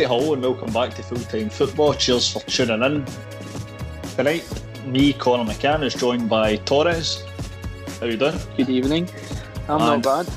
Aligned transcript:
Alright, 0.00 0.18
hello 0.18 0.32
and 0.32 0.42
welcome 0.42 0.72
back 0.72 0.94
to 0.94 1.02
Full 1.02 1.18
Time 1.18 1.50
Football. 1.50 1.92
Cheers 1.92 2.32
for 2.32 2.40
tuning 2.48 2.82
in. 2.82 3.04
Tonight, 4.16 4.64
me, 4.86 5.12
Conor 5.12 5.44
McCann, 5.44 5.84
is 5.84 5.92
joined 5.92 6.26
by 6.26 6.56
Torres. 6.56 7.22
How 8.00 8.06
you 8.06 8.16
doing? 8.16 8.38
Good 8.56 8.70
evening. 8.70 9.10
I'm 9.68 9.82
And- 9.82 10.02
not 10.02 10.26
bad. 10.26 10.34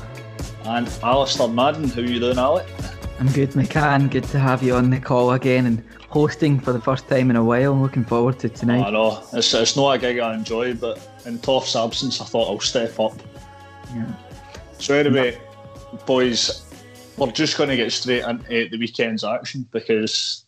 And 0.66 0.90
Alistair 1.02 1.48
Madden. 1.48 1.88
How 1.88 2.02
you 2.02 2.20
doing, 2.20 2.36
Alec? 2.38 2.66
I'm 3.18 3.28
good, 3.32 3.52
McCann. 3.52 4.10
Good 4.10 4.24
to 4.24 4.38
have 4.38 4.62
you 4.62 4.74
on 4.74 4.90
the 4.90 5.00
call 5.00 5.32
again 5.32 5.64
and 5.64 5.82
hosting 6.10 6.60
for 6.60 6.74
the 6.74 6.80
first 6.80 7.08
time 7.08 7.30
in 7.30 7.36
a 7.36 7.42
while. 7.42 7.72
I'm 7.72 7.80
Looking 7.80 8.04
forward 8.04 8.38
to 8.40 8.50
tonight. 8.50 8.84
I 8.84 8.90
know 8.90 9.22
it's, 9.32 9.54
it's 9.54 9.76
not 9.76 9.92
a 9.92 9.98
gig 9.98 10.18
I 10.18 10.34
enjoy, 10.34 10.74
but 10.74 11.00
in 11.24 11.38
Toff's 11.38 11.74
absence, 11.74 12.20
I 12.20 12.26
thought 12.26 12.50
I'll 12.50 12.60
step 12.60 13.00
up. 13.00 13.14
Yeah. 13.94 14.04
So 14.76 14.94
anyway, 14.94 15.40
boys, 16.04 16.63
we're 17.16 17.30
just 17.30 17.56
going 17.56 17.70
to 17.70 17.76
get 17.76 17.92
straight 17.92 18.24
into 18.24 18.52
eh, 18.52 18.68
the 18.70 18.78
weekend's 18.78 19.24
action 19.24 19.68
because 19.70 20.44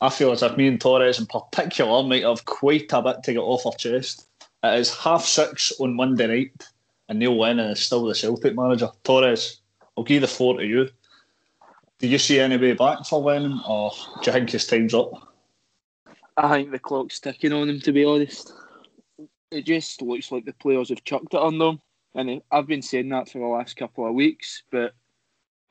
I 0.00 0.10
feel 0.10 0.32
as 0.32 0.42
if 0.42 0.56
me 0.56 0.68
and 0.68 0.80
Torres 0.80 1.18
in 1.18 1.26
particular 1.26 2.02
might 2.02 2.24
have 2.24 2.44
quite 2.44 2.92
a 2.92 3.02
bit 3.02 3.22
to 3.24 3.32
get 3.32 3.40
off 3.40 3.66
our 3.66 3.72
chest. 3.72 4.28
It 4.62 4.78
is 4.78 4.94
half 4.94 5.24
six 5.24 5.72
on 5.80 5.94
Monday 5.94 6.26
night, 6.26 6.68
and 7.08 7.18
Neil 7.18 7.38
Lennon 7.38 7.70
is 7.70 7.80
still 7.80 8.04
the 8.04 8.14
Celtic 8.14 8.54
manager. 8.54 8.90
Torres, 9.02 9.60
I'll 9.96 10.04
give 10.04 10.22
the 10.22 10.28
floor 10.28 10.58
to 10.58 10.66
you. 10.66 10.88
Do 11.98 12.08
you 12.08 12.18
see 12.18 12.40
any 12.40 12.56
way 12.56 12.72
back 12.72 13.06
for 13.06 13.20
Lennon, 13.20 13.60
or 13.68 13.92
do 14.22 14.30
you 14.30 14.32
think 14.32 14.50
his 14.50 14.66
time's 14.66 14.94
up? 14.94 15.10
I 16.36 16.48
think 16.50 16.70
the 16.70 16.78
clock's 16.78 17.20
ticking 17.20 17.52
on 17.52 17.68
him, 17.68 17.80
to 17.80 17.92
be 17.92 18.04
honest. 18.04 18.52
It 19.50 19.62
just 19.66 20.02
looks 20.02 20.32
like 20.32 20.44
the 20.44 20.52
players 20.54 20.88
have 20.88 21.04
chucked 21.04 21.34
it 21.34 21.40
on 21.40 21.58
them. 21.58 21.80
And 22.16 22.40
I've 22.50 22.66
been 22.66 22.82
saying 22.82 23.08
that 23.10 23.28
for 23.28 23.38
the 23.38 23.46
last 23.46 23.76
couple 23.76 24.06
of 24.06 24.14
weeks, 24.14 24.62
but 24.70 24.94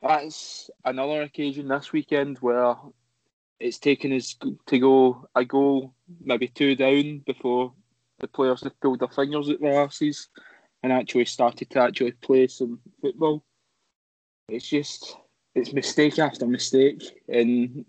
that's 0.02 0.70
another 0.84 1.22
occasion 1.22 1.68
this 1.68 1.92
weekend 1.92 2.38
where 2.38 2.76
it's 3.60 3.78
taken 3.78 4.12
us 4.12 4.36
to 4.66 4.78
go 4.78 5.28
a 5.34 5.44
goal, 5.44 5.94
maybe 6.20 6.48
two 6.48 6.74
down, 6.74 7.22
before 7.26 7.72
the 8.18 8.28
players 8.28 8.62
have 8.62 8.78
pulled 8.80 9.00
their 9.00 9.08
fingers 9.08 9.48
at 9.48 9.60
their 9.60 9.82
asses 9.82 10.28
and 10.82 10.92
actually 10.92 11.24
started 11.24 11.70
to 11.70 11.80
actually 11.80 12.12
play 12.12 12.46
some 12.46 12.78
football. 13.00 13.44
It's 14.48 14.68
just, 14.68 15.16
it's 15.54 15.72
mistake 15.72 16.18
after 16.18 16.46
mistake, 16.46 17.02
and 17.28 17.84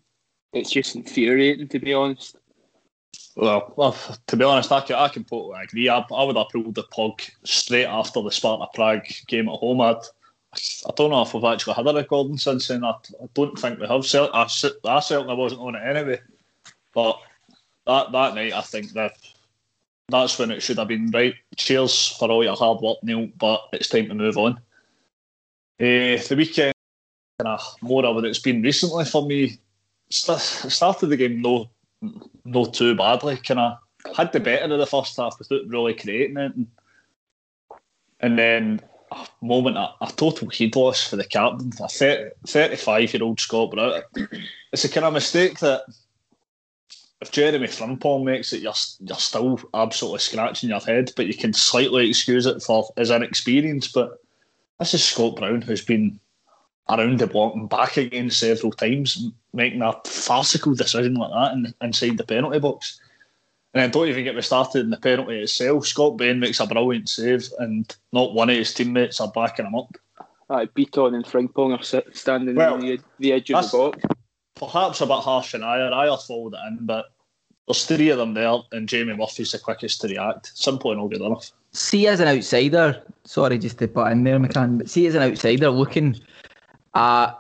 it's 0.53 0.72
just 0.72 0.95
infuriating, 0.95 1.67
to 1.67 1.80
be 1.80 1.94
honest. 1.94 2.38
Well, 3.36 3.73
well, 3.75 3.97
to 4.28 4.38
be 4.38 4.45
honest, 4.45 4.72
I, 4.72 4.81
can, 4.81 4.95
I 4.95 5.09
completely 5.09 5.58
agree. 5.62 5.90
I, 5.90 6.06
I 6.14 6.23
would 6.23 6.38
have 6.38 6.47
pulled 6.50 6.75
the 6.75 6.84
plug 6.84 7.22
straight 7.44 7.86
after 7.86 8.22
the 8.22 8.31
Sparta 8.31 8.67
Prague 8.73 9.08
game 9.28 9.50
at 9.50 9.56
home. 9.56 9.81
I'd, 9.81 9.97
I 10.88 10.92
don't 10.95 11.11
know 11.11 11.22
if 11.22 11.34
we've 11.34 11.44
actually 11.44 11.73
had 11.73 11.88
a 11.88 11.94
recording 11.94 12.38
since 12.38 12.67
then. 12.67 12.84
I, 12.84 12.92
I 12.92 13.28
don't 13.34 13.58
think 13.58 13.80
we 13.80 13.88
have. 13.88 14.06
Cer- 14.06 14.30
I, 14.34 14.44
I 14.86 15.00
certainly 15.00 15.36
wasn't 15.36 15.62
on 15.62 15.75
it 15.75 15.84
anyway. 15.84 16.20
But 16.94 17.20
that, 17.86 18.12
that 18.12 18.36
night, 18.36 18.53
I 18.53 18.62
think 18.62 18.92
that 18.94 19.14
that's 20.09 20.38
when 20.38 20.52
it 20.52 20.62
should 20.62 20.78
have 20.78 20.88
been 20.88 21.12
right. 21.12 21.36
Cheers 21.58 22.16
for 22.20 22.30
all 22.30 22.44
your 22.44 22.56
hard 22.56 22.81
work, 22.81 22.97
Neil, 23.03 23.28
but 23.38 23.62
it's 23.73 23.89
time 23.89 24.08
to 24.08 24.16
move 24.16 24.38
on. 24.38 24.59
Eh, 25.80 26.17
the 26.17 26.36
weekend, 26.36 26.73
kind 27.40 27.59
of 27.59 27.75
more 27.81 28.06
of 28.06 28.16
what 28.16 28.25
it's 28.25 28.40
been 28.40 28.62
recently 28.62 29.06
for 29.06 29.25
me. 29.25 29.59
St- 30.09 30.40
started 30.40 31.08
the 31.08 31.17
game 31.17 31.42
no 31.42 31.69
not 32.45 32.73
too 32.73 32.95
badly. 32.95 33.38
Kind 33.38 33.59
of 33.59 33.78
had 34.16 34.31
the 34.31 34.40
better 34.40 34.72
of 34.72 34.80
the 34.80 34.86
first 34.86 35.17
half 35.17 35.38
without 35.40 35.67
really 35.67 35.95
creating 35.95 36.38
it, 36.38 36.56
and, 36.56 36.67
and 38.19 38.38
then 38.38 38.81
a 39.11 39.28
moment 39.42 39.78
a, 39.78 39.92
a 40.02 40.11
total 40.16 40.50
heed 40.50 40.75
loss 40.75 41.07
for 41.07 41.16
the 41.16 41.25
captain, 41.25 41.72
a 41.79 41.88
35 41.88 43.13
year 43.13 43.24
old 43.24 43.40
Scott 43.40 43.72
Brown. 43.72 44.02
It's 44.74 44.84
a 44.84 44.90
kind 44.90 45.06
of 45.06 45.13
mistake 45.13 45.59
that 45.59 45.84
if 47.22 47.31
Jeremy 47.31 47.68
Frimpong 47.68 48.25
makes 48.25 48.52
it, 48.52 48.62
you're 48.62 48.74
you're 49.00 49.18
still 49.18 49.59
absolutely 49.74 50.19
scratching 50.19 50.69
your 50.69 50.81
head, 50.81 51.13
but 51.16 51.28
you 51.28 51.34
can 51.34 51.53
slightly 51.53 52.09
excuse 52.09 52.46
it 52.46 52.62
for 52.62 52.90
his 52.97 53.09
inexperience. 53.09 53.88
But 53.88 54.19
this 54.79 54.94
is 54.94 55.03
Scott 55.03 55.38
Brown 55.38 55.62
who's 55.62 55.84
been 55.84 56.19
around 56.90 57.19
the 57.19 57.28
block 57.28 57.56
and 57.56 57.69
back 57.69 57.97
again 57.97 58.29
several 58.29 58.72
times, 58.72 59.29
making 59.53 59.81
a 59.81 59.94
farcical 60.06 60.75
decision 60.75 61.16
like 61.16 61.31
that 61.31 61.53
in, 61.53 61.74
inside 61.81 62.18
the 62.18 62.24
penalty 62.24 62.59
box. 62.59 63.00
And 63.75 63.84
then 63.84 63.91
don't 63.91 64.08
even 64.08 64.24
get 64.24 64.36
me 64.36 64.41
started 64.41 64.86
in 64.86 64.90
the 64.90 64.96
penalty 64.96 65.38
itself. 65.38 65.86
Scott 65.86 66.16
Bain 66.16 66.40
makes 66.40 66.62
a 66.62 66.66
brilliant 66.66 67.09
save, 67.09 67.50
and 67.59 67.94
not 68.13 68.34
one 68.34 68.50
of 68.50 68.56
his 68.56 68.74
teammates 68.74 69.19
are 69.19 69.30
backing 69.36 69.66
him 69.66 69.75
up. 69.75 69.94
Uh, 70.50 70.66
Bitton 70.74 71.13
and 71.13 71.25
Frimpong 71.25 71.78
are 71.78 72.14
standing 72.14 72.56
Well, 72.56 72.75
on 72.75 72.80
the, 72.80 73.02
the 73.19 73.34
edge 73.34 73.52
of 73.52 73.69
the 73.69 73.78
box. 73.78 74.06
Perhaps 74.56 75.02
a 75.02 75.06
bit 75.06 75.18
harsh 75.18 75.56
on 75.56 75.62
Ajer. 75.62 75.91
Ajer 75.91 76.25
followed 76.25 76.53
it 76.53 76.59
in, 76.69 76.85
but 76.85 77.08
there's 77.68 77.85
three 77.85 78.08
of 78.08 78.18
them 78.18 78.34
there, 78.34 78.59
and 78.72 78.88
Jamie 78.88 79.14
Murphy's 79.14 79.52
the 79.52 79.59
quickest 79.59 80.00
to 80.02 80.08
react. 80.08 80.53
Simple 80.56 80.91
and 80.91 81.02
all 81.02 81.09
good 81.09 81.19
enough. 81.19 81.52
See, 81.74 82.08
as 82.08 82.22
an 82.22 82.30
outsider, 82.30 83.03
sorry, 83.25 83.58
just 83.58 83.78
to 83.80 83.90
put 83.90 84.09
in 84.09 84.24
there, 84.24 84.40
McCann, 84.40 84.78
but 84.78 84.90
see, 84.90 85.06
as 85.08 85.16
an 85.16 85.24
outsider 85.24 85.69
looking 85.69 86.18
at 86.94 87.34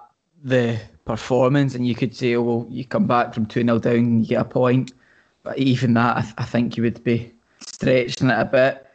the 0.43 0.81
performance, 1.05 1.75
and 1.75 1.87
you 1.87 1.95
could 1.95 2.13
say, 2.13 2.35
oh, 2.35 2.41
well, 2.41 2.67
you 2.69 2.83
come 2.83 3.07
back 3.07 3.33
from 3.33 3.45
2 3.45 3.61
0 3.61 3.79
down, 3.79 4.19
you 4.19 4.27
get 4.27 4.41
a 4.41 4.45
point. 4.45 4.91
But 5.45 5.59
even 5.59 5.93
that, 5.93 6.17
I, 6.17 6.21
th- 6.21 6.33
I 6.39 6.43
think 6.43 6.75
you 6.75 6.83
would 6.83 7.03
be 7.03 7.31
stretching 7.65 8.31
it 8.31 8.39
a 8.39 8.45
bit. 8.45 8.85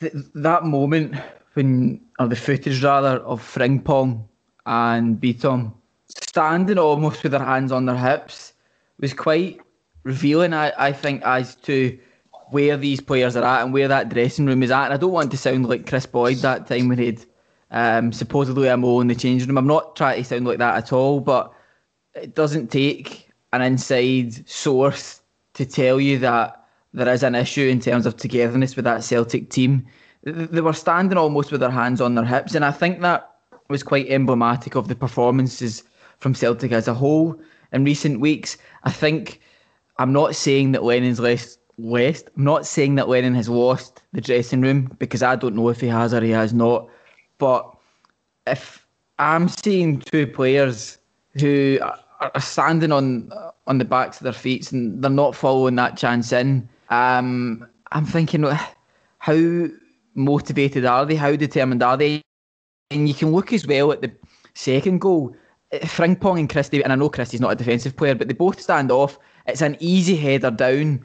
Th- 0.00 0.24
that 0.34 0.64
moment 0.64 1.14
when, 1.54 2.00
or 2.18 2.26
the 2.26 2.36
footage 2.36 2.82
rather, 2.82 3.20
of 3.20 3.40
Frimpong 3.40 4.24
and 4.66 5.20
Bitton 5.20 5.72
standing 6.08 6.78
almost 6.78 7.22
with 7.22 7.32
their 7.32 7.44
hands 7.44 7.70
on 7.72 7.86
their 7.86 7.96
hips 7.96 8.52
was 8.98 9.14
quite 9.14 9.60
revealing, 10.02 10.52
I, 10.52 10.72
I 10.76 10.92
think, 10.92 11.22
as 11.24 11.54
to 11.56 11.96
where 12.50 12.76
these 12.76 13.00
players 13.00 13.36
are 13.36 13.44
at 13.44 13.62
and 13.62 13.72
where 13.72 13.88
that 13.88 14.08
dressing 14.08 14.46
room 14.46 14.64
is 14.64 14.72
at. 14.72 14.86
And 14.86 14.94
I 14.94 14.96
don't 14.96 15.12
want 15.12 15.30
to 15.30 15.36
sound 15.38 15.68
like 15.68 15.86
Kris 15.86 16.04
Boyd 16.04 16.38
that 16.38 16.66
time 16.66 16.88
when 16.88 16.98
he'd 16.98 17.24
um, 17.70 18.12
supposedly 18.12 18.74
mo 18.76 19.00
in 19.00 19.06
the 19.06 19.14
changing 19.14 19.48
room. 19.48 19.58
I'm 19.58 19.66
not 19.68 19.94
trying 19.94 20.22
to 20.22 20.28
sound 20.28 20.46
like 20.46 20.58
that 20.58 20.76
at 20.76 20.92
all, 20.92 21.20
but 21.20 21.54
it 22.14 22.34
doesn't 22.34 22.72
take 22.72 23.30
an 23.52 23.62
inside 23.62 24.48
source 24.48 25.21
to 25.54 25.66
tell 25.66 26.00
you 26.00 26.18
that 26.18 26.64
there 26.92 27.12
is 27.12 27.22
an 27.22 27.34
issue 27.34 27.68
in 27.68 27.80
terms 27.80 28.06
of 28.06 28.16
togetherness 28.16 28.76
with 28.76 28.84
that 28.84 29.04
Celtic 29.04 29.50
team. 29.50 29.86
They 30.24 30.60
were 30.60 30.72
standing 30.72 31.18
almost 31.18 31.50
with 31.50 31.60
their 31.60 31.70
hands 31.70 32.00
on 32.00 32.14
their 32.14 32.24
hips, 32.24 32.54
and 32.54 32.64
I 32.64 32.70
think 32.70 33.00
that 33.00 33.28
was 33.68 33.82
quite 33.82 34.08
emblematic 34.08 34.74
of 34.74 34.88
the 34.88 34.94
performances 34.94 35.82
from 36.18 36.34
Celtic 36.34 36.72
as 36.72 36.88
a 36.88 36.94
whole 36.94 37.40
in 37.72 37.84
recent 37.84 38.20
weeks. 38.20 38.56
I 38.84 38.90
think 38.90 39.40
I'm 39.98 40.12
not 40.12 40.36
saying 40.36 40.72
that 40.72 40.84
Lennon's 40.84 41.20
less 41.20 41.58
West. 41.78 42.28
I'm 42.36 42.44
not 42.44 42.66
saying 42.66 42.96
that 42.96 43.08
Lennon 43.08 43.34
has 43.34 43.48
lost 43.48 44.02
the 44.12 44.20
dressing 44.20 44.60
room 44.60 44.94
because 44.98 45.22
I 45.22 45.36
don't 45.36 45.56
know 45.56 45.68
if 45.68 45.80
he 45.80 45.88
has 45.88 46.12
or 46.12 46.20
he 46.20 46.30
has 46.30 46.52
not. 46.52 46.88
But 47.38 47.74
if 48.46 48.86
I'm 49.18 49.48
seeing 49.48 50.00
two 50.00 50.26
players 50.26 50.98
who 51.40 51.80
are 52.34 52.40
standing 52.40 52.92
on 52.92 53.32
on 53.66 53.78
the 53.78 53.84
backs 53.84 54.18
of 54.18 54.24
their 54.24 54.32
feet 54.32 54.72
and 54.72 55.02
they're 55.02 55.10
not 55.10 55.36
following 55.36 55.76
that 55.76 55.96
chance 55.96 56.32
in, 56.32 56.68
um, 56.90 57.66
I'm 57.92 58.04
thinking, 58.04 58.44
how 59.18 59.66
motivated 60.14 60.84
are 60.84 61.06
they? 61.06 61.14
How 61.14 61.36
determined 61.36 61.82
are 61.82 61.96
they? 61.96 62.22
And 62.90 63.08
you 63.08 63.14
can 63.14 63.32
look 63.32 63.52
as 63.52 63.66
well 63.66 63.92
at 63.92 64.02
the 64.02 64.12
second 64.54 65.00
goal. 65.00 65.34
Frimpong 65.72 66.38
and 66.38 66.50
Christie, 66.50 66.82
and 66.82 66.92
I 66.92 66.96
know 66.96 67.08
Christie's 67.08 67.40
not 67.40 67.52
a 67.52 67.56
defensive 67.56 67.96
player, 67.96 68.14
but 68.14 68.28
they 68.28 68.34
both 68.34 68.60
stand 68.60 68.90
off. 68.90 69.18
It's 69.46 69.62
an 69.62 69.76
easy 69.80 70.16
header 70.16 70.50
down, 70.50 71.02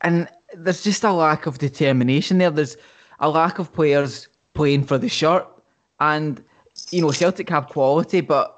and 0.00 0.28
there's 0.54 0.82
just 0.82 1.04
a 1.04 1.12
lack 1.12 1.44
of 1.44 1.58
determination 1.58 2.38
there. 2.38 2.50
There's 2.50 2.78
a 3.20 3.28
lack 3.28 3.58
of 3.58 3.72
players 3.74 4.28
playing 4.54 4.84
for 4.84 4.96
the 4.96 5.10
shirt, 5.10 5.46
and 6.00 6.42
you 6.90 7.02
know 7.02 7.10
Celtic 7.10 7.50
have 7.50 7.68
quality, 7.68 8.22
but 8.22 8.55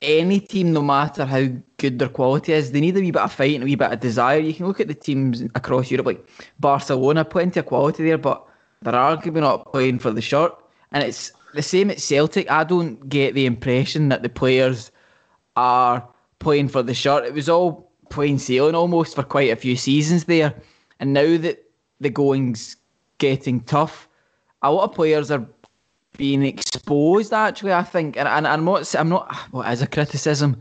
any 0.00 0.40
team, 0.40 0.72
no 0.72 0.82
matter 0.82 1.24
how 1.24 1.46
good 1.76 1.98
their 1.98 2.08
quality 2.08 2.52
is, 2.52 2.70
they 2.70 2.80
need 2.80 2.96
a 2.96 3.00
wee 3.00 3.10
bit 3.10 3.22
of 3.22 3.32
fight 3.32 3.54
and 3.54 3.64
a 3.64 3.66
wee 3.66 3.74
bit 3.74 3.92
of 3.92 4.00
desire. 4.00 4.38
You 4.38 4.54
can 4.54 4.66
look 4.66 4.80
at 4.80 4.88
the 4.88 4.94
teams 4.94 5.40
across 5.54 5.90
Europe, 5.90 6.06
like 6.06 6.28
Barcelona, 6.60 7.24
plenty 7.24 7.60
of 7.60 7.66
quality 7.66 8.04
there, 8.04 8.18
but 8.18 8.46
they're 8.82 8.92
arguably 8.92 9.40
not 9.40 9.70
playing 9.72 9.98
for 9.98 10.12
the 10.12 10.20
shirt. 10.20 10.52
And 10.92 11.02
it's 11.02 11.32
the 11.54 11.62
same 11.62 11.90
at 11.90 12.00
Celtic. 12.00 12.50
I 12.50 12.64
don't 12.64 13.08
get 13.08 13.34
the 13.34 13.46
impression 13.46 14.08
that 14.10 14.22
the 14.22 14.28
players 14.28 14.90
are 15.56 16.06
playing 16.38 16.68
for 16.68 16.82
the 16.82 16.94
shirt. 16.94 17.24
It 17.24 17.34
was 17.34 17.48
all 17.48 17.90
plain 18.10 18.38
sailing 18.38 18.74
almost 18.74 19.16
for 19.16 19.22
quite 19.22 19.50
a 19.50 19.56
few 19.56 19.76
seasons 19.76 20.24
there. 20.24 20.54
And 21.00 21.12
now 21.12 21.36
that 21.38 21.64
the 22.00 22.10
going's 22.10 22.76
getting 23.18 23.60
tough, 23.62 24.08
a 24.62 24.72
lot 24.72 24.84
of 24.84 24.94
players 24.94 25.30
are 25.30 25.46
being 26.18 26.42
exposed. 26.42 27.32
Actually, 27.32 27.72
I 27.72 27.82
think, 27.82 28.18
and, 28.18 28.28
and 28.28 28.46
I'm 28.46 28.66
not, 28.66 28.94
I'm 28.94 29.08
not. 29.08 29.34
What 29.52 29.72
is 29.72 29.80
a 29.80 29.86
criticism? 29.86 30.60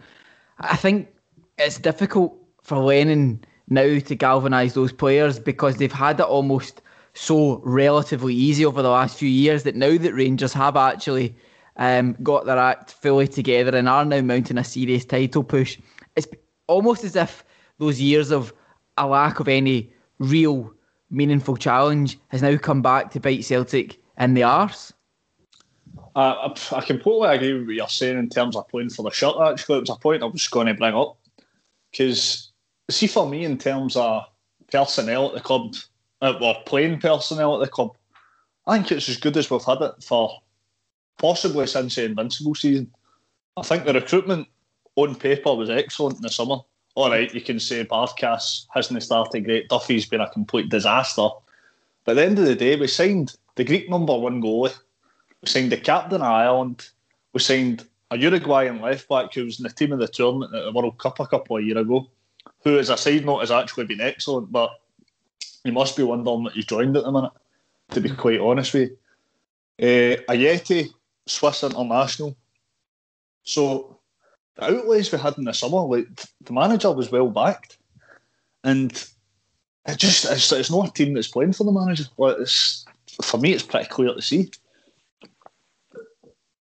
I 0.60 0.78
think 0.78 1.10
it's 1.58 1.80
difficult 1.80 2.38
for 2.64 2.78
Lennon 2.78 3.44
now 3.68 4.00
to 4.00 4.16
galvanise 4.16 4.74
those 4.74 4.94
players 4.94 5.40
because 5.40 5.76
they've 5.76 5.92
had 5.92 6.22
it 6.22 6.26
almost 6.26 6.82
so 7.14 7.62
relatively 7.66 8.34
easy 8.34 8.66
over 8.66 8.82
the 8.82 8.90
last 8.90 9.18
few 9.18 9.28
years 9.28 9.64
that 9.64 9.76
now 9.76 9.98
that 9.98 10.14
Rangers 10.14 10.54
have 10.54 10.78
actually 10.78 11.36
um, 11.76 12.16
got 12.24 12.46
their 12.46 12.58
act 12.58 12.94
fully 12.94 13.28
together 13.28 13.76
and 13.76 13.90
are 13.90 14.06
now 14.06 14.22
mounting 14.22 14.58
a 14.58 14.64
serious 14.64 15.04
title 15.04 15.44
push, 15.44 15.78
it's 16.16 16.28
almost 16.68 17.04
as 17.04 17.16
if 17.16 17.44
those 17.80 18.00
years 18.00 18.32
of 18.32 18.54
a 18.98 19.08
lack 19.08 19.40
of 19.40 19.48
any 19.48 19.92
real 20.20 20.72
meaningful 21.10 21.58
challenge 21.58 22.18
has 22.30 22.42
now 22.42 22.58
come 22.58 22.82
back 22.82 23.12
to 23.12 23.20
bite 23.20 23.44
Celtic 23.44 24.00
in 24.20 24.34
the 24.34 24.44
arse. 24.44 24.94
I, 26.16 26.54
I 26.72 26.82
completely 26.82 27.28
agree 27.28 27.54
with 27.54 27.68
what 27.68 27.76
you're 27.76 27.88
saying 27.88 28.18
in 28.18 28.30
terms 28.30 28.56
of 28.56 28.68
playing 28.68 28.90
for 28.90 29.04
the 29.04 29.12
shirt. 29.12 29.36
Actually, 29.40 29.78
it 29.78 29.82
was 29.82 29.90
a 29.92 29.96
point 29.96 30.24
I 30.24 30.26
was 30.26 30.48
going 30.48 30.68
to 30.68 30.74
bring 30.74 30.96
up 30.96 31.18
because 31.92 32.52
see 32.90 33.08
for 33.08 33.30
me 33.30 33.46
in 33.46 33.58
terms 33.58 33.96
of 33.96 34.24
personnel 34.72 35.28
at 35.28 35.34
the 35.36 35.42
club, 35.42 35.76
uh, 36.22 36.34
or 36.42 36.56
playing 36.66 37.00
personnel 37.00 37.56
at 37.56 37.66
the 37.66 37.72
club, 37.72 37.96
I 38.66 38.78
think 38.78 38.92
it's 38.92 39.10
as 39.10 39.18
good 39.18 39.38
as 39.38 39.50
we've 39.50 39.64
had 39.64 39.82
it 39.82 40.04
for 40.04 40.32
possibly 41.20 41.68
since 41.68 41.96
the 41.96 42.06
Invincible 42.06 42.56
season. 42.56 42.92
I 43.56 43.62
think 43.62 43.86
the 43.86 43.94
recruitment 43.94 44.48
on 44.96 45.16
paper 45.16 45.54
was 45.54 45.70
excellent 45.70 46.18
in 46.18 46.22
the 46.22 46.30
summer. 46.30 46.58
All 46.96 47.12
right, 47.12 47.34
you 47.34 47.42
can 47.42 47.60
say 47.60 47.86
Barkas 47.86 48.66
hasn't 48.74 49.02
started 49.04 49.46
great. 49.46 49.70
Duffy's 49.70 50.08
been 50.08 50.22
a 50.22 50.30
complete 50.30 50.70
disaster. 50.70 51.28
But 52.04 52.12
at 52.12 52.16
the 52.16 52.26
end 52.26 52.40
of 52.40 52.46
the 52.46 52.56
day, 52.56 52.76
we 52.76 52.88
signed 52.88 53.36
the 53.56 53.64
Greek 53.64 53.90
number 53.90 54.18
one 54.18 54.42
goalie 54.42 54.76
we 55.42 55.50
signed 55.50 55.72
the 55.72 55.78
captain 55.78 56.22
of 56.22 56.28
Ireland. 56.28 56.90
We 57.34 57.40
signed 57.40 57.86
a 58.12 58.18
Uruguayan 58.18 58.82
left 58.82 59.08
back 59.10 59.34
who 59.34 59.46
was 59.46 59.60
in 59.60 59.64
the 59.64 59.70
team 59.70 59.92
of 59.92 60.00
the 60.00 60.08
tournament 60.08 60.56
at 60.56 60.64
the 60.64 60.72
World 60.72 60.98
Cup 60.98 61.20
a 61.20 61.28
couple 61.28 61.58
of 61.58 61.64
years 61.64 61.78
ago, 61.78 62.10
who, 62.64 62.80
as 62.80 62.90
a 62.90 62.98
side 62.98 63.26
note, 63.26 63.40
has 63.40 63.52
actually 63.52 63.86
been 63.86 64.02
excellent. 64.02 64.52
But 64.52 64.72
you 65.64 65.72
must 65.72 65.98
be 65.98 66.04
wondering 66.04 66.44
that 66.46 66.54
he's 66.54 66.66
joined 66.66 66.98
at 66.98 67.04
the 67.04 67.12
minute, 67.12 67.32
to 67.92 68.02
be 68.02 68.10
quite 68.10 68.40
honest 68.40 68.74
with 68.74 68.92
you. 69.80 70.18
Uh, 70.30 70.96
Swiss 71.28 71.64
international. 71.64 72.36
So 73.44 74.00
the 74.56 74.66
outlays 74.66 75.12
we 75.12 75.20
had 75.20 75.38
in 75.38 75.44
the 75.44 75.54
summer, 75.54 75.82
like 75.82 76.08
the 76.42 76.54
manager 76.54 76.92
was 76.92 77.12
well 77.12 77.30
backed, 77.30 77.78
and 78.64 78.92
it 79.86 79.98
just 79.98 80.26
it's, 80.26 80.52
it's 80.52 80.72
not 80.72 80.90
a 80.90 80.94
team 80.94 81.14
that's 81.14 81.28
playing 81.28 81.54
for 81.54 81.64
the 81.64 81.72
manager. 81.72 82.06
Like 82.18 82.38
it's, 82.40 82.86
for 83.22 83.38
me, 83.38 83.54
it's 83.54 83.64
pretty 83.64 83.88
clear 83.88 84.14
to 84.14 84.22
see. 84.22 84.50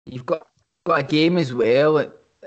You've 0.06 0.26
got 0.26 0.46
got 0.84 1.00
a 1.00 1.02
game 1.02 1.36
as 1.36 1.52
well. 1.52 1.98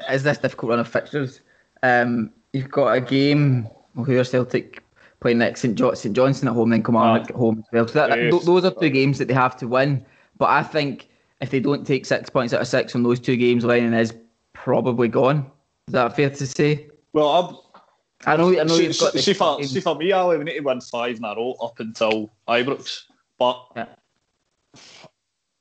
Is 0.09 0.24
this 0.24 0.38
difficult 0.38 0.71
run 0.71 0.80
of 0.80 0.88
fixtures? 0.88 1.42
Um, 1.83 2.31
you've 2.54 2.69
got 2.69 2.94
a 2.94 3.01
game 3.01 3.68
who 3.95 4.19
are 4.19 4.24
Celtic 4.24 4.83
playing 5.19 5.39
next 5.39 5.62
St. 5.62 5.75
Jo- 5.75 5.94
St. 5.94 6.15
Johnstone 6.15 6.50
at 6.50 6.54
home, 6.54 6.69
then 6.69 6.83
Kilmarnock 6.83 7.27
ah. 7.27 7.30
at 7.30 7.36
home 7.36 7.59
as 7.59 7.65
well. 7.71 7.88
So 7.88 7.94
that, 7.94 8.09
that, 8.09 8.45
those 8.45 8.65
are 8.65 8.71
two 8.71 8.89
games 8.89 9.18
that 9.18 9.27
they 9.27 9.33
have 9.33 9.57
to 9.57 9.68
win. 9.68 10.06
But 10.38 10.50
I 10.50 10.62
think 10.63 11.09
if 11.42 11.50
they 11.50 11.59
don't 11.59 11.86
take 11.86 12.06
six 12.06 12.30
points 12.30 12.54
out 12.54 12.62
of 12.62 12.68
six 12.68 12.92
from 12.92 13.04
those 13.04 13.19
two 13.19 13.36
games, 13.36 13.65
Lennon 13.65 13.94
is 13.94 14.13
probably 14.54 15.07
gone. 15.07 15.50
Is 15.88 15.94
that 15.94 16.15
fair 16.15 16.30
to 16.30 16.45
say? 16.45 16.88
Well, 17.13 17.30
I'm, 17.30 17.56
i 18.25 18.38
know. 18.38 18.59
I 18.59 18.63
know. 18.63 18.75
See, 18.75 18.83
you've 18.86 19.00
got 19.00 19.13
see, 19.13 19.33
for, 19.33 19.63
see 19.63 19.80
for 19.80 19.95
me, 19.95 20.12
Ali, 20.12 20.38
we 20.38 20.44
need 20.44 20.57
to 20.57 20.59
win 20.62 20.81
five 20.81 21.18
in 21.18 21.24
a 21.24 21.36
row 21.36 21.56
up 21.62 21.80
until 21.80 22.33
Ibrox. 22.48 23.04
But 23.39 23.63
yeah. 23.75 23.86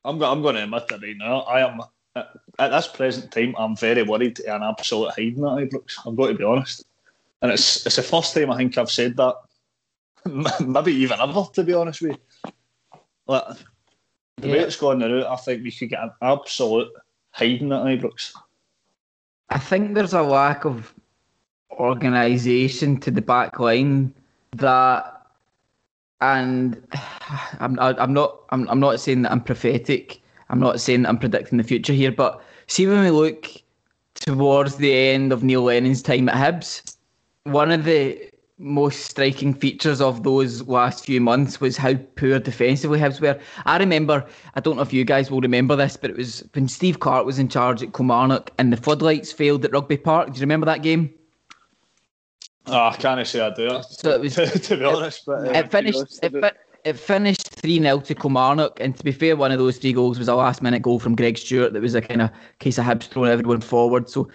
I'm, 0.06 0.22
I'm 0.22 0.40
going 0.40 0.54
to 0.54 0.62
admit 0.62 0.84
it 0.90 1.02
right 1.02 1.16
now. 1.18 1.40
I 1.40 1.68
am 1.68 1.80
at 2.14 2.70
this 2.70 2.86
present 2.86 3.32
time. 3.32 3.54
I'm 3.58 3.76
very 3.76 4.02
worried 4.02 4.38
and 4.40 4.62
absolute 4.62 5.10
hiding 5.10 5.44
at 5.44 5.68
Ibrox. 5.68 5.94
I've 6.06 6.16
got 6.16 6.28
to 6.28 6.34
be 6.34 6.44
honest, 6.44 6.84
and 7.42 7.50
it's 7.50 7.84
it's 7.84 7.96
the 7.96 8.02
first 8.02 8.34
time 8.34 8.50
I 8.50 8.56
think 8.56 8.78
I've 8.78 8.90
said 8.90 9.16
that. 9.16 9.34
Maybe 10.66 10.92
even 10.92 11.20
ever, 11.20 11.44
to 11.52 11.62
be 11.62 11.74
honest 11.74 12.02
with 12.02 12.12
you. 12.12 12.52
Like, 13.26 13.44
the 14.36 14.48
yeah. 14.48 14.52
way 14.52 14.58
it's 14.60 14.76
going 14.76 14.98
now, 14.98 15.32
I 15.32 15.36
think 15.36 15.62
we 15.62 15.72
could 15.72 15.90
get 15.90 16.02
an 16.02 16.10
absolute 16.22 16.88
hiding 17.32 17.72
at 17.72 17.82
Ibrox. 17.82 18.32
I 19.50 19.58
think 19.58 19.94
there's 19.94 20.14
a 20.14 20.22
lack 20.22 20.64
of 20.64 20.94
organisation 21.72 22.98
to 23.00 23.10
the 23.10 23.22
back 23.22 23.58
line 23.60 24.14
that 24.52 25.15
and 26.20 26.82
I'm 27.60 27.78
I'm 27.78 28.12
not 28.12 28.40
I'm 28.50 28.68
I'm 28.68 28.80
not 28.80 29.00
saying 29.00 29.22
that 29.22 29.32
I'm 29.32 29.42
prophetic. 29.42 30.20
I'm 30.48 30.60
not 30.60 30.80
saying 30.80 31.02
that 31.02 31.08
I'm 31.08 31.18
predicting 31.18 31.58
the 31.58 31.64
future 31.64 31.92
here, 31.92 32.12
but 32.12 32.42
see 32.68 32.86
when 32.86 33.02
we 33.02 33.10
look 33.10 33.48
towards 34.14 34.76
the 34.76 34.92
end 34.92 35.32
of 35.32 35.42
Neil 35.42 35.62
Lennon's 35.62 36.02
time 36.02 36.28
at 36.28 36.36
Hibs, 36.36 36.96
one 37.44 37.70
of 37.70 37.84
the 37.84 38.30
most 38.58 39.00
striking 39.00 39.52
features 39.52 40.00
of 40.00 40.22
those 40.22 40.62
last 40.62 41.04
few 41.04 41.20
months 41.20 41.60
was 41.60 41.76
how 41.76 41.94
poor 42.14 42.38
defensively 42.38 42.98
Hibs 42.98 43.20
were. 43.20 43.38
I 43.66 43.76
remember, 43.76 44.24
I 44.54 44.60
don't 44.60 44.76
know 44.76 44.82
if 44.82 44.92
you 44.92 45.04
guys 45.04 45.30
will 45.30 45.42
remember 45.42 45.76
this, 45.76 45.96
but 45.96 46.10
it 46.10 46.16
was 46.16 46.42
when 46.54 46.68
Steve 46.68 47.00
Clarke 47.00 47.26
was 47.26 47.38
in 47.38 47.48
charge 47.48 47.82
at 47.82 47.92
Kilmarnock 47.92 48.50
and 48.56 48.72
the 48.72 48.78
floodlights 48.78 49.32
failed 49.32 49.64
at 49.66 49.72
Rugby 49.72 49.98
Park. 49.98 50.28
Do 50.28 50.34
you 50.36 50.40
remember 50.40 50.64
that 50.66 50.82
game? 50.82 51.12
Oh, 52.68 52.88
I 52.88 52.96
can't 52.96 53.26
say 53.26 53.40
I 53.40 53.50
do. 53.50 53.80
So 53.88 54.10
it 54.10 54.20
was, 54.20 54.34
to 54.68 54.76
be 54.76 54.84
honest, 54.84 55.24
but 55.26 55.48
uh, 55.48 55.52
it 55.52 55.70
finished. 55.70 56.18
It, 56.22 56.32
fi- 56.32 56.52
it 56.84 56.98
finished 56.98 57.48
three 57.48 57.80
0 57.80 58.00
to 58.00 58.14
Kilmarnock, 58.14 58.78
and 58.80 58.96
to 58.96 59.04
be 59.04 59.12
fair, 59.12 59.36
one 59.36 59.52
of 59.52 59.58
those 59.58 59.78
three 59.78 59.92
goals 59.92 60.18
was 60.18 60.28
a 60.28 60.34
last 60.34 60.62
minute 60.62 60.82
goal 60.82 60.98
from 60.98 61.16
Greg 61.16 61.36
Stewart. 61.38 61.72
That 61.72 61.82
was 61.82 61.94
a 61.94 62.00
kind 62.00 62.22
of 62.22 62.30
case 62.60 62.78
of 62.78 62.84
Hibs 62.84 63.04
throwing 63.04 63.30
everyone 63.30 63.60
forward. 63.60 64.08
So 64.08 64.28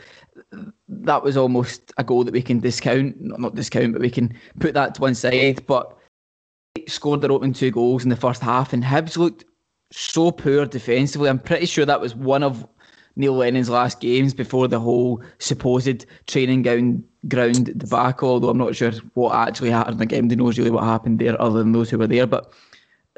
that 0.89 1.23
was 1.23 1.37
almost 1.37 1.93
a 1.97 2.03
goal 2.03 2.23
that 2.25 2.33
we 2.33 2.41
can 2.41 2.59
discount, 2.59 3.19
not, 3.21 3.39
not 3.39 3.55
discount, 3.55 3.93
but 3.93 4.01
we 4.01 4.09
can 4.09 4.33
put 4.59 4.73
that 4.73 4.95
to 4.95 5.01
one 5.01 5.15
side. 5.15 5.65
But 5.65 5.97
scored 6.87 7.21
their 7.21 7.31
opening 7.31 7.53
two 7.53 7.71
goals 7.71 8.03
in 8.03 8.09
the 8.09 8.15
first 8.15 8.41
half, 8.41 8.73
and 8.73 8.83
Hibs 8.83 9.17
looked 9.17 9.45
so 9.91 10.31
poor 10.31 10.65
defensively. 10.65 11.29
I'm 11.29 11.39
pretty 11.39 11.65
sure 11.65 11.85
that 11.85 12.01
was 12.01 12.15
one 12.15 12.43
of 12.43 12.65
Neil 13.15 13.33
Lennon's 13.33 13.69
last 13.69 13.99
games 13.99 14.33
before 14.33 14.67
the 14.67 14.79
whole 14.79 15.23
supposed 15.39 16.05
training 16.27 16.61
ground 16.63 17.03
ground 17.27 17.77
debacle. 17.77 18.29
Although 18.29 18.49
I'm 18.49 18.57
not 18.57 18.75
sure 18.75 18.91
what 19.13 19.35
actually 19.35 19.69
happened. 19.69 19.99
Like 19.99 20.09
MD 20.09 20.35
knows 20.35 20.57
really 20.57 20.71
what 20.71 20.83
happened 20.83 21.19
there, 21.19 21.39
other 21.41 21.59
than 21.59 21.71
those 21.71 21.89
who 21.89 21.97
were 21.97 22.07
there. 22.07 22.27
But 22.27 22.51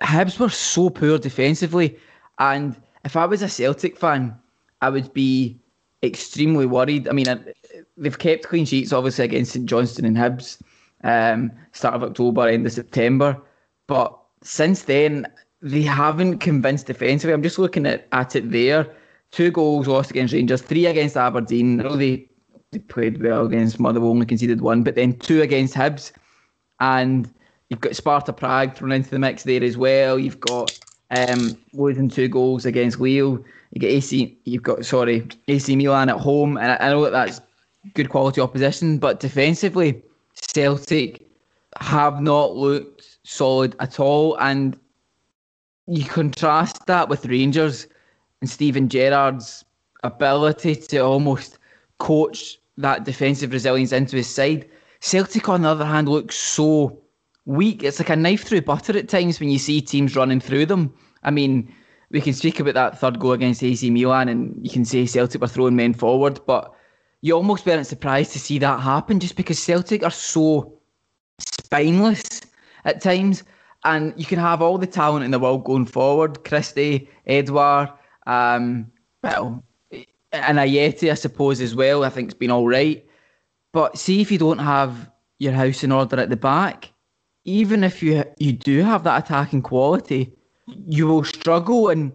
Hibs 0.01 0.39
were 0.39 0.49
so 0.49 0.89
poor 0.89 1.17
defensively, 1.17 1.97
and 2.39 2.75
if 3.05 3.15
I 3.15 3.25
was 3.25 3.41
a 3.41 3.49
Celtic 3.49 3.97
fan, 3.97 4.35
I 4.81 4.89
would 4.89 5.13
be 5.13 5.59
extremely 6.03 6.65
worried. 6.65 7.07
I 7.07 7.11
mean, 7.11 7.27
they've 7.97 8.19
kept 8.19 8.43
clean 8.43 8.65
sheets 8.65 8.91
obviously 8.91 9.25
against 9.25 9.53
St 9.53 9.65
Johnstone 9.65 10.05
and 10.05 10.17
Hibs, 10.17 10.61
um, 11.03 11.51
start 11.71 11.95
of 11.95 12.03
October, 12.03 12.47
end 12.47 12.65
of 12.65 12.73
September, 12.73 13.39
but 13.87 14.17
since 14.41 14.83
then 14.83 15.27
they 15.61 15.81
haven't 15.81 16.39
convinced 16.39 16.87
defensively. 16.87 17.33
I'm 17.33 17.43
just 17.43 17.59
looking 17.59 17.85
at, 17.85 18.07
at 18.11 18.35
it 18.35 18.51
there 18.51 18.89
two 19.33 19.49
goals 19.49 19.87
lost 19.87 20.11
against 20.11 20.33
Rangers, 20.33 20.61
three 20.61 20.85
against 20.85 21.17
Aberdeen. 21.17 21.79
I 21.79 21.83
know 21.83 21.95
they, 21.97 22.25
they 22.71 22.79
played 22.79 23.21
well 23.21 23.45
against 23.45 23.79
Motherwell, 23.79 24.11
only 24.11 24.27
conceded 24.27 24.61
one, 24.61 24.83
but 24.83 24.95
then 24.95 25.17
two 25.17 25.41
against 25.41 25.73
Hibs. 25.73 26.11
And 26.79 27.31
you've 27.69 27.81
got 27.81 27.95
Sparta 27.95 28.31
Prague 28.31 28.75
thrown 28.75 28.91
into 28.91 29.09
the 29.09 29.19
mix 29.19 29.43
there 29.43 29.63
as 29.63 29.75
well. 29.75 30.19
You've 30.19 30.39
got 30.39 30.79
um, 31.09 31.57
losing 31.73 32.09
two 32.09 32.27
goals 32.27 32.65
against 32.65 32.99
Lille. 32.99 33.43
You 33.71 33.79
get 33.79 33.89
AC, 33.89 34.37
you've 34.45 34.61
got 34.61 34.85
sorry 34.85 35.27
AC 35.47 35.75
Milan 35.75 36.09
at 36.09 36.19
home, 36.19 36.57
and 36.57 36.71
I, 36.71 36.77
I 36.79 36.89
know 36.91 37.03
that 37.03 37.11
that's 37.11 37.41
good 37.95 38.09
quality 38.09 38.39
opposition, 38.39 38.99
but 38.99 39.19
defensively, 39.19 40.03
Celtic 40.35 41.25
have 41.79 42.21
not 42.21 42.55
looked 42.55 43.17
solid 43.23 43.75
at 43.79 43.99
all. 43.99 44.37
And 44.37 44.79
you 45.87 46.05
contrast 46.05 46.85
that 46.85 47.09
with 47.09 47.25
Rangers, 47.25 47.87
and 48.43 48.49
Steven 48.49 48.89
Gerrard's 48.89 49.63
ability 50.03 50.75
to 50.75 50.97
almost 50.97 51.59
coach 51.99 52.59
that 52.77 53.05
defensive 53.05 53.53
resilience 53.53 53.93
into 53.93 54.17
his 54.17 54.27
side. 54.27 54.69
Celtic, 54.99 55.47
on 55.47 55.61
the 55.61 55.69
other 55.69 55.85
hand, 55.85 56.09
looks 56.09 56.35
so 56.35 57.01
weak. 57.45 57.83
It's 57.83 57.99
like 57.99 58.09
a 58.09 58.17
knife 58.17 58.43
through 58.43 58.63
butter 58.63 58.97
at 58.97 59.07
times 59.07 59.39
when 59.39 59.49
you 59.49 59.57
see 59.57 59.79
teams 59.79 60.17
running 60.17 60.41
through 60.41 60.65
them. 60.65 60.93
I 61.23 61.31
mean, 61.31 61.73
we 62.11 62.19
can 62.19 62.33
speak 62.33 62.59
about 62.59 62.73
that 62.73 62.99
third 62.99 63.17
goal 63.17 63.31
against 63.31 63.63
AC 63.63 63.89
Milan, 63.89 64.27
and 64.27 64.59
you 64.61 64.69
can 64.69 64.83
say 64.83 65.05
Celtic 65.05 65.39
were 65.39 65.47
throwing 65.47 65.77
men 65.77 65.93
forward, 65.93 66.41
but 66.45 66.69
you 67.21 67.33
almost 67.37 67.65
weren't 67.65 67.87
surprised 67.87 68.33
to 68.33 68.39
see 68.39 68.59
that 68.59 68.81
happen 68.81 69.21
just 69.21 69.37
because 69.37 69.57
Celtic 69.57 70.03
are 70.03 70.11
so 70.11 70.81
spineless 71.39 72.41
at 72.83 72.99
times. 73.01 73.43
And 73.85 74.13
you 74.17 74.25
can 74.25 74.39
have 74.39 74.61
all 74.61 74.77
the 74.77 74.85
talent 74.85 75.23
in 75.23 75.31
the 75.31 75.39
world 75.39 75.63
going 75.63 75.85
forward 75.85 76.43
Christie, 76.43 77.09
Edouard, 77.25 77.89
um, 78.27 78.91
well, 79.21 79.63
and 80.31 80.57
Ajeti, 80.57 81.11
I 81.11 81.13
suppose, 81.13 81.61
as 81.61 81.75
well. 81.75 82.03
I 82.03 82.09
think 82.09 82.29
it's 82.29 82.37
been 82.37 82.51
all 82.51 82.67
right. 82.67 83.05
But 83.71 83.97
see 83.97 84.21
if 84.21 84.31
you 84.31 84.37
don't 84.37 84.59
have 84.59 85.09
your 85.39 85.53
house 85.53 85.83
in 85.83 85.91
order 85.91 86.19
at 86.19 86.29
the 86.29 86.37
back, 86.37 86.91
even 87.45 87.83
if 87.83 88.01
you 88.01 88.23
you 88.37 88.53
do 88.53 88.81
have 88.83 89.03
that 89.03 89.23
attacking 89.23 89.61
quality, 89.61 90.31
you 90.87 91.07
will 91.07 91.23
struggle, 91.23 91.89
and 91.89 92.11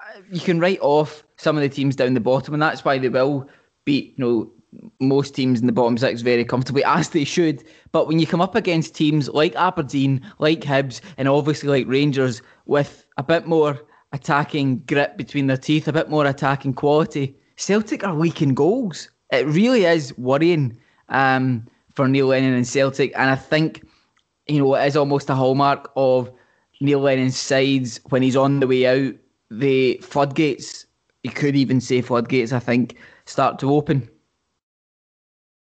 uh, 0.00 0.20
you 0.30 0.40
can 0.40 0.60
write 0.60 0.80
off 0.80 1.24
some 1.36 1.56
of 1.56 1.62
the 1.62 1.68
teams 1.68 1.96
down 1.96 2.14
the 2.14 2.20
bottom, 2.20 2.54
and 2.54 2.62
that's 2.62 2.84
why 2.84 2.98
they 2.98 3.08
will 3.08 3.48
beat 3.84 4.14
you 4.16 4.24
know 4.24 4.52
most 5.00 5.34
teams 5.34 5.60
in 5.60 5.66
the 5.66 5.72
bottom 5.72 5.96
six 5.96 6.20
very 6.22 6.44
comfortably, 6.44 6.84
as 6.84 7.10
they 7.10 7.24
should. 7.24 7.62
But 7.92 8.08
when 8.08 8.18
you 8.18 8.26
come 8.26 8.40
up 8.40 8.54
against 8.54 8.94
teams 8.94 9.28
like 9.28 9.54
Aberdeen, 9.56 10.20
like 10.38 10.60
Hibs, 10.60 11.00
and 11.16 11.28
obviously 11.28 11.68
like 11.68 11.86
Rangers, 11.86 12.42
with 12.66 13.06
a 13.16 13.22
bit 13.22 13.46
more 13.46 13.80
attacking 14.14 14.78
grit 14.86 15.18
between 15.18 15.48
their 15.48 15.58
teeth, 15.58 15.86
a 15.88 15.92
bit 15.92 16.08
more 16.08 16.24
attacking 16.24 16.72
quality. 16.72 17.36
Celtic 17.56 18.02
are 18.02 18.14
weak 18.14 18.40
in 18.40 18.54
goals. 18.54 19.10
It 19.30 19.46
really 19.46 19.84
is 19.84 20.16
worrying. 20.16 20.78
um, 21.08 21.66
for 21.94 22.08
Neil 22.08 22.26
Lennon 22.26 22.54
and 22.54 22.66
Celtic, 22.66 23.12
and 23.16 23.30
I 23.30 23.36
think 23.36 23.86
you 24.46 24.58
know 24.58 24.74
it 24.74 24.86
is 24.86 24.96
almost 24.96 25.30
a 25.30 25.34
hallmark 25.34 25.92
of 25.96 26.30
Neil 26.80 27.00
Lennon's 27.00 27.36
sides 27.38 28.00
when 28.08 28.22
he's 28.22 28.36
on 28.36 28.60
the 28.60 28.66
way 28.66 28.86
out. 28.86 29.14
The 29.50 29.98
floodgates, 30.02 30.86
you 31.22 31.30
could 31.30 31.54
even 31.54 31.80
say 31.80 32.00
floodgates, 32.00 32.52
I 32.52 32.58
think, 32.58 32.96
start 33.26 33.58
to 33.60 33.72
open. 33.72 34.08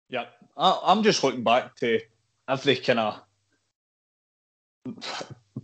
Yeah, 0.08 0.26
I'm 0.56 1.02
just 1.02 1.24
looking 1.24 1.42
back 1.42 1.74
to 1.76 2.00
every 2.48 2.76
kind 2.76 3.00
of 3.00 3.20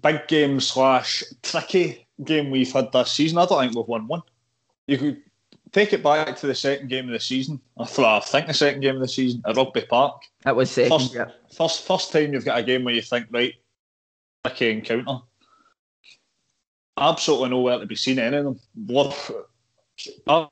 big 0.03 0.27
game 0.27 0.59
slash 0.61 1.23
tricky 1.43 2.07
game 2.25 2.51
we've 2.51 2.73
had 2.73 2.93
this 2.93 3.13
season. 3.13 3.39
I 3.39 3.47
don't 3.47 3.61
think 3.61 3.77
we've 3.77 3.87
won 3.87 4.07
one. 4.07 4.23
You 4.87 4.99
could 4.99 5.23
take 5.73 5.93
it 5.93 6.03
back 6.03 6.37
to 6.37 6.47
the 6.47 6.55
second 6.55 6.89
game 6.89 7.07
of 7.07 7.13
the 7.13 7.21
season. 7.21 7.61
I 7.79 7.85
thought 7.85 8.23
I 8.23 8.27
think 8.27 8.47
the 8.47 8.55
second 8.55 8.81
game 8.81 8.97
of 8.97 9.01
the 9.01 9.09
season 9.09 9.43
at 9.47 9.57
Rugby 9.57 9.83
Park. 9.83 10.23
That 10.43 10.57
was 10.57 10.71
second. 10.71 10.99
First, 10.99 11.15
yeah. 11.15 11.31
first, 11.53 11.87
first 11.87 12.13
time 12.13 12.33
you've 12.33 12.45
got 12.45 12.59
a 12.59 12.63
game 12.63 12.85
where 12.85 12.95
you 12.95 13.03
think 13.03 13.27
right, 13.31 13.55
tricky 14.45 14.71
encounter. 14.71 15.19
Absolutely 16.99 17.51
nowhere 17.51 17.79
to 17.79 17.87
be 17.87 17.97
seen 17.97 18.19
any 18.19 18.37
of 18.37 18.45
them. 18.45 18.61
Worth, 18.87 19.31
arguably 20.29 20.49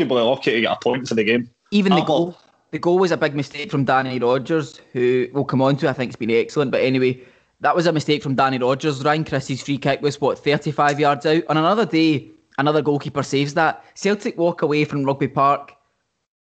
lucky 0.00 0.52
to 0.52 0.60
get 0.60 0.72
a 0.72 0.80
point 0.80 1.08
for 1.08 1.14
the 1.14 1.24
game. 1.24 1.50
Even 1.70 1.94
the 1.94 2.02
goal. 2.02 2.38
The 2.70 2.78
goal 2.78 2.98
was 2.98 3.10
a 3.10 3.18
big 3.18 3.34
mistake 3.34 3.70
from 3.70 3.84
Danny 3.84 4.18
Rogers, 4.18 4.80
who 4.94 5.28
we'll 5.34 5.44
come 5.44 5.60
on 5.60 5.76
to. 5.76 5.90
I 5.90 5.92
think 5.92 6.08
it's 6.08 6.16
been 6.16 6.30
excellent. 6.30 6.70
But 6.70 6.80
anyway, 6.80 7.20
that 7.62 7.76
was 7.76 7.86
a 7.86 7.92
mistake 7.92 8.22
from 8.22 8.34
Danny 8.34 8.58
Rogers. 8.58 9.04
Ryan 9.04 9.24
Christie's 9.24 9.62
free 9.62 9.78
kick 9.78 10.02
was 10.02 10.20
what 10.20 10.38
35 10.38 10.98
yards 10.98 11.24
out. 11.26 11.44
On 11.48 11.56
another 11.56 11.86
day, 11.86 12.28
another 12.58 12.82
goalkeeper 12.82 13.22
saves 13.22 13.54
that. 13.54 13.84
Celtic 13.94 14.36
walk 14.36 14.62
away 14.62 14.84
from 14.84 15.04
Rugby 15.04 15.28
Park 15.28 15.72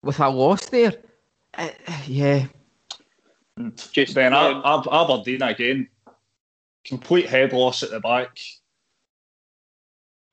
with 0.02 0.20
a 0.20 0.30
loss 0.30 0.66
there. 0.66 0.94
Uh, 1.54 1.70
yeah, 2.08 2.48
Just 3.92 4.16
Then 4.16 4.34
Ab- 4.34 4.88
Aberdeen 4.92 5.44
again, 5.44 5.88
complete 6.84 7.30
head 7.30 7.54
loss 7.54 7.84
at 7.84 7.92
the 7.92 8.00
back. 8.00 8.40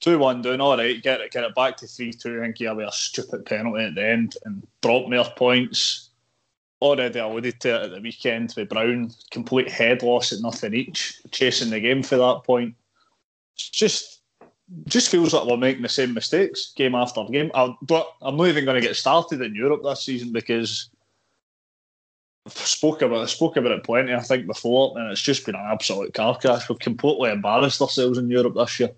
Two 0.01 0.19
one 0.19 0.43
down, 0.43 0.61
all 0.63 0.77
right. 0.77 1.01
Get 1.01 1.21
it, 1.21 1.31
get 1.33 1.45
it 1.45 1.55
back 1.55 1.77
to 1.77 1.87
three 1.87 2.13
two, 2.13 2.41
I 2.41 2.47
and 2.47 2.55
give 2.55 2.73
away 2.73 2.85
a 2.85 2.91
stupid 2.91 3.45
penalty 3.45 3.85
at 3.85 3.95
the 3.95 4.05
end 4.05 4.37
and 4.45 4.67
drop 4.81 5.09
more 5.09 5.31
points. 5.37 6.09
Already 6.83 7.21
alluded 7.21 7.61
to 7.61 7.69
it 7.77 7.83
at 7.85 7.91
the 7.93 8.01
weekend 8.01 8.53
with 8.57 8.69
Brown, 8.69 9.13
complete 9.31 9.71
head 9.71 10.03
loss 10.03 10.33
at 10.33 10.41
nothing 10.41 10.75
each, 10.75 11.21
chasing 11.31 11.71
the 11.71 11.79
game 11.79 12.03
for 12.03 12.17
that 12.17 12.43
point. 12.45 12.75
It's 13.55 13.69
just, 13.69 14.21
just 14.87 15.09
feels 15.09 15.33
like 15.33 15.47
we're 15.47 15.57
making 15.57 15.83
the 15.83 15.89
same 15.89 16.13
mistakes 16.13 16.73
game 16.75 16.97
after 16.97 17.25
game. 17.27 17.53
I, 17.55 17.73
but 17.83 18.13
I'm 18.21 18.37
not 18.37 18.49
even 18.49 18.65
going 18.65 18.81
to 18.81 18.87
get 18.87 18.97
started 18.97 19.41
in 19.43 19.55
Europe 19.55 19.83
this 19.85 20.03
season 20.03 20.33
because 20.33 20.89
I've 22.47 22.53
spoke 22.53 23.01
about 23.03 23.23
I 23.23 23.27
spoke 23.27 23.57
about 23.57 23.71
it 23.71 23.85
plenty, 23.85 24.13
I 24.13 24.21
think, 24.21 24.49
before, 24.49 24.99
and 24.99 25.13
it's 25.13 25.21
just 25.21 25.47
been 25.47 25.55
an 25.55 25.69
absolute 25.71 26.13
car 26.15 26.37
crash. 26.37 26.69
We've 26.69 26.81
completely 26.81 27.31
embarrassed 27.31 27.81
ourselves 27.81 28.19
in 28.19 28.29
Europe 28.29 28.55
this 28.57 28.81
year. 28.81 28.91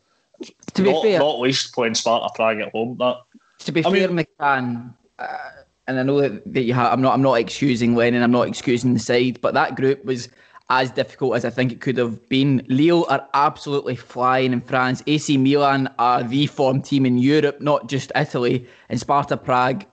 to 0.72 0.82
be 0.82 0.90
not, 0.90 1.02
fair, 1.02 1.18
not 1.18 1.38
least 1.40 1.74
playing 1.74 1.96
Sparta 1.96 2.32
Prague 2.34 2.60
at 2.60 2.72
home. 2.72 2.96
That 2.98 3.18
to 3.58 3.72
be 3.72 3.84
I 3.84 3.90
fair, 3.90 4.08
mean- 4.08 4.24
McCann, 4.40 4.94
uh, 5.18 5.50
and 5.86 5.98
I 5.98 6.02
know 6.02 6.20
that, 6.20 6.52
that 6.52 6.62
you 6.62 6.74
have. 6.74 6.92
I'm 6.92 7.02
not. 7.02 7.14
I'm 7.14 7.22
not 7.22 7.34
excusing 7.34 7.94
Lennon. 7.94 8.22
I'm 8.22 8.30
not 8.30 8.48
excusing 8.48 8.94
the 8.94 9.00
side, 9.00 9.40
but 9.40 9.54
that 9.54 9.76
group 9.76 10.04
was 10.04 10.28
as 10.70 10.90
difficult 10.90 11.36
as 11.36 11.44
I 11.44 11.50
think 11.50 11.72
it 11.72 11.80
could 11.80 11.98
have 11.98 12.26
been. 12.28 12.64
Lille 12.68 13.06
are 13.10 13.28
absolutely 13.34 13.96
flying 13.96 14.52
in 14.52 14.60
France. 14.60 15.02
AC 15.06 15.36
Milan 15.36 15.92
are 15.98 16.22
the 16.22 16.46
form 16.46 16.80
team 16.80 17.04
in 17.04 17.18
Europe, 17.18 17.60
not 17.60 17.88
just 17.88 18.10
Italy. 18.16 18.66
And 18.88 18.98
Sparta 18.98 19.36
Prague 19.36 19.84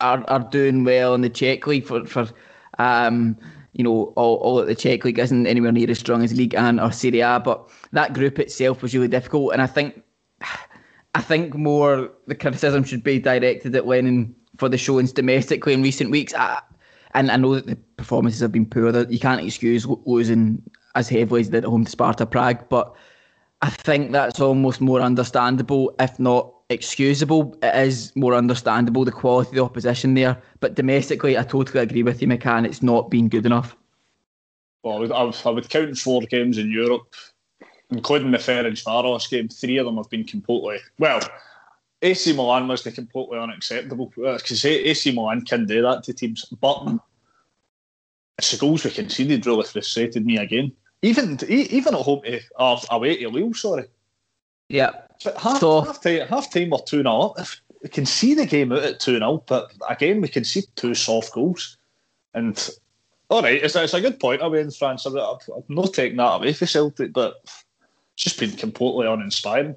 are, 0.00 0.24
are 0.28 0.40
doing 0.40 0.84
well 0.84 1.14
in 1.14 1.22
the 1.22 1.30
Czech 1.30 1.66
league 1.66 1.84
for 1.84 2.06
for 2.06 2.28
um, 2.78 3.36
you 3.72 3.82
know 3.82 4.12
all, 4.16 4.36
all 4.36 4.56
that 4.56 4.66
the 4.66 4.76
Czech 4.76 5.04
league 5.04 5.18
isn't 5.18 5.46
anywhere 5.46 5.72
near 5.72 5.90
as 5.90 5.98
strong 5.98 6.22
as 6.22 6.32
League 6.34 6.54
and 6.54 6.80
or 6.80 6.92
Serie 6.92 7.20
A, 7.20 7.40
but 7.40 7.68
that 7.92 8.12
group 8.12 8.38
itself 8.38 8.80
was 8.80 8.94
really 8.94 9.08
difficult. 9.08 9.52
And 9.52 9.60
I 9.60 9.66
think 9.66 10.04
I 11.16 11.20
think 11.20 11.54
more 11.54 12.10
the 12.28 12.34
criticism 12.36 12.84
should 12.84 13.02
be 13.02 13.18
directed 13.18 13.74
at 13.74 13.86
Lennon 13.86 14.36
for 14.58 14.68
the 14.68 14.78
showings 14.78 15.12
domestically 15.12 15.72
in 15.72 15.82
recent 15.82 16.10
weeks. 16.10 16.34
I, 16.34 16.60
and 17.14 17.30
I 17.30 17.36
know 17.36 17.54
that 17.54 17.66
the 17.66 17.76
performances 17.96 18.40
have 18.40 18.52
been 18.52 18.66
poor. 18.66 18.92
That 18.92 19.10
you 19.10 19.18
can't 19.18 19.40
excuse 19.40 19.86
losing 20.04 20.62
as 20.94 21.08
heavily 21.08 21.40
as 21.40 21.50
they 21.50 21.58
did 21.58 21.64
at 21.64 21.70
home 21.70 21.84
to 21.84 21.90
Sparta 21.90 22.26
Prague, 22.26 22.68
but 22.68 22.94
I 23.62 23.70
think 23.70 24.12
that's 24.12 24.40
almost 24.40 24.80
more 24.80 25.00
understandable, 25.00 25.94
if 25.98 26.18
not 26.18 26.52
excusable. 26.68 27.56
It 27.62 27.74
is 27.74 28.14
more 28.16 28.34
understandable 28.34 29.04
the 29.04 29.12
quality 29.12 29.50
of 29.50 29.54
the 29.54 29.62
opposition 29.62 30.14
there, 30.14 30.40
but 30.60 30.74
domestically, 30.74 31.38
I 31.38 31.42
totally 31.42 31.82
agree 31.82 32.02
with 32.02 32.20
you, 32.20 32.28
McCann. 32.28 32.66
It's 32.66 32.82
not 32.82 33.10
been 33.10 33.28
good 33.28 33.46
enough. 33.46 33.76
well, 34.82 34.96
I 34.96 34.98
would, 35.00 35.12
I 35.12 35.50
would, 35.50 35.68
count 35.68 35.96
four 35.98 36.22
games 36.22 36.58
in 36.58 36.70
Europe, 36.70 37.14
including 37.90 38.30
the 38.30 38.38
Ferencvaros 38.38 39.30
game. 39.30 39.48
Three 39.48 39.78
of 39.78 39.86
them 39.86 39.96
have 39.96 40.10
been 40.10 40.24
completely 40.24 40.78
well. 40.98 41.20
AC 42.02 42.32
Milan 42.34 42.68
was 42.68 42.82
the 42.82 42.92
completely 42.92 43.38
unacceptable 43.38 44.12
uh, 44.24 44.34
because 44.36 44.64
AC 44.64 45.12
Milan 45.12 45.42
can 45.42 45.66
do 45.66 45.82
that 45.82 46.02
to 46.04 46.12
teams, 46.12 46.44
but 46.60 46.98
it's 48.38 48.50
the 48.52 48.58
goals 48.58 48.84
we 48.84 48.90
conceded 48.90 49.46
really 49.46 49.64
frustrated 49.64 50.26
me 50.26 50.36
again. 50.36 50.72
Even 51.02 51.38
even 51.48 51.94
at 51.94 52.00
home 52.00 52.20
eh, 52.24 52.38
to 52.38 52.44
or 52.58 52.78
away 52.90 53.16
to 53.16 53.28
Lille, 53.28 53.54
sorry. 53.54 53.84
Yeah, 54.68 54.90
But 55.24 55.38
half, 55.38 55.60
So- 55.60 55.82
half 55.82 56.02
time, 56.02 56.26
half 56.28 56.52
time 56.52 56.70
we're 56.70 56.78
2 56.78 57.02
0 57.02 57.20
up. 57.20 57.38
If 57.38 57.60
we 57.82 57.88
can 57.88 58.04
see 58.06 58.34
the 58.34 58.46
game 58.46 58.72
out 58.72 58.82
at 58.82 59.00
2 59.00 59.18
0, 59.18 59.44
but 59.46 59.72
again, 59.88 60.20
we 60.20 60.28
can 60.28 60.44
see 60.44 60.62
two 60.74 60.94
soft 60.94 61.32
goals. 61.32 61.76
And 62.34 62.58
all 63.30 63.42
right, 63.42 63.62
it's, 63.62 63.76
it's 63.76 63.94
a 63.94 64.00
good 64.00 64.20
point 64.20 64.42
away 64.42 64.60
in 64.60 64.70
France. 64.70 65.06
I'm, 65.06 65.16
I've 65.16 65.68
not 65.68 65.94
taking 65.94 66.16
that 66.18 66.34
away 66.36 66.52
for 66.52 66.66
Celtic, 66.66 67.12
but 67.12 67.36
it's 67.44 68.24
just 68.24 68.40
been 68.40 68.52
completely 68.52 69.06
uninspiring. 69.06 69.76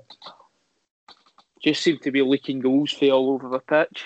Just 1.63 1.83
seem 1.83 1.99
to 1.99 2.11
be 2.11 2.21
leaking 2.21 2.59
goals 2.59 2.91
for 2.91 3.09
all 3.09 3.31
over 3.31 3.49
the 3.49 3.59
pitch. 3.59 4.05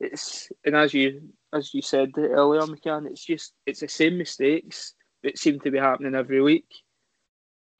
It's 0.00 0.48
and 0.64 0.76
as 0.76 0.92
you 0.92 1.22
as 1.52 1.72
you 1.72 1.82
said 1.82 2.12
earlier, 2.16 2.62
McCann, 2.62 3.06
it's 3.06 3.24
just 3.24 3.52
it's 3.66 3.80
the 3.80 3.88
same 3.88 4.18
mistakes 4.18 4.94
that 5.22 5.38
seem 5.38 5.60
to 5.60 5.70
be 5.70 5.78
happening 5.78 6.14
every 6.14 6.42
week, 6.42 6.66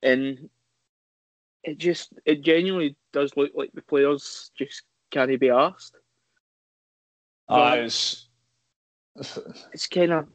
and 0.03 0.49
it 1.63 1.79
just 1.79 2.13
it 2.25 2.43
genuinely 2.43 2.97
does 3.13 3.37
look 3.37 3.53
like 3.55 3.71
the 3.75 3.83
players 3.83 4.51
just 4.57 4.83
can't 5.11 5.39
be 5.41 5.51
asked. 5.51 5.97
Uh, 7.49 7.77
it's, 7.81 8.27
It's 9.73 9.87
kind 9.87 10.13
of 10.13 10.27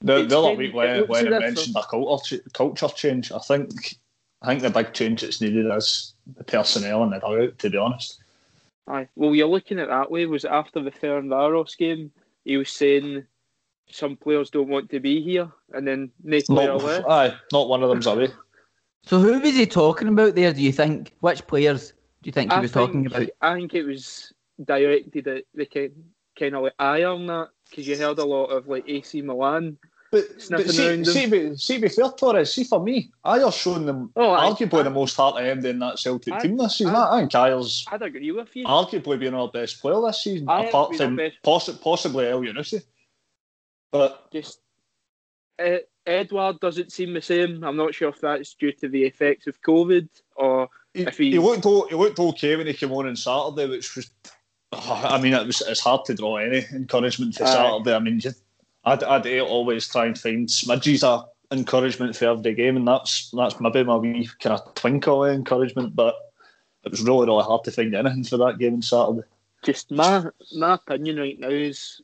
the, 0.00 0.24
the 0.24 0.38
other 0.38 0.54
week 0.54 0.74
when, 0.74 1.06
when 1.06 1.32
I 1.32 1.38
mentioned 1.38 1.76
a 1.76 1.82
culture, 1.82 2.38
culture 2.52 2.88
change, 2.88 3.32
I 3.32 3.38
think 3.38 3.96
I 4.44 4.48
think 4.48 4.62
the 4.62 4.70
big 4.70 4.92
change 4.92 5.22
that's 5.22 5.40
needed 5.40 5.66
is 5.74 6.14
the 6.36 6.44
personnel 6.44 7.02
in 7.04 7.10
the 7.10 7.18
dugout, 7.18 7.58
to 7.58 7.70
be 7.70 7.78
honest. 7.78 8.18
aye. 8.86 9.08
Well, 9.16 9.34
you're 9.34 9.48
looking 9.48 9.78
at 9.78 9.84
it 9.84 9.88
that 9.88 10.10
way. 10.10 10.26
Was 10.26 10.44
it 10.44 10.50
after 10.50 10.82
the 10.82 10.90
Ferencvaros 10.90 11.76
game? 11.78 12.12
He 12.44 12.58
was 12.58 12.68
saying 12.70 13.24
some 13.90 14.16
players 14.16 14.50
don't 14.50 14.68
want 14.68 14.90
to 14.90 15.00
be 15.00 15.22
here, 15.22 15.50
and 15.72 15.88
then 15.88 16.10
no 16.22 16.38
player 16.46 16.68
Not, 16.68 16.84
left. 16.84 17.08
aye, 17.08 17.34
not 17.52 17.68
one 17.68 17.82
of 17.82 17.88
them's 17.88 18.06
away. 18.06 18.28
So 19.06 19.18
who 19.18 19.38
was 19.38 19.54
he 19.54 19.66
talking 19.66 20.08
about 20.08 20.34
there? 20.34 20.50
Do 20.54 20.62
you 20.62 20.72
think? 20.72 21.12
Which 21.20 21.46
players 21.46 21.90
do 22.22 22.28
you 22.28 22.32
think 22.32 22.50
he 22.50 22.56
I 22.56 22.60
was 22.60 22.72
talking 22.72 23.04
about? 23.04 23.28
I 23.42 23.54
think 23.54 23.74
it 23.74 23.82
was 23.82 24.32
directed 24.64 25.28
at 25.28 25.44
the 25.54 25.66
kind 25.66 25.92
kind 26.38 26.54
of 26.54 26.62
like 26.62 26.72
iron 26.78 27.26
that 27.26 27.48
because 27.68 27.86
you 27.86 27.98
heard 27.98 28.18
a 28.18 28.24
lot 28.24 28.46
of 28.46 28.66
like 28.66 28.88
AC 28.88 29.20
Milan. 29.20 29.76
But, 30.14 30.48
but 30.50 30.70
see, 30.70 31.04
see, 31.04 31.26
be, 31.26 31.56
see, 31.56 31.78
be 31.78 31.88
fair, 31.88 32.08
Torres, 32.16 32.54
see 32.54 32.62
for 32.62 32.80
me, 32.80 33.10
Ajer's 33.26 33.56
shown 33.56 33.84
them 33.84 34.12
Oh, 34.14 34.28
arguably 34.28 34.78
I- 34.80 34.82
the 34.84 34.90
most 34.90 35.16
heart 35.16 35.42
end 35.42 35.64
in 35.66 35.80
that 35.80 35.98
Celtic 35.98 36.34
I- 36.34 36.38
team 36.40 36.56
this 36.56 36.78
season. 36.78 36.94
I- 36.94 37.16
I, 37.16 37.20
think 37.20 37.32
Ajer's 37.32 37.84
I'd 37.90 38.02
agree 38.02 38.30
with 38.30 38.54
you. 38.54 38.64
arguably 38.64 39.18
being 39.18 39.34
our 39.34 39.48
best 39.48 39.80
player 39.80 40.00
this 40.06 40.22
season, 40.22 40.46
Ajer's 40.46 40.68
apart 40.68 40.94
from 40.96 41.16
possi- 41.44 41.80
possibly 41.82 42.26
Elyounoussi. 42.26 42.84
But 43.90 44.30
Just 44.30 44.60
uh, 45.58 45.78
Edouard 46.06 46.60
doesn't 46.60 46.92
seem 46.92 47.12
the 47.14 47.22
same. 47.22 47.64
I'm 47.64 47.76
not 47.76 47.94
sure 47.94 48.10
if 48.10 48.20
that's 48.20 48.54
due 48.54 48.72
to 48.72 48.88
the 48.88 49.02
effects 49.04 49.46
of 49.48 49.60
COVID 49.62 50.08
or 50.36 50.68
he, 50.92 51.02
If 51.02 51.18
he- 51.18 51.32
he 51.32 51.38
looked 51.40 51.64
he 51.64 51.96
looked 51.96 52.18
okay 52.20 52.54
when 52.54 52.68
he 52.68 52.74
came 52.74 52.92
on 52.92 53.08
on 53.08 53.16
Saturday, 53.16 53.66
which 53.68 53.96
was, 53.96 54.08
I 54.72 55.20
mean, 55.20 55.32
it 55.34 55.44
was 55.46 55.60
it's 55.62 55.80
hard 55.80 56.04
to 56.04 56.14
draw 56.14 56.36
any 56.36 56.64
encouragement 56.72 57.34
for 57.34 57.46
Saturday. 57.46 57.94
I 57.94 57.98
mean, 57.98 58.20
you, 58.22 58.30
I'd, 58.86 59.02
I'd 59.02 59.40
always 59.40 59.88
try 59.88 60.06
and 60.06 60.18
find 60.18 60.48
smidges 60.48 61.02
of 61.02 61.28
encouragement 61.50 62.16
for 62.16 62.26
every 62.26 62.54
game, 62.54 62.76
and 62.76 62.86
that's 62.86 63.30
that's 63.30 63.60
maybe 63.60 63.84
my 63.84 63.96
wee 63.96 64.28
kind 64.40 64.58
of 64.58 64.74
twinkle 64.74 65.24
of 65.24 65.34
encouragement, 65.34 65.94
but 65.94 66.14
it 66.84 66.90
was 66.90 67.02
really 67.02 67.26
really 67.26 67.44
hard 67.44 67.64
to 67.64 67.72
find 67.72 67.94
anything 67.94 68.24
for 68.24 68.36
that 68.38 68.58
game 68.58 68.74
on 68.74 68.82
Saturday. 68.82 69.26
just 69.64 69.90
my 69.90 70.24
my 70.56 70.74
opinion 70.74 71.18
right 71.18 71.38
now 71.40 71.48
is 71.48 72.00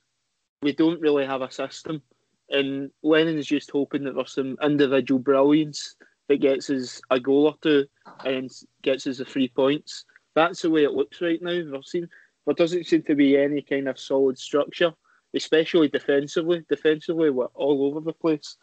we 0.63 0.73
don't 0.73 1.01
really 1.01 1.27
have 1.27 1.43
a 1.43 1.51
system, 1.51 2.03
and 2.49 2.91
Lennon's 3.03 3.47
just 3.47 3.71
hoping 3.71 4.05
that 4.05 4.15
there's 4.15 4.33
some 4.33 4.57
individual 4.63 5.19
brilliance 5.19 5.97
that 6.29 6.41
gets 6.41 6.71
us 6.71 7.01
a 7.11 7.19
goal 7.19 7.47
or 7.47 7.55
two 7.61 7.87
and 8.25 8.51
gets 8.83 9.07
us 9.07 9.19
the 9.19 9.25
three 9.25 9.49
points. 9.49 10.05
That's 10.35 10.63
the 10.63 10.71
way 10.71 10.85
it 10.85 10.93
looks 10.93 11.21
right 11.21 11.43
now. 11.43 11.51
There, 11.51 11.83
seem, 11.83 12.09
there 12.47 12.55
doesn't 12.55 12.87
seem 12.87 13.03
to 13.03 13.15
be 13.15 13.37
any 13.37 13.63
kind 13.63 13.89
of 13.89 13.99
solid 13.99 14.39
structure, 14.39 14.93
especially 15.35 15.89
defensively. 15.89 16.65
Defensively, 16.69 17.31
we're 17.31 17.47
all 17.47 17.87
over 17.87 18.01
the 18.01 18.13
place. 18.13 18.57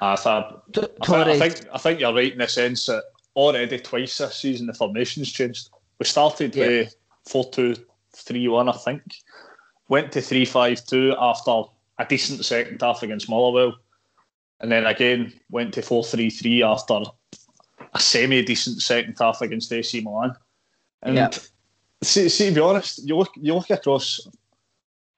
I, 0.00 0.16
th- 0.16 0.26
I, 0.26 0.44
th- 0.72 0.90
I, 1.02 1.38
think 1.38 1.68
I 1.74 1.78
think 1.78 2.00
you're 2.00 2.14
right 2.14 2.32
in 2.32 2.38
the 2.38 2.48
sense 2.48 2.86
that 2.86 3.02
already 3.36 3.78
twice 3.78 4.18
this 4.18 4.36
season 4.36 4.66
the 4.66 4.74
formation's 4.74 5.30
changed. 5.30 5.70
We 5.98 6.06
started 6.06 6.54
yeah. 6.54 6.66
with 6.66 6.96
four 7.28 7.50
two 7.50 7.76
three 8.14 8.48
one, 8.48 8.68
I 8.68 8.72
think. 8.72 9.02
Went 9.88 10.12
to 10.12 10.20
three 10.20 10.44
five 10.44 10.84
two 10.86 11.14
after 11.18 11.62
a 11.98 12.06
decent 12.06 12.44
second 12.44 12.80
half 12.80 13.02
against 13.02 13.28
Motherwell, 13.28 13.74
and 14.60 14.70
then 14.72 14.86
again 14.86 15.32
went 15.50 15.74
to 15.74 15.82
four 15.82 16.04
three 16.04 16.30
three 16.30 16.62
after 16.62 17.00
a 17.94 18.00
semi 18.00 18.42
decent 18.42 18.80
second 18.80 19.16
half 19.18 19.42
against 19.42 19.72
AC 19.72 20.00
Milan. 20.00 20.34
And 21.02 21.16
yep. 21.16 21.34
see, 22.02 22.28
see, 22.28 22.48
to 22.48 22.54
be 22.54 22.60
honest, 22.60 23.06
you 23.06 23.16
look 23.16 23.32
you 23.36 23.54
look 23.54 23.70
across. 23.70 24.26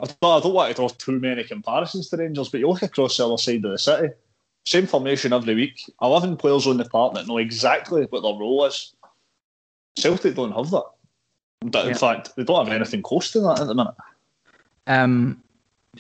I 0.01 0.07
don't, 0.07 0.39
I 0.39 0.41
don't 0.41 0.55
want 0.55 0.71
to 0.71 0.75
draw 0.75 0.89
too 0.89 1.19
many 1.19 1.45
comparisons 1.45 2.09
to 2.09 2.17
Rangers, 2.17 2.49
but 2.49 2.61
you 2.61 2.69
look 2.69 2.83
across 2.83 3.17
the 3.17 3.27
other 3.27 3.39
side 3.39 3.65
of 3.65 3.71
the 3.71 3.79
city. 3.79 4.09
Same 4.65 4.87
formation 4.87 5.33
every 5.33 5.55
week. 5.55 5.81
Eleven 6.01 6.37
players 6.37 6.67
on 6.67 6.77
the 6.77 6.85
park 6.85 7.15
that 7.15 7.27
know 7.27 7.39
exactly 7.39 8.03
what 8.11 8.23
their 8.23 8.33
role 8.33 8.65
is. 8.65 8.95
Celtic 9.97 10.35
don't 10.35 10.53
have 10.53 10.71
that. 10.71 10.85
But 11.61 11.87
in 11.87 11.93
yeah. 11.93 11.97
fact, 11.97 12.35
they 12.37 12.45
don't 12.45 12.67
have 12.67 12.75
anything 12.75 13.03
close 13.03 13.31
to 13.33 13.41
that 13.41 13.61
at 13.61 13.67
the 13.67 13.75
minute. 13.75 13.95
Um, 14.87 15.43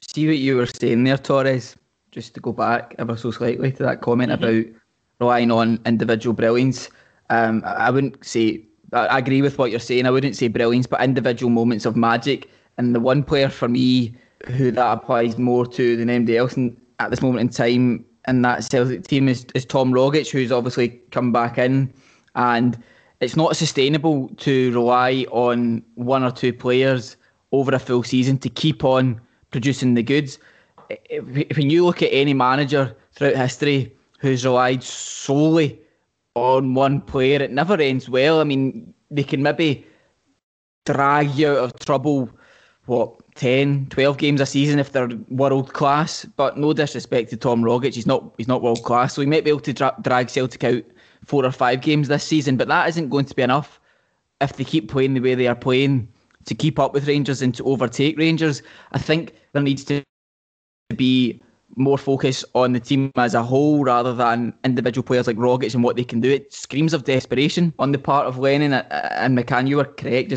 see 0.00 0.26
what 0.26 0.38
you 0.38 0.56
were 0.56 0.66
saying 0.66 1.04
there, 1.04 1.18
Torres. 1.18 1.76
Just 2.10 2.34
to 2.34 2.40
go 2.40 2.52
back 2.52 2.94
ever 2.98 3.16
so 3.16 3.30
slightly 3.30 3.72
to 3.72 3.82
that 3.84 4.00
comment 4.00 4.30
mm-hmm. 4.30 4.44
about 4.44 4.80
relying 5.20 5.50
on 5.50 5.80
individual 5.86 6.34
brilliance. 6.34 6.90
Um, 7.30 7.62
I 7.64 7.90
wouldn't 7.90 8.24
say 8.24 8.64
I 8.92 9.18
agree 9.18 9.40
with 9.40 9.58
what 9.58 9.70
you're 9.70 9.80
saying. 9.80 10.06
I 10.06 10.10
wouldn't 10.10 10.36
say 10.36 10.48
brilliance, 10.48 10.86
but 10.86 11.00
individual 11.00 11.50
moments 11.50 11.86
of 11.86 11.96
magic. 11.96 12.50
And 12.82 12.96
the 12.96 13.00
one 13.00 13.22
player 13.22 13.48
for 13.48 13.68
me 13.68 14.12
who 14.48 14.72
that 14.72 14.92
applies 14.92 15.38
more 15.38 15.64
to 15.66 15.96
than 15.96 16.10
anybody 16.10 16.36
else 16.36 16.56
in, 16.56 16.76
at 16.98 17.10
this 17.10 17.22
moment 17.22 17.40
in 17.40 17.48
time 17.48 18.04
in 18.26 18.42
that 18.42 18.64
Celtic 18.64 19.06
team 19.06 19.28
is, 19.28 19.46
is 19.54 19.64
Tom 19.64 19.92
Rogic, 19.92 20.30
who's 20.30 20.50
obviously 20.50 20.88
come 21.12 21.30
back 21.32 21.58
in. 21.58 21.92
And 22.34 22.76
it's 23.20 23.36
not 23.36 23.56
sustainable 23.56 24.30
to 24.38 24.72
rely 24.72 25.26
on 25.30 25.84
one 25.94 26.24
or 26.24 26.32
two 26.32 26.52
players 26.52 27.16
over 27.52 27.72
a 27.72 27.78
full 27.78 28.02
season 28.02 28.36
to 28.38 28.48
keep 28.48 28.82
on 28.84 29.20
producing 29.52 29.94
the 29.94 30.02
goods. 30.02 30.38
When 31.10 31.70
you 31.70 31.84
look 31.84 32.02
at 32.02 32.10
any 32.12 32.34
manager 32.34 32.96
throughout 33.12 33.36
history 33.36 33.92
who's 34.18 34.44
relied 34.44 34.82
solely 34.82 35.80
on 36.34 36.74
one 36.74 37.00
player, 37.00 37.40
it 37.40 37.52
never 37.52 37.74
ends 37.74 38.08
well. 38.08 38.40
I 38.40 38.44
mean, 38.44 38.92
they 39.10 39.22
can 39.22 39.42
maybe 39.42 39.86
drag 40.84 41.30
you 41.30 41.48
out 41.48 41.58
of 41.58 41.78
trouble, 41.78 42.28
what, 42.86 43.14
10, 43.36 43.86
12 43.90 44.18
games 44.18 44.40
a 44.40 44.46
season 44.46 44.78
if 44.78 44.92
they're 44.92 45.08
world 45.28 45.72
class. 45.72 46.24
But 46.36 46.58
no 46.58 46.72
disrespect 46.72 47.30
to 47.30 47.36
Tom 47.36 47.62
Rogic, 47.62 47.94
he's 47.94 48.06
not 48.06 48.32
he's 48.36 48.48
not 48.48 48.62
world 48.62 48.82
class, 48.82 49.14
so 49.14 49.20
he 49.20 49.26
might 49.26 49.44
be 49.44 49.50
able 49.50 49.60
to 49.60 49.72
dra- 49.72 49.96
drag 50.02 50.28
Celtic 50.28 50.64
out 50.64 50.82
four 51.24 51.44
or 51.44 51.52
five 51.52 51.80
games 51.80 52.08
this 52.08 52.24
season. 52.24 52.56
But 52.56 52.68
that 52.68 52.88
isn't 52.88 53.08
going 53.08 53.26
to 53.26 53.34
be 53.34 53.42
enough 53.42 53.80
if 54.40 54.56
they 54.56 54.64
keep 54.64 54.90
playing 54.90 55.14
the 55.14 55.20
way 55.20 55.34
they 55.34 55.46
are 55.46 55.54
playing 55.54 56.08
to 56.44 56.54
keep 56.54 56.78
up 56.78 56.92
with 56.92 57.06
Rangers 57.06 57.42
and 57.42 57.54
to 57.54 57.64
overtake 57.64 58.18
Rangers. 58.18 58.62
I 58.92 58.98
think 58.98 59.34
there 59.52 59.62
needs 59.62 59.84
to 59.84 60.02
be 60.96 61.40
more 61.76 61.96
focus 61.96 62.44
on 62.54 62.72
the 62.72 62.80
team 62.80 63.10
as 63.16 63.34
a 63.34 63.42
whole 63.42 63.82
rather 63.84 64.12
than 64.12 64.52
individual 64.64 65.02
players 65.02 65.26
like 65.26 65.36
Rogic 65.36 65.74
and 65.74 65.82
what 65.82 65.96
they 65.96 66.04
can 66.04 66.20
do. 66.20 66.30
It 66.30 66.52
screams 66.52 66.92
of 66.92 67.04
desperation 67.04 67.72
on 67.78 67.92
the 67.92 67.98
part 67.98 68.26
of 68.26 68.38
Lennon 68.38 68.74
uh, 68.74 68.86
uh, 68.90 69.08
and 69.12 69.38
McCann. 69.38 69.68
You 69.68 69.78
were 69.78 69.84
correct 69.84 70.28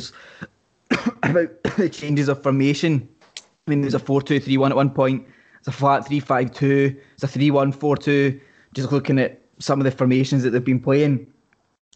about 1.24 1.63
the 1.78 1.89
changes 1.89 2.28
of 2.28 2.41
formation. 2.41 3.08
I 3.38 3.71
mean, 3.71 3.82
there's 3.82 3.93
a 3.93 4.00
4 4.00 4.21
2 4.21 4.39
3 4.39 4.58
1 4.58 4.71
at 4.71 4.76
one 4.76 4.89
point, 4.89 5.28
it's 5.60 5.67
a 5.67 5.71
flat 5.71 6.08
3 6.08 6.19
5 6.19 6.52
2, 6.52 6.95
it's 7.13 7.24
a 7.24 7.28
3 7.28 7.52
1 7.52 7.71
4 7.71 7.98
2. 7.98 8.39
Just 8.74 8.91
looking 8.91 9.19
at 9.19 9.41
some 9.60 9.80
of 9.80 9.86
the 9.86 9.91
formations 9.91 10.43
that 10.43 10.52
they've 10.52 10.63
been 10.63 10.80
playing. 10.80 11.28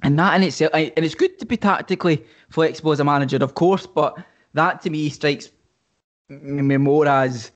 And 0.02 0.18
that 0.18 0.36
in 0.36 0.44
itself, 0.44 0.72
and 0.74 0.92
it's 0.98 1.16
good 1.16 1.38
to 1.40 1.46
be 1.46 1.58
tactically 1.58 2.24
flexible 2.50 2.94
as 2.94 3.02
a 3.02 3.04
manager, 3.04 3.38
of 3.38 3.56
course, 3.56 3.86
but 3.86 4.18
that 4.54 4.82
to 4.84 4.90
me 4.90 5.10
strikes 5.10 5.52
me 6.30 6.78
more 6.78 7.06
as 7.06 7.52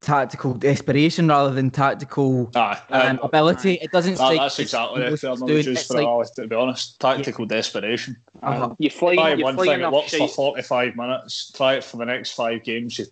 tactical 0.00 0.54
desperation 0.54 1.28
rather 1.28 1.52
than 1.52 1.70
tactical 1.70 2.50
ah, 2.54 2.82
um, 2.90 3.18
ability. 3.22 3.74
It 3.74 3.90
doesn't. 3.90 4.16
That, 4.16 4.34
that's 4.36 4.58
exactly 4.58 5.02
it. 5.02 5.24
I'm 5.24 5.38
not 5.38 5.48
just 5.48 5.88
for 5.88 6.02
like, 6.02 6.34
to 6.34 6.46
be 6.46 6.54
honest. 6.54 7.00
Tactical 7.00 7.44
yeah. 7.44 7.56
desperation. 7.56 8.16
Uh-huh. 8.42 8.74
You 8.78 8.90
fly, 8.90 9.14
try 9.14 9.34
one 9.34 9.56
thing, 9.56 9.80
it 9.80 9.90
works 9.90 10.14
for 10.14 10.28
45 10.28 10.96
minutes. 10.96 11.52
Try 11.52 11.74
it 11.74 11.84
for 11.84 11.96
the 11.96 12.04
next 12.04 12.32
five 12.32 12.62
games. 12.62 12.98
You 12.98 13.06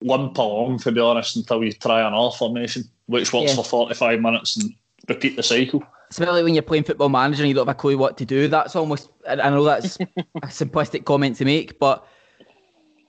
limp 0.00 0.36
along, 0.38 0.78
to 0.80 0.92
be 0.92 1.00
honest, 1.00 1.36
until 1.36 1.62
you 1.64 1.72
try 1.72 2.06
another 2.06 2.34
formation, 2.36 2.84
which 3.06 3.32
works 3.32 3.50
yeah. 3.50 3.56
for 3.56 3.64
45 3.64 4.20
minutes 4.20 4.56
and 4.56 4.74
repeat 5.08 5.36
the 5.36 5.42
cycle. 5.42 5.82
Especially 6.10 6.42
when 6.42 6.54
you're 6.54 6.62
playing 6.62 6.84
football 6.84 7.08
manager 7.08 7.42
and 7.42 7.48
you 7.48 7.54
don't 7.54 7.66
have 7.66 7.74
a 7.74 7.78
clue 7.78 7.98
what 7.98 8.16
to 8.18 8.24
do. 8.24 8.48
That's 8.48 8.76
almost. 8.76 9.10
I 9.28 9.36
know 9.36 9.64
that's 9.64 9.96
a 10.00 10.46
simplistic 10.46 11.04
comment 11.04 11.36
to 11.36 11.44
make, 11.44 11.78
but 11.78 12.06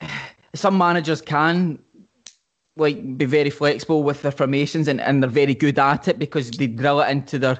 some 0.55 0.77
managers 0.77 1.21
can 1.21 1.79
like 2.77 3.17
be 3.17 3.25
very 3.25 3.49
flexible 3.49 4.03
with 4.03 4.21
their 4.21 4.31
formations 4.31 4.87
and, 4.87 4.99
and 4.99 5.23
they're 5.23 5.29
very 5.29 5.55
good 5.55 5.79
at 5.79 6.07
it 6.07 6.19
because 6.19 6.51
they 6.51 6.67
drill 6.67 7.01
it 7.01 7.09
into 7.09 7.39
their 7.39 7.57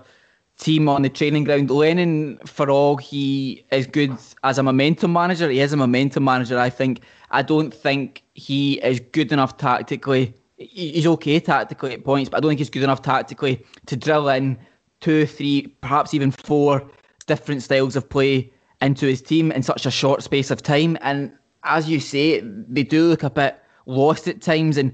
team 0.58 0.90
on 0.90 1.02
the 1.02 1.10
training 1.10 1.44
ground. 1.44 1.70
Lennon, 1.70 2.38
for 2.46 2.70
all 2.70 2.98
he 2.98 3.66
is 3.72 3.88
good 3.88 4.18
as 4.44 4.58
a 4.58 4.64
momentum 4.64 5.14
manager, 5.14 5.50
he 5.50 5.60
is 5.60 5.74
a 5.74 5.78
momentum 5.78 6.24
manager. 6.24 6.60
I 6.60 6.70
think. 6.70 7.02
I 7.32 7.42
don't 7.42 7.74
think 7.74 8.24
he 8.34 8.76
is 8.76 9.00
good 9.00 9.32
enough 9.32 9.58
tactically. 9.58 10.34
He's 10.58 11.08
okay 11.08 11.40
tactically 11.40 11.94
at 11.94 12.06
points, 12.06 12.30
but 12.30 12.38
I 12.38 12.40
don't 12.40 12.50
think 12.50 12.60
he's 12.60 12.70
good 12.70 12.84
enough 12.84 13.02
tactically 13.02 13.66
to 13.88 13.98
drill 13.98 14.30
in 14.30 14.58
two, 15.02 15.26
three, 15.26 15.68
perhaps 15.82 16.14
even 16.14 16.32
four 16.32 16.90
different 17.28 17.62
styles 17.62 17.96
of 17.96 18.08
play 18.08 18.52
into 18.82 19.06
his 19.08 19.22
team 19.22 19.52
in 19.52 19.64
such 19.64 19.86
a 19.86 19.92
short 19.92 20.24
space 20.24 20.52
of 20.52 20.62
time. 20.62 20.98
And 21.02 21.34
as 21.64 21.90
you 21.90 22.00
say, 22.00 22.42
they 22.42 22.84
do 22.84 23.10
look 23.10 23.24
a 23.24 23.30
bit 23.30 23.60
lost 23.86 24.28
at 24.28 24.42
times. 24.42 24.78
And 24.78 24.92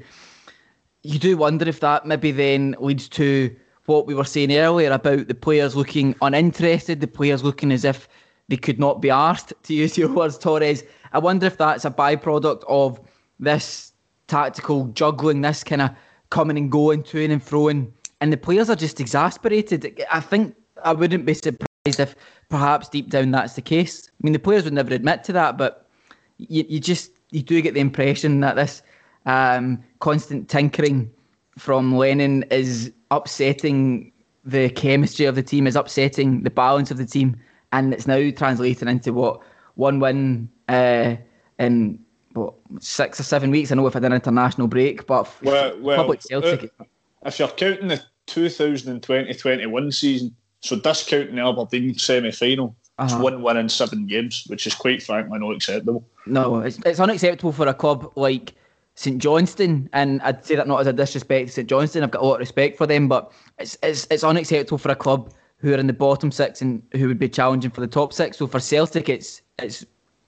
you 1.03 1.19
do 1.19 1.37
wonder 1.37 1.67
if 1.67 1.79
that 1.79 2.05
maybe 2.05 2.31
then 2.31 2.75
leads 2.79 3.09
to 3.09 3.55
what 3.85 4.05
we 4.05 4.13
were 4.13 4.23
saying 4.23 4.55
earlier 4.55 4.91
about 4.91 5.27
the 5.27 5.35
players 5.35 5.75
looking 5.75 6.15
uninterested, 6.21 7.01
the 7.01 7.07
players 7.07 7.43
looking 7.43 7.71
as 7.71 7.83
if 7.83 8.07
they 8.47 8.57
could 8.57 8.79
not 8.79 9.01
be 9.01 9.09
asked, 9.09 9.53
to 9.63 9.73
use 9.73 9.97
your 9.97 10.11
words, 10.13 10.37
Torres. 10.37 10.83
I 11.13 11.19
wonder 11.19 11.45
if 11.45 11.57
that's 11.57 11.85
a 11.85 11.91
byproduct 11.91 12.63
of 12.67 12.99
this 13.39 13.91
tactical 14.27 14.85
juggling, 14.87 15.41
this 15.41 15.63
kind 15.63 15.81
of 15.81 15.91
coming 16.29 16.57
and 16.57 16.71
going, 16.71 17.03
to 17.03 17.23
and 17.23 17.43
froing, 17.43 17.91
and 18.21 18.31
the 18.31 18.37
players 18.37 18.69
are 18.69 18.75
just 18.75 18.99
exasperated. 18.99 20.03
I 20.11 20.19
think 20.21 20.55
I 20.83 20.93
wouldn't 20.93 21.25
be 21.25 21.33
surprised 21.33 21.99
if 21.99 22.15
perhaps 22.49 22.87
deep 22.87 23.09
down 23.09 23.31
that's 23.31 23.53
the 23.53 23.61
case. 23.61 24.09
I 24.09 24.17
mean, 24.23 24.33
the 24.33 24.39
players 24.39 24.63
would 24.63 24.73
never 24.73 24.93
admit 24.93 25.23
to 25.25 25.33
that, 25.33 25.57
but 25.57 25.89
you, 26.37 26.63
you 26.69 26.79
just 26.79 27.11
you 27.31 27.41
do 27.41 27.61
get 27.61 27.73
the 27.73 27.79
impression 27.79 28.41
that 28.41 28.55
this 28.55 28.81
um, 29.25 29.83
constant 29.99 30.49
tinkering 30.49 31.09
from 31.57 31.95
Lennon 31.95 32.43
is 32.51 32.91
upsetting 33.09 34.11
the 34.43 34.69
chemistry 34.69 35.25
of 35.25 35.35
the 35.35 35.43
team, 35.43 35.67
is 35.67 35.75
upsetting 35.75 36.43
the 36.43 36.49
balance 36.49 36.91
of 36.91 36.97
the 36.97 37.05
team, 37.05 37.39
and 37.71 37.93
it's 37.93 38.07
now 38.07 38.29
translating 38.31 38.87
into 38.87 39.13
what 39.13 39.41
one 39.75 39.99
win 39.99 40.49
uh, 40.67 41.15
in 41.59 41.99
what 42.33 42.53
six 42.79 43.19
or 43.19 43.23
seven 43.23 43.51
weeks. 43.51 43.71
I 43.71 43.75
know 43.75 43.83
we've 43.83 43.93
had 43.93 44.03
an 44.05 44.13
international 44.13 44.67
break, 44.67 45.05
but 45.05 45.29
well, 45.43 45.77
well 45.79 45.97
public 45.97 46.21
Celtic. 46.21 46.71
Uh, 46.79 46.85
if 47.25 47.37
you're 47.37 47.47
counting 47.49 47.89
the 47.89 48.01
2020-21 48.27 49.93
season, 49.93 50.35
so 50.61 50.79
discounting 50.79 51.35
the 51.35 51.47
Aberdeen 51.47 51.97
semi-final, 51.97 52.75
uh-huh. 53.01 53.15
It's 53.15 53.23
one 53.23 53.41
win 53.41 53.57
in 53.57 53.67
seven 53.67 54.05
games, 54.05 54.43
which 54.45 54.67
is 54.67 54.75
quite 54.75 55.01
frankly 55.01 55.39
not 55.39 55.55
acceptable. 55.55 56.07
No, 56.27 56.59
it's, 56.59 56.77
it's 56.85 56.99
unacceptable 56.99 57.51
for 57.51 57.67
a 57.67 57.73
club 57.73 58.11
like 58.15 58.53
St 58.93 59.17
Johnstone, 59.17 59.89
and 59.91 60.21
I'd 60.21 60.45
say 60.45 60.55
that 60.55 60.67
not 60.67 60.81
as 60.81 60.85
a 60.85 60.93
disrespect 60.93 61.47
to 61.47 61.53
St 61.53 61.67
Johnstone. 61.67 62.03
I've 62.03 62.11
got 62.11 62.21
a 62.21 62.25
lot 62.25 62.35
of 62.35 62.41
respect 62.41 62.77
for 62.77 62.85
them, 62.85 63.07
but 63.07 63.31
it's 63.57 63.75
it's 63.81 64.05
it's 64.11 64.23
unacceptable 64.23 64.77
for 64.77 64.91
a 64.91 64.95
club 64.95 65.33
who 65.57 65.73
are 65.73 65.77
in 65.77 65.87
the 65.87 65.93
bottom 65.93 66.31
six 66.31 66.61
and 66.61 66.83
who 66.93 67.07
would 67.07 67.17
be 67.17 67.27
challenging 67.27 67.71
for 67.71 67.81
the 67.81 67.87
top 67.87 68.13
six. 68.13 68.37
So 68.37 68.45
for 68.45 68.59
Celtic, 68.59 69.09
it's 69.09 69.41
it's 69.57 69.83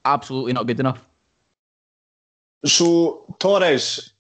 absolutely 0.05 0.53
not 0.53 0.65
good 0.65 0.79
enough. 0.79 1.07
So 2.65 3.35
Torres, 3.37 4.13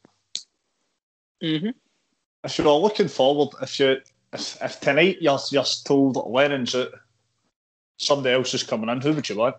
mm-hmm. 1.41 1.69
if 2.43 2.57
you're 2.59 2.67
all 2.67 2.83
looking 2.83 3.07
forward, 3.07 3.49
if 3.63 3.79
you 3.79 3.97
if, 4.31 4.61
if 4.61 4.79
tonight 4.79 5.17
you're 5.21 5.39
you're 5.49 5.65
told 5.85 6.17
Lennon's 6.29 6.75
out 6.75 6.93
somebody 7.97 8.33
else 8.33 8.53
is 8.53 8.63
coming 8.63 8.89
in, 8.89 9.01
who 9.01 9.13
would 9.13 9.27
you 9.27 9.37
want? 9.37 9.55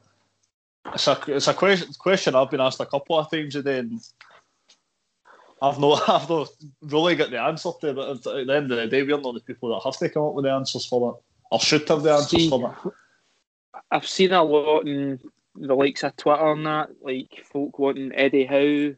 It's 0.93 1.07
a 1.09 1.19
it's 1.29 1.49
a 1.49 1.55
question 1.55 1.93
question 1.99 2.35
I've 2.35 2.51
been 2.51 2.61
asked 2.61 2.81
a 2.81 2.87
couple 2.87 3.19
of 3.19 3.31
times 3.31 3.55
today, 3.55 3.79
and 3.79 4.01
I've 5.63 5.79
not 5.79 6.09
I've 6.09 6.29
not 6.29 6.49
really 6.83 7.17
got 7.17 7.31
the 7.31 7.41
answer 7.41 7.71
to. 7.81 7.89
It, 7.89 7.97
but 7.97 8.11
at 8.11 8.47
the 8.47 8.55
end 8.55 8.71
of 8.71 8.79
the 8.79 8.87
day, 8.87 9.03
we're 9.03 9.19
not 9.19 9.35
the 9.35 9.41
people 9.41 9.71
that 9.71 9.83
have 9.85 9.97
to 9.99 10.09
come 10.09 10.25
up 10.25 10.35
with 10.35 10.45
the 10.45 10.53
answers 10.53 10.85
for 10.85 11.13
that, 11.13 11.21
or 11.51 11.61
should 11.61 11.89
have 11.89 12.03
the 12.03 12.13
answers 12.13 12.41
See, 12.41 12.51
for 12.51 12.59
that. 12.61 12.93
I've 13.91 14.07
seen 14.07 14.33
a 14.33 14.43
lot 14.43 14.87
in 14.87 15.19
the 15.55 15.75
likes 15.75 16.05
of 16.05 16.17
Twitter 16.17 16.53
and 16.53 16.67
that, 16.67 16.91
like 17.03 17.45
folk 17.51 17.79
wanting 17.79 18.13
Eddie 18.15 18.45
Howe 18.45 18.95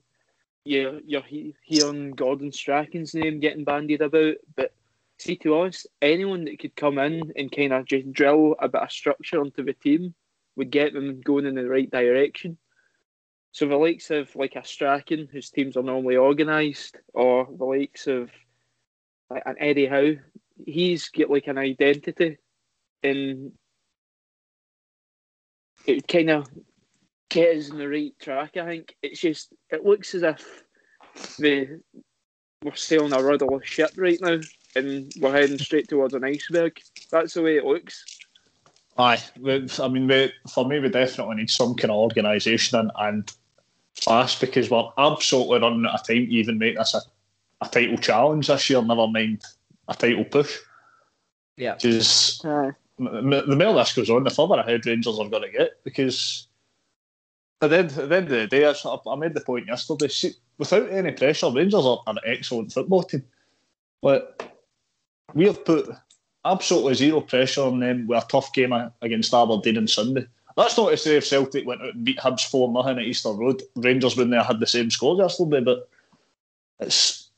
you're, 0.66 1.00
you're 1.06 1.22
hearing 1.62 2.10
Gordon 2.10 2.50
Strachan's 2.50 3.14
name 3.14 3.40
getting 3.40 3.64
bandied 3.64 4.02
about, 4.02 4.34
but 4.56 4.72
see, 5.18 5.36
to 5.36 5.60
us, 5.60 5.86
anyone 6.02 6.44
that 6.44 6.58
could 6.58 6.76
come 6.76 6.98
in 6.98 7.32
and 7.36 7.50
kind 7.50 7.72
of 7.72 7.86
just 7.86 8.12
drill 8.12 8.54
a 8.60 8.68
bit 8.68 8.82
of 8.82 8.92
structure 8.92 9.40
onto 9.40 9.64
the 9.64 9.72
team 9.72 10.14
would 10.56 10.70
get 10.70 10.92
them 10.92 11.20
going 11.20 11.46
in 11.46 11.54
the 11.54 11.68
right 11.68 11.90
direction. 11.90 12.56
So 13.52 13.66
the 13.66 13.76
likes 13.76 14.10
of 14.10 14.34
like 14.36 14.54
a 14.56 14.64
Strachan, 14.64 15.28
whose 15.32 15.50
teams 15.50 15.76
are 15.76 15.82
normally 15.82 16.16
organised, 16.16 16.96
or 17.14 17.48
the 17.56 17.64
likes 17.64 18.06
of 18.06 18.30
like 19.30 19.42
an 19.46 19.56
Eddie 19.58 19.86
Howe, 19.86 20.16
he's 20.66 21.08
got 21.08 21.30
like 21.30 21.46
an 21.46 21.58
identity, 21.58 22.36
and 23.02 23.52
it 25.86 26.06
kind 26.06 26.30
of 26.30 26.48
get 27.30 27.56
us 27.56 27.70
in 27.70 27.78
the 27.78 27.88
right 27.88 28.12
track. 28.20 28.56
I 28.56 28.66
think 28.66 28.94
it's 29.02 29.20
just 29.20 29.54
it 29.70 29.84
looks 29.84 30.14
as 30.14 30.22
if 30.22 30.62
the 31.38 31.80
we're 32.62 32.74
sailing 32.74 33.12
a 33.12 33.22
rudderless 33.22 33.66
ship 33.66 33.92
right 33.96 34.18
now, 34.20 34.40
and 34.76 35.12
we're 35.20 35.32
heading 35.32 35.58
straight 35.58 35.88
towards 35.88 36.14
an 36.14 36.24
iceberg. 36.24 36.80
That's 37.10 37.34
the 37.34 37.42
way 37.42 37.56
it 37.56 37.64
looks. 37.64 38.04
Aye, 38.98 39.22
I 39.44 39.88
mean, 39.88 40.06
we, 40.06 40.32
for 40.48 40.66
me, 40.66 40.78
we 40.78 40.88
definitely 40.88 41.36
need 41.36 41.50
some 41.50 41.74
kind 41.74 41.90
of 41.90 41.98
organisation 41.98 42.78
and, 42.78 42.90
and 42.98 43.32
fast 43.94 44.40
because 44.40 44.70
we're 44.70 44.88
absolutely 44.96 45.60
running 45.60 45.84
out 45.86 46.00
of 46.00 46.06
time 46.06 46.26
to 46.26 46.32
even 46.32 46.58
make 46.58 46.76
this 46.76 46.94
a, 46.94 47.00
a 47.64 47.68
title 47.68 47.98
challenge 47.98 48.46
this 48.46 48.70
year. 48.70 48.80
Never 48.80 49.06
mind 49.06 49.42
a 49.88 49.94
title 49.94 50.24
push. 50.24 50.56
Yeah, 51.56 51.74
because 51.74 52.38
the 52.38 52.74
more 52.98 53.74
this 53.74 53.94
goes 53.94 54.10
on, 54.10 54.24
the 54.24 54.30
further 54.30 54.56
ahead 54.56 54.86
Rangers 54.86 55.18
are 55.18 55.28
going 55.28 55.42
to 55.42 55.50
get 55.50 55.82
because 55.84 56.48
at 57.62 57.70
the, 57.70 57.78
end, 57.78 57.98
at 57.98 58.08
the 58.08 58.16
end 58.16 58.24
of 58.26 58.30
the 58.30 58.46
day, 58.46 58.66
I, 58.66 58.74
I 59.10 59.16
made 59.16 59.34
the 59.34 59.40
point 59.40 59.66
yesterday. 59.66 60.08
See, 60.08 60.32
without 60.58 60.90
any 60.90 61.12
pressure, 61.12 61.50
Rangers 61.50 61.84
are 61.86 62.02
an 62.06 62.18
excellent 62.26 62.72
football 62.72 63.02
team. 63.02 63.24
But 64.02 64.55
we 65.36 65.44
have 65.44 65.64
put 65.66 65.86
absolutely 66.46 66.94
zero 66.94 67.20
pressure 67.20 67.60
on 67.60 67.78
them 67.78 68.06
with 68.06 68.24
a 68.24 68.26
tough 68.26 68.52
game 68.54 68.72
against 69.02 69.34
Aberdeen 69.34 69.76
on 69.76 69.86
Sunday. 69.86 70.26
That's 70.56 70.78
not 70.78 70.88
to 70.88 70.96
say 70.96 71.16
if 71.16 71.26
Celtic 71.26 71.66
went 71.66 71.82
out 71.82 71.94
and 71.94 72.04
beat 72.06 72.16
Hibs 72.16 72.48
4 72.48 72.72
nothing 72.72 72.98
at 72.98 73.04
Easter 73.04 73.32
Road, 73.32 73.62
Rangers 73.74 74.16
wouldn't 74.16 74.34
have 74.34 74.46
had 74.46 74.60
the 74.60 74.66
same 74.66 74.90
score 74.90 75.14
yesterday, 75.14 75.60
but 75.60 75.90
it's 76.80 77.28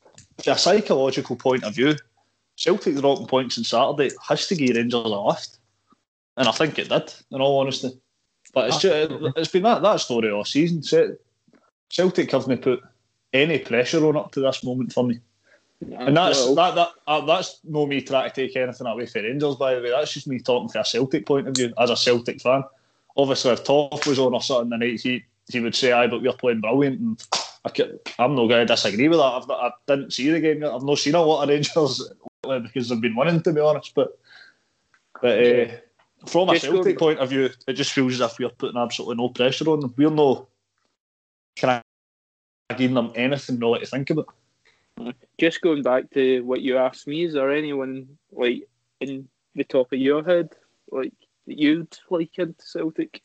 from 0.41 0.53
a 0.53 0.57
psychological 0.57 1.35
point 1.35 1.65
of 1.65 1.75
view. 1.75 1.95
Celtic 2.55 2.95
dropping 2.95 3.27
points 3.27 3.57
on 3.57 3.65
Saturday 3.65 4.15
has 4.25 4.47
to 4.47 4.55
give 4.55 4.77
Rangers 4.77 5.03
a 5.03 5.07
lift. 5.07 5.57
And 6.37 6.47
I 6.47 6.51
think 6.51 6.79
it 6.79 6.87
did, 6.87 7.13
in 7.31 7.41
all 7.41 7.59
honesty. 7.59 7.91
But 8.53 8.69
it's 8.69 8.79
just, 8.79 9.11
it's 9.35 9.51
been 9.51 9.63
that, 9.63 9.81
that 9.81 9.99
story 9.99 10.31
all 10.31 10.45
season. 10.45 10.81
Celtic 11.89 12.31
haven't 12.31 12.61
put 12.61 12.81
any 13.33 13.59
pressure 13.59 14.05
on 14.07 14.15
up 14.15 14.31
to 14.31 14.39
this 14.39 14.63
moment 14.63 14.93
for 14.93 15.03
me. 15.03 15.19
And 15.81 16.17
that's 16.17 16.45
that, 16.55 16.75
that 16.75 16.89
uh, 17.07 17.25
that's 17.25 17.61
no 17.63 17.85
me 17.85 18.01
trying 18.01 18.29
to 18.29 18.35
take 18.35 18.55
anything 18.55 18.85
away 18.85 19.05
from 19.05 19.23
Rangers, 19.23 19.55
by 19.55 19.75
the 19.75 19.81
way. 19.81 19.91
That's 19.91 20.13
just 20.13 20.27
me 20.27 20.39
talking 20.39 20.67
from 20.67 20.81
a 20.81 20.85
Celtic 20.85 21.25
point 21.25 21.47
of 21.47 21.55
view, 21.55 21.73
as 21.79 21.89
a 21.89 21.95
Celtic 21.95 22.41
fan. 22.41 22.63
Obviously, 23.15 23.51
if 23.51 23.63
Toff 23.63 24.05
was 24.05 24.19
on 24.19 24.33
or 24.33 24.41
something 24.41 24.69
the 24.69 24.77
night, 24.77 24.99
he, 24.99 25.23
he 25.49 25.59
would 25.59 25.75
say, 25.75 25.93
aye, 25.93 26.07
but 26.07 26.21
we're 26.21 26.33
playing 26.33 26.61
brilliant. 26.61 26.99
And 26.99 27.21
I 27.65 28.23
am 28.23 28.35
not 28.35 28.47
going 28.47 28.65
to 28.65 28.65
disagree 28.65 29.07
with 29.07 29.19
that. 29.19 29.23
I've 29.23 29.47
not, 29.47 29.63
I 29.63 29.71
didn't 29.87 30.11
see 30.11 30.29
the 30.29 30.39
game 30.39 30.61
yet. 30.61 30.73
I've 30.73 30.83
not 30.83 30.97
seen 30.97 31.15
a 31.15 31.21
lot 31.21 31.43
of 31.43 31.49
Rangers 31.49 32.11
because 32.43 32.89
they've 32.89 33.01
been 33.01 33.15
winning, 33.15 33.41
to 33.41 33.53
be 33.53 33.61
honest. 33.61 33.93
But 33.95 34.17
but 35.21 35.45
uh, 35.45 35.67
from 36.25 36.49
a 36.49 36.59
Celtic 36.59 36.99
point 36.99 37.19
of 37.19 37.29
view, 37.29 37.49
it 37.67 37.73
just 37.73 37.93
feels 37.93 38.13
as 38.15 38.31
if 38.31 38.39
we're 38.39 38.49
putting 38.49 38.79
absolutely 38.79 39.15
no 39.15 39.29
pressure 39.29 39.69
on 39.69 39.79
them. 39.79 39.93
We're 39.97 40.09
no 40.09 40.47
kind 41.55 41.81
of 42.69 42.77
giving 42.77 42.95
them 42.95 43.11
anything 43.15 43.59
really 43.59 43.79
to 43.79 43.85
think 43.85 44.09
about. 44.09 44.27
Just 45.39 45.61
going 45.61 45.83
back 45.83 46.09
to 46.11 46.41
what 46.41 46.61
you 46.61 46.77
asked 46.77 47.07
me, 47.07 47.23
is 47.23 47.33
there 47.33 47.51
anyone 47.51 48.07
like 48.31 48.67
in 48.99 49.27
the 49.55 49.63
top 49.63 49.91
of 49.91 49.99
your 49.99 50.23
head, 50.23 50.49
like 50.91 51.13
that 51.47 51.57
you'd 51.57 51.97
like 52.09 52.37
into 52.37 52.65
Celtic? 52.65 53.21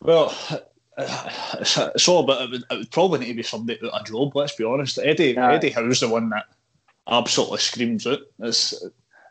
Well, 0.00 0.30
so, 1.64 2.22
but 2.22 2.42
it 2.42 2.50
would, 2.50 2.62
it 2.70 2.78
would 2.78 2.90
probably 2.90 3.20
need 3.20 3.28
to 3.28 3.34
be 3.34 3.42
somebody 3.42 3.78
out 3.84 4.00
of 4.00 4.06
job. 4.06 4.34
Let's 4.34 4.54
be 4.54 4.64
honest. 4.64 4.98
Eddie. 4.98 5.36
Eddie 5.36 5.70
Howe's 5.70 6.00
the 6.00 6.08
one 6.08 6.30
that 6.30 6.46
absolutely 7.08 7.58
screams 7.58 8.06
out. 8.06 8.20
It's, 8.40 8.84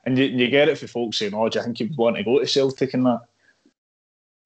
and 0.06 0.18
you, 0.18 0.26
you 0.26 0.50
get 0.50 0.70
it 0.70 0.78
for 0.78 0.88
folks 0.88 1.18
saying, 1.18 1.34
"Oh, 1.34 1.50
do 1.50 1.60
you 1.60 1.66
think 1.66 1.80
you'd 1.80 1.98
want 1.98 2.18
to 2.18 2.24
go 2.24 2.40
to 2.40 2.48
Celtic 2.48 2.94
and 2.94 3.06
that?" 3.06 3.22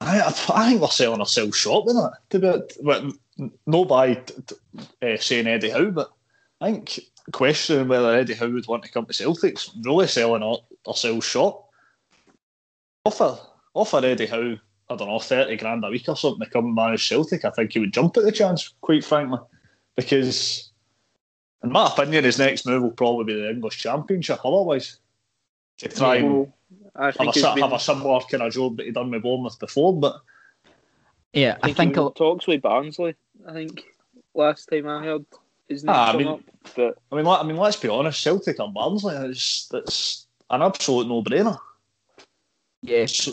I, 0.02 0.22
I 0.22 0.70
think 0.70 0.82
we're 0.82 0.88
selling 0.88 1.20
ourselves 1.20 1.56
short 1.56 1.86
with 1.86 1.96
that. 1.96 2.14
To 2.32 2.40
be, 2.40 2.82
but 2.84 3.04
no 3.68 3.86
by 3.86 4.22
uh, 5.02 5.18
saying 5.18 5.48
Eddie 5.48 5.70
Howe, 5.70 5.92
but 5.92 6.12
I 6.62 6.72
think 6.72 7.00
questioning 7.32 7.88
whether 7.88 8.16
Eddie 8.16 8.36
Howe 8.36 8.50
would 8.50 8.68
want 8.68 8.84
to 8.84 8.92
come 8.92 9.06
to 9.08 9.14
Celtic's 9.14 9.72
really 9.84 10.08
selling 10.08 10.44
ourselves 10.88 11.26
short. 11.26 11.62
Offer 13.04 13.38
offer 13.74 14.06
Eddie 14.06 14.28
Howe, 14.28 14.58
I 14.90 14.96
don't 14.96 15.08
know, 15.08 15.20
thirty 15.20 15.58
grand 15.58 15.84
a 15.84 15.90
week 15.90 16.08
or 16.08 16.16
something 16.16 16.46
to 16.46 16.50
come 16.52 16.66
and 16.66 16.76
manage 16.76 17.08
Celtic. 17.08 17.44
I 17.44 17.50
think 17.50 17.74
he 17.74 17.80
would 17.80 17.94
jump 17.94 18.16
at 18.18 18.24
the 18.24 18.32
chance, 18.32 18.74
quite 18.82 19.04
frankly, 19.04 19.40
because 19.96 20.72
in 21.64 21.72
my 21.72 21.88
opinion, 21.88 22.26
his 22.26 22.38
next 22.38 22.68
move 22.68 22.84
will 22.84 22.92
probably 22.92 23.34
be 23.34 23.42
the 23.42 23.50
English 23.50 23.80
Championship. 23.80 24.40
Otherwise, 24.46 25.00
to 25.80 25.90
try 25.90 26.18
and 26.18 26.52
have 26.96 27.18
a, 27.18 27.62
have 27.62 27.74
a 27.74 27.80
similar 27.80 28.20
kind 28.30 28.44
of 28.44 28.54
job 28.54 28.78
that 28.78 28.86
he 28.86 28.92
done 28.92 29.10
with 29.10 29.24
Bournemouth 29.24 29.60
before, 29.60 30.00
but 30.00 30.22
yeah, 31.34 31.58
I 31.64 31.74
think, 31.74 31.98
I 31.98 32.02
think 32.04 32.16
talks 32.16 32.46
with 32.46 32.62
Barnsley. 32.62 33.16
I 33.48 33.54
think 33.54 33.84
last 34.36 34.66
time 34.66 34.88
I 34.88 35.04
heard 35.04 35.26
his 35.72 35.84
name 35.84 35.96
ah, 35.96 36.14
I 36.14 36.18
mean, 36.18 36.28
up. 36.28 36.42
But 36.76 36.98
I 37.12 37.16
mean, 37.16 37.28
I 37.28 37.44
mean, 37.44 37.58
let's 37.58 37.78
be 37.78 37.90
honest, 37.90 38.22
Celtic 38.22 38.60
and 38.60 38.74
Barnsley 38.74 39.16
is 39.16 39.68
that's 39.72 40.28
an 40.50 40.62
absolute 40.62 41.08
no-brainer. 41.08 41.58
Yes. 42.82 43.30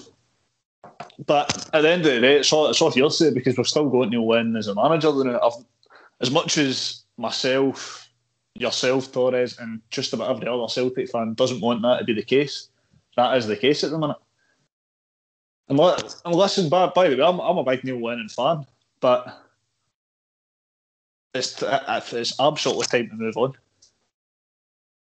but 1.26 1.68
at 1.72 1.82
the 1.82 1.90
end 1.90 2.06
of 2.06 2.12
the 2.12 2.20
day, 2.20 2.36
it's 2.38 2.52
all, 2.52 2.68
it's 2.68 2.80
all 2.80 2.90
hearsay 2.90 3.32
because 3.32 3.56
we're 3.56 3.64
still 3.64 3.88
going 3.88 4.10
to 4.10 4.22
win 4.22 4.56
as 4.56 4.68
a 4.68 4.74
manager. 4.74 5.08
I've, 5.42 5.52
as 6.20 6.30
much 6.30 6.58
as 6.58 7.04
myself, 7.16 8.08
yourself, 8.54 9.12
Torres, 9.12 9.58
and 9.58 9.80
just 9.90 10.12
about 10.12 10.30
every 10.30 10.48
other 10.48 10.68
Celtic 10.68 11.10
fan 11.10 11.34
doesn't 11.34 11.60
want 11.60 11.82
that 11.82 11.98
to 11.98 12.04
be 12.04 12.12
the 12.12 12.22
case, 12.22 12.68
that 13.16 13.36
is 13.36 13.46
the 13.46 13.56
case 13.56 13.84
at 13.84 13.90
the 13.90 13.98
minute. 13.98 14.16
And, 15.68 15.78
and 15.80 16.34
listen, 16.34 16.68
by, 16.68 16.86
by 16.86 17.08
the 17.08 17.16
way, 17.16 17.22
I'm, 17.22 17.40
I'm 17.40 17.58
a 17.58 17.64
big 17.64 17.84
Neil 17.84 18.02
Lennon 18.02 18.28
fan, 18.28 18.66
but 19.00 19.44
it's 21.34 21.62
it's 22.12 22.40
absolutely 22.40 22.86
time 22.86 23.08
to 23.08 23.14
move 23.14 23.36
on. 23.36 23.54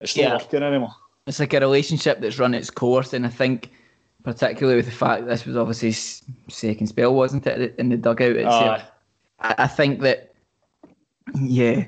It's 0.02 0.18
not 0.18 0.24
yeah. 0.24 0.34
working 0.34 0.64
anymore. 0.64 0.94
It's 1.28 1.40
like 1.40 1.54
a 1.54 1.60
relationship 1.60 2.20
that's 2.20 2.40
run 2.40 2.54
its 2.54 2.70
course, 2.70 3.14
and 3.14 3.26
I 3.26 3.30
think, 3.30 3.72
particularly 4.24 4.78
with 4.78 4.88
the 4.88 4.92
fact 4.92 5.28
this 5.28 5.46
was 5.46 5.56
obviously 5.56 5.92
second 6.50 6.88
spell, 6.88 7.14
wasn't 7.14 7.46
it, 7.48 7.76
in 7.78 7.90
the 7.90 7.98
dugout 7.98 8.36
itself? 8.36 8.84
I, 9.40 9.56
I 9.60 9.68
think 9.68 10.02
that, 10.02 10.34
yeah, 11.40 11.86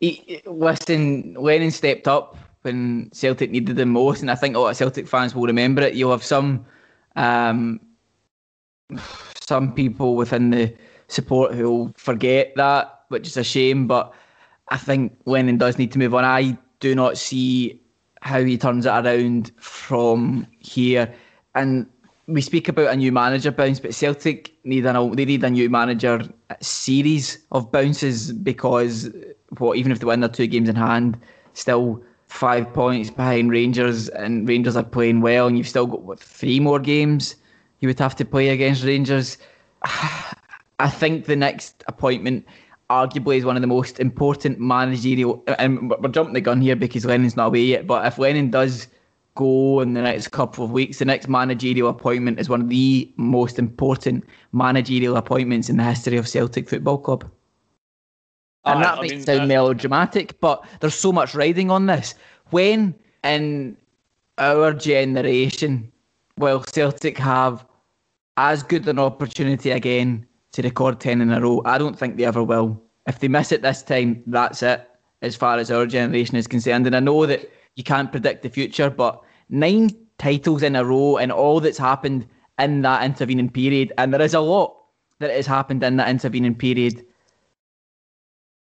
he, 0.00 0.42
listen, 0.46 1.34
Lennon 1.34 1.70
stepped 1.70 2.06
up 2.06 2.36
when 2.62 3.10
Celtic 3.12 3.50
needed 3.50 3.78
him 3.78 3.90
most, 3.90 4.20
and 4.20 4.30
I 4.30 4.34
think 4.34 4.54
a 4.54 4.58
lot 4.58 4.70
of 4.70 4.76
Celtic 4.76 5.08
fans 5.08 5.34
will 5.34 5.46
remember 5.46 5.82
it. 5.82 5.94
You'll 5.94 6.10
have 6.10 6.24
some, 6.24 6.66
um, 7.16 7.80
some 9.40 9.72
people 9.72 10.16
within 10.16 10.50
the 10.50 10.74
support 11.08 11.54
who'll 11.54 11.92
forget 11.96 12.52
that 12.56 12.93
which 13.14 13.28
is 13.28 13.36
a 13.36 13.44
shame. 13.44 13.86
But 13.86 14.12
I 14.68 14.76
think 14.76 15.16
Lennon 15.24 15.58
does 15.58 15.78
need 15.78 15.92
to 15.92 15.98
move 15.98 16.14
on. 16.14 16.24
I 16.24 16.58
do 16.80 16.94
not 16.94 17.16
see 17.16 17.80
how 18.20 18.42
he 18.42 18.58
turns 18.58 18.86
it 18.86 18.90
around 18.90 19.52
from 19.58 20.46
here. 20.58 21.12
And 21.54 21.86
we 22.26 22.40
speak 22.40 22.68
about 22.68 22.92
a 22.92 22.96
new 22.96 23.12
manager 23.12 23.50
bounce, 23.50 23.80
but 23.80 23.94
Celtic 23.94 24.54
need 24.64 24.86
an 24.86 25.14
they 25.14 25.24
need 25.24 25.44
a 25.44 25.50
new 25.50 25.68
manager 25.68 26.22
series 26.60 27.38
of 27.52 27.70
bounces 27.70 28.32
because 28.32 29.10
what 29.58 29.76
even 29.76 29.92
if 29.92 30.00
they 30.00 30.06
win 30.06 30.20
their 30.20 30.28
two 30.28 30.46
games 30.46 30.68
in 30.68 30.76
hand, 30.76 31.18
still 31.52 32.02
five 32.28 32.72
points 32.72 33.10
behind 33.10 33.50
Rangers, 33.50 34.08
and 34.08 34.48
Rangers 34.48 34.76
are 34.76 34.82
playing 34.84 35.20
well, 35.20 35.46
and 35.46 35.56
you've 35.56 35.68
still 35.68 35.86
got 35.86 36.02
what 36.02 36.18
three 36.18 36.60
more 36.60 36.80
games 36.80 37.36
you 37.80 37.88
would 37.88 37.98
have 37.98 38.16
to 38.16 38.24
play 38.24 38.48
against 38.48 38.84
Rangers. 38.84 39.38
I 40.80 40.90
think 40.90 41.26
the 41.26 41.36
next 41.36 41.84
appointment 41.86 42.46
arguably 42.90 43.36
is 43.36 43.44
one 43.44 43.56
of 43.56 43.62
the 43.62 43.68
most 43.68 44.00
important 44.00 44.60
managerial. 44.60 45.42
And 45.58 45.90
we're 45.90 46.08
jumping 46.08 46.34
the 46.34 46.40
gun 46.40 46.60
here 46.60 46.76
because 46.76 47.04
Lennon's 47.04 47.36
not 47.36 47.48
away 47.48 47.62
yet. 47.62 47.86
But 47.86 48.06
if 48.06 48.18
Lennon 48.18 48.50
does 48.50 48.88
go 49.34 49.80
in 49.80 49.94
the 49.94 50.02
next 50.02 50.28
couple 50.28 50.64
of 50.64 50.70
weeks, 50.70 50.98
the 50.98 51.04
next 51.04 51.28
managerial 51.28 51.88
appointment 51.88 52.38
is 52.38 52.48
one 52.48 52.60
of 52.60 52.68
the 52.68 53.10
most 53.16 53.58
important 53.58 54.24
managerial 54.52 55.16
appointments 55.16 55.68
in 55.68 55.76
the 55.76 55.84
history 55.84 56.16
of 56.16 56.28
Celtic 56.28 56.68
Football 56.68 56.98
Club. 56.98 57.30
And 58.64 58.82
that 58.82 58.94
I 58.94 58.96
might 58.96 59.10
mean, 59.10 59.22
sound 59.22 59.48
melodramatic, 59.48 60.40
but 60.40 60.64
there's 60.80 60.94
so 60.94 61.12
much 61.12 61.34
riding 61.34 61.70
on 61.70 61.86
this. 61.86 62.14
When 62.50 62.94
in 63.22 63.76
our 64.38 64.72
generation, 64.72 65.90
will 66.38 66.60
Celtic 66.60 67.18
have 67.18 67.66
as 68.36 68.62
good 68.62 68.88
an 68.88 68.98
opportunity 68.98 69.70
again 69.70 70.26
to 70.54 70.62
record 70.62 71.00
10 71.00 71.20
in 71.20 71.32
a 71.32 71.40
row. 71.40 71.62
I 71.64 71.78
don't 71.78 71.98
think 71.98 72.16
they 72.16 72.24
ever 72.24 72.42
will. 72.42 72.80
if 73.06 73.18
they 73.18 73.28
miss 73.28 73.52
it 73.52 73.62
this 73.62 73.82
time, 73.82 74.22
that's 74.26 74.62
it 74.62 74.88
as 75.20 75.36
far 75.36 75.58
as 75.58 75.70
our 75.70 75.86
generation 75.86 76.36
is 76.36 76.46
concerned. 76.46 76.86
And 76.86 76.96
I 76.96 77.00
know 77.00 77.26
that 77.26 77.50
you 77.76 77.84
can't 77.84 78.10
predict 78.10 78.42
the 78.42 78.48
future, 78.48 78.88
but 78.88 79.20
nine 79.48 79.90
titles 80.18 80.62
in 80.62 80.76
a 80.76 80.84
row 80.84 81.16
and 81.16 81.32
all 81.32 81.60
that's 81.60 81.78
happened 81.78 82.26
in 82.58 82.82
that 82.82 83.04
intervening 83.04 83.50
period, 83.50 83.92
and 83.98 84.14
there 84.14 84.22
is 84.22 84.34
a 84.34 84.40
lot 84.40 84.76
that 85.18 85.30
has 85.30 85.46
happened 85.46 85.82
in 85.82 85.96
that 85.96 86.08
intervening 86.08 86.54
period. 86.54 87.04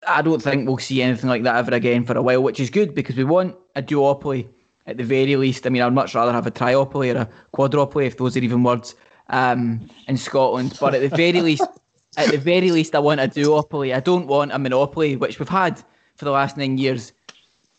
I 0.08 0.22
don't 0.22 0.42
think 0.42 0.68
we'll 0.68 0.78
see 0.78 1.02
anything 1.02 1.30
like 1.30 1.44
that 1.44 1.58
ever 1.58 1.76
again 1.76 2.06
for 2.06 2.16
a 2.16 2.22
while, 2.22 2.42
which 2.42 2.60
is 2.60 2.70
good 2.70 2.96
because 2.96 3.16
we 3.16 3.24
want 3.26 3.56
a 3.76 3.82
duopoly 3.82 4.48
at 4.86 4.98
the 4.98 5.04
very 5.04 5.36
least. 5.36 5.66
I 5.66 5.70
mean, 5.70 5.82
I'd 5.82 5.94
much 5.94 6.16
rather 6.16 6.32
have 6.32 6.48
a 6.48 6.52
triopoly 6.52 7.14
or 7.14 7.22
a 7.22 7.30
quadropoly, 7.54 8.06
if 8.06 8.18
those 8.18 8.38
are 8.38 8.42
even 8.42 8.64
words, 8.64 8.96
um, 9.30 9.90
in 10.08 10.18
Scotland. 10.18 10.78
But 10.80 10.96
at 10.96 11.02
the 11.02 11.16
very 11.16 11.42
least, 11.42 11.64
at 12.18 12.32
the 12.32 12.38
very 12.38 12.72
least, 12.72 12.96
I 12.96 13.00
want 13.00 13.20
a 13.20 13.28
duopoly. 13.28 13.96
I 13.96 14.00
don't 14.00 14.28
want 14.28 14.52
a 14.52 14.60
monopoly, 14.60 15.16
which 15.16 15.40
we've 15.40 15.50
had 15.50 15.80
for 16.16 16.26
the 16.26 16.32
last 16.32 16.58
nine 16.58 16.78
years. 16.78 17.12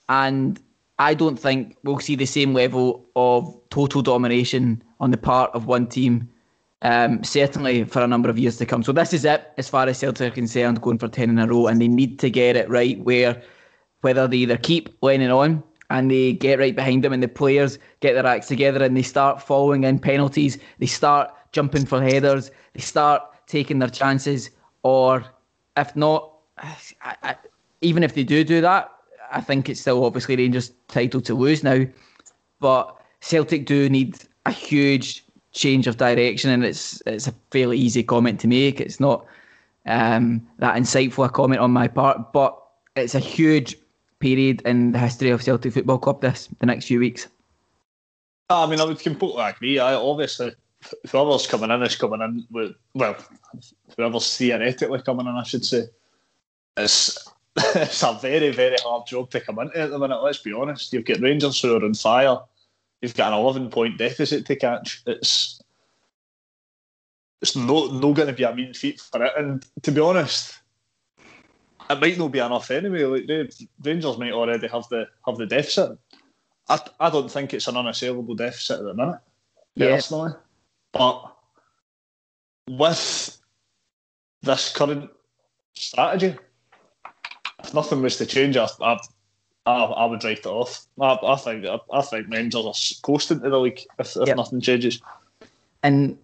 And 0.09 0.61
I 0.99 1.15
don't 1.15 1.37
think 1.37 1.77
we'll 1.83 1.99
see 1.99 2.17
the 2.17 2.27
same 2.27 2.55
level 2.55 3.07
of 3.17 3.55
total 3.71 4.03
domination 4.03 4.83
on 5.01 5.11
the 5.11 5.19
part 5.19 5.51
of 5.53 5.67
one 5.67 5.87
team, 5.87 6.29
um, 6.83 7.23
certainly 7.23 7.85
for 7.85 8.03
a 8.03 8.07
number 8.07 8.31
of 8.31 8.39
years 8.39 8.57
to 8.59 8.67
come. 8.67 8.83
So 8.83 8.93
this 8.93 9.13
is 9.13 9.25
it 9.25 9.53
as 9.59 9.69
far 9.69 9.87
as 9.89 9.99
Celtic 9.99 10.33
are 10.33 10.35
concerned, 10.35 10.81
going 10.81 10.99
for 10.99 11.09
10 11.09 11.31
in 11.31 11.39
a 11.39 11.47
row, 11.47 11.67
and 11.67 11.81
they 11.81 11.89
need 11.89 12.19
to 12.21 12.31
get 12.31 12.57
it 12.57 12.69
right 12.69 12.99
where 13.01 13.43
whether 14.03 14.29
they 14.29 14.39
either 14.39 14.57
keep 14.57 14.97
Lennon 15.03 15.31
on 15.31 15.63
and 15.91 16.11
they 16.11 16.33
get 16.33 16.59
right 16.59 16.75
behind 16.75 17.05
them 17.05 17.13
and 17.13 17.23
the 17.23 17.29
players 17.29 17.79
get 18.01 18.15
their 18.15 18.27
acts 18.27 18.49
together 18.49 18.83
and 18.85 18.97
they 18.97 19.03
start 19.03 19.43
following 19.43 19.85
in 19.85 19.99
penalties, 19.99 20.59
they 20.79 20.87
start 20.87 21.33
jumping 21.53 21.87
for 21.87 22.03
headers, 22.03 22.51
they 22.75 22.81
start 22.81 23.23
taking 23.47 23.79
their 23.79 23.89
chances, 23.89 24.51
or 24.83 25.25
if 25.77 25.95
not, 25.95 26.33
I, 26.59 26.77
I, 27.23 27.37
even 27.81 28.03
if 28.03 28.15
they 28.15 28.25
do 28.25 28.45
do 28.45 28.61
that, 28.61 28.93
I 29.31 29.41
think 29.41 29.69
it's 29.69 29.81
still 29.81 30.05
obviously 30.05 30.37
Rangers' 30.37 30.73
title 30.89 31.21
to 31.23 31.35
lose 31.35 31.63
now. 31.63 31.85
But 32.61 32.97
Celtic 33.21 33.67
do 33.67 33.89
need 33.89 34.19
a 34.47 34.51
huge 34.51 35.25
change 35.53 35.87
of 35.87 35.97
direction, 35.97 36.51
and 36.51 36.65
it's 36.65 37.03
it's 37.07 37.27
a 37.27 37.35
fairly 37.51 37.79
easy 37.79 38.03
comment 38.03 38.41
to 38.41 38.49
make. 38.49 38.81
It's 38.81 39.01
not 39.01 39.27
um, 39.87 40.47
that 40.59 40.77
insightful 40.77 41.27
a 41.27 41.29
comment 41.29 41.61
on 41.61 41.71
my 41.71 41.89
part, 41.89 42.33
but 42.33 42.61
it's 42.95 43.15
a 43.15 43.21
huge 43.21 43.77
period 44.19 44.63
in 44.63 44.93
the 44.93 44.99
history 44.99 45.31
of 45.31 45.43
Celtic 45.43 45.73
Football 45.73 45.99
Club. 45.99 46.21
This 46.21 46.49
the 46.61 46.67
next 46.67 46.87
few 46.87 46.99
weeks. 46.99 47.29
Ah, 48.49 48.67
I 48.67 48.71
mean, 48.71 48.81
I 48.81 48.85
would 48.85 49.01
completely 49.01 49.43
agree. 49.43 49.79
I 49.79 49.95
obviously 49.95 50.53
whoever's 51.11 51.47
coming 51.47 51.71
in 51.71 51.83
is 51.83 51.97
coming 51.97 52.21
in 52.23 52.47
with 52.51 52.75
well, 52.95 53.17
whoever's 53.97 54.37
theoretically 54.37 55.03
coming 55.03 55.27
in, 55.27 55.35
I 55.35 55.43
should 55.43 55.65
say. 55.65 55.85
It's 56.77 57.31
it's 57.57 58.03
a 58.03 58.19
very, 58.21 58.51
very 58.51 58.77
hard 58.83 59.07
job 59.07 59.31
to 59.31 59.41
come 59.41 59.59
into 59.59 59.79
at 59.79 59.91
the 59.91 59.99
minute, 59.99 60.23
let's 60.23 60.39
be 60.39 60.53
honest. 60.53 60.93
You've 60.93 61.07
got 61.07 61.21
Rangers 61.21 61.61
who 61.61 61.77
are 61.77 61.85
on 61.85 61.95
fire. 61.95 62.39
You've 63.01 63.15
got 63.15 63.33
an 63.33 63.39
11 63.39 63.71
point 63.71 63.99
deficit 63.99 64.47
to 64.47 64.57
catch. 64.57 65.03
It's 65.07 65.61
it's 67.43 67.57
no, 67.57 67.87
no 67.87 68.13
going 68.13 68.29
to 68.29 68.33
be 68.33 68.43
a 68.43 68.55
mean 68.55 68.75
feat 68.75 69.01
for 69.01 69.23
it. 69.25 69.33
And 69.37 69.65
to 69.83 69.93
be 69.93 70.01
honest, 70.01 70.59
it 71.89 72.01
might 72.01 72.19
not 72.19 72.33
be 72.33 72.39
enough 72.39 72.71
anyway. 72.71 73.05
Like 73.05 73.53
Rangers 73.83 74.19
might 74.19 74.33
already 74.33 74.69
have 74.69 74.89
the 74.89 75.09
have 75.27 75.37
the 75.37 75.47
deficit. 75.47 75.99
I, 76.69 76.81
I 76.99 77.11
don't 77.11 77.31
think 77.31 77.55
it's 77.55 77.69
an 77.69 77.77
unassailable 77.77 78.35
deficit 78.35 78.81
at 78.81 78.85
the 78.85 78.95
minute, 78.95 79.21
personally. 79.77 80.33
Yeah. 80.33 80.39
But 80.93 81.37
with 82.69 83.39
this 84.43 84.73
current 84.73 85.11
strategy, 85.75 86.37
if 87.63 87.73
nothing 87.73 88.03
was 88.03 88.17
to 88.17 88.27
change, 88.27 88.57
I, 88.57 88.67
I, 88.81 88.99
I, 89.67 90.07
would 90.07 90.25
write 90.25 90.39
it 90.39 90.47
off. 90.47 90.87
I, 91.01 91.19
I 91.23 91.37
think 91.37 91.67
I, 91.67 91.79
I 91.93 92.03
think 92.03 92.29
Rangers 92.29 92.65
are 92.65 93.07
coasting 93.07 93.41
to 93.41 93.51
the 93.51 93.61
league 93.61 93.83
if, 94.01 94.17
if 94.17 94.27
yep. 94.27 94.37
nothing 94.37 94.61
changes. 94.61 95.01
And 95.85 96.19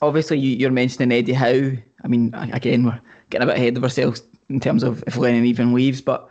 obviously, 0.00 0.38
you, 0.38 0.56
you're 0.56 0.70
mentioning 0.70 1.10
Eddie 1.10 1.32
Howe. 1.32 1.72
I 2.04 2.08
mean, 2.08 2.32
again, 2.34 2.84
we're 2.84 3.00
getting 3.30 3.48
a 3.48 3.50
bit 3.50 3.56
ahead 3.56 3.76
of 3.76 3.82
ourselves 3.82 4.22
in 4.48 4.60
terms 4.60 4.82
of 4.82 5.04
if 5.06 5.16
Lennon 5.16 5.44
even 5.44 5.74
leaves, 5.74 6.00
but 6.00 6.28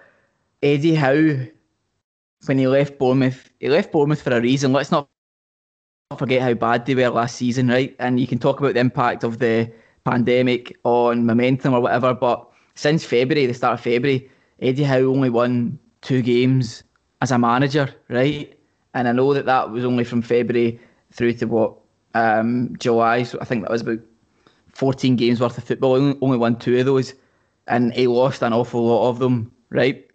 Eddie 0.64 0.96
Howe, 0.96 1.46
when 2.46 2.58
he 2.58 2.68
left 2.68 2.98
Bournemouth, 2.98 3.50
he 3.60 3.70
left 3.70 3.92
Bournemouth 3.92 4.22
for 4.22 4.32
a 4.32 4.42
reason. 4.42 4.74
Let's 4.74 4.92
not 4.92 5.10
forget 6.18 6.42
how 6.42 6.54
bad 6.54 6.86
they 6.86 6.96
were 6.96 7.10
last 7.10 7.36
season, 7.36 7.68
right? 7.68 7.96
And 8.00 8.20
you 8.20 8.28
can 8.28 8.40
talk 8.40 8.60
about 8.60 8.74
the 8.74 8.80
impact 8.80 9.24
of 9.24 9.40
the 9.40 9.72
pandemic 10.04 10.76
on 10.84 11.26
momentum 11.26 11.74
or 11.74 11.82
whatever, 11.82 12.14
but 12.14 12.48
since 12.76 13.04
February, 13.04 13.46
the 13.46 13.54
start 13.54 13.74
of 13.74 13.82
February, 13.82 14.30
Eddie 14.62 14.84
Howe 14.84 15.06
only 15.06 15.30
won 15.30 15.78
two 16.02 16.22
games 16.22 16.84
as 17.22 17.32
a 17.32 17.38
manager, 17.38 17.94
right? 18.10 18.58
And 18.94 19.08
I 19.08 19.12
know 19.12 19.34
that 19.34 19.46
that 19.46 19.70
was 19.72 19.84
only 19.84 20.04
from 20.04 20.22
February 20.22 20.80
through 21.12 21.34
to 21.34 21.46
what 21.46 21.76
um, 22.14 22.76
July. 22.80 23.24
So 23.24 23.38
I 23.42 23.46
think 23.46 23.64
that 23.64 23.72
was 23.72 23.82
about 23.82 24.00
14 24.74 25.16
games 25.16 25.40
worth 25.40 25.58
of 25.58 25.64
football. 25.64 25.96
Only, 25.96 26.18
only 26.22 26.38
won 26.38 26.58
two 26.58 26.78
of 26.80 26.86
those, 26.86 27.14
and 27.68 27.94
he 27.94 28.08
lost 28.08 28.42
an 28.42 28.54
awful 28.54 28.86
lot 28.86 29.10
of 29.10 29.20
them, 29.20 29.52
right? 29.70 30.06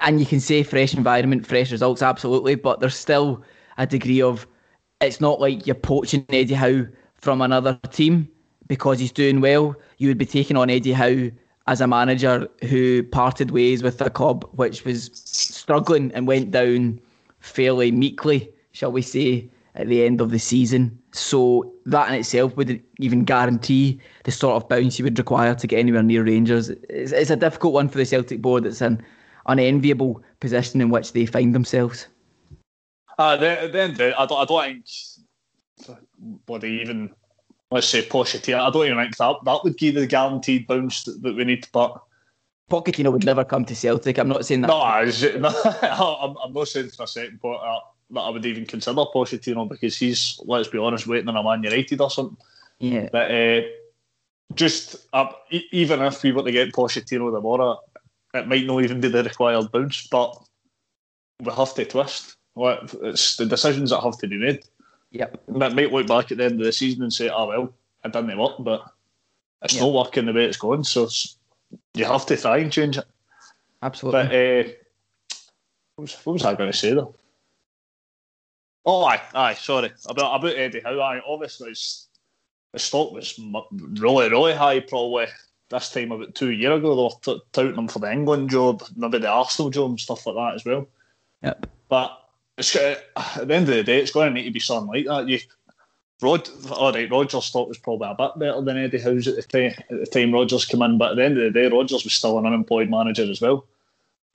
And 0.00 0.20
you 0.20 0.26
can 0.26 0.40
say 0.40 0.62
fresh 0.62 0.94
environment, 0.94 1.46
fresh 1.46 1.72
results, 1.72 2.02
absolutely, 2.02 2.54
but 2.54 2.80
there's 2.80 2.96
still 2.96 3.42
a 3.78 3.86
degree 3.86 4.20
of 4.20 4.46
it's 5.00 5.20
not 5.20 5.40
like 5.40 5.66
you're 5.66 5.74
poaching 5.74 6.24
Eddie 6.30 6.54
Howe 6.54 6.86
from 7.14 7.40
another 7.40 7.78
team 7.90 8.28
because 8.68 8.98
he's 8.98 9.12
doing 9.12 9.40
well, 9.40 9.76
you 9.98 10.08
would 10.08 10.18
be 10.18 10.26
taking 10.26 10.56
on 10.56 10.70
Eddie 10.70 10.92
Howe 10.92 11.30
as 11.66 11.80
a 11.80 11.86
manager 11.86 12.48
who 12.68 13.02
parted 13.02 13.50
ways 13.50 13.82
with 13.82 14.00
a 14.00 14.10
club 14.10 14.48
which 14.52 14.84
was 14.84 15.10
struggling 15.14 16.12
and 16.12 16.26
went 16.26 16.50
down 16.50 17.00
fairly 17.40 17.90
meekly, 17.90 18.50
shall 18.72 18.92
we 18.92 19.02
say, 19.02 19.48
at 19.74 19.88
the 19.88 20.04
end 20.04 20.20
of 20.20 20.30
the 20.30 20.38
season. 20.38 20.98
So 21.18 21.72
that 21.86 22.08
in 22.08 22.14
itself 22.14 22.56
wouldn't 22.56 22.82
even 23.00 23.24
guarantee 23.24 24.00
the 24.24 24.30
sort 24.30 24.62
of 24.62 24.68
bounce 24.68 24.98
you 24.98 25.04
would 25.04 25.18
require 25.18 25.54
to 25.54 25.66
get 25.66 25.78
anywhere 25.78 26.02
near 26.02 26.24
Rangers. 26.24 26.68
It's, 26.68 27.12
it's 27.12 27.30
a 27.30 27.36
difficult 27.36 27.74
one 27.74 27.88
for 27.88 27.98
the 27.98 28.06
Celtic 28.06 28.42
board. 28.42 28.66
It's 28.66 28.80
an 28.80 29.02
unenviable 29.46 30.22
position 30.40 30.80
in 30.80 30.90
which 30.90 31.12
they 31.12 31.26
find 31.26 31.54
themselves. 31.54 32.06
Uh, 33.18 33.36
then, 33.36 33.72
then 33.72 34.14
I 34.18 34.26
don't, 34.26 34.38
I 34.38 34.44
don't 34.44 34.84
think 35.80 36.04
they 36.60 36.68
even 36.68 37.10
let's 37.70 37.86
say 37.86 38.02
Pochettino. 38.02 38.60
I 38.60 38.70
don't 38.70 38.86
even 38.86 38.98
think 38.98 39.16
that 39.16 39.36
that 39.44 39.64
would 39.64 39.76
give 39.76 39.94
the 39.94 40.06
guaranteed 40.06 40.66
bounce 40.66 41.04
that, 41.04 41.22
that 41.22 41.34
we 41.34 41.44
need. 41.44 41.66
But 41.72 42.00
Pochettino 42.70 43.12
would 43.12 43.24
never 43.24 43.44
come 43.44 43.64
to 43.64 43.74
Celtic. 43.74 44.18
I'm 44.18 44.28
not 44.28 44.46
saying 44.46 44.62
that. 44.62 44.68
No, 44.68 45.38
no 45.40 46.36
I'm, 46.44 46.52
not 46.52 46.68
saying 46.68 46.90
for 46.90 47.04
a 47.04 47.06
second 47.06 47.40
but 47.42 47.54
uh, 47.54 47.80
that 48.10 48.20
I 48.20 48.30
would 48.30 48.46
even 48.46 48.66
consider 48.66 48.96
Pochettino 48.96 49.68
because 49.68 49.96
he's, 49.96 50.40
let's 50.44 50.68
be 50.68 50.78
honest, 50.78 51.06
waiting 51.06 51.28
on 51.28 51.36
a 51.36 51.42
Man 51.42 51.62
United 51.62 52.00
or 52.00 52.10
something. 52.10 52.36
Yeah. 52.78 53.08
But 53.10 53.30
uh, 53.30 53.62
just 54.54 54.96
uh, 55.12 55.32
even 55.50 56.02
if 56.02 56.22
we 56.22 56.32
were 56.32 56.44
to 56.44 56.52
get 56.52 56.72
Pochettino 56.72 57.32
tomorrow, 57.32 57.80
it 58.34 58.46
might 58.46 58.66
not 58.66 58.84
even 58.84 59.00
be 59.00 59.08
the 59.08 59.24
required 59.24 59.72
bounce, 59.72 60.06
but 60.06 60.36
we 61.40 61.52
have 61.52 61.74
to 61.74 61.84
twist. 61.84 62.36
It's 62.56 63.36
the 63.36 63.46
decisions 63.46 63.90
that 63.90 64.00
have 64.00 64.18
to 64.18 64.28
be 64.28 64.38
made. 64.38 64.60
Yep. 65.10 65.48
Might, 65.48 65.74
might 65.74 65.92
look 65.92 66.06
back 66.06 66.30
at 66.30 66.38
the 66.38 66.44
end 66.44 66.60
of 66.60 66.66
the 66.66 66.72
season 66.72 67.02
and 67.02 67.12
say, 67.12 67.28
oh, 67.28 67.48
well, 67.48 67.74
it 68.04 68.12
didn't 68.12 68.38
work, 68.38 68.54
but 68.60 68.82
it's 69.62 69.74
yep. 69.74 69.82
not 69.82 69.92
working 69.92 70.26
the 70.26 70.32
way 70.32 70.44
it's 70.44 70.56
going. 70.56 70.84
So 70.84 71.04
it's, 71.04 71.36
you 71.94 72.04
have 72.04 72.26
to 72.26 72.36
try 72.36 72.58
and 72.58 72.72
change 72.72 72.98
it. 72.98 73.04
Absolutely. 73.82 74.22
But 74.22 74.34
uh, 74.34 74.72
what, 75.96 76.02
was, 76.02 76.14
what 76.24 76.32
was 76.34 76.44
I 76.44 76.54
going 76.54 76.70
to 76.70 76.76
say 76.76 76.94
though? 76.94 77.14
Oh, 78.86 79.04
aye, 79.04 79.20
aye, 79.34 79.54
sorry. 79.54 79.92
About, 80.08 80.36
about 80.36 80.56
Eddie 80.56 80.80
Howe, 80.80 81.00
aye, 81.00 81.20
obviously 81.26 81.70
his, 81.70 82.06
his 82.72 82.82
stock 82.82 83.10
was 83.10 83.38
really, 83.38 84.30
really 84.30 84.54
high 84.54 84.78
probably 84.78 85.26
this 85.68 85.90
time 85.90 86.12
about 86.12 86.36
two 86.36 86.50
years 86.50 86.78
ago. 86.78 86.94
They 86.94 87.02
were 87.02 87.38
t- 87.38 87.42
touting 87.52 87.78
him 87.78 87.88
for 87.88 87.98
the 87.98 88.12
England 88.12 88.50
job, 88.50 88.84
maybe 88.94 89.18
the 89.18 89.28
Arsenal 89.28 89.70
job 89.70 89.90
and 89.90 90.00
stuff 90.00 90.24
like 90.26 90.36
that 90.36 90.54
as 90.54 90.64
well. 90.64 90.86
Yep. 91.42 91.66
But 91.88 92.16
it's, 92.56 92.76
at 92.76 93.12
the 93.48 93.54
end 93.54 93.68
of 93.68 93.74
the 93.74 93.82
day, 93.82 94.00
it's 94.00 94.12
going 94.12 94.28
to 94.28 94.34
need 94.34 94.44
to 94.44 94.52
be 94.52 94.60
something 94.60 94.88
like 94.88 95.06
that. 95.06 95.28
You, 95.28 95.40
Rod, 96.22 96.48
all 96.70 96.92
right, 96.92 97.10
Rodgers' 97.10 97.44
stock 97.44 97.68
was 97.68 97.78
probably 97.78 98.08
a 98.08 98.14
bit 98.14 98.38
better 98.38 98.62
than 98.62 98.78
Eddie 98.78 99.00
Howe's 99.00 99.26
at 99.26 99.36
the 99.36 99.42
time. 99.42 99.74
At 99.90 99.98
the 100.00 100.06
time 100.06 100.32
Rodgers 100.32 100.64
came 100.64 100.82
in, 100.82 100.96
but 100.96 101.10
at 101.10 101.16
the 101.16 101.24
end 101.24 101.38
of 101.38 101.52
the 101.52 101.60
day, 101.60 101.68
Rodgers 101.68 102.04
was 102.04 102.14
still 102.14 102.38
an 102.38 102.46
unemployed 102.46 102.88
manager 102.88 103.28
as 103.28 103.40
well. 103.40 103.66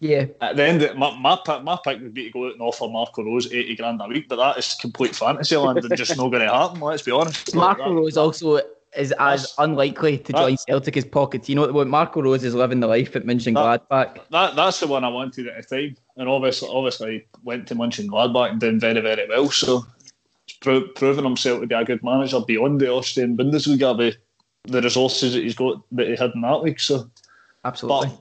Yeah. 0.01 0.25
At 0.41 0.55
the 0.55 0.63
end, 0.63 0.81
of, 0.81 0.97
my, 0.97 1.15
my 1.15 1.39
my 1.59 1.77
pick 1.83 2.01
would 2.01 2.13
be 2.15 2.25
to 2.25 2.31
go 2.31 2.47
out 2.47 2.53
and 2.53 2.61
offer 2.61 2.87
Marco 2.87 3.23
Rose 3.23 3.53
eighty 3.53 3.75
grand 3.75 4.01
a 4.01 4.07
week, 4.07 4.27
but 4.27 4.37
that 4.37 4.57
is 4.57 4.75
complete 4.81 5.15
fantasy 5.15 5.55
land 5.55 5.77
and 5.77 5.95
just 5.95 6.17
not 6.17 6.29
going 6.29 6.41
to 6.41 6.51
happen. 6.51 6.79
Let's 6.79 7.03
be 7.03 7.11
honest. 7.11 7.53
Marco 7.55 7.93
Rose 7.93 8.17
also 8.17 8.61
is 8.97 9.13
as 9.19 9.53
unlikely 9.59 10.17
to 10.17 10.33
join 10.33 10.57
Celtic 10.57 10.97
as 10.97 11.05
Pochettino. 11.05 11.49
You 11.49 11.55
know 11.55 11.71
what? 11.71 11.87
Marco 11.87 12.19
Rose 12.19 12.43
is 12.43 12.55
living 12.55 12.79
the 12.79 12.87
life 12.87 13.15
at 13.15 13.25
Mönchengladbach. 13.25 13.87
That, 13.89 14.29
that, 14.31 14.55
that's 14.55 14.79
the 14.79 14.87
one 14.87 15.03
I 15.03 15.09
wanted 15.09 15.47
at 15.47 15.69
the 15.69 15.75
time, 15.75 15.95
and 16.17 16.27
obviously, 16.27 16.67
obviously 16.71 17.27
went 17.43 17.67
to 17.67 17.75
Mönchengladbach 17.75 18.51
and 18.51 18.59
doing 18.59 18.79
very, 18.79 19.01
very 19.01 19.29
well. 19.29 19.51
So, 19.51 19.85
pro- 20.61 20.87
proven 20.87 21.25
himself 21.25 21.61
to 21.61 21.67
be 21.67 21.75
a 21.75 21.85
good 21.85 22.03
manager 22.03 22.41
beyond 22.41 22.81
the 22.81 22.91
Austrian 22.91 23.37
Bundesliga 23.37 23.95
by 23.95 24.17
the 24.63 24.81
resources 24.81 25.33
that 25.33 25.43
he's 25.43 25.55
got 25.55 25.79
that 25.91 26.07
he 26.07 26.15
had 26.15 26.31
in 26.33 26.41
that 26.41 26.63
week. 26.63 26.79
So, 26.79 27.07
absolutely. 27.63 28.09
But 28.09 28.17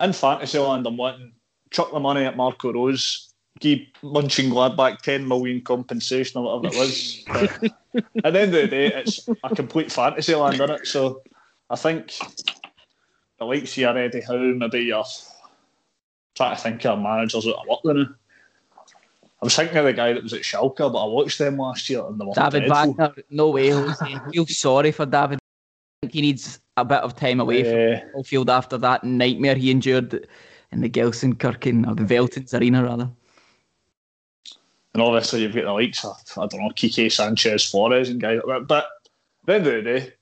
in 0.00 0.12
fantasy 0.12 0.58
land, 0.58 0.86
I'm 0.86 0.96
wanting 0.96 1.32
chuck 1.70 1.92
the 1.92 2.00
money 2.00 2.24
at 2.24 2.36
Marco 2.36 2.72
Rose, 2.72 3.32
give 3.60 3.80
Mönchengladbach 4.02 4.98
10 4.98 5.26
million 5.26 5.60
compensation 5.60 6.40
or 6.40 6.60
whatever 6.60 6.74
it 6.74 6.78
was. 6.78 7.24
at 8.24 8.32
the 8.32 8.40
end 8.40 8.54
of 8.54 8.62
the 8.62 8.68
day, 8.68 8.86
it's 8.86 9.28
a 9.44 9.54
complete 9.54 9.92
fantasy 9.92 10.34
land, 10.34 10.54
isn't 10.54 10.70
it? 10.70 10.86
So, 10.86 11.22
I 11.70 11.76
think 11.76 12.18
the 13.38 13.44
likes 13.44 13.76
of 13.78 13.96
Eddie 13.96 14.20
Howe, 14.20 14.54
maybe 14.54 14.80
you're 14.80 15.04
trying 16.34 16.56
to 16.56 16.62
think 16.62 16.84
of 16.86 16.98
managers 16.98 17.44
that 17.44 17.56
are 17.56 17.64
working. 17.84 18.14
I 19.40 19.44
was 19.44 19.54
thinking 19.54 19.76
of 19.76 19.84
the 19.84 19.92
guy 19.92 20.12
that 20.12 20.22
was 20.22 20.32
at 20.32 20.40
Schalke, 20.40 20.78
but 20.78 21.04
I 21.04 21.06
watched 21.06 21.38
them 21.38 21.58
last 21.58 21.88
year 21.88 22.04
and 22.06 22.20
they 22.20 22.24
were 22.24 22.32
David 22.32 22.66
dreadful. 22.66 22.94
Wagner, 22.94 23.22
no 23.30 23.50
way. 23.50 23.72
I 23.72 24.20
feel 24.32 24.46
sorry 24.46 24.90
for 24.90 25.06
David. 25.06 25.38
I 25.38 26.06
think 26.06 26.14
he 26.14 26.20
needs 26.22 26.60
a 26.80 26.84
bit 26.84 27.00
of 27.02 27.16
time 27.16 27.40
away 27.40 27.64
Yeah. 27.64 28.00
from 28.00 28.22
the 28.22 28.24
field 28.24 28.50
after 28.50 28.78
that 28.78 29.04
nightmare 29.04 29.54
he 29.54 29.70
endured 29.70 30.26
in 30.72 30.80
the 30.80 30.88
Gelsenkirchen 30.88 31.88
or 31.88 31.94
the 31.94 32.04
Veltins 32.04 32.58
Arena 32.58 32.82
rather. 32.84 33.10
And 34.94 35.02
obviously, 35.02 35.42
you've 35.42 35.54
got 35.54 35.64
the 35.64 35.72
likes 35.72 36.04
of, 36.04 36.16
I 36.36 36.46
don't 36.46 36.60
know, 36.60 36.70
Quique 36.70 37.10
Sanchez, 37.12 37.70
Flores, 37.70 38.08
and 38.08 38.20
guys 38.20 38.40
like 38.44 38.60
that. 38.60 38.66
But 38.66 38.84
at 38.84 39.46
the 39.46 39.54
end 39.54 39.66
of 39.66 39.72
the 39.74 39.82
day, 39.82 40.12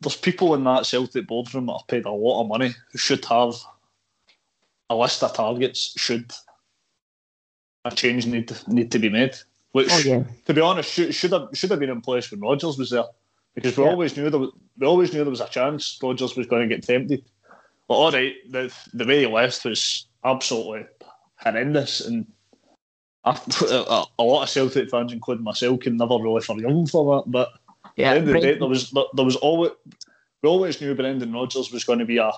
there's 0.00 0.16
people 0.16 0.54
in 0.54 0.64
that 0.64 0.86
Celtic 0.86 1.26
boardroom 1.26 1.66
that 1.66 1.72
have 1.78 1.86
paid 1.86 2.04
a 2.06 2.10
lot 2.10 2.42
of 2.42 2.48
money 2.48 2.74
who 2.90 2.98
should 2.98 3.24
have 3.26 3.54
a 4.88 4.96
list 4.96 5.22
of 5.22 5.32
targets, 5.34 5.94
should 5.96 6.32
a 7.84 7.90
change 7.90 8.26
need 8.26 8.48
to, 8.48 8.72
need 8.72 8.90
to 8.92 8.98
be 8.98 9.08
made. 9.08 9.34
Which, 9.72 9.88
Oh, 9.90 9.98
yeah. 9.98 10.24
to 10.46 10.54
be 10.54 10.60
honest, 10.60 10.90
should, 10.92 11.14
should 11.14 11.32
have 11.32 11.48
should 11.52 11.70
have 11.70 11.78
been 11.78 11.90
in 11.90 12.00
place 12.00 12.30
when 12.30 12.40
Rodgers 12.40 12.76
was 12.76 12.90
there, 12.90 13.04
because 13.54 13.76
we 13.76 13.84
Yeah. 13.84 13.90
always 13.90 14.16
knew 14.16 14.30
there 14.30 14.40
was, 14.40 14.50
we 14.78 14.86
always 14.86 15.12
knew 15.12 15.24
there 15.24 15.30
was 15.30 15.40
a 15.40 15.48
chance 15.48 15.98
Rodgers 16.02 16.36
was 16.36 16.46
going 16.46 16.68
to 16.68 16.74
get 16.74 16.84
tempted. 16.84 17.24
But 17.88 17.94
all 17.94 18.12
right, 18.12 18.34
the 18.48 18.72
the 18.94 19.04
way 19.04 19.20
he 19.20 19.26
left 19.26 19.64
was 19.64 20.06
absolutely 20.24 20.86
horrendous, 21.36 22.00
and 22.00 22.26
a 23.24 24.06
lot 24.18 24.42
of 24.42 24.48
Celtic 24.48 24.90
fans, 24.90 25.12
including 25.12 25.44
myself, 25.44 25.80
can 25.80 25.96
never 25.96 26.16
really 26.18 26.40
forgive 26.40 26.70
him 26.70 26.86
for 26.86 27.16
that. 27.16 27.30
But 27.30 27.50
Yeah, 27.96 28.10
at 28.10 28.12
the 28.12 28.18
end 28.20 28.28
of 28.28 28.34
the 28.34 28.40
day, 28.40 28.58
there 28.58 28.68
was 28.68 28.90
there 29.14 29.24
was 29.24 29.36
always 29.36 29.72
we 30.42 30.48
always 30.48 30.80
knew 30.80 30.94
Brendan 30.94 31.32
Rodgers 31.32 31.72
was 31.72 31.84
going 31.84 31.98
to 31.98 32.04
be 32.04 32.18
a 32.18 32.32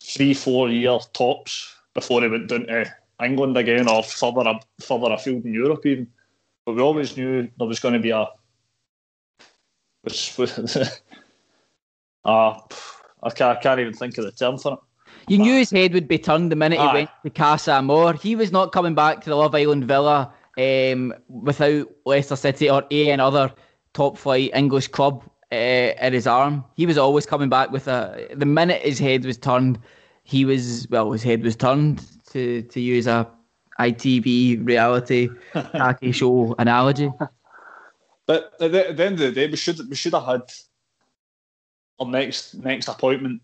three 0.00 0.34
four 0.34 0.70
year 0.70 0.98
tops 1.12 1.74
before 1.94 2.22
he 2.22 2.28
went 2.28 2.48
down 2.48 2.66
to 2.66 2.94
England 3.22 3.56
again 3.56 3.88
or 3.88 4.02
further 4.02 4.58
further 4.80 5.12
afield 5.12 5.44
in 5.44 5.52
Europe 5.52 5.84
even. 5.84 6.06
But 6.64 6.76
we 6.76 6.82
always 6.82 7.16
knew 7.16 7.48
there 7.58 7.66
was 7.66 7.80
going 7.80 7.94
to 7.94 8.00
be 8.00 8.10
a 8.10 8.28
was, 10.08 10.38
was 10.38 11.00
uh, 12.24 12.60
I 13.22 13.30
can't, 13.30 13.58
I 13.58 13.60
can't 13.60 13.80
even 13.80 13.94
think 13.94 14.18
of 14.18 14.24
the 14.24 14.32
term 14.32 14.58
for 14.58 14.74
it. 14.74 14.78
You 15.28 15.38
knew 15.38 15.58
his 15.58 15.70
head 15.70 15.92
would 15.92 16.08
be 16.08 16.18
turned 16.18 16.50
the 16.50 16.56
minute 16.56 16.78
he 16.78 16.84
Aye. 16.84 16.94
went 16.94 17.10
to 17.22 17.30
Casa 17.30 17.72
Amor. 17.72 18.14
He 18.14 18.34
was 18.34 18.50
not 18.50 18.72
coming 18.72 18.94
back 18.94 19.20
to 19.22 19.30
the 19.30 19.36
Love 19.36 19.54
Island 19.54 19.84
Villa 19.84 20.32
um, 20.56 21.14
without 21.28 21.88
Leicester 22.06 22.36
City 22.36 22.70
or 22.70 22.84
any 22.90 23.20
other 23.20 23.52
top 23.92 24.16
flight 24.16 24.50
English 24.54 24.88
club 24.88 25.22
uh, 25.52 25.54
at 25.98 26.12
his 26.12 26.26
arm. 26.26 26.64
He 26.76 26.86
was 26.86 26.98
always 26.98 27.26
coming 27.26 27.48
back 27.48 27.70
with 27.70 27.88
a. 27.88 28.28
The 28.34 28.46
minute 28.46 28.82
his 28.82 28.98
head 28.98 29.24
was 29.24 29.36
turned, 29.36 29.78
he 30.24 30.44
was 30.44 30.86
well. 30.90 31.12
His 31.12 31.22
head 31.22 31.42
was 31.42 31.56
turned 31.56 32.04
to 32.30 32.62
to 32.62 32.80
use 32.80 33.06
a 33.06 33.28
ITV 33.78 34.66
reality 34.66 35.28
Taki 35.52 36.12
show 36.12 36.54
analogy. 36.58 37.10
But 38.28 38.52
at 38.60 38.72
the, 38.72 38.88
at 38.90 38.96
the 38.98 39.04
end 39.06 39.14
of 39.14 39.20
the 39.20 39.32
day, 39.32 39.46
we 39.48 39.56
should 39.56 39.78
we 39.88 39.96
should 39.96 40.12
have 40.12 40.26
had 40.26 40.42
our 41.98 42.06
next 42.06 42.54
next 42.56 42.86
appointment. 42.88 43.40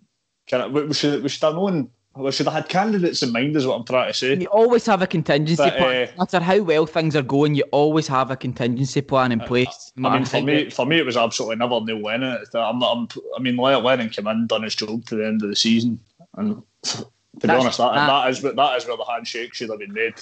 We 0.53 0.92
should 0.92 1.23
we 1.23 1.29
should 1.31 1.42
have 1.42 1.55
known. 1.55 1.90
We 2.16 2.31
should 2.31 2.47
have 2.47 2.55
had 2.55 2.68
candidates 2.68 3.25
in 3.25 3.33
mind, 3.33 3.57
is 3.57 3.66
what 3.66 3.77
I'm 3.77 3.85
trying 3.85 4.12
to 4.12 4.16
say. 4.16 4.37
You 4.37 4.47
always 4.47 4.87
have 4.87 5.03
a 5.03 5.07
contingency 5.07 5.57
But, 5.64 5.77
plan. 5.79 6.07
uh, 6.07 6.11
No 6.12 6.18
matter 6.18 6.38
how 6.40 6.59
well 6.62 6.87
things 6.87 7.16
are 7.16 7.23
going, 7.23 7.57
you 7.57 7.64
always 7.73 8.07
have 8.07 8.31
a 8.31 8.37
contingency 8.37 9.01
plan 9.01 9.33
in 9.33 9.40
place. 9.40 9.90
I 9.97 10.01
mean, 10.18 10.25
for 10.25 10.40
me, 10.42 10.70
for 10.70 10.87
me, 10.87 10.99
it 10.99 11.07
was 11.07 11.16
absolutely 11.16 11.57
never 11.57 11.81
Neil 11.81 11.99
Lennon. 12.01 12.38
I'm 12.55 12.79
not. 12.79 12.97
I'm, 12.97 13.09
I 13.37 13.40
mean, 13.40 13.57
Le- 13.57 13.79
Lennon 13.79 14.11
came 14.11 14.29
in, 14.29 14.47
done 14.47 14.62
his 14.62 14.77
job 14.77 15.05
to 15.07 15.16
the 15.16 15.27
end 15.27 15.42
of 15.42 15.49
the 15.49 15.57
season, 15.57 15.99
and 16.37 16.62
to 16.83 16.99
be 16.99 17.49
That's- 17.49 17.61
honest, 17.64 17.79
that, 17.79 17.94
that- 17.94 18.07
that 18.07 18.31
is 18.31 18.42
that 18.42 18.77
is 18.77 18.87
where 18.87 18.97
the 18.99 19.05
handshake 19.11 19.55
should 19.55 19.70
have 19.70 19.81
been 19.81 19.94
made. 19.94 20.14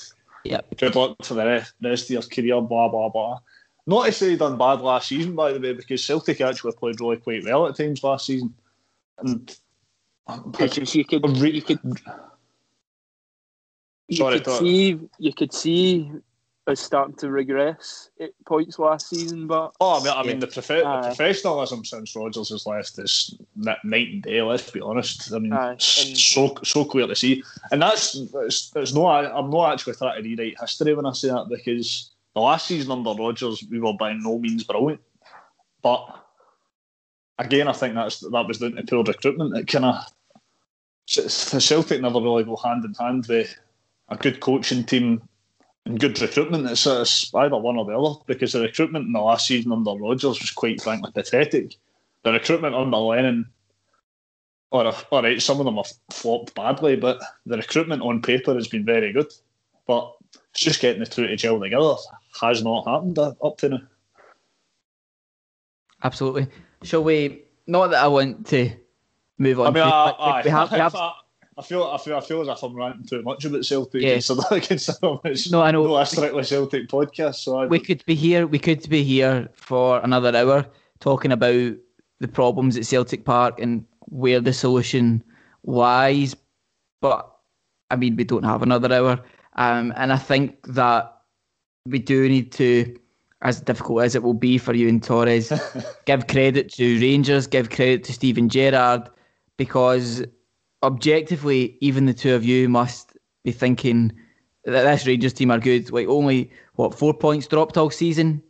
Yep. 0.44 0.76
Good 0.78 0.94
luck 0.96 1.16
for 1.24 1.34
the 1.34 1.44
rest, 1.44 1.74
rest 1.82 2.04
of 2.04 2.10
your 2.10 2.22
career. 2.22 2.60
Blah 2.62 2.88
blah 2.88 3.08
blah. 3.10 3.40
Not 3.86 4.06
to 4.06 4.12
say 4.12 4.30
he 4.30 4.36
done 4.36 4.56
bad 4.58 4.80
last 4.80 5.08
season, 5.08 5.34
by 5.34 5.52
the 5.52 5.60
way, 5.60 5.72
because 5.72 6.04
Celtic 6.04 6.40
actually 6.40 6.72
played 6.72 7.00
really 7.00 7.16
quite 7.16 7.44
well 7.44 7.66
at 7.66 7.76
times 7.76 8.04
last 8.04 8.26
season, 8.26 8.54
and 9.18 9.56
It's 10.60 10.76
just 10.76 10.94
you 10.94 11.04
could 11.04 11.26
Re- 11.38 11.50
you 11.50 11.62
could 11.62 11.80
you 14.08 14.16
Sorry, 14.16 14.40
could 14.40 14.52
see 14.58 14.98
you 15.18 15.32
could 15.32 15.52
see 15.52 16.10
us 16.68 16.78
starting 16.80 17.16
to 17.16 17.28
regress 17.28 18.10
at 18.20 18.30
points 18.46 18.78
last 18.78 19.08
season, 19.08 19.48
but 19.48 19.72
Oh, 19.80 19.98
I 20.00 20.04
mean, 20.04 20.12
I 20.16 20.22
mean 20.22 20.38
the, 20.38 20.46
prof- 20.46 20.68
the 20.68 21.02
professionalism 21.08 21.84
since 21.84 22.14
Rodgers 22.14 22.50
has 22.50 22.64
left 22.66 22.96
is 23.00 23.34
night 23.56 23.78
and 23.82 24.22
day. 24.22 24.42
Let's 24.42 24.70
be 24.70 24.80
honest. 24.80 25.32
I 25.32 25.40
mean, 25.40 25.52
Aye, 25.52 25.74
s- 25.74 26.06
and- 26.06 26.16
so 26.16 26.54
so 26.62 26.84
clear 26.84 27.08
to 27.08 27.16
see, 27.16 27.42
and 27.72 27.82
that's 27.82 28.14
it's, 28.14 28.70
it's 28.76 28.94
no. 28.94 29.06
I, 29.06 29.36
I'm 29.36 29.50
not 29.50 29.72
actually 29.72 29.94
trying 29.94 30.22
to 30.22 30.28
rewrite 30.28 30.60
history 30.60 30.94
when 30.94 31.04
I 31.06 31.12
say 31.14 31.28
that 31.28 31.48
because 31.48 32.11
the 32.34 32.40
last 32.40 32.66
season 32.66 32.90
under 32.92 33.14
Rodgers 33.14 33.64
we 33.70 33.80
were 33.80 33.92
by 33.94 34.12
no 34.14 34.38
means 34.38 34.64
brilliant, 34.64 35.00
but 35.82 36.22
again, 37.38 37.68
I 37.68 37.72
think 37.72 37.94
that's 37.94 38.20
that 38.20 38.46
was 38.46 38.58
down 38.58 38.72
to 38.72 38.82
poor 38.82 39.04
recruitment. 39.04 39.56
It 39.56 39.68
kind 39.68 39.84
of 39.84 40.04
Celtic 41.06 42.00
never 42.00 42.20
really 42.20 42.44
go 42.44 42.56
hand 42.56 42.84
in 42.84 42.94
hand 42.94 43.26
with 43.28 43.54
a 44.08 44.16
good 44.16 44.40
coaching 44.40 44.84
team 44.84 45.22
and 45.84 45.98
good 45.98 46.20
recruitment. 46.20 46.70
It's, 46.70 46.86
it's 46.86 47.34
either 47.34 47.56
one 47.56 47.76
or 47.76 47.84
the 47.84 47.98
other 47.98 48.20
because 48.26 48.52
the 48.52 48.60
recruitment 48.60 49.06
in 49.06 49.12
the 49.12 49.20
last 49.20 49.46
season 49.46 49.72
under 49.72 49.92
Rodgers 49.92 50.40
was 50.40 50.50
quite 50.50 50.80
frankly 50.80 51.10
pathetic. 51.12 51.76
The 52.22 52.32
recruitment 52.32 52.74
under 52.74 52.98
Lennon, 52.98 53.46
or 54.70 54.86
all 54.86 55.22
right, 55.22 55.36
eh, 55.36 55.40
some 55.40 55.58
of 55.58 55.66
them 55.66 55.76
have 55.76 55.92
flopped 56.10 56.54
badly, 56.54 56.96
but 56.96 57.20
the 57.46 57.56
recruitment 57.56 58.02
on 58.02 58.22
paper 58.22 58.54
has 58.54 58.68
been 58.68 58.84
very 58.84 59.12
good. 59.12 59.32
But 59.86 60.14
it's 60.52 60.60
just 60.60 60.80
getting 60.80 61.00
the 61.00 61.06
two 61.06 61.26
to 61.26 61.36
gel 61.36 61.60
together 61.60 61.96
has 62.40 62.62
not 62.62 62.86
happened 62.86 63.18
up 63.18 63.58
to 63.58 63.68
now. 63.68 63.78
Absolutely. 66.04 66.48
Shall 66.82 67.04
we? 67.04 67.44
Not 67.66 67.88
that 67.88 68.02
I 68.02 68.08
want 68.08 68.46
to 68.48 68.70
move 69.38 69.60
on. 69.60 69.68
I 69.68 69.70
mean, 69.70 69.82
I, 69.82 69.88
I, 69.88 70.42
we 70.42 70.50
have, 70.50 70.72
we 70.72 70.78
have, 70.78 70.94
I, 70.96 71.12
I 71.58 71.62
feel, 71.62 71.84
I 71.84 71.98
feel, 71.98 72.16
I 72.16 72.20
feel 72.20 72.50
as 72.50 72.58
if 72.58 72.62
I'm 72.62 72.74
ranting 72.74 73.06
too 73.06 73.22
much 73.22 73.44
about 73.44 73.64
Celtic. 73.64 74.02
Yeah. 74.02 74.14
Consider, 74.14 74.60
consider 74.60 75.18
it's 75.24 75.50
No, 75.50 75.62
I 75.62 75.70
know. 75.70 75.86
not 75.86 76.02
a 76.02 76.06
strictly 76.06 76.42
Celtic 76.44 76.88
podcast. 76.88 77.36
So 77.36 77.58
I, 77.58 77.66
we 77.66 77.78
could 77.78 78.04
be 78.04 78.14
here. 78.14 78.46
We 78.46 78.58
could 78.58 78.88
be 78.88 79.04
here 79.04 79.48
for 79.54 80.00
another 80.00 80.36
hour 80.36 80.66
talking 81.00 81.32
about 81.32 81.74
the 82.20 82.28
problems 82.28 82.76
at 82.76 82.86
Celtic 82.86 83.24
Park 83.24 83.60
and 83.60 83.84
where 84.06 84.40
the 84.40 84.52
solution 84.52 85.22
lies. 85.64 86.34
But 87.00 87.30
I 87.90 87.96
mean, 87.96 88.16
we 88.16 88.24
don't 88.24 88.44
have 88.44 88.62
another 88.62 88.92
hour, 88.92 89.20
um, 89.54 89.92
and 89.96 90.12
I 90.12 90.16
think 90.16 90.56
that 90.68 91.11
we 91.86 91.98
do 91.98 92.28
need 92.28 92.52
to, 92.52 92.96
as 93.42 93.60
difficult 93.60 94.02
as 94.02 94.14
it 94.14 94.22
will 94.22 94.34
be 94.34 94.58
for 94.58 94.74
you 94.74 94.88
and 94.88 95.02
Torres, 95.02 95.52
give 96.06 96.26
credit 96.26 96.72
to 96.74 97.00
Rangers, 97.00 97.46
give 97.46 97.70
credit 97.70 98.04
to 98.04 98.12
Steven 98.12 98.48
Gerrard, 98.48 99.08
because 99.56 100.24
objectively, 100.82 101.76
even 101.80 102.06
the 102.06 102.14
two 102.14 102.34
of 102.34 102.44
you 102.44 102.68
must 102.68 103.16
be 103.44 103.52
thinking 103.52 104.12
that 104.64 104.82
this 104.82 105.06
Rangers 105.06 105.32
team 105.32 105.50
are 105.50 105.58
good. 105.58 105.90
Like 105.90 106.08
only 106.08 106.50
what 106.74 106.94
four 106.94 107.14
points 107.14 107.46
dropped 107.46 107.76
all 107.76 107.90
season, 107.90 108.42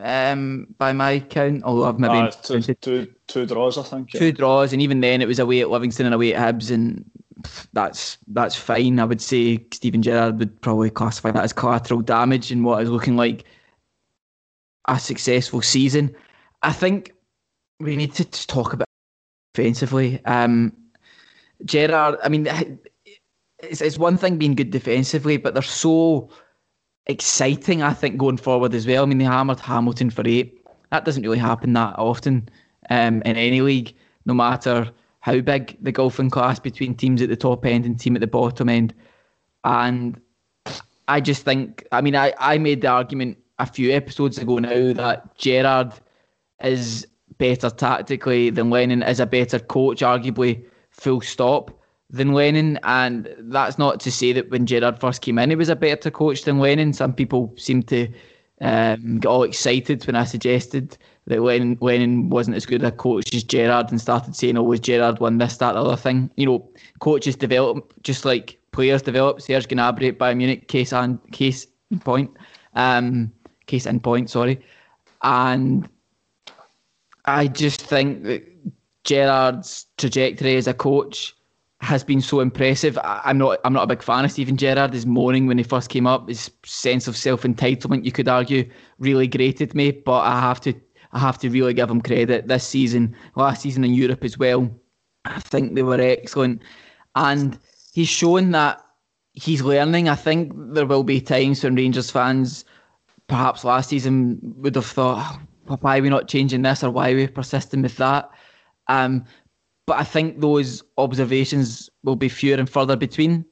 um, 0.00 0.66
by 0.78 0.92
my 0.92 1.20
count. 1.20 1.62
Although 1.62 1.84
I've 1.84 1.98
maybe 1.98 2.14
uh, 2.14 2.30
two, 2.30 2.60
two, 2.60 3.14
two 3.26 3.46
draws, 3.46 3.78
I 3.78 3.82
think. 3.82 4.10
two 4.10 4.32
draws, 4.32 4.72
and 4.72 4.82
even 4.82 5.00
then 5.00 5.22
it 5.22 5.28
was 5.28 5.38
away 5.38 5.60
at 5.60 5.70
Livingston 5.70 6.06
and 6.06 6.14
away 6.14 6.34
at 6.34 6.54
Hibs, 6.54 6.70
and 6.70 7.08
that's 7.72 8.18
that's 8.28 8.54
fine. 8.54 8.98
I 8.98 9.04
would 9.04 9.20
say 9.20 9.64
Steven 9.72 10.02
Gerrard 10.02 10.38
would 10.38 10.60
probably 10.60 10.90
classify 10.90 11.30
that 11.30 11.44
as 11.44 11.52
collateral 11.52 12.00
damage 12.00 12.50
in 12.50 12.62
what 12.62 12.82
is 12.82 12.90
looking 12.90 13.16
like 13.16 13.44
a 14.88 14.98
successful 14.98 15.62
season. 15.62 16.14
I 16.62 16.72
think 16.72 17.12
we 17.78 17.96
need 17.96 18.14
to 18.14 18.24
talk 18.24 18.72
about 18.72 18.86
defensively. 19.54 20.24
Um, 20.24 20.72
Gerrard, 21.64 22.16
I 22.22 22.28
mean, 22.28 22.48
it's, 23.62 23.80
it's 23.80 23.98
one 23.98 24.16
thing 24.16 24.38
being 24.38 24.54
good 24.54 24.70
defensively, 24.70 25.36
but 25.36 25.54
they're 25.54 25.62
so 25.62 26.30
exciting, 27.06 27.82
I 27.82 27.92
think, 27.92 28.18
going 28.18 28.36
forward 28.36 28.74
as 28.74 28.86
well. 28.86 29.02
I 29.02 29.06
mean, 29.06 29.18
they 29.18 29.24
hammered 29.24 29.60
Hamilton 29.60 30.10
for 30.10 30.26
eight. 30.26 30.58
That 30.90 31.04
doesn't 31.04 31.22
really 31.22 31.38
happen 31.38 31.72
that 31.74 31.98
often 31.98 32.48
um, 32.90 33.22
in 33.22 33.36
any 33.36 33.60
league, 33.60 33.94
no 34.26 34.34
matter 34.34 34.90
how 35.20 35.40
big 35.40 35.76
the 35.82 35.92
golfing 35.92 36.30
class 36.30 36.58
between 36.58 36.94
teams 36.94 37.22
at 37.22 37.28
the 37.28 37.36
top 37.36 37.64
end 37.64 37.84
and 37.84 37.98
team 38.00 38.16
at 38.16 38.20
the 38.20 38.26
bottom 38.26 38.68
end. 38.68 38.94
And 39.64 40.20
I 41.08 41.20
just 41.20 41.44
think, 41.44 41.86
I 41.92 42.00
mean, 42.00 42.16
I, 42.16 42.32
I 42.38 42.58
made 42.58 42.80
the 42.80 42.88
argument 42.88 43.38
a 43.58 43.66
few 43.66 43.92
episodes 43.92 44.38
ago 44.38 44.58
now 44.58 44.92
that 44.94 45.36
Gerrard 45.36 45.92
is 46.62 47.06
better 47.36 47.70
tactically 47.70 48.50
than 48.50 48.70
Lennon, 48.70 49.02
is 49.02 49.20
a 49.20 49.26
better 49.26 49.58
coach, 49.58 50.00
arguably, 50.00 50.64
full 50.90 51.20
stop, 51.20 51.70
than 52.08 52.32
Lennon. 52.32 52.78
And 52.82 53.34
that's 53.38 53.78
not 53.78 54.00
to 54.00 54.12
say 54.12 54.32
that 54.32 54.50
when 54.50 54.66
Gerrard 54.66 55.00
first 55.00 55.20
came 55.20 55.38
in, 55.38 55.50
he 55.50 55.56
was 55.56 55.68
a 55.68 55.76
better 55.76 56.10
coach 56.10 56.42
than 56.42 56.58
Lennon. 56.58 56.92
Some 56.92 57.12
people 57.12 57.52
seem 57.56 57.82
to 57.84 58.08
um, 58.60 59.18
get 59.20 59.28
all 59.28 59.42
excited 59.42 60.06
when 60.06 60.16
I 60.16 60.24
suggested 60.24 60.96
that 61.30 61.40
Lennon, 61.40 61.78
Lennon 61.80 62.28
wasn't 62.28 62.56
as 62.56 62.66
good 62.66 62.82
a 62.82 62.90
coach 62.90 63.34
as 63.34 63.44
Gerrard 63.44 63.90
and 63.90 64.00
started 64.00 64.34
saying, 64.34 64.58
oh, 64.58 64.64
was 64.64 64.80
Gerrard 64.80 65.20
won 65.20 65.38
this, 65.38 65.56
that, 65.58 65.72
the 65.72 65.80
other 65.80 65.96
thing. 65.96 66.28
You 66.36 66.46
know, 66.46 66.70
coaches 66.98 67.36
develop 67.36 67.94
just 68.02 68.24
like 68.24 68.58
players 68.72 69.02
develop. 69.02 69.40
Serge 69.40 69.68
Gnabry 69.68 70.08
at 70.08 70.18
Bayern 70.18 70.38
Munich, 70.38 70.68
case 70.68 70.92
and 70.92 71.18
case 71.32 71.66
in 71.90 72.00
point. 72.00 72.30
Um, 72.74 73.32
case 73.66 73.86
in 73.86 74.00
point, 74.00 74.28
sorry. 74.28 74.60
And 75.22 75.88
I 77.26 77.46
just 77.46 77.80
think 77.80 78.24
that 78.24 78.42
Gerrard's 79.04 79.86
trajectory 79.98 80.56
as 80.56 80.66
a 80.66 80.74
coach 80.74 81.34
has 81.80 82.02
been 82.02 82.20
so 82.20 82.40
impressive. 82.40 82.98
I, 82.98 83.22
am 83.24 83.38
not 83.38 83.60
I'm 83.64 83.72
not 83.72 83.84
a 83.84 83.86
big 83.86 84.02
fan 84.02 84.24
of 84.24 84.32
Steven 84.32 84.56
Gerrard. 84.56 84.92
His 84.92 85.06
moaning 85.06 85.46
when 85.46 85.58
he 85.58 85.64
first 85.64 85.90
came 85.90 86.08
up, 86.08 86.28
his 86.28 86.50
sense 86.64 87.06
of 87.06 87.16
self 87.16 87.42
entitlement, 87.42 88.04
you 88.04 88.10
could 88.10 88.28
argue, 88.28 88.68
really 88.98 89.28
grated 89.28 89.74
me. 89.76 89.92
But 89.92 90.20
I 90.22 90.40
have 90.40 90.60
to 90.62 90.74
I 91.12 91.18
have 91.18 91.38
to 91.38 91.50
really 91.50 91.74
give 91.74 91.90
him 91.90 92.00
credit. 92.00 92.48
This 92.48 92.66
season, 92.66 93.14
last 93.36 93.62
season 93.62 93.84
in 93.84 93.94
Europe 93.94 94.24
as 94.24 94.38
well, 94.38 94.70
I 95.24 95.40
think 95.40 95.74
they 95.74 95.82
were 95.82 96.00
excellent. 96.00 96.62
And 97.14 97.58
he's 97.92 98.08
shown 98.08 98.52
that 98.52 98.84
he's 99.32 99.62
learning. 99.62 100.08
I 100.08 100.14
think 100.14 100.52
there 100.56 100.86
will 100.86 101.02
be 101.02 101.20
times 101.20 101.64
when 101.64 101.74
Rangers 101.74 102.10
fans, 102.10 102.64
perhaps 103.26 103.64
last 103.64 103.88
season, 103.88 104.38
would 104.56 104.76
have 104.76 104.86
thought, 104.86 105.40
why 105.80 105.98
are 105.98 106.02
we 106.02 106.08
not 106.08 106.28
changing 106.28 106.62
this 106.62 106.82
or 106.82 106.90
why 106.90 107.12
are 107.12 107.16
we 107.16 107.26
persisting 107.26 107.82
with 107.82 107.96
that? 107.96 108.30
Um, 108.88 109.24
but 109.86 109.98
I 109.98 110.04
think 110.04 110.40
those 110.40 110.82
observations 110.98 111.90
will 112.04 112.16
be 112.16 112.28
fewer 112.28 112.58
and 112.58 112.70
further 112.70 112.96
between 112.96 113.44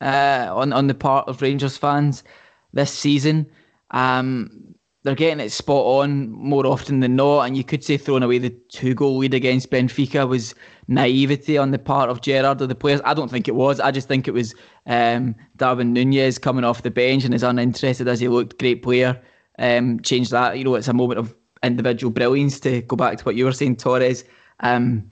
uh, 0.00 0.48
on 0.50 0.72
on 0.72 0.86
the 0.88 0.94
part 0.94 1.28
of 1.28 1.40
Rangers 1.40 1.76
fans 1.76 2.24
this 2.72 2.92
season. 2.92 3.46
Um, 3.92 4.73
they're 5.04 5.14
getting 5.14 5.44
it 5.44 5.50
spot 5.50 5.84
on 5.84 6.30
more 6.30 6.66
often 6.66 7.00
than 7.00 7.14
not, 7.14 7.42
and 7.42 7.56
you 7.56 7.62
could 7.62 7.84
say 7.84 7.98
throwing 7.98 8.22
away 8.22 8.38
the 8.38 8.50
two 8.70 8.94
goal 8.94 9.18
lead 9.18 9.34
against 9.34 9.70
Benfica 9.70 10.26
was 10.26 10.54
naivety 10.88 11.58
on 11.58 11.72
the 11.72 11.78
part 11.78 12.08
of 12.08 12.22
Gerrard 12.22 12.62
or 12.62 12.66
the 12.66 12.74
players. 12.74 13.02
I 13.04 13.12
don't 13.12 13.30
think 13.30 13.46
it 13.46 13.54
was. 13.54 13.80
I 13.80 13.90
just 13.90 14.08
think 14.08 14.26
it 14.26 14.32
was 14.32 14.54
um, 14.86 15.34
Darwin 15.56 15.92
Nunez 15.92 16.38
coming 16.38 16.64
off 16.64 16.82
the 16.82 16.90
bench 16.90 17.24
and 17.24 17.34
is 17.34 17.42
uninterested 17.42 18.08
as 18.08 18.18
he 18.18 18.28
looked. 18.28 18.58
Great 18.58 18.82
player. 18.82 19.20
Um, 19.58 20.00
changed 20.00 20.30
that. 20.30 20.56
You 20.56 20.64
know, 20.64 20.74
it's 20.74 20.88
a 20.88 20.94
moment 20.94 21.18
of 21.20 21.34
individual 21.62 22.10
brilliance 22.10 22.58
to 22.60 22.80
go 22.82 22.96
back 22.96 23.18
to 23.18 23.24
what 23.24 23.36
you 23.36 23.44
were 23.44 23.52
saying, 23.52 23.76
Torres. 23.76 24.24
Um, 24.60 25.10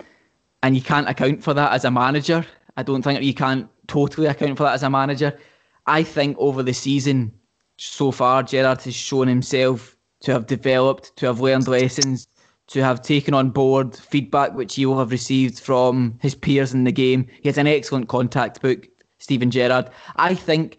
and 0.63 0.75
you 0.75 0.81
can't 0.81 1.09
account 1.09 1.43
for 1.43 1.53
that 1.53 1.73
as 1.73 1.85
a 1.85 1.91
manager. 1.91 2.47
I 2.79 2.83
don't 2.83 3.03
think 3.03 3.23
you 3.23 3.35
can't 3.35 3.69
totally 3.89 4.27
account 4.27 4.57
for 4.57 4.65
that 4.65 4.75
as 4.75 4.83
a 4.83 4.91
manager. 4.91 5.39
I 5.87 6.03
think 6.03 6.39
over 6.39 6.63
the 6.63 6.73
season 6.73 7.33
so 7.91 8.13
far, 8.13 8.43
Gerrard 8.43 8.81
has 8.83 8.95
shown 8.95 9.29
himself 9.29 9.97
to 10.21 10.33
have 10.33 10.47
developed, 10.47 11.17
to 11.17 11.27
have 11.27 11.41
learned 11.41 11.67
lessons, 11.67 12.29
to 12.69 12.83
have 12.83 13.03
taken 13.03 13.35
on 13.35 13.51
board 13.51 13.97
feedback 13.97 14.55
which 14.55 14.77
he 14.77 14.87
will 14.87 14.99
have 14.99 15.11
received 15.11 15.59
from 15.59 16.17
his 16.23 16.35
peers 16.35 16.73
in 16.73 16.85
the 16.85 16.93
game. 16.93 17.27
He 17.43 17.49
has 17.49 17.59
an 17.59 17.67
excellent 17.67 18.09
contact 18.09 18.63
book, 18.63 18.87
Steven 19.19 19.51
Gerrard. 19.51 19.91
I 20.17 20.35
think 20.35 20.79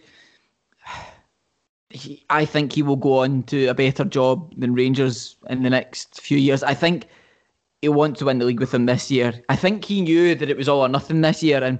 he, 1.90 2.24
I 2.30 2.46
think 2.46 2.72
he 2.72 2.82
will 2.82 2.96
go 2.96 3.20
on 3.20 3.44
to 3.44 3.68
a 3.68 3.74
better 3.74 4.06
job 4.06 4.54
than 4.58 4.74
Rangers 4.74 5.36
in 5.50 5.64
the 5.64 5.70
next 5.70 6.22
few 6.22 6.38
years. 6.38 6.64
I 6.64 6.74
think 6.74 7.08
he'll 7.82 7.94
want 7.94 8.18
to 8.18 8.26
win 8.26 8.40
the 8.40 8.46
league 8.46 8.62
with 8.62 8.72
them 8.72 8.86
this 8.86 9.12
year. 9.12 9.34
I 9.50 9.58
think 9.58 9.84
he 9.84 10.02
knew 10.02 10.36
that 10.36 10.50
it 10.50 10.58
was 10.58 10.70
all 10.70 10.86
or 10.86 10.90
nothing 10.90 11.20
this 11.20 11.44
year, 11.44 11.62
and 11.62 11.80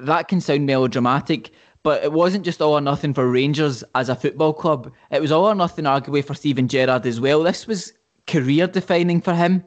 that 0.00 0.26
can 0.26 0.40
sound 0.40 0.66
melodramatic, 0.66 1.52
but 1.82 2.04
it 2.04 2.12
wasn't 2.12 2.44
just 2.44 2.60
all 2.60 2.74
or 2.74 2.80
nothing 2.80 3.14
for 3.14 3.30
Rangers 3.30 3.82
as 3.94 4.08
a 4.08 4.16
football 4.16 4.52
club. 4.52 4.92
It 5.10 5.22
was 5.22 5.32
all 5.32 5.46
or 5.46 5.54
nothing, 5.54 5.86
arguably, 5.86 6.24
for 6.24 6.34
Steven 6.34 6.68
Gerrard 6.68 7.06
as 7.06 7.20
well. 7.20 7.42
This 7.42 7.66
was 7.66 7.92
career 8.26 8.66
defining 8.66 9.20
for 9.20 9.34
him 9.34 9.64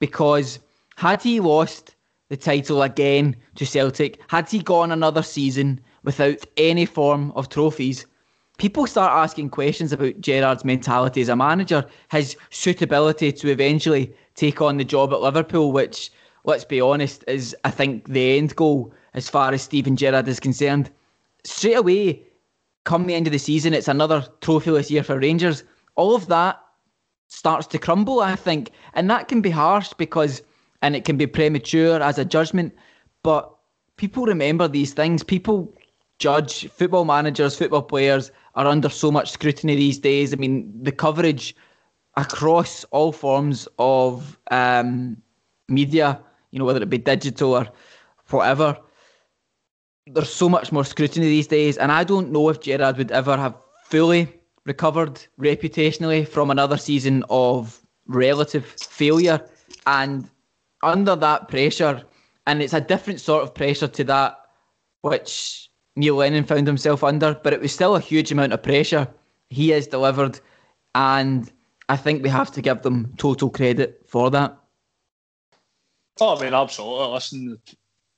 because 0.00 0.58
had 0.96 1.22
he 1.22 1.40
lost 1.40 1.96
the 2.30 2.36
title 2.36 2.82
again 2.82 3.36
to 3.56 3.66
Celtic, 3.66 4.20
had 4.28 4.48
he 4.48 4.60
gone 4.60 4.90
another 4.90 5.22
season 5.22 5.80
without 6.02 6.44
any 6.56 6.86
form 6.86 7.32
of 7.32 7.48
trophies, 7.48 8.06
people 8.58 8.86
start 8.86 9.12
asking 9.12 9.50
questions 9.50 9.92
about 9.92 10.20
Gerrard's 10.20 10.64
mentality 10.64 11.20
as 11.20 11.28
a 11.28 11.36
manager, 11.36 11.84
his 12.10 12.36
suitability 12.50 13.32
to 13.32 13.50
eventually 13.50 14.14
take 14.34 14.62
on 14.62 14.78
the 14.78 14.84
job 14.84 15.12
at 15.12 15.20
Liverpool, 15.20 15.72
which, 15.72 16.10
let's 16.44 16.64
be 16.64 16.80
honest, 16.80 17.24
is, 17.28 17.54
I 17.64 17.70
think, 17.70 18.08
the 18.08 18.38
end 18.38 18.56
goal 18.56 18.94
as 19.12 19.28
far 19.28 19.52
as 19.52 19.62
Steven 19.62 19.96
Gerrard 19.96 20.26
is 20.26 20.40
concerned. 20.40 20.90
Straight 21.44 21.74
away, 21.74 22.22
come 22.84 23.06
the 23.06 23.14
end 23.14 23.26
of 23.26 23.32
the 23.32 23.38
season, 23.38 23.74
it's 23.74 23.88
another 23.88 24.26
trophyless 24.40 24.90
year 24.90 25.02
for 25.02 25.18
Rangers. 25.18 25.64
All 25.96 26.14
of 26.14 26.26
that 26.28 26.60
starts 27.28 27.66
to 27.68 27.78
crumble, 27.78 28.20
I 28.20 28.36
think. 28.36 28.70
And 28.94 29.10
that 29.10 29.28
can 29.28 29.40
be 29.40 29.50
harsh 29.50 29.92
because, 29.94 30.42
and 30.82 30.96
it 30.96 31.04
can 31.04 31.16
be 31.16 31.26
premature 31.26 32.00
as 32.00 32.18
a 32.18 32.24
judgment, 32.24 32.74
but 33.22 33.50
people 33.96 34.24
remember 34.24 34.68
these 34.68 34.92
things. 34.92 35.22
People 35.22 35.74
judge 36.18 36.68
football 36.70 37.04
managers, 37.04 37.56
football 37.56 37.82
players 37.82 38.30
are 38.54 38.66
under 38.66 38.88
so 38.88 39.10
much 39.10 39.30
scrutiny 39.30 39.74
these 39.74 39.98
days. 39.98 40.32
I 40.32 40.36
mean, 40.36 40.72
the 40.82 40.92
coverage 40.92 41.56
across 42.16 42.84
all 42.84 43.12
forms 43.12 43.66
of 43.78 44.38
um, 44.50 45.16
media, 45.68 46.20
you 46.52 46.58
know, 46.58 46.64
whether 46.64 46.82
it 46.82 46.90
be 46.90 46.98
digital 46.98 47.56
or 47.56 47.68
whatever, 48.30 48.78
there's 50.06 50.32
so 50.32 50.48
much 50.48 50.72
more 50.72 50.84
scrutiny 50.84 51.26
these 51.26 51.46
days. 51.46 51.76
And 51.76 51.90
I 51.90 52.04
don't 52.04 52.30
know 52.30 52.48
if 52.48 52.60
Gerrard 52.60 52.98
would 52.98 53.12
ever 53.12 53.36
have 53.36 53.56
fully 53.84 54.28
recovered 54.64 55.20
reputationally 55.40 56.26
from 56.26 56.50
another 56.50 56.76
season 56.76 57.24
of 57.30 57.80
relative 58.06 58.64
failure. 58.66 59.40
And 59.86 60.28
under 60.82 61.16
that 61.16 61.48
pressure, 61.48 62.02
and 62.46 62.62
it's 62.62 62.74
a 62.74 62.80
different 62.80 63.20
sort 63.20 63.42
of 63.42 63.54
pressure 63.54 63.88
to 63.88 64.04
that 64.04 64.40
which 65.00 65.70
Neil 65.96 66.16
Lennon 66.16 66.44
found 66.44 66.66
himself 66.66 67.04
under, 67.04 67.34
but 67.42 67.52
it 67.52 67.60
was 67.60 67.72
still 67.72 67.96
a 67.96 68.00
huge 68.00 68.32
amount 68.32 68.52
of 68.52 68.62
pressure. 68.62 69.08
He 69.50 69.68
has 69.70 69.86
delivered, 69.86 70.40
and 70.94 71.50
I 71.88 71.96
think 71.96 72.22
we 72.22 72.30
have 72.30 72.50
to 72.52 72.62
give 72.62 72.82
them 72.82 73.14
total 73.16 73.50
credit 73.50 74.02
for 74.06 74.30
that. 74.30 74.56
Oh, 76.20 76.36
I 76.36 76.42
mean, 76.42 76.54
absolutely. 76.54 77.14
Listen, 77.14 77.58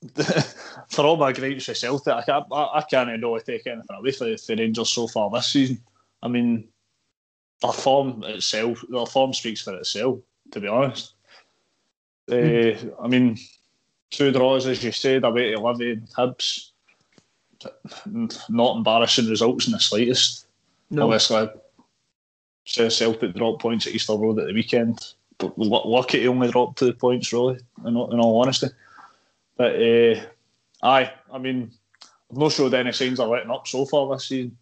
for 0.88 1.05
all 1.05 1.16
my 1.16 1.32
gripes 1.32 1.68
with 1.68 1.76
Celtic, 1.76 2.12
I 2.12 2.22
can't, 2.22 2.47
I, 2.53 2.62
I 2.74 2.82
can't 2.82 3.09
really 3.22 3.40
take 3.40 3.66
anything 3.66 3.97
away 3.97 4.12
from 4.12 4.28
the 4.28 4.57
Rangers 4.57 4.90
so 4.90 5.07
far 5.07 5.30
this 5.30 5.49
season. 5.49 5.80
I 6.22 6.28
mean, 6.28 6.68
their 7.62 7.72
form 7.72 8.22
itself, 8.24 8.84
their 8.88 9.07
form 9.07 9.32
speaks 9.32 9.62
for 9.62 9.74
itself. 9.76 10.18
To 10.53 10.61
be 10.61 10.68
honest, 10.68 11.14
mm. 12.28 12.99
uh, 12.99 13.03
I 13.03 13.09
mean, 13.09 13.36
two 14.11 14.30
draws 14.30 14.66
as 14.66 14.82
you 14.84 14.92
said 14.92 15.24
away 15.24 15.53
to 15.53 15.61
Livy 15.61 15.92
and 15.92 16.09
Hibs. 16.11 16.70
Not 18.49 18.76
embarrassing 18.76 19.28
results 19.28 19.66
in 19.66 19.72
the 19.72 19.80
slightest. 19.80 20.47
No. 20.90 21.05
Obviously, 21.05 21.49
Celtic 22.64 23.34
dropped 23.34 23.62
points 23.62 23.86
at 23.86 23.94
Easter 23.94 24.12
Road 24.12 24.38
at 24.38 24.47
the 24.47 24.53
weekend. 24.53 25.14
But 25.38 25.59
lucky 25.59 26.20
he 26.20 26.28
only 26.28 26.51
dropped 26.51 26.78
two 26.78 26.92
points, 26.92 27.32
really, 27.32 27.59
in 27.84 27.97
all, 27.97 28.12
in 28.12 28.20
all 28.20 28.40
honesty. 28.40 28.68
But 29.57 29.82
uh, 29.82 30.20
aye, 30.82 31.12
I 31.32 31.38
mean, 31.38 31.70
I've 32.30 32.38
not 32.38 32.52
showed 32.52 32.74
any 32.74 32.92
signs 32.92 33.20
of 33.20 33.28
letting 33.28 33.50
up 33.50 33.66
so 33.66 33.86
far 33.86 34.12
this 34.14 34.26
season. 34.26 34.57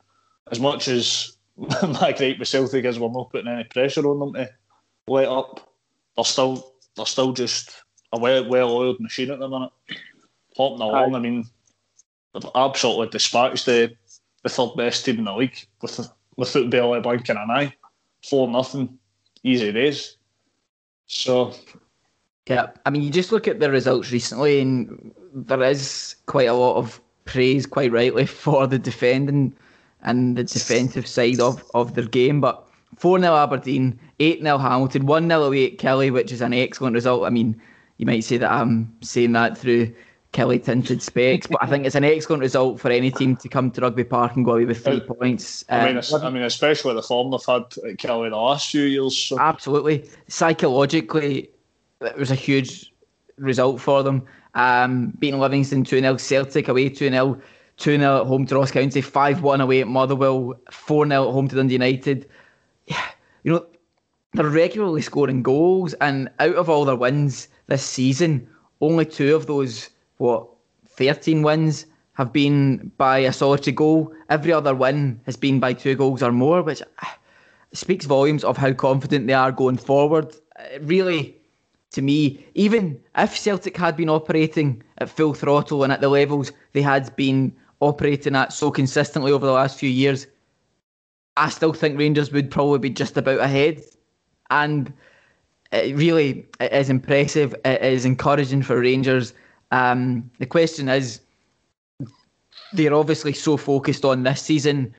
As 0.50 0.60
much 0.60 0.88
as 0.88 1.36
my 1.56 2.12
gripe 2.12 2.38
with 2.38 2.48
Celtic 2.48 2.84
is 2.84 2.98
we're 2.98 3.10
not 3.10 3.30
putting 3.30 3.48
any 3.48 3.64
pressure 3.64 4.06
on 4.06 4.20
them 4.20 4.34
to 4.34 4.50
let 5.06 5.28
up. 5.28 5.68
They're 6.16 6.24
still 6.24 6.72
they're 6.96 7.06
still 7.06 7.32
just 7.32 7.82
a 8.12 8.18
well 8.18 8.48
well 8.48 8.70
oiled 8.70 9.00
machine 9.00 9.30
at 9.30 9.38
the 9.38 9.48
minute. 9.48 9.70
Hopping 10.56 10.82
along, 10.82 11.14
Aye. 11.14 11.18
I 11.18 11.20
mean 11.20 11.44
they've 12.32 12.50
absolutely 12.54 13.08
dispatched 13.08 13.66
the 13.66 13.94
the 14.42 14.48
third 14.48 14.76
best 14.76 15.04
team 15.04 15.18
in 15.18 15.24
the 15.24 15.34
league 15.34 15.66
with 15.80 16.08
with 16.36 16.70
Bell 16.70 17.00
blinking 17.00 17.36
an 17.36 17.50
eye. 17.50 17.74
Four 18.28 18.48
nothing. 18.48 18.98
Easy 19.42 19.72
days. 19.72 20.16
So 21.06 21.54
Yeah, 22.46 22.68
I 22.84 22.90
mean 22.90 23.02
you 23.02 23.10
just 23.10 23.32
look 23.32 23.48
at 23.48 23.60
the 23.60 23.70
results 23.70 24.12
recently 24.12 24.60
and 24.60 25.14
there 25.32 25.62
is 25.62 26.16
quite 26.26 26.48
a 26.48 26.54
lot 26.54 26.76
of 26.76 27.00
praise 27.24 27.66
quite 27.66 27.90
rightly 27.90 28.26
for 28.44 28.66
the 28.66 28.78
defending 28.78 29.54
and 30.02 30.36
the 30.36 30.44
defensive 30.44 31.06
side 31.06 31.40
of, 31.40 31.64
of 31.74 31.94
their 31.94 32.04
game. 32.04 32.40
But 32.40 32.66
4 32.98 33.18
0 33.18 33.34
Aberdeen, 33.34 33.98
8 34.20 34.42
0 34.42 34.58
Hamilton, 34.58 35.06
1 35.06 35.28
0 35.28 35.42
away 35.42 35.72
at 35.72 35.78
Killie, 35.78 36.12
which 36.12 36.30
is 36.30 36.40
an 36.40 36.52
excellent 36.52 36.94
result. 36.94 37.24
I 37.24 37.30
mean, 37.30 37.60
you 37.96 38.06
might 38.06 38.24
say 38.24 38.36
that 38.36 38.50
I'm 38.50 38.94
saying 39.00 39.32
that 39.32 39.56
through 39.56 39.92
Killie 40.32 40.62
tinted 40.62 41.00
specs, 41.00 41.46
but 41.46 41.62
I 41.62 41.66
think 41.66 41.86
it's 41.86 41.94
an 41.94 42.04
excellent 42.04 42.42
result 42.42 42.80
for 42.80 42.90
any 42.90 43.10
team 43.10 43.36
to 43.36 43.48
come 43.48 43.70
to 43.72 43.80
Rugby 43.80 44.04
Park 44.04 44.36
and 44.36 44.44
go 44.44 44.52
away 44.52 44.64
with 44.64 44.84
three 44.84 45.00
uh, 45.00 45.14
points. 45.14 45.64
Um, 45.68 45.80
I 45.80 45.86
mean, 45.86 45.96
um, 45.96 46.22
I 46.22 46.30
mean, 46.30 46.42
especially 46.42 46.94
the 46.94 47.02
form 47.02 47.30
they've 47.30 47.40
had 47.46 47.62
at 47.88 47.98
Killie 47.98 48.30
the 48.30 48.36
last 48.36 48.70
few 48.70 48.82
years. 48.82 49.16
So. 49.16 49.38
Absolutely, 49.38 50.08
psychologically, 50.28 51.50
it 52.06 52.16
was 52.16 52.30
a 52.30 52.36
huge 52.36 52.92
result 53.38 53.80
for 53.80 54.02
them. 54.02 54.24
Um, 54.54 55.12
beating 55.18 55.40
Livingston 55.40 55.84
2 55.84 56.00
0, 56.00 56.16
Celtic 56.16 56.68
away 56.68 56.88
2 56.88 57.10
0, 57.10 57.40
2 57.76 57.98
0 57.98 58.20
at 58.20 58.26
home 58.26 58.46
to 58.46 58.54
Ross 58.56 58.70
County, 58.70 59.00
5 59.00 59.42
1 59.42 59.60
away 59.60 59.80
at 59.80 59.88
Motherwell, 59.88 60.54
4 60.70 61.06
0 61.06 61.28
at 61.28 61.32
home 61.32 61.48
to 61.48 61.56
Dundee 61.56 61.74
United. 61.74 62.28
Yeah, 62.86 63.04
you 63.42 63.52
know, 63.52 63.66
they're 64.34 64.48
regularly 64.48 65.02
scoring 65.02 65.42
goals, 65.42 65.94
and 65.94 66.30
out 66.38 66.54
of 66.54 66.68
all 66.68 66.84
their 66.84 66.96
wins 66.96 67.48
this 67.66 67.84
season, 67.84 68.48
only 68.80 69.06
two 69.06 69.34
of 69.34 69.46
those, 69.46 69.90
what, 70.18 70.46
13 70.86 71.42
wins 71.42 71.86
have 72.14 72.32
been 72.32 72.92
by 72.96 73.18
a 73.18 73.32
solitary 73.32 73.72
goal. 73.74 74.12
Every 74.30 74.52
other 74.52 74.74
win 74.74 75.20
has 75.26 75.36
been 75.36 75.58
by 75.58 75.72
two 75.72 75.94
goals 75.96 76.22
or 76.22 76.32
more, 76.32 76.62
which 76.62 76.82
speaks 77.72 78.06
volumes 78.06 78.44
of 78.44 78.56
how 78.56 78.72
confident 78.72 79.26
they 79.26 79.32
are 79.32 79.50
going 79.50 79.76
forward. 79.76 80.34
It 80.58 80.82
really 80.82 81.36
to 81.94 82.02
me, 82.02 82.44
even 82.54 83.00
if 83.16 83.36
Celtic 83.36 83.76
had 83.76 83.96
been 83.96 84.08
operating 84.08 84.82
at 84.98 85.08
full 85.08 85.32
throttle 85.32 85.84
and 85.84 85.92
at 85.92 86.00
the 86.00 86.08
levels 86.08 86.52
they 86.72 86.82
had 86.82 87.14
been 87.16 87.54
operating 87.80 88.36
at 88.36 88.52
so 88.52 88.70
consistently 88.70 89.32
over 89.32 89.46
the 89.46 89.52
last 89.52 89.78
few 89.78 89.88
years, 89.88 90.26
I 91.36 91.48
still 91.48 91.72
think 91.72 91.98
Rangers 91.98 92.32
would 92.32 92.50
probably 92.50 92.78
be 92.78 92.90
just 92.90 93.16
about 93.16 93.40
ahead. 93.40 93.82
And 94.50 94.92
it 95.72 95.96
really 95.96 96.46
it 96.60 96.72
is 96.72 96.90
impressive. 96.90 97.54
It 97.64 97.82
is 97.82 98.04
encouraging 98.04 98.62
for 98.62 98.80
Rangers. 98.80 99.32
Um, 99.70 100.30
the 100.38 100.46
question 100.46 100.88
is, 100.88 101.20
they're 102.72 102.94
obviously 102.94 103.32
so 103.32 103.56
focused 103.56 104.04
on 104.04 104.24
this 104.24 104.42
season, 104.42 104.94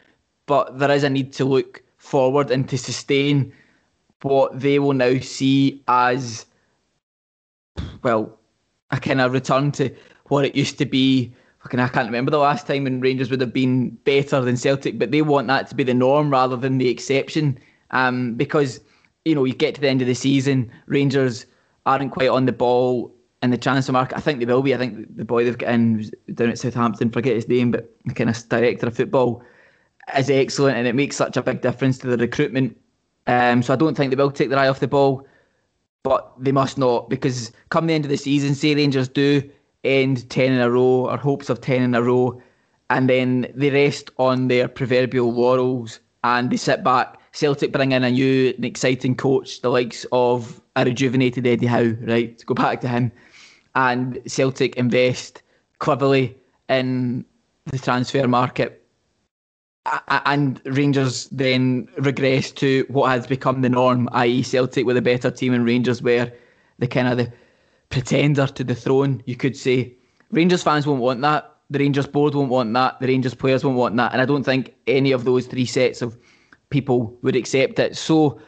but 0.46 0.80
there 0.80 0.91
is 0.91 1.04
a 1.04 1.10
need 1.10 1.34
to 1.34 1.46
look 1.46 1.84
forward 1.98 2.52
and 2.52 2.68
to 2.70 2.78
sustain 2.78 3.54
what 4.22 4.60
they 4.60 4.80
will 4.80 4.93
now 4.93 5.20
see 5.20 5.82
as 5.88 6.46
well, 8.04 8.38
a 8.92 9.00
kind 9.00 9.22
of 9.22 9.34
return 9.34 9.72
to 9.74 9.90
what 10.28 10.46
it 10.46 10.56
used 10.56 10.78
to 10.78 10.86
be. 10.86 11.34
Fucking, 11.64 11.80
I 11.80 11.88
can't 11.88 12.06
remember 12.06 12.32
the 12.32 12.38
last 12.38 12.68
time 12.68 12.84
when 12.84 13.02
Rangers 13.02 13.32
would 13.32 13.42
have 13.42 13.54
been 13.54 13.90
better 14.06 14.40
than 14.42 14.56
Celtic, 14.56 15.00
but 15.00 15.12
they 15.12 15.24
want 15.24 15.48
that 15.48 15.68
to 15.70 15.76
be 15.76 15.84
the 15.84 15.94
norm 15.94 16.30
rather 16.30 16.56
than 16.56 16.78
the 16.78 16.90
exception. 16.90 17.58
Um, 17.92 18.36
because 18.36 18.80
you 19.26 19.34
know 19.34 19.46
you 19.46 19.54
get 19.54 19.76
to 19.76 19.82
the 19.82 19.90
end 19.90 20.02
of 20.02 20.08
the 20.08 20.14
season, 20.14 20.72
Rangers 20.86 21.46
aren't 21.86 22.12
quite 22.12 22.30
on 22.30 22.46
the 22.46 22.52
ball 22.52 23.14
in 23.42 23.50
the 23.50 23.58
transfer 23.58 23.92
market. 23.92 24.18
I 24.18 24.22
think 24.22 24.40
they 24.40 24.46
will 24.46 24.62
be. 24.62 24.76
I 24.76 24.78
think 24.78 25.18
the 25.18 25.26
boy 25.26 25.44
they've 25.44 25.58
got 25.58 25.74
in 25.74 26.10
down 26.34 26.50
at 26.50 26.60
Southampton, 26.60 27.10
forget 27.10 27.36
his 27.36 27.48
name, 27.48 27.72
but 27.72 27.90
the 28.06 28.14
kind 28.14 28.30
of 28.30 28.50
director 28.50 28.88
of 28.88 28.96
football 28.96 29.44
is 30.16 30.30
excellent, 30.30 30.78
and 30.78 30.88
it 30.88 30.94
makes 30.94 31.16
such 31.16 31.38
a 31.38 31.42
big 31.42 31.62
difference 31.62 31.98
to 32.00 32.08
the 32.08 32.18
recruitment. 32.18 32.78
Um, 33.28 33.64
so 33.64 33.74
I 33.74 33.76
don't 33.76 33.98
think 33.98 34.12
they 34.12 34.22
will 34.22 34.32
take 34.32 34.50
their 34.50 34.60
eye 34.60 34.68
off 34.68 34.80
the 34.80 34.88
ball 34.88 35.26
but 36.06 36.32
they 36.38 36.51
must 36.51 36.78
not 36.78 37.10
because 37.10 37.51
come 37.70 37.88
the 37.88 37.93
end 37.93 38.06
of 38.06 38.12
the 38.12 38.18
season, 38.18 38.53
say 38.53 38.76
Rangers 38.76 39.08
do 39.08 39.41
end 39.84 40.30
10 40.30 40.53
in 40.53 40.62
a 40.62 40.70
row 40.70 41.10
or 41.10 41.18
hopes 41.18 41.49
of 41.49 41.62
10 41.62 41.82
in 41.82 41.95
a 41.95 42.01
row, 42.03 42.39
and 42.91 43.10
then 43.10 43.51
they 43.56 43.72
rest 43.72 44.12
on 44.20 44.47
their 44.47 44.68
proverbial 44.68 45.34
laurels 45.34 45.99
and 46.24 46.51
they 46.51 46.58
sit 46.58 46.84
back. 46.84 47.20
Celtic 47.32 47.72
bring 47.72 47.91
in 47.91 48.03
a 48.03 48.12
new 48.12 48.53
and 48.56 48.64
exciting 48.64 49.16
coach, 49.16 49.62
the 49.62 49.70
likes 49.70 50.06
of 50.12 50.62
a 50.76 50.86
rejuvenated 50.86 51.47
Eddie 51.47 51.66
Howe, 51.66 51.95
right? 52.01 52.41
Go 52.45 52.53
back 52.53 52.82
to 52.82 52.88
him. 52.88 53.12
And 53.74 54.20
Celtic 54.28 54.76
invest 54.76 55.41
cleverly 55.80 56.38
in 56.70 57.26
the 57.66 57.80
transfer 57.80 58.28
market 58.28 58.85
and 60.08 60.62
Rangers 60.66 61.28
then 61.30 61.88
regress 61.98 62.52
to 62.52 62.86
what 62.90 63.10
has 63.10 63.28
become 63.28 63.62
the 63.62 63.70
norm, 63.70 64.10
i.e., 64.14 64.42
Celtic 64.42 64.86
with 64.86 64.98
a 64.98 65.02
better 65.02 65.30
team 65.30 65.54
and 65.54 65.66
Rangers 65.66 66.02
were 66.02 66.32
the 66.80 66.88
kind 66.88 67.08
of 67.08 67.18
the 67.18 67.32
pretender 67.90 68.48
to 68.48 68.64
the 68.64 68.76
throne, 68.76 69.22
you 69.26 69.36
could 69.36 69.56
say. 69.56 69.94
Rangers 70.32 70.64
fans 70.64 70.88
won't 70.88 71.02
want 71.02 71.22
that. 71.22 71.56
The 71.70 71.80
Rangers 71.80 72.08
board 72.08 72.36
won't 72.36 72.50
want 72.50 72.74
that. 72.74 73.00
The 73.00 73.08
Rangers 73.08 73.36
players 73.36 73.64
won't 73.64 73.78
want 73.78 73.96
that. 73.98 74.12
And 74.12 74.22
I 74.22 74.26
don't 74.26 74.44
think 74.44 74.74
any 74.88 75.12
of 75.12 75.24
those 75.24 75.46
three 75.46 75.66
sets 75.66 76.02
of 76.02 76.18
people 76.70 77.18
would 77.22 77.36
accept 77.36 77.80
it. 77.80 77.96
So 77.96 78.40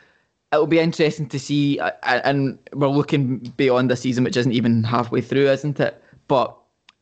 it'll 0.52 0.68
be 0.68 0.80
interesting 0.80 1.28
to 1.30 1.40
see. 1.40 1.80
And 2.04 2.58
we're 2.74 2.88
looking 2.88 3.38
beyond 3.58 3.92
the 3.92 3.96
season, 3.96 4.24
which 4.24 4.38
isn't 4.38 4.52
even 4.52 4.84
halfway 4.84 5.22
through, 5.22 5.50
isn't 5.50 5.80
it? 5.80 6.04
But 6.28 6.56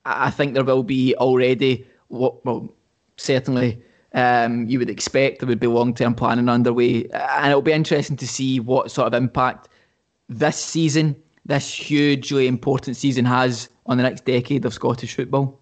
I 0.06 0.30
think 0.30 0.54
there 0.54 0.64
will 0.64 0.84
be 0.84 1.16
already, 1.16 1.88
well, 2.10 2.70
certainly 3.18 3.82
um, 4.16 4.66
you 4.68 4.80
would 4.80 4.89
expect 4.89 5.39
there 5.39 5.47
would 5.47 5.59
be 5.59 5.68
long 5.68 5.93
term 5.93 6.16
planning 6.16 6.49
underway. 6.49 7.05
And 7.13 7.49
it'll 7.49 7.61
be 7.61 7.74
interesting 7.74 8.18
to 8.18 8.28
see 8.28 8.59
what 8.59 8.89
sort 8.89 9.07
of 9.07 9.13
impact 9.13 9.68
this 10.30 10.57
season, 10.57 11.16
this 11.45 11.72
hugely 11.72 12.47
important 12.47 12.97
season, 12.97 13.26
has 13.26 13.70
on 13.86 13.97
the 13.97 14.03
next 14.03 14.26
decade 14.26 14.66
of 14.66 14.74
Scottish 14.74 15.13
football. 15.13 15.59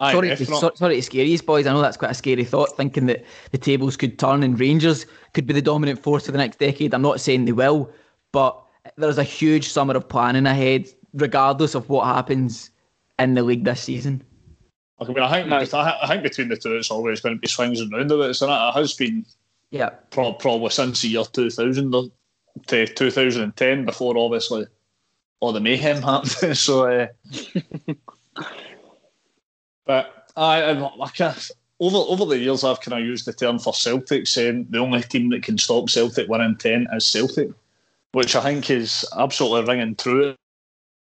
Aye, 0.00 0.12
sorry, 0.12 0.36
to, 0.36 0.50
not... 0.50 0.78
sorry 0.78 0.96
to 0.96 1.02
scare 1.02 1.24
you 1.24 1.38
boys. 1.42 1.66
I 1.66 1.72
know 1.72 1.82
that's 1.82 1.96
quite 1.96 2.10
a 2.10 2.14
scary 2.14 2.44
thought, 2.44 2.76
thinking 2.76 3.06
that 3.06 3.24
the 3.52 3.58
tables 3.58 3.96
could 3.96 4.18
turn 4.18 4.42
and 4.42 4.58
Rangers 4.58 5.06
could 5.34 5.46
be 5.46 5.52
the 5.52 5.62
dominant 5.62 6.02
force 6.02 6.26
for 6.26 6.32
the 6.32 6.38
next 6.38 6.58
decade. 6.58 6.94
I'm 6.94 7.02
not 7.02 7.20
saying 7.20 7.44
they 7.44 7.52
will, 7.52 7.92
but 8.32 8.60
there's 8.96 9.18
a 9.18 9.22
huge 9.22 9.68
summer 9.68 9.94
of 9.94 10.08
planning 10.08 10.46
ahead, 10.46 10.88
regardless 11.12 11.74
of 11.74 11.88
what 11.90 12.06
happens 12.06 12.70
in 13.18 13.34
the 13.34 13.42
league 13.42 13.64
this 13.64 13.82
season. 13.82 14.24
I 15.00 15.06
mean, 15.06 15.18
I 15.52 15.64
think. 15.64 15.74
I 15.74 16.06
think 16.06 16.22
between 16.22 16.48
the 16.48 16.56
two, 16.56 16.76
it's 16.76 16.90
always 16.90 17.20
going 17.20 17.36
to 17.36 17.40
be 17.40 17.48
swings 17.48 17.80
and 17.80 17.92
roundabouts, 17.92 18.42
and 18.42 18.52
it 18.52 18.74
has 18.74 18.94
been. 18.94 19.24
Yeah. 19.70 19.90
Pro- 20.10 20.32
probably 20.32 20.70
since 20.70 21.02
the 21.02 21.08
year 21.08 21.24
two 21.24 21.50
thousand 21.50 21.94
to 22.66 22.86
two 22.86 23.10
thousand 23.10 23.42
and 23.42 23.56
ten, 23.56 23.84
before 23.84 24.18
obviously 24.18 24.66
all 25.40 25.52
the 25.52 25.60
mayhem 25.60 26.02
happened. 26.02 26.56
so, 26.58 26.86
uh, 26.86 27.06
but 29.86 30.28
I, 30.36 30.62
I, 30.62 31.02
I 31.02 31.08
can't. 31.08 31.50
Over, 31.82 31.96
over 31.96 32.26
the 32.26 32.38
years, 32.38 32.62
I've 32.62 32.82
kind 32.82 33.00
of 33.00 33.06
used 33.06 33.24
the 33.24 33.32
term 33.32 33.58
for 33.58 33.72
Celtic, 33.72 34.26
saying 34.26 34.66
the 34.68 34.78
only 34.78 35.00
team 35.00 35.30
that 35.30 35.42
can 35.42 35.56
stop 35.56 35.88
Celtic 35.88 36.28
winning 36.28 36.56
10 36.56 36.88
is 36.92 37.06
Celtic, 37.06 37.48
which 38.12 38.36
I 38.36 38.42
think 38.42 38.68
is 38.68 39.02
absolutely 39.16 39.66
ringing 39.66 39.96
true 39.96 40.36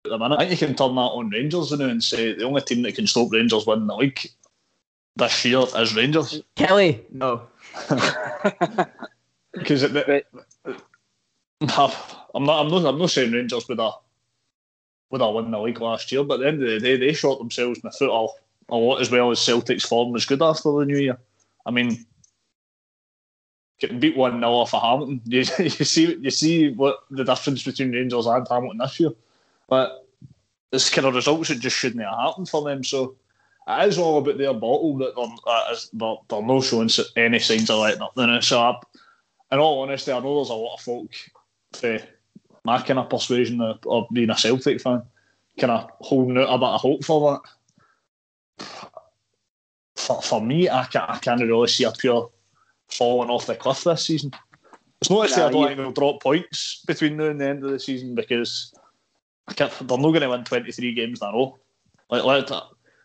at 0.06 0.10
the 0.10 0.18
minute. 0.18 0.40
I 0.40 0.48
think 0.48 0.62
you 0.62 0.68
can 0.68 0.76
turn 0.76 0.96
that 0.96 1.02
on 1.02 1.30
Rangers 1.30 1.72
now 1.72 1.86
and 1.86 2.04
say 2.04 2.34
the 2.34 2.44
only 2.46 2.62
team 2.62 2.82
that 2.84 2.96
can 2.96 3.08
stop 3.08 3.32
Rangers 3.32 3.66
winning 3.66 3.88
the 3.88 3.96
league 3.96 4.20
this 5.16 5.46
year 5.46 5.64
is 5.78 5.96
Rangers. 5.96 6.42
Kelly, 6.56 7.06
no. 7.12 7.44
Because 9.54 9.84
I'm 9.84 9.94
not. 11.68 12.26
I'm 12.34 12.44
not. 12.44 12.86
I'm 12.86 12.98
not 12.98 13.12
saying 13.12 13.32
Rangers 13.32 13.68
would 13.68 13.80
have 13.80 13.94
would 15.12 15.22
have 15.22 15.34
won 15.34 15.52
the 15.52 15.62
league 15.62 15.80
last 15.80 16.12
year, 16.12 16.24
but 16.24 16.36
at 16.36 16.40
the 16.40 16.48
end 16.48 16.64
of 16.64 16.70
the 16.70 16.80
day, 16.80 16.98
they 16.98 17.14
shot 17.14 17.38
themselves 17.38 17.78
in 17.78 17.82
the 17.84 17.92
foot 17.92 18.10
a, 18.10 18.74
a 18.74 18.76
lot 18.76 19.00
as 19.00 19.12
well 19.12 19.30
as 19.30 19.40
Celtic's 19.40 19.86
form 19.86 20.12
was 20.12 20.26
good 20.26 20.42
after 20.42 20.72
the 20.72 20.86
new 20.86 20.98
year. 20.98 21.20
I 21.68 21.72
mean, 21.72 22.04
getting 23.80 24.00
beat 24.00 24.18
one 24.18 24.40
0 24.40 24.52
off 24.52 24.74
of 24.74 24.82
Hamilton, 24.82 25.22
you, 25.26 25.46
you 25.60 25.70
see 25.70 26.16
you 26.16 26.32
see 26.32 26.72
what 26.72 27.04
the 27.12 27.24
difference 27.24 27.62
between 27.62 27.92
Rangers 27.92 28.26
and 28.26 28.48
Hamilton 28.50 28.80
this 28.80 29.00
year. 29.00 29.12
But 29.68 30.06
this 30.72 30.90
kind 30.90 31.08
of 31.08 31.16
results 31.16 31.50
that 31.50 31.60
just 31.60 31.78
shouldn't 31.78 32.04
have 32.04 32.18
happened 32.18 32.50
for 32.50 32.64
them. 32.64 32.84
So 32.84 33.16
it 33.68 33.88
is 33.88 33.98
all 33.98 34.18
about 34.18 34.38
their 34.38 34.54
bottle 34.54 34.98
that 34.98 35.16
they're, 35.16 35.78
they're, 35.94 36.16
they're 36.28 36.42
no 36.42 36.62
showing 36.62 36.90
any 37.16 37.40
signs 37.40 37.70
of 37.70 37.80
letting 37.80 38.02
up 38.02 38.18
in 38.18 38.30
it. 38.30 38.44
So, 38.44 38.60
I, 38.60 38.80
in 39.52 39.60
all 39.60 39.82
honesty, 39.82 40.12
I 40.12 40.20
know 40.20 40.36
there's 40.38 40.50
a 40.50 40.54
lot 40.54 40.76
of 40.76 40.82
folk 40.82 41.12
eh, 41.84 42.00
for 42.00 42.08
my 42.66 42.82
kind 42.82 43.00
of 43.00 43.10
persuasion 43.10 43.62
of, 43.62 43.80
of 43.86 44.08
being 44.12 44.30
a 44.30 44.38
Celtic 44.38 44.82
fan, 44.82 45.04
kind 45.60 45.72
of 45.72 45.90
holding 46.02 46.38
out 46.38 46.54
a 46.54 46.58
bit 46.58 46.68
of 46.68 46.82
hope 46.82 47.06
for 47.06 47.42
that. 48.58 48.68
For, 49.96 50.22
for 50.22 50.42
me, 50.42 50.70
I 50.70 50.86
can't, 50.86 51.10
I 51.10 51.20
can't 51.20 51.42
really 51.42 51.68
see 51.68 51.86
a 51.86 51.92
pure 51.92 52.30
falling 52.90 53.30
off 53.30 53.46
the 53.46 53.56
cliff 53.56 53.84
this 53.84 54.06
season. 54.06 54.32
It's 55.02 55.10
not 55.10 55.28
to 55.28 55.34
say 55.34 55.44
I 55.44 55.50
don't 55.50 55.68
think 55.68 55.78
they'll 55.78 55.92
drop 55.92 56.22
points 56.22 56.84
between 56.88 57.18
now 57.18 57.26
and 57.26 57.40
the 57.40 57.48
end 57.48 57.64
of 57.64 57.72
the 57.72 57.80
season 57.80 58.16
because 58.16 58.74
they're 59.58 59.70
not 59.80 59.98
going 59.98 60.22
to 60.22 60.30
win 60.30 60.44
23 60.44 60.94
games 60.94 61.22
in 61.22 61.28
a 61.28 61.32
row. 61.32 61.58
Like, 62.10 62.24
let, 62.24 62.52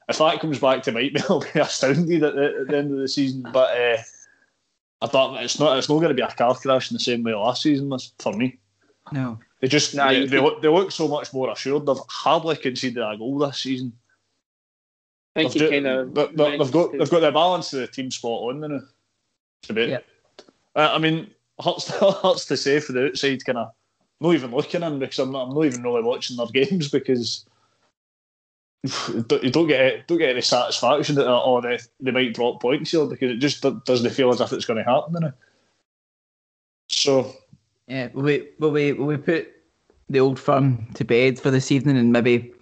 if 0.08 0.18
that 0.18 0.40
comes 0.40 0.58
back 0.58 0.82
to 0.84 0.92
bite 0.92 1.14
me, 1.14 1.20
I'll 1.28 1.40
be 1.40 1.60
astounded 1.60 2.22
at 2.22 2.34
the, 2.34 2.56
at 2.60 2.68
the 2.68 2.76
end 2.76 2.92
of 2.92 2.98
the 2.98 3.08
season. 3.08 3.42
But 3.52 3.76
uh, 3.76 3.96
I 5.02 5.06
thought 5.06 5.42
it's 5.42 5.58
not 5.58 5.78
it's 5.78 5.88
not 5.88 5.96
going 5.96 6.08
to 6.08 6.14
be 6.14 6.22
a 6.22 6.28
car 6.28 6.54
crash 6.54 6.90
in 6.90 6.94
the 6.94 7.00
same 7.00 7.22
way 7.22 7.34
last 7.34 7.62
season 7.62 7.88
was 7.88 8.12
for 8.18 8.32
me. 8.32 8.58
No, 9.12 9.38
they 9.60 9.68
just 9.68 9.94
nah, 9.94 10.08
they, 10.08 10.26
they, 10.26 10.40
look, 10.40 10.62
they 10.62 10.68
look 10.68 10.90
so 10.90 11.08
much 11.08 11.32
more 11.32 11.50
assured. 11.50 11.86
They've 11.86 11.96
hardly 12.08 12.56
conceded 12.56 13.02
a 13.02 13.16
goal 13.16 13.38
this 13.38 13.58
season. 13.58 13.92
I 15.36 15.42
think 15.42 15.52
they've, 15.54 15.70
kind 15.70 15.86
of 15.86 16.14
they've, 16.14 16.36
they've 16.36 16.72
got 16.72 16.92
they've 16.92 17.10
got 17.10 17.20
the 17.20 17.32
balance 17.32 17.72
of 17.72 17.80
the 17.80 17.86
team 17.86 18.10
spot 18.10 18.50
on 18.50 18.60
now. 18.60 18.80
It's 19.62 19.70
a 19.70 19.74
bit. 19.74 19.88
Yeah. 19.90 19.98
Uh, 20.74 20.92
I 20.94 20.98
mean, 20.98 21.30
hurts 21.62 21.88
hurts 22.22 22.46
to 22.46 22.56
say 22.56 22.80
for 22.80 22.92
the 22.92 23.08
outside 23.08 23.44
kind 23.44 23.58
of 23.58 23.72
not 24.20 24.34
even 24.34 24.50
looking 24.50 24.82
in 24.82 24.98
because 24.98 25.18
I'm 25.18 25.32
not, 25.32 25.48
I'm 25.48 25.54
not 25.54 25.64
even 25.64 25.82
really 25.82 26.02
watching 26.02 26.36
their 26.36 26.46
games 26.46 26.88
because 26.88 27.46
you 28.84 29.22
don't 29.22 29.68
get 29.68 30.06
don't 30.06 30.18
get 30.18 30.30
any 30.30 30.40
satisfaction 30.40 31.16
that 31.16 31.26
oh 31.26 31.60
they, 31.60 31.78
they 32.00 32.10
might 32.10 32.34
drop 32.34 32.60
points 32.60 32.90
here 32.90 33.06
because 33.06 33.30
it 33.30 33.38
just 33.38 33.62
doesn't 33.84 34.10
feel 34.10 34.30
as 34.30 34.40
if 34.40 34.52
it's 34.52 34.64
going 34.64 34.82
to 34.82 34.90
happen. 34.90 35.14
Now. 35.20 35.32
So 36.88 37.34
Yeah, 37.86 38.08
will 38.12 38.22
we, 38.22 38.48
will 38.58 38.70
we, 38.70 38.92
will 38.92 39.06
we 39.06 39.16
put 39.16 39.48
the 40.08 40.20
old 40.20 40.38
firm 40.38 40.86
to 40.94 41.04
bed 41.04 41.38
for 41.38 41.50
this 41.50 41.70
evening 41.70 41.96
and 41.96 42.12
maybe 42.12 42.52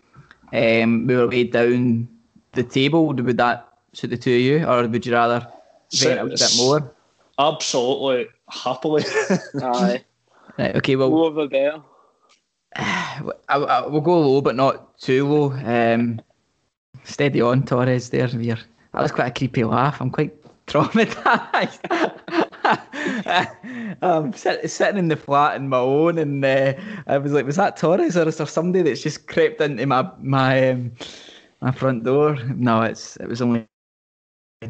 um, 0.53 1.07
move 1.07 1.21
our 1.21 1.29
way 1.29 1.45
down 1.45 2.09
the 2.53 2.63
table? 2.63 3.07
Would 3.07 3.37
that 3.37 3.69
suit 3.93 4.11
the 4.11 4.17
two 4.17 4.35
of 4.35 4.41
you, 4.41 4.65
or 4.67 4.87
would 4.87 5.07
you 5.07 5.13
rather 5.13 5.47
vent 5.95 6.21
a 6.21 6.27
bit 6.27 6.55
more? 6.57 6.93
Absolutely, 7.39 8.27
happily. 8.49 9.05
Aye. 9.63 10.05
Right, 10.59 10.75
okay, 10.77 10.97
well, 10.97 11.31
the 11.31 11.47
better. 11.47 11.83
I, 12.77 13.23
I, 13.49 13.87
we'll 13.87 14.01
go 14.01 14.19
low, 14.21 14.41
but 14.41 14.55
not 14.55 14.99
too 14.99 15.27
low. 15.27 15.53
Um, 15.53 16.21
steady 17.05 17.41
on, 17.41 17.65
Torres. 17.65 18.11
There, 18.11 18.27
Veer. 18.27 18.59
That 18.93 19.03
was 19.03 19.13
quite 19.13 19.29
a 19.29 19.31
creepy 19.31 19.65
laugh. 19.65 20.01
I'm 20.01 20.11
quite 20.11 20.35
traumatized. 20.67 21.81
I'm 24.03 24.33
sit, 24.33 24.71
sitting 24.71 24.99
in 24.99 25.09
the 25.09 25.17
flat 25.17 25.57
in 25.57 25.69
my 25.69 25.79
own, 25.79 26.19
and 26.19 26.45
uh, 26.45 26.75
I 27.07 27.19
was 27.19 27.33
like, 27.33 27.47
"Was 27.47 27.57
that 27.57 27.77
Torres, 27.77 28.17
or 28.17 28.27
is 28.29 28.39
there 28.39 28.47
somebody 28.47 28.83
that's 28.83 29.03
just 29.03 29.27
crept 29.27 29.61
into 29.61 29.87
my 29.87 30.11
my 30.21 30.71
um, 30.71 30.93
my 31.61 31.71
front 31.71 32.05
door?" 32.05 32.37
No, 32.57 32.83
it's 32.83 33.17
it 33.17 33.29
was 33.29 33.43
only 33.43 33.67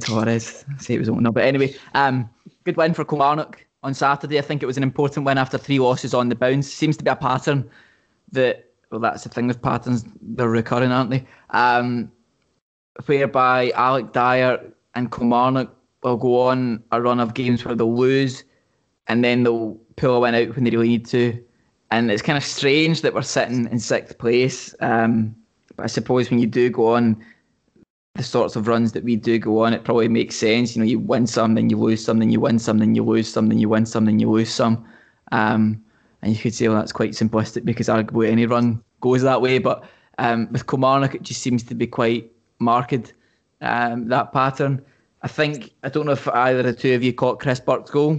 Torres. 0.01 0.65
I 0.69 0.83
say 0.83 0.95
it 0.95 0.99
was 0.99 1.09
only 1.09 1.23
no, 1.23 1.33
but 1.33 1.45
anyway, 1.45 1.75
um, 1.95 2.29
good 2.65 2.77
win 2.77 2.95
for 2.95 3.05
Kilmarnock 3.05 3.66
on 3.87 3.95
Saturday. 3.95 4.37
I 4.37 4.43
think 4.43 4.63
it 4.63 4.67
was 4.67 4.77
an 4.77 4.83
important 4.83 5.25
win 5.25 5.39
after 5.39 5.57
three 5.57 5.79
losses 5.79 6.13
on 6.13 6.29
the 6.29 6.35
bounce. 6.35 6.71
Seems 6.71 6.97
to 6.97 7.05
be 7.05 7.11
a 7.11 7.17
pattern 7.17 7.71
that 8.33 8.65
well, 8.91 9.01
that's 9.01 9.23
the 9.23 9.29
thing 9.29 9.47
with 9.47 9.63
patterns; 9.63 10.05
they're 10.21 10.49
recurring, 10.49 10.91
aren't 10.91 11.11
they? 11.11 11.25
Um, 11.51 12.11
whereby 13.07 13.71
Alec 13.71 14.13
Dyer 14.13 14.61
and 14.95 15.11
Kilmarnock 15.13 15.73
will 16.03 16.17
go 16.17 16.41
on 16.41 16.83
a 16.91 17.01
run 17.01 17.21
of 17.21 17.35
games 17.35 17.65
where 17.65 17.77
they'll 17.77 17.97
lose, 17.97 18.43
and 19.07 19.25
then 19.25 19.45
they'll 19.45 19.79
pull 19.95 20.17
a 20.17 20.21
win 20.21 20.35
out 20.35 20.55
when 20.55 20.65
they 20.65 20.71
really 20.71 20.89
need 20.89 21.07
to. 21.07 21.41
And 21.93 22.11
it's 22.11 22.23
kind 22.23 22.37
of 22.37 22.45
strange 22.45 23.03
that 23.03 23.15
we're 23.15 23.23
sitting 23.23 23.69
in 23.71 23.79
sixth 23.79 24.19
place. 24.19 24.75
Um, 24.81 25.37
but 25.77 25.85
I 25.85 25.87
suppose 25.87 26.29
when 26.29 26.41
you 26.41 26.49
do 26.49 26.71
go 26.71 26.95
on 26.95 27.25
the 28.17 28.23
sorts 28.23 28.57
of 28.57 28.67
runs 28.67 28.93
that 28.93 29.05
we 29.05 29.17
do 29.17 29.39
go 29.39 29.65
on, 29.65 29.73
it 29.73 29.85
probably 29.85 30.09
makes 30.09 30.37
sense. 30.37 30.75
You 30.75 30.83
know, 30.83 30.89
you 30.89 30.99
win 30.99 31.27
some, 31.27 31.55
then 31.55 31.71
you 31.71 31.79
lose 31.79 32.05
some, 32.05 32.19
then 32.19 32.31
you 32.31 32.41
win 32.41 32.59
some, 32.59 32.79
then 32.79 32.95
you 32.95 33.05
lose 33.05 33.29
some, 33.29 33.49
then 33.49 33.59
you 33.59 33.69
win 33.69 33.87
some, 33.87 34.05
then 34.07 34.19
you 34.19 34.31
lose 34.31 34.53
some. 34.53 34.87
Um, 35.33 35.83
and 36.23 36.33
you 36.33 36.39
could 36.39 36.55
say, 36.55 36.69
well, 36.69 36.77
that's 36.77 36.93
quite 36.93 37.13
simplistic 37.13 37.65
because 37.65 37.89
arguably 37.89 38.31
any 38.31 38.47
run 38.47 38.83
goes 39.01 39.23
that 39.23 39.43
way. 39.43 39.59
But 39.59 39.85
um, 40.19 40.49
with 40.51 40.67
Kilmarnock, 40.67 41.15
it 41.15 41.23
just 41.23 41.43
seems 41.43 41.63
to 41.65 41.75
be 41.75 41.87
quite 41.87 42.33
marked, 42.59 43.13
um, 43.61 44.09
that 44.09 44.33
pattern. 44.33 44.83
I 45.23 45.29
think, 45.29 45.73
I 45.83 45.89
don't 45.89 46.07
know 46.07 46.13
if 46.13 46.29
either 46.29 46.63
the 46.63 46.73
two 46.73 46.95
of 46.95 47.03
you 47.03 47.13
caught 47.13 47.41
Chris 47.41 47.61
Burke's 47.61 47.91
goal. 47.91 48.19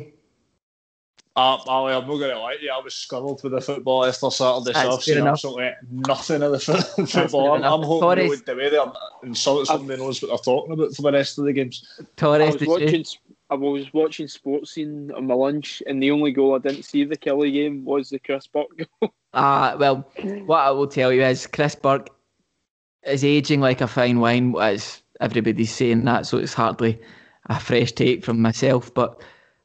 Uh, 1.38 1.62
Ali, 1.68 1.94
I'm 1.94 2.08
not 2.08 2.18
going 2.18 2.32
to 2.32 2.40
lie 2.40 2.56
to 2.56 2.64
you. 2.64 2.72
I 2.72 2.82
was 2.82 2.96
scuddled 2.96 3.44
with 3.44 3.52
the 3.52 3.62
football 3.62 4.04
after 4.04 4.32
Saturday, 4.32 4.74
so 4.74 4.92
I've 4.96 5.04
seen 5.04 5.14
fair 5.14 5.22
enough. 5.22 5.34
absolutely 5.34 5.72
nothing 5.92 6.42
of 6.42 6.52
the 6.52 6.60
fo- 6.60 6.74
fair 7.06 7.06
football. 7.06 7.54
I'm, 7.54 7.60
enough. 7.60 7.74
I'm 7.74 7.84
hoping 7.84 8.02
Torres- 8.02 8.18
they 8.18 8.28
would 8.28 8.46
the 8.48 8.56
way 8.56 8.70
they 8.72 9.28
insult 9.28 9.68
somebody 9.68 10.00
who 10.00 10.06
knows 10.06 10.20
what 10.20 10.30
they're 10.30 10.38
talking 10.40 10.74
about 10.74 10.96
for 10.96 11.04
the 11.04 11.12
rest 11.12 11.38
of 11.38 11.46
the 11.46 11.54
games. 11.54 11.88
I 12.20 12.26
was 12.26 12.58
watching. 12.62 13.06
I 13.52 13.56
was 13.56 13.94
watching 13.94 14.26
Sportscene 14.26 15.16
on 15.16 15.28
my 15.28 15.36
lunch, 15.36 15.84
and 15.86 16.02
the 16.02 16.10
only 16.10 16.32
goal 16.32 16.56
I 16.56 16.58
didn't 16.58 16.86
see 16.86 17.04
of 17.04 17.10
the 17.10 17.18
Killie 17.18 17.54
game 17.54 17.86
was 17.86 18.10
the 18.10 18.18
Chris 18.18 18.48
Burke 18.48 18.90
goal. 19.00 19.14
Ah, 19.36 19.76
well, 19.80 20.10
what 20.48 20.62
I 20.62 20.72
will 20.72 20.88
tell 20.88 21.14
you 21.14 21.22
is 21.22 21.46
Chris 21.46 21.76
Burke 21.76 22.10
is 23.04 23.24
aging 23.24 23.62
like 23.62 23.80
a 23.80 23.88
fine 23.88 24.22
wine, 24.22 24.56
as 24.60 25.04
everybody's 25.22 25.72
saying 25.72 26.04
that, 26.06 26.26
so 26.26 26.40
it's 26.40 26.56
hardly 26.56 27.00
a 27.48 27.60
fresh 27.60 27.92
take 27.92 28.26
from 28.26 28.42
myself. 28.42 28.92
But 28.92 29.22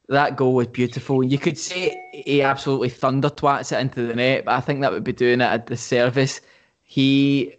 that 0.09 0.37
goal 0.37 0.55
was 0.55 0.67
beautiful. 0.67 1.23
You 1.23 1.39
could 1.39 1.59
say 1.59 1.99
he 2.13 2.43
absolutely 2.43 2.89
thunder 2.89 3.31
twats 3.31 3.73
it 3.73 3.81
into 3.81 4.07
the 4.07 4.15
net, 4.15 4.45
but 4.45 4.53
I 4.53 4.61
think 4.61 4.81
that 4.81 4.93
would 4.93 5.05
be 5.05 5.13
doing 5.13 5.41
it 5.41 5.53
a 5.53 5.59
disservice. 5.59 6.41
He 6.83 7.55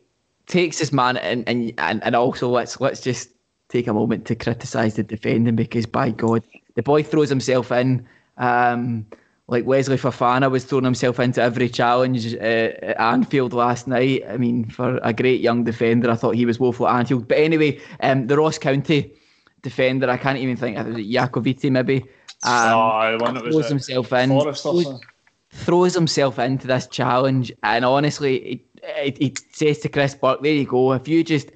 takes 0.48 0.78
his 0.78 0.92
man 0.92 1.18
and 1.18 1.48
and, 1.48 1.74
and, 1.80 2.16
also 2.16 2.50
let's 2.50 2.80
let's 2.82 3.00
just 3.00 3.30
take 3.70 3.88
a 3.88 3.94
moment 3.94 4.26
to 4.26 4.36
criticise 4.36 4.96
the 4.96 5.04
defending 5.04 5.56
because 5.56 5.86
by 5.86 6.12
God, 6.12 6.44
the 6.76 6.84
boy 6.84 7.04
throws 7.04 7.30
himself 7.30 7.72
in. 7.72 8.08
Um, 8.38 9.06
like 9.48 9.66
Wesley 9.66 9.98
Fofana 9.98 10.50
was 10.50 10.64
throwing 10.64 10.86
himself 10.86 11.20
into 11.20 11.42
every 11.42 11.70
challenge 11.70 12.34
uh, 12.36 12.38
at 12.38 13.00
Anfield 13.00 13.54
last 13.54 13.88
night. 13.88 14.24
I 14.28 14.38
mean, 14.38 14.70
for 14.70 15.00
a 15.04 15.12
great 15.12 15.42
young 15.42 15.66
defender, 15.66 16.10
I 16.10 16.16
thought 16.16 16.36
he 16.36 16.46
was 16.46 16.60
woeful 16.60 16.88
at 16.88 16.98
Anfield. 16.98 17.28
But 17.28 17.40
anyway, 17.40 17.80
um, 18.00 18.28
the 18.28 18.38
Ross 18.38 18.58
County 18.58 19.14
defender, 19.62 20.10
I 20.10 20.18
can't 20.18 20.38
even 20.38 20.56
think, 20.56 20.78
It 20.78 20.86
was 20.86 20.98
it 20.98 21.10
Iacovitti 21.10 21.70
maybe? 21.70 22.06
Um, 22.44 22.74
oh, 22.74 23.18
the 23.18 23.24
one 23.24 23.34
that 23.36 23.44
throws 23.44 23.70
himself 23.70 24.12
in, 24.14 24.30
throws, 24.30 25.02
throws 25.52 25.94
himself 25.94 26.40
into 26.40 26.68
this 26.68 26.88
challenge, 26.88 27.52
and 27.64 27.86
honestly, 27.86 28.64
he, 28.84 29.04
he, 29.04 29.12
he 29.20 29.36
says 29.52 29.80
to 29.80 29.90
Chris 29.90 30.16
Burke, 30.16 30.42
"There 30.42 30.54
you 30.54 30.66
go. 30.66 30.94
If 30.94 31.08
you 31.08 31.24
just." 31.24 31.52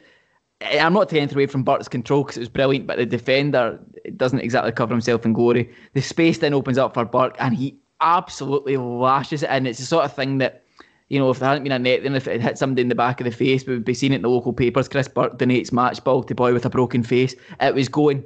I'm 0.60 0.94
not 0.94 1.08
taking 1.08 1.32
away 1.36 1.46
from 1.46 1.64
Burke's 1.64 1.88
control 1.88 2.24
because 2.24 2.38
it 2.38 2.40
was 2.40 2.50
brilliant, 2.50 2.88
but 2.88 2.98
the 2.98 3.06
defender 3.06 3.80
doesn't 4.16 4.40
exactly 4.40 4.72
cover 4.72 4.92
himself 4.92 5.24
in 5.24 5.34
glory. 5.34 5.72
The 5.94 6.02
space 6.02 6.40
then 6.40 6.56
opens 6.56 6.80
up 6.80 6.96
for 6.96 7.06
Burke, 7.06 7.36
and 7.38 7.56
he 7.56 7.78
absolutely 8.02 8.78
lashes 8.78 9.44
it 9.44 9.52
in. 9.52 9.68
It's 9.68 9.78
the 9.78 9.86
sort 9.86 10.06
of 10.06 10.14
thing 10.14 10.40
that, 10.40 10.64
you 11.10 11.20
know, 11.20 11.30
if 11.30 11.38
there 11.38 11.50
hadn't 11.50 11.64
been 11.64 11.72
a 11.72 11.78
net, 11.80 12.02
then 12.02 12.16
if 12.16 12.28
it 12.28 12.42
had 12.42 12.42
hit 12.42 12.58
somebody 12.58 12.82
in 12.82 12.90
the 12.90 12.96
back 12.96 13.20
of 13.22 13.26
the 13.26 13.32
face, 13.32 13.68
we 13.68 13.74
would 13.74 13.86
be 13.86 13.94
seeing 13.94 14.14
it 14.14 14.18
in 14.18 14.22
the 14.24 14.30
local 14.30 14.52
papers. 14.52 14.88
Chris 14.88 15.08
Burke 15.08 15.38
donates 15.38 15.72
match 15.72 16.04
ball 16.04 16.24
to 16.24 16.34
boy 16.34 16.54
with 16.54 16.66
a 16.66 16.72
broken 16.72 17.04
face. 17.04 17.36
It 17.62 17.76
was 17.76 17.88
going 17.88 18.24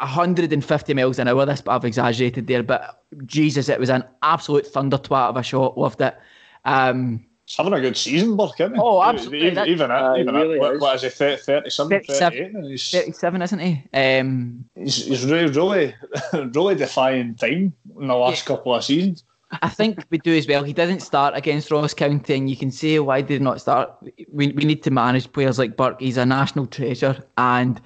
150 0.00 0.94
miles 0.94 1.18
an 1.18 1.28
hour. 1.28 1.46
This, 1.46 1.60
but 1.60 1.72
I've 1.72 1.84
exaggerated 1.84 2.46
there. 2.46 2.62
But 2.62 3.02
Jesus, 3.26 3.68
it 3.68 3.80
was 3.80 3.90
an 3.90 4.04
absolute 4.22 4.66
thunder 4.66 4.98
twat 4.98 5.30
of 5.30 5.36
a 5.36 5.42
shot. 5.42 5.78
Loved 5.78 6.00
it. 6.00 6.16
Um, 6.64 7.24
He's 7.46 7.56
having 7.56 7.74
a 7.74 7.80
good 7.80 7.96
season, 7.96 8.36
Burke, 8.36 8.58
isn't 8.58 8.74
he? 8.74 8.80
Oh, 8.80 9.02
absolutely. 9.02 9.48
Even, 9.48 9.68
even 9.68 9.90
at, 9.90 10.02
Uh, 10.02 10.16
even 10.16 10.34
really 10.34 10.54
at, 10.54 10.60
what, 10.60 10.74
is. 10.76 10.80
what 10.80 10.94
is 10.96 11.02
he, 11.02 11.08
30, 11.10 11.42
37, 11.42 11.90
37. 11.90 12.52
38? 12.52 12.70
He's, 12.70 12.90
37, 12.90 13.42
isn't 13.42 13.58
he? 13.58 13.82
Um, 13.92 14.64
he's, 14.74 15.04
he's 15.04 15.26
really, 15.26 15.52
really, 15.52 15.94
really 16.32 16.74
defying 16.74 17.34
time 17.34 17.74
in 18.00 18.08
the 18.08 18.14
last 18.14 18.46
couple 18.46 18.74
of 18.74 18.82
seasons. 18.82 19.24
I 19.60 19.68
think 19.68 20.04
we 20.10 20.18
do 20.18 20.34
as 20.34 20.48
well. 20.48 20.64
He 20.64 20.72
didn't 20.72 21.00
start 21.00 21.36
against 21.36 21.70
Ross 21.70 21.92
County, 21.92 22.34
and 22.34 22.48
you 22.48 22.56
can 22.56 22.70
see 22.70 22.98
why 22.98 23.20
did 23.20 23.42
not 23.42 23.60
start. 23.60 23.92
We, 24.32 24.48
we 24.48 24.64
need 24.64 24.82
to 24.84 24.90
manage 24.90 25.30
players 25.30 25.58
like 25.58 25.76
Burke. 25.76 26.00
He's 26.00 26.16
a 26.16 26.24
national 26.24 26.66
treasure, 26.66 27.22
and 27.36 27.78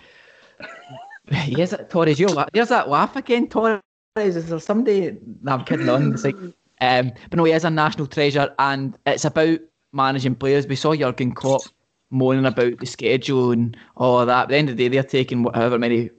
he 1.43 1.61
is 1.61 1.75
Torres. 1.89 2.19
You're, 2.19 2.31
la- 2.31 2.47
there's 2.53 2.69
that 2.69 2.89
laugh 2.89 3.17
again, 3.17 3.49
Torres. 3.49 3.81
Is 4.17 4.49
there 4.49 4.59
somebody? 4.59 5.17
No, 5.43 5.53
I'm 5.53 5.65
kidding 5.65 5.89
on. 5.89 6.13
It's 6.13 6.25
like, 6.25 6.37
um, 6.81 7.13
but 7.31 7.37
no, 7.37 7.45
he 7.45 7.53
is 7.53 7.65
a 7.65 7.71
national 7.71 8.07
treasure, 8.07 8.53
and 8.59 8.97
it's 9.07 9.25
about 9.25 9.61
managing 9.93 10.35
players. 10.35 10.67
We 10.67 10.77
saw 10.77 10.95
Jurgen 10.95 11.33
Klopp 11.33 11.63
moaning 12.11 12.47
about 12.47 12.79
the 12.79 12.87
schedule 12.87 13.53
and 13.53 13.77
all 13.97 14.25
that. 14.25 14.45
At 14.45 14.49
the 14.49 14.57
end 14.57 14.71
of 14.71 14.77
the 14.77 14.85
day, 14.85 14.95
they're 14.95 15.03
taking 15.03 15.45
however 15.55 15.79
many 15.79 16.11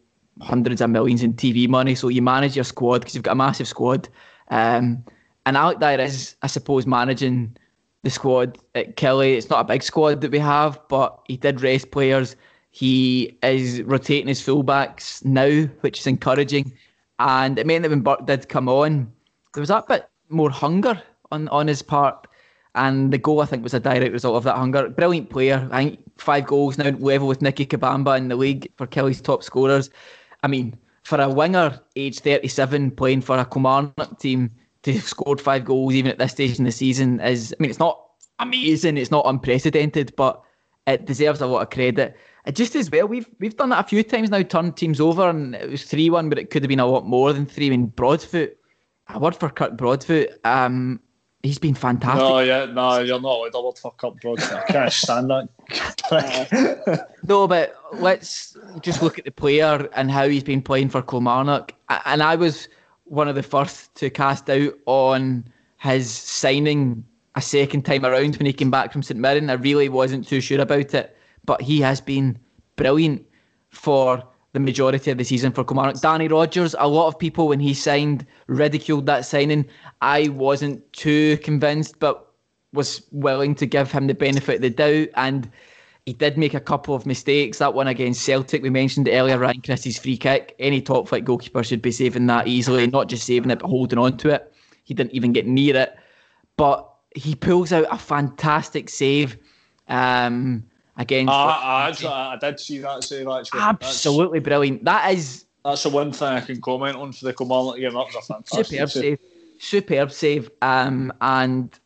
hundreds 0.42 0.82
of 0.82 0.90
millions 0.90 1.24
in 1.24 1.34
TV 1.34 1.68
money. 1.68 1.96
So 1.96 2.08
you 2.08 2.22
manage 2.22 2.56
your 2.56 2.66
squad 2.66 3.00
because 3.00 3.16
you've 3.16 3.24
got 3.24 3.32
a 3.32 3.36
massive 3.36 3.68
squad. 3.68 4.08
Um, 4.50 5.04
and 5.46 5.58
Alec 5.58 5.80
Dyer 5.80 6.00
is, 6.00 6.36
I 6.42 6.48
suppose, 6.48 6.86
managing 6.86 7.58
the 8.04 8.10
squad 8.10 8.58
at 8.76 8.96
Killie. 8.96 9.36
It's 9.36 9.50
not 9.50 9.62
a 9.62 9.64
big 9.64 9.84
squad 9.84 10.22
that 10.22 10.32
we 10.32 10.40
have, 10.40 10.80
but 10.90 11.20
he 11.28 11.38
did 11.38 11.62
rest 11.62 11.92
players. 11.92 12.36
He 12.72 13.38
is 13.42 13.82
rotating 13.84 14.28
his 14.28 14.42
fullbacks 14.42 15.24
now, 15.26 15.68
which 15.82 16.00
is 16.00 16.08
encouraging. 16.08 16.72
And 17.20 17.60
it 17.60 17.68
meant 17.68 17.84
that 17.84 17.90
when 17.90 18.02
Burke 18.02 18.26
did 18.26 18.48
come 18.48 18.70
on, 18.70 19.12
there 19.54 19.62
was 19.62 19.70
that 19.70 19.88
bit 19.88 20.10
more 20.30 20.50
hunger 20.50 21.02
on, 21.32 21.48
on 21.50 21.68
his 21.68 21.82
part. 21.82 22.28
And 22.76 23.12
the 23.12 23.18
goal, 23.18 23.42
I 23.42 23.46
think, 23.46 23.64
was 23.64 23.74
a 23.74 23.80
direct 23.80 24.14
result 24.14 24.36
of 24.36 24.44
that 24.44 24.56
hunger. 24.56 24.88
Brilliant 24.90 25.30
player. 25.30 25.68
I 25.72 25.86
think 25.86 26.00
five 26.18 26.46
goals 26.46 26.78
now, 26.78 26.90
level 26.92 27.28
with 27.28 27.42
Nicky 27.42 27.66
Kabamba 27.66 28.18
in 28.18 28.28
the 28.28 28.36
league 28.36 28.72
for 28.78 28.86
Killie's 28.86 29.22
top 29.22 29.44
scorers. 29.44 29.90
I 30.44 30.48
mean, 30.48 30.78
for 31.04 31.20
a 31.20 31.30
winger, 31.30 31.80
age 31.96 32.20
37, 32.20 32.92
playing 32.92 33.22
for 33.22 33.38
a 33.38 33.46
Kilmarnock 33.46 34.20
team 34.20 34.52
to 34.84 34.94
have 34.94 35.04
scored 35.04 35.42
five 35.42 35.66
goals 35.66 35.94
even 35.94 36.12
at 36.12 36.20
this 36.20 36.32
stage 36.32 36.58
in 36.58 36.66
the 36.66 36.72
season 36.72 37.20
is, 37.20 37.54
I 37.60 37.62
mean, 37.62 37.70
it's 37.70 37.80
not 37.80 38.00
amazing, 38.40 38.98
it's 38.98 39.12
not 39.12 39.26
unprecedented, 39.26 40.14
but 40.16 40.42
it 40.88 41.06
deserves 41.06 41.42
a 41.42 41.48
lot 41.48 41.62
of 41.62 41.70
credit. 41.70 42.16
It 42.50 42.56
just 42.56 42.76
as 42.76 42.90
well, 42.90 43.08
we've 43.08 43.30
we've 43.38 43.56
done 43.56 43.70
that 43.70 43.86
a 43.86 43.88
few 43.88 44.02
times 44.02 44.32
now, 44.32 44.42
turned 44.42 44.76
teams 44.76 45.00
over, 45.00 45.30
and 45.30 45.54
it 45.54 45.70
was 45.70 45.84
3 45.84 46.10
1, 46.10 46.30
but 46.30 46.40
it 46.40 46.50
could 46.50 46.64
have 46.64 46.68
been 46.68 46.80
a 46.80 46.86
lot 46.88 47.06
more 47.06 47.32
than 47.32 47.46
3 47.46 47.68
I 47.68 47.70
mean, 47.70 47.86
Broadfoot, 47.86 48.58
a 49.10 49.20
word 49.20 49.36
for 49.36 49.52
Kirk 49.52 49.78
Broadfoot, 49.78 50.32
um, 50.46 51.00
he's 51.44 51.60
been 51.60 51.76
fantastic. 51.76 52.22
No, 52.22 52.40
yeah, 52.40 52.66
no, 52.66 53.02
you're 53.02 53.22
not 53.22 53.36
allowed 53.36 53.54
a 53.54 53.62
word 53.62 53.78
for 53.78 53.92
Cup 53.92 54.20
Broad. 54.20 54.42
I 54.42 54.64
can't 54.64 54.92
stand 54.92 55.30
that. 55.30 57.08
No, 57.24 57.48
but 57.48 57.76
let's 57.94 58.58
just 58.82 59.04
look 59.04 59.20
at 59.20 59.26
the 59.26 59.32
player 59.32 59.88
and 59.94 60.10
how 60.10 60.28
he's 60.28 60.44
been 60.44 60.64
playing 60.64 60.90
for 60.90 61.04
Kilmarnock. 61.04 61.76
And 62.06 62.24
I 62.24 62.36
was 62.36 62.68
one 63.04 63.28
of 63.28 63.36
the 63.36 63.44
first 63.44 63.94
to 63.98 64.10
cast 64.10 64.48
doubt 64.48 64.74
on 64.88 65.46
his 65.78 66.10
signing 66.10 67.06
a 67.36 67.42
second 67.42 67.86
time 67.86 68.08
around 68.08 68.38
when 68.38 68.48
he 68.48 68.54
came 68.54 68.72
back 68.72 68.92
from 68.92 69.04
St 69.04 69.20
Mirren. 69.20 69.52
I 69.52 69.54
really 69.54 69.88
wasn't 69.88 70.28
too 70.28 70.42
sure 70.42 70.60
about 70.60 70.96
it, 70.96 71.16
but 71.46 71.62
he 71.62 71.82
has 71.82 72.02
been 72.02 72.38
brilliant 72.76 73.26
for 73.70 74.24
the 74.54 74.60
majority 74.60 75.12
of 75.12 75.18
the 75.18 75.24
season 75.24 75.52
for 75.52 75.64
Kilmarnock. 75.64 76.02
Danny 76.02 76.28
Rogers, 76.28 76.76
a 76.80 76.88
lot 76.88 77.08
of 77.08 77.20
people 77.20 77.48
when 77.48 77.60
he 77.60 77.74
signed 77.74 78.26
ridiculed 78.48 79.06
that 79.06 79.26
signing. 79.26 79.66
I 80.02 80.30
wasn't 80.30 80.92
too 80.94 81.38
convinced, 81.38 82.00
but 82.00 82.32
was 82.74 83.04
willing 83.12 83.56
to 83.56 83.66
give 83.66 83.92
him 83.92 84.08
the 84.08 84.14
benefit 84.14 84.56
of 84.56 84.62
the 84.62 84.70
doubt. 84.70 85.10
And 85.16 85.52
he 86.06 86.14
did 86.14 86.38
make 86.38 86.56
a 86.56 86.60
couple 86.60 86.96
of 86.96 87.06
mistakes. 87.06 87.60
That 87.60 87.74
one 87.76 87.88
against 87.88 88.24
Celtic, 88.24 88.64
we 88.64 88.70
mentioned 88.70 89.08
earlier, 89.08 89.38
Ryan 89.38 89.62
Christie's 89.62 90.00
free 90.00 90.18
kick. 90.18 90.56
Any 90.58 90.82
top 90.82 91.08
flight 91.08 91.26
goalkeeper 91.26 91.64
should 91.64 91.82
be 91.82 91.92
saving 91.92 92.26
that 92.28 92.48
easily, 92.48 92.88
not 92.88 93.10
just 93.10 93.26
saving 93.26 93.52
it, 93.52 93.60
but 93.60 93.68
holding 93.68 94.00
on 94.00 94.18
to 94.18 94.30
it. 94.30 94.52
He 94.84 94.94
didn't 94.96 95.14
even 95.14 95.34
get 95.34 95.46
near 95.46 95.76
it. 95.76 95.96
But 96.58 96.92
he 97.16 97.36
pulls 97.36 97.72
out 97.72 97.88
a 97.92 97.98
fantastic 97.98 98.90
save 98.90 99.38
um, 99.88 100.64
against. 101.00 101.32
I, 101.32 101.92
I, 102.04 102.34
I 102.34 102.38
did 102.38 102.60
see 102.60 102.78
that 102.80 103.04
save 103.04 103.28
actually. 103.28 103.62
Absolutely 103.62 104.40
that's, 104.40 104.48
brilliant. 104.48 104.86
That 104.86 105.14
is. 105.14 105.46
That's 105.66 105.84
the 105.84 105.90
one 105.90 106.12
thing 106.12 106.28
I 106.28 106.42
can 106.42 106.62
comment 106.62 106.96
on 106.96 107.12
for 107.12 107.26
the 107.26 107.34
Kilmarnock 107.34 107.78
game. 107.78 107.94
That 107.94 108.06
was 108.06 108.16
a 108.16 108.22
fantastic 108.22 108.66
superb 108.68 108.90
save. 108.92 109.02
save. 109.02 109.20
Superb 109.60 110.12
save. 110.12 110.52
Um, 110.62 111.12
and 111.22 111.78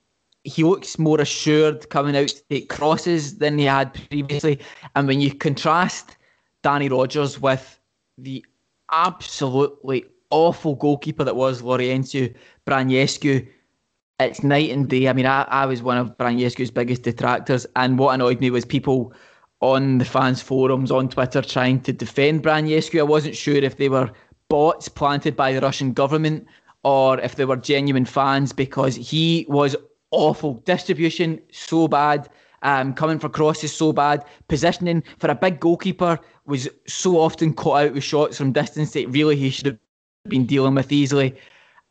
he 0.43 0.63
looks 0.63 0.99
more 0.99 1.21
assured 1.21 1.89
coming 1.89 2.17
out 2.17 2.27
to 2.27 2.43
take 2.49 2.69
crosses 2.69 3.37
than 3.37 3.57
he 3.57 3.65
had 3.65 3.93
previously. 4.09 4.59
And 4.95 5.07
when 5.07 5.21
you 5.21 5.33
contrast 5.33 6.17
Danny 6.61 6.89
Rogers 6.89 7.39
with 7.39 7.79
the 8.17 8.45
absolutely 8.91 10.05
awful 10.29 10.75
goalkeeper 10.75 11.23
that 11.23 11.35
was 11.35 11.61
Laurențiu 11.61 12.33
Branescu, 12.67 13.47
it's 14.19 14.43
night 14.43 14.69
and 14.71 14.87
day. 14.87 15.07
I 15.07 15.13
mean, 15.13 15.25
I, 15.25 15.43
I 15.43 15.65
was 15.65 15.81
one 15.81 15.97
of 15.97 16.17
Branescu's 16.17 16.71
biggest 16.71 17.03
detractors, 17.03 17.65
and 17.75 17.97
what 17.97 18.13
annoyed 18.13 18.39
me 18.39 18.49
was 18.49 18.65
people 18.65 19.13
on 19.61 19.97
the 19.97 20.05
fans' 20.05 20.41
forums 20.41 20.91
on 20.91 21.07
Twitter 21.09 21.41
trying 21.41 21.79
to 21.81 21.93
defend 21.93 22.43
Branescu. 22.43 22.99
I 22.99 23.03
wasn't 23.03 23.35
sure 23.35 23.55
if 23.55 23.77
they 23.77 23.89
were 23.89 24.11
bots 24.49 24.89
planted 24.89 25.35
by 25.35 25.53
the 25.53 25.61
Russian 25.61 25.93
government 25.93 26.45
or 26.83 27.19
if 27.21 27.35
they 27.35 27.45
were 27.45 27.55
genuine 27.55 28.05
fans 28.05 28.51
because 28.51 28.95
he 28.95 29.45
was 29.47 29.75
awful. 30.11 30.55
Distribution 30.65 31.41
so 31.51 31.87
bad. 31.87 32.29
Um, 32.61 32.93
coming 32.93 33.19
for 33.19 33.29
crosses 33.29 33.73
so 33.73 33.91
bad. 33.91 34.23
Positioning 34.47 35.03
for 35.17 35.29
a 35.29 35.35
big 35.35 35.59
goalkeeper 35.59 36.19
was 36.45 36.67
so 36.87 37.19
often 37.19 37.53
caught 37.53 37.85
out 37.85 37.93
with 37.93 38.03
shots 38.03 38.37
from 38.37 38.51
distance 38.51 38.91
that 38.91 39.09
really 39.09 39.35
he 39.35 39.49
should 39.49 39.65
have 39.65 39.77
been 40.27 40.45
dealing 40.45 40.75
with 40.75 40.91
easily. 40.91 41.35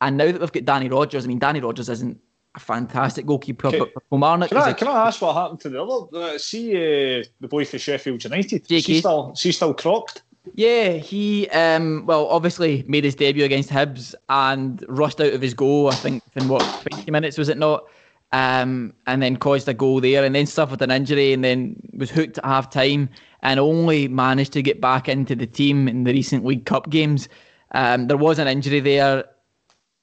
And 0.02 0.16
now 0.16 0.30
that 0.30 0.40
we've 0.40 0.52
got 0.52 0.64
Danny 0.64 0.88
Rogers, 0.88 1.24
I 1.24 1.28
mean, 1.28 1.38
Danny 1.38 1.60
Rogers 1.60 1.88
isn't 1.88 2.18
a 2.56 2.60
fantastic 2.60 3.24
goalkeeper, 3.24 3.68
okay. 3.68 3.78
but 3.78 3.92
Kilmarnock. 4.10 4.48
Can, 4.48 4.58
I, 4.58 4.72
can 4.72 4.88
I 4.88 5.06
ask 5.06 5.22
what 5.22 5.34
happened 5.34 5.60
to 5.60 5.68
the 5.68 5.82
other? 5.82 6.16
Uh, 6.16 6.38
see 6.38 6.72
uh, 6.72 7.24
the 7.40 7.48
boy 7.48 7.64
for 7.64 7.78
Sheffield 7.78 8.22
United. 8.24 8.66
She's 8.68 8.98
still, 8.98 9.32
she's 9.36 9.56
still 9.56 9.72
crocked. 9.72 10.22
Yeah, 10.56 10.94
he 10.94 11.48
um, 11.50 12.04
well 12.04 12.26
obviously 12.26 12.84
made 12.88 13.04
his 13.04 13.14
debut 13.14 13.44
against 13.44 13.70
Hibs 13.70 14.12
and 14.28 14.84
rushed 14.88 15.20
out 15.20 15.32
of 15.32 15.40
his 15.40 15.54
goal. 15.54 15.88
I 15.88 15.94
think 15.94 16.20
in 16.34 16.48
what 16.48 16.62
twenty 16.82 17.12
minutes 17.12 17.38
was 17.38 17.48
it 17.48 17.58
not? 17.58 17.84
Um, 18.32 18.92
and 19.06 19.22
then 19.22 19.36
caused 19.36 19.68
a 19.68 19.74
goal 19.74 20.00
there, 20.00 20.24
and 20.24 20.34
then 20.34 20.46
suffered 20.46 20.82
an 20.82 20.90
injury, 20.90 21.32
and 21.32 21.44
then 21.44 21.76
was 21.94 22.10
hooked 22.10 22.38
at 22.38 22.44
half 22.44 22.70
time, 22.70 23.08
and 23.42 23.60
only 23.60 24.08
managed 24.08 24.52
to 24.54 24.62
get 24.62 24.80
back 24.80 25.08
into 25.08 25.36
the 25.36 25.46
team 25.46 25.86
in 25.86 26.02
the 26.02 26.12
recent 26.12 26.44
League 26.44 26.66
Cup 26.66 26.90
games. 26.90 27.28
Um, 27.70 28.08
there 28.08 28.16
was 28.16 28.40
an 28.40 28.48
injury 28.48 28.80
there. 28.80 29.24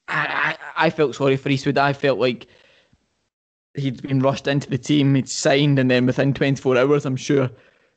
I, 0.09 0.57
I, 0.75 0.89
felt 0.89 1.15
sorry 1.15 1.37
for 1.37 1.49
Eastwood. 1.49 1.77
I 1.77 1.93
felt 1.93 2.19
like 2.19 2.47
he'd 3.75 4.01
been 4.01 4.19
rushed 4.19 4.47
into 4.47 4.69
the 4.69 4.77
team, 4.77 5.15
he'd 5.15 5.29
signed, 5.29 5.79
and 5.79 5.89
then 5.89 6.05
within 6.05 6.33
24 6.33 6.77
hours, 6.77 7.05
I'm 7.05 7.15
sure 7.15 7.49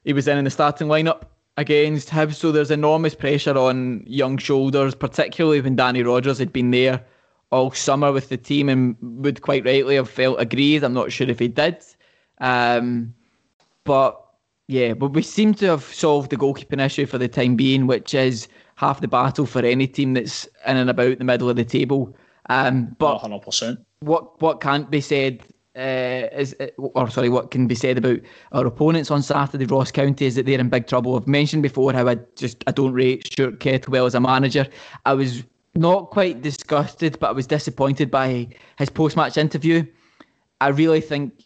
he 0.05 0.13
was 0.13 0.29
in 0.29 0.39
in 0.39 0.45
the 0.45 0.51
starting 0.51 0.89
lineup 0.89 1.23
against 1.57 2.09
Hibs. 2.09 2.35
So 2.35 2.53
there's 2.53 2.71
enormous 2.71 3.15
pressure 3.15 3.57
on 3.57 4.05
young 4.07 4.39
shoulders, 4.39 4.95
particularly 4.95 5.61
when 5.61 5.77
Danny 5.77 6.03
Rogers 6.03 6.39
had 6.39 6.53
been 6.53 6.71
there 6.71 7.05
all 7.51 7.71
summer 7.71 8.13
with 8.13 8.29
the 8.31 8.37
team 8.37 8.69
and 8.69 8.97
would 9.01 9.43
quite 9.43 9.65
rightly 9.65 9.97
have 9.97 10.09
felt 10.09 10.41
aggrieved. 10.41 10.85
I'm 10.85 10.95
not 10.95 11.13
sure 11.13 11.29
if 11.29 11.39
he 11.39 11.49
did. 11.49 11.79
Um, 12.39 13.15
but 13.85 14.19
yeah, 14.69 14.95
but 14.95 15.09
we 15.09 15.23
seem 15.23 15.55
to 15.55 15.67
have 15.67 15.85
solved 15.85 16.31
the 16.31 16.37
goalkeeping 16.37 16.85
issue 16.85 17.07
for 17.07 17.19
the 17.19 17.29
time 17.29 17.57
being, 17.57 17.87
which 17.87 18.15
is 18.15 18.49
half 18.83 19.01
the 19.01 19.09
battle 19.09 19.47
for 19.47 19.61
any 19.61 19.87
team 19.87 20.15
that's 20.15 20.45
in 20.67 20.77
and 20.77 20.91
about 20.91 21.19
the 21.19 21.25
middle 21.25 21.49
of 21.49 21.57
the 21.57 21.65
table. 21.65 22.15
Um, 22.51 22.97
but 22.99 23.19
100%. 23.21 23.79
What 24.01 24.43
what 24.43 24.61
can't 24.61 24.91
be 24.91 25.01
said 25.01 25.45
uh, 25.77 26.27
is, 26.33 26.55
or 26.77 27.09
sorry, 27.09 27.29
what 27.29 27.53
can 27.53 27.69
be 27.69 27.77
said 27.77 27.97
about 27.97 28.19
our 28.51 28.67
opponents 28.67 29.13
on 29.13 29.23
Saturday, 29.23 29.67
Ross 29.67 29.93
County, 29.93 30.27
is 30.27 30.35
that 30.35 30.47
they're 30.47 30.59
in 30.59 30.69
big 30.69 30.89
trouble. 30.89 31.17
I've 31.17 31.29
mentioned 31.29 31.63
before 31.63 31.93
how 31.93 32.09
I 32.09 32.17
just 32.35 32.65
I 32.67 32.73
don't 32.73 32.93
rate 32.93 33.29
Stuart 33.29 33.61
Kettlewell 33.61 34.07
as 34.07 34.17
a 34.17 34.21
manager. 34.21 34.67
I 35.07 35.15
was 35.15 35.45
not 35.77 36.11
quite 36.11 36.43
disgusted, 36.43 37.19
but 37.21 37.29
I 37.29 37.33
was 37.33 37.47
disappointed 37.47 38.11
by 38.11 38.49
his 38.79 38.91
post-match 38.91 39.39
interview. 39.39 39.87
I 40.61 40.69
really 40.69 41.01
think, 41.01 41.45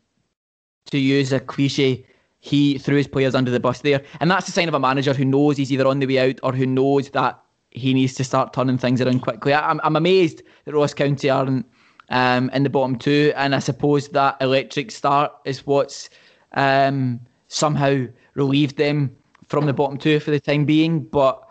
to 0.91 0.99
use 0.99 1.33
a 1.33 1.41
cliche, 1.41 2.07
he 2.47 2.79
threw 2.79 2.97
his 2.97 3.09
players 3.09 3.35
under 3.35 3.51
the 3.51 3.61
bus 3.61 3.81
there, 3.81 4.03
and 4.21 4.31
that's 4.31 4.47
the 4.47 4.53
sign 4.53 4.69
of 4.69 4.75
a 4.75 4.81
manager 4.81 5.13
who 5.13 5.25
knows 5.25 5.57
he's 5.57 5.73
either 5.73 5.87
on 5.87 5.99
the 5.99 6.07
way 6.07 6.19
out 6.19 6.41
or 6.43 6.53
who 6.53 6.67
knows 6.67 7.11
that 7.11 7.41
he 7.71 7.93
needs 7.93 8.15
to 8.15 8.25
start 8.25 8.53
turning 8.53 8.79
things 8.79 9.01
around 9.01 9.21
quickly. 9.21 9.53
I'm 9.53 9.81
I'm 9.83 9.97
amazed 9.97 10.43
that 10.65 10.75
Ross 10.75 10.95
County 10.95 11.29
aren't 11.29 11.67
um, 12.11 12.51
in 12.51 12.63
the 12.63 12.71
bottom 12.71 12.97
two. 12.97 13.33
And 13.37 13.55
I 13.55 13.59
suppose 13.59 14.09
that 14.09 14.37
electric 14.41 14.91
start 14.91 15.33
is 15.45 15.67
what's 15.67 16.09
um, 16.53 17.21
somehow 17.49 18.07
relieved 18.35 18.77
them 18.77 19.15
from 19.49 19.67
the 19.67 19.73
bottom 19.73 19.99
two 19.99 20.21
for 20.21 20.31
the 20.31 20.41
time 20.41 20.65
being. 20.65 21.01
But 21.01 21.43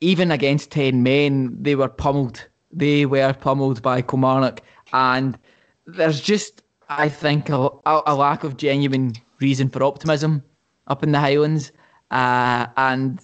even 0.00 0.30
against 0.30 0.70
10 0.70 1.02
men, 1.02 1.56
they 1.60 1.74
were 1.74 1.88
pummeled. 1.88 2.46
They 2.72 3.06
were 3.06 3.32
pummeled 3.32 3.82
by 3.82 4.02
Kilmarnock. 4.02 4.62
And 4.92 5.38
there's 5.86 6.20
just, 6.20 6.62
I 6.88 7.08
think, 7.08 7.48
a, 7.48 7.70
a 7.86 8.14
lack 8.14 8.44
of 8.44 8.56
genuine 8.56 9.14
reason 9.40 9.68
for 9.68 9.82
optimism 9.82 10.42
up 10.86 11.02
in 11.02 11.12
the 11.12 11.20
Highlands. 11.20 11.72
Uh, 12.10 12.66
and, 12.76 13.20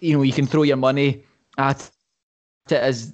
you 0.00 0.16
know, 0.16 0.22
you 0.22 0.32
can 0.32 0.46
throw 0.46 0.62
your 0.62 0.76
money 0.76 1.24
at 1.58 1.90
it 2.70 2.74
as 2.74 3.12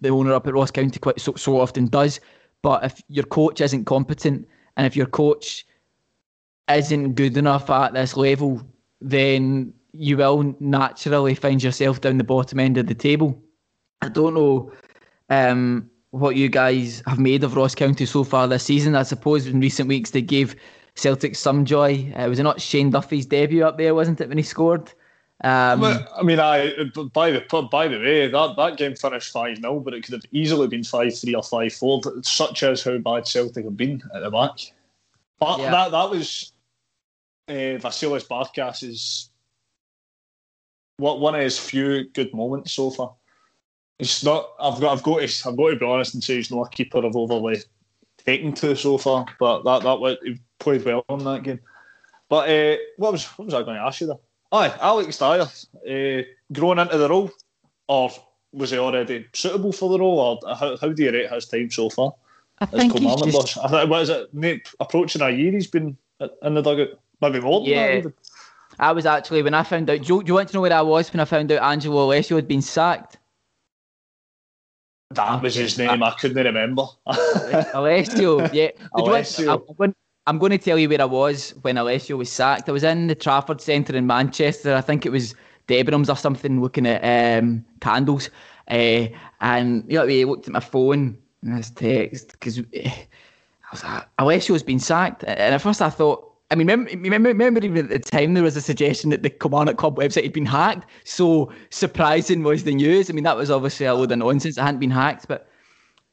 the 0.00 0.08
owner 0.08 0.32
up 0.32 0.46
at 0.46 0.54
Ross 0.54 0.70
County 0.70 0.98
quite 0.98 1.20
so, 1.20 1.34
so 1.34 1.60
often 1.60 1.86
does. 1.86 2.20
But 2.62 2.84
if 2.84 3.02
your 3.08 3.24
coach 3.24 3.60
isn't 3.60 3.84
competent 3.84 4.46
and 4.76 4.86
if 4.86 4.96
your 4.96 5.06
coach 5.06 5.66
isn't 6.70 7.14
good 7.14 7.36
enough 7.36 7.68
at 7.70 7.92
this 7.92 8.16
level, 8.16 8.62
then 9.00 9.74
you 9.92 10.16
will 10.16 10.54
naturally 10.60 11.34
find 11.34 11.62
yourself 11.62 12.00
down 12.00 12.18
the 12.18 12.24
bottom 12.24 12.60
end 12.60 12.78
of 12.78 12.86
the 12.86 12.94
table. 12.94 13.40
I 14.00 14.08
don't 14.08 14.34
know 14.34 14.72
um, 15.28 15.90
what 16.10 16.36
you 16.36 16.48
guys 16.48 17.02
have 17.06 17.18
made 17.18 17.44
of 17.44 17.56
Ross 17.56 17.74
County 17.74 18.06
so 18.06 18.24
far 18.24 18.48
this 18.48 18.64
season. 18.64 18.94
I 18.94 19.02
suppose 19.02 19.46
in 19.46 19.60
recent 19.60 19.88
weeks 19.88 20.10
they 20.10 20.22
gave 20.22 20.56
Celtic 20.94 21.36
some 21.36 21.64
joy. 21.64 22.12
Uh, 22.16 22.28
was 22.28 22.38
it 22.38 22.42
not 22.42 22.60
Shane 22.60 22.90
Duffy's 22.90 23.26
debut 23.26 23.64
up 23.64 23.78
there, 23.78 23.94
wasn't 23.94 24.20
it, 24.20 24.28
when 24.28 24.38
he 24.38 24.44
scored? 24.44 24.92
Um, 25.44 25.82
I 25.82 26.22
mean, 26.22 26.38
I 26.38 26.72
by 27.12 27.32
the 27.32 27.40
by 27.70 27.88
the 27.88 27.98
way, 27.98 28.28
that, 28.28 28.56
that 28.56 28.76
game 28.76 28.94
finished 28.94 29.32
five 29.32 29.56
0 29.56 29.80
but 29.80 29.92
it 29.92 30.04
could 30.04 30.14
have 30.14 30.24
easily 30.30 30.68
been 30.68 30.84
five 30.84 31.18
three 31.18 31.34
or 31.34 31.42
five 31.42 31.72
four. 31.72 32.00
Such 32.22 32.62
as 32.62 32.84
how 32.84 32.98
bad 32.98 33.26
Celtic 33.26 33.64
have 33.64 33.76
been 33.76 34.02
at 34.14 34.22
the 34.22 34.30
back. 34.30 34.52
But 35.40 35.58
yeah. 35.58 35.70
that 35.72 35.90
that 35.90 36.10
was 36.10 36.52
uh, 37.48 37.52
Vasilis 37.52 38.28
Barkas's 38.28 39.30
what 40.98 41.18
one 41.18 41.34
of 41.34 41.40
his 41.40 41.58
few 41.58 42.08
good 42.10 42.32
moments 42.32 42.72
so 42.72 42.90
far. 42.90 43.14
It's 43.98 44.22
not. 44.22 44.50
I've 44.60 44.80
got. 44.80 44.92
I've 44.92 45.02
got 45.02 45.28
to. 45.28 45.48
I've 45.48 45.56
got 45.56 45.70
to 45.70 45.76
be 45.76 45.86
honest 45.86 46.14
and 46.14 46.22
say 46.22 46.36
he's 46.36 46.52
not 46.52 46.68
a 46.68 46.70
keeper 46.70 47.04
I've 47.04 47.16
overly 47.16 47.62
taken 48.24 48.52
to 48.54 48.76
so 48.76 48.96
far. 48.98 49.26
But 49.40 49.64
that 49.64 49.82
that 49.82 50.18
he 50.22 50.38
played 50.62 50.84
well 50.84 51.04
in 51.08 51.24
that 51.24 51.42
game. 51.42 51.60
But 52.28 52.48
uh, 52.48 52.76
what 52.96 53.12
was 53.12 53.26
what 53.36 53.46
was 53.46 53.54
I 53.54 53.62
going 53.62 53.76
to 53.76 53.82
ask 53.82 54.00
you 54.00 54.06
there? 54.06 54.16
Aye, 54.52 54.74
Alex 54.80 55.18
Dyer, 55.18 55.42
uh, 55.42 56.22
grown 56.52 56.78
into 56.78 56.98
the 56.98 57.08
role, 57.08 57.30
or 57.88 58.10
was 58.52 58.70
he 58.70 58.78
already 58.78 59.26
suitable 59.32 59.72
for 59.72 59.90
the 59.90 59.98
role, 59.98 60.40
or 60.44 60.54
how, 60.54 60.76
how 60.76 60.88
do 60.88 61.02
you 61.02 61.10
rate 61.10 61.30
his 61.30 61.46
time 61.46 61.70
so 61.70 61.88
far? 61.88 62.14
I 62.58 62.66
think 62.66 62.98
he's 62.98 63.22
just... 63.22 63.58
I 63.58 63.68
think, 63.68 63.90
what 63.90 64.02
is 64.02 64.10
it, 64.10 64.68
approaching 64.78 65.22
a 65.22 65.30
year 65.30 65.52
he's 65.52 65.66
been 65.66 65.96
in 66.42 66.54
the 66.54 66.62
dugout, 66.62 67.00
maybe 67.20 67.40
more 67.40 67.60
than 67.60 67.70
yeah. 67.70 68.00
that. 68.00 68.12
I 68.78 68.92
was 68.92 69.06
actually, 69.06 69.42
when 69.42 69.54
I 69.54 69.62
found 69.62 69.88
out, 69.90 70.02
do 70.02 70.14
you, 70.14 70.22
do 70.22 70.28
you 70.28 70.34
want 70.34 70.50
to 70.50 70.54
know 70.54 70.60
where 70.60 70.72
I 70.72 70.82
was 70.82 71.12
when 71.12 71.20
I 71.20 71.24
found 71.24 71.50
out 71.50 71.62
Angelo 71.62 72.04
Alessio 72.04 72.36
had 72.36 72.48
been 72.48 72.62
sacked? 72.62 73.18
That 75.10 75.42
was 75.42 75.54
his 75.54 75.76
name. 75.76 76.02
I 76.02 76.10
couldn't 76.12 76.44
remember. 76.44 76.84
Alessio, 77.06 78.50
yeah. 78.52 78.70
Alessio. 78.94 79.64
I'm 80.26 80.38
going 80.38 80.52
to 80.52 80.58
tell 80.58 80.78
you 80.78 80.88
where 80.88 81.00
I 81.00 81.06
was 81.06 81.50
when 81.62 81.76
Alessio 81.76 82.16
was 82.16 82.30
sacked. 82.30 82.68
I 82.68 82.72
was 82.72 82.84
in 82.84 83.08
the 83.08 83.14
Trafford 83.14 83.60
Centre 83.60 83.96
in 83.96 84.06
Manchester. 84.06 84.74
I 84.74 84.80
think 84.80 85.04
it 85.04 85.10
was 85.10 85.34
Debenhams 85.66 86.08
or 86.08 86.16
something, 86.16 86.60
looking 86.60 86.86
at 86.86 87.40
um, 87.40 87.64
candles. 87.80 88.30
Uh, 88.68 89.08
and 89.40 89.84
you 89.88 89.98
know, 89.98 90.04
I 90.04 90.24
looked 90.24 90.46
at 90.46 90.52
my 90.52 90.60
phone 90.60 91.18
and 91.42 91.58
this 91.58 91.70
text 91.70 92.32
because 92.32 92.58
eh, 92.72 92.88
I 92.88 93.68
was 93.72 93.82
like, 93.82 94.08
Alessio's 94.18 94.62
been 94.62 94.78
sacked. 94.78 95.24
And 95.24 95.54
at 95.54 95.60
first 95.60 95.82
I 95.82 95.90
thought 95.90 96.32
I 96.52 96.54
mean, 96.54 96.66
remember, 96.66 96.90
remember, 96.90 97.28
remember 97.30 97.64
even 97.64 97.78
at 97.78 97.88
the 97.88 97.98
time 97.98 98.34
there 98.34 98.42
was 98.42 98.56
a 98.56 98.60
suggestion 98.60 99.08
that 99.08 99.22
the 99.22 99.30
Kilmarnock 99.30 99.78
Club 99.78 99.96
website 99.96 100.24
had 100.24 100.34
been 100.34 100.44
hacked. 100.44 100.86
So 101.04 101.50
surprising 101.70 102.42
was 102.42 102.64
the 102.64 102.74
news. 102.74 103.08
I 103.08 103.14
mean, 103.14 103.24
that 103.24 103.38
was 103.38 103.50
obviously 103.50 103.86
a 103.86 103.94
load 103.94 104.12
of 104.12 104.18
nonsense. 104.18 104.58
It 104.58 104.60
hadn't 104.60 104.78
been 104.78 104.90
hacked, 104.90 105.26
but 105.28 105.48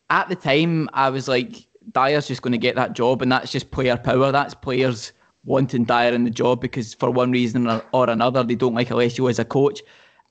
at 0.10 0.30
the 0.30 0.38
time 0.38 0.90
I 0.94 1.10
was 1.10 1.28
like, 1.28 1.68
Dyer's 1.92 2.28
just 2.28 2.42
going 2.42 2.52
to 2.52 2.58
get 2.58 2.76
that 2.76 2.94
job, 2.94 3.22
and 3.22 3.32
that's 3.32 3.52
just 3.52 3.72
player 3.72 3.98
power. 3.98 4.32
That's 4.32 4.54
players 4.54 5.12
wanting 5.46 5.86
Dyer 5.86 6.14
in 6.14 6.24
the 6.24 6.30
job 6.30 6.62
because 6.62 6.94
for 6.94 7.10
one 7.10 7.32
reason 7.32 7.68
or, 7.94 8.10
another 8.10 8.44
they 8.44 8.56
don't 8.56 8.76
like 8.76 8.90
Alessio 8.90 9.28
as 9.28 9.40
a 9.40 9.46
coach. 9.46 9.82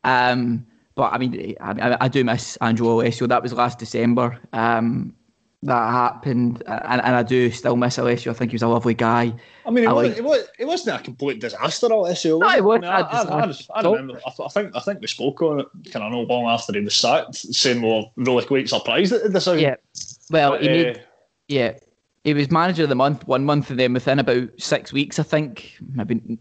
Um, 0.05 0.67
but 0.95 1.13
I 1.13 1.19
mean, 1.19 1.55
I, 1.61 1.97
I, 2.01 2.09
do 2.09 2.25
miss 2.25 2.57
Andrew 2.57 2.89
Alessio. 2.91 3.27
That 3.27 3.43
was 3.43 3.53
last 3.53 3.79
December. 3.79 4.39
Um, 4.53 5.15
that 5.63 5.91
happened, 5.91 6.63
and, 6.67 7.01
and 7.01 7.17
I 7.17 7.23
do 7.25 7.51
still 7.51 7.77
miss 7.77 7.99
Alessio. 7.99 8.33
I 8.33 8.35
think 8.35 8.53
he 8.53 8.55
was 8.55 8.63
a 8.63 8.69
lovely 8.69 8.95
guy. 8.95 9.35
I 9.67 9.71
mean, 9.71 9.85
it, 9.85 9.89
I 9.89 9.93
was, 9.93 10.09
like, 10.09 10.19
it, 10.19 10.25
was, 10.25 10.49
it 10.59 10.65
wasn't 10.67 11.01
a 11.01 11.03
complete 11.03 11.41
disaster, 11.41 11.87
Alessio. 11.87 12.39
No, 12.39 12.49
it 12.49 12.63
wasn't. 12.63 12.87
I, 12.87 12.99
mean, 12.99 13.55
I, 13.71 13.81
I, 13.81 13.83
remember. 13.83 14.21
I, 14.25 14.49
think 14.49 14.77
I 14.77 14.81
think 14.81 15.01
we 15.01 15.09
spoke 15.09 15.43
on 15.43 15.61
it 15.61 15.67
kind 15.93 16.05
of 16.05 16.13
not 16.13 16.29
long 16.29 16.47
after 16.47 16.73
he 16.73 16.81
was 16.81 16.95
sacked, 16.95 17.35
saying 17.35 17.83
we 17.83 17.91
are 17.91 18.05
really 18.17 18.45
quite 18.45 18.69
surprised 18.69 19.13
at 19.13 19.25
the 19.25 19.31
decision. 19.31 19.61
Yeah. 19.61 19.77
Well, 20.31 20.53
but, 20.53 20.63
he 20.63 20.69
uh, 20.69 20.73
made, 20.73 21.03
yeah, 21.49 21.74
he 22.24 22.34
was 22.34 22.51
manager 22.51 22.82
of 22.84 22.88
the 22.88 22.94
month 22.94 23.26
one 23.26 23.44
month, 23.44 23.70
and 23.70 23.78
then 23.78 23.92
within 23.94 24.18
about 24.18 24.49
six 24.59 24.92
weeks, 24.92 25.18
I 25.18 25.22
think, 25.22 25.76
maybe 25.94 26.38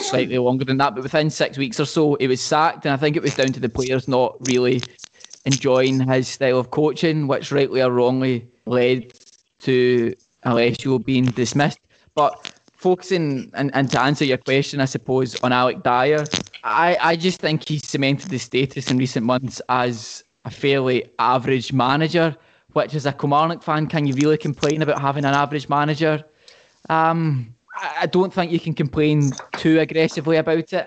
slightly 0.00 0.38
longer 0.38 0.64
than 0.64 0.78
that, 0.78 0.94
but 0.94 1.02
within 1.02 1.30
six 1.30 1.58
weeks 1.58 1.78
or 1.78 1.84
so, 1.84 2.16
he 2.18 2.26
was 2.26 2.40
sacked, 2.40 2.86
and 2.86 2.94
I 2.94 2.96
think 2.96 3.16
it 3.16 3.22
was 3.22 3.36
down 3.36 3.52
to 3.52 3.60
the 3.60 3.68
players 3.68 4.08
not 4.08 4.36
really 4.40 4.82
enjoying 5.44 6.00
his 6.08 6.28
style 6.28 6.58
of 6.58 6.70
coaching, 6.70 7.26
which 7.26 7.52
rightly 7.52 7.82
or 7.82 7.90
wrongly 7.90 8.48
led 8.66 9.12
to 9.60 10.14
Alessio 10.44 10.98
being 10.98 11.26
dismissed. 11.26 11.78
But 12.14 12.52
focusing 12.72 13.50
and, 13.54 13.70
and 13.74 13.90
to 13.90 14.00
answer 14.00 14.24
your 14.24 14.38
question, 14.38 14.80
I 14.80 14.86
suppose, 14.86 15.36
on 15.42 15.52
Alec 15.52 15.82
Dyer, 15.82 16.24
I, 16.64 16.96
I 17.00 17.16
just 17.16 17.40
think 17.40 17.68
he's 17.68 17.86
cemented 17.86 18.30
his 18.30 18.42
status 18.42 18.90
in 18.90 18.98
recent 18.98 19.26
months 19.26 19.60
as 19.68 20.24
a 20.44 20.50
fairly 20.50 21.04
average 21.18 21.72
manager, 21.72 22.36
which 22.72 22.94
as 22.94 23.06
a 23.06 23.12
Kilmarnock 23.12 23.62
fan, 23.62 23.86
can 23.86 24.06
you 24.06 24.14
really 24.14 24.38
complain 24.38 24.82
about 24.82 25.00
having 25.00 25.24
an 25.24 25.34
average 25.34 25.68
manager? 25.68 26.24
Um, 26.88 27.54
I, 27.76 28.06
don't 28.06 28.32
think 28.32 28.52
you 28.52 28.60
can 28.60 28.74
complain 28.74 29.32
too 29.56 29.80
aggressively 29.80 30.36
about 30.36 30.72
it. 30.72 30.86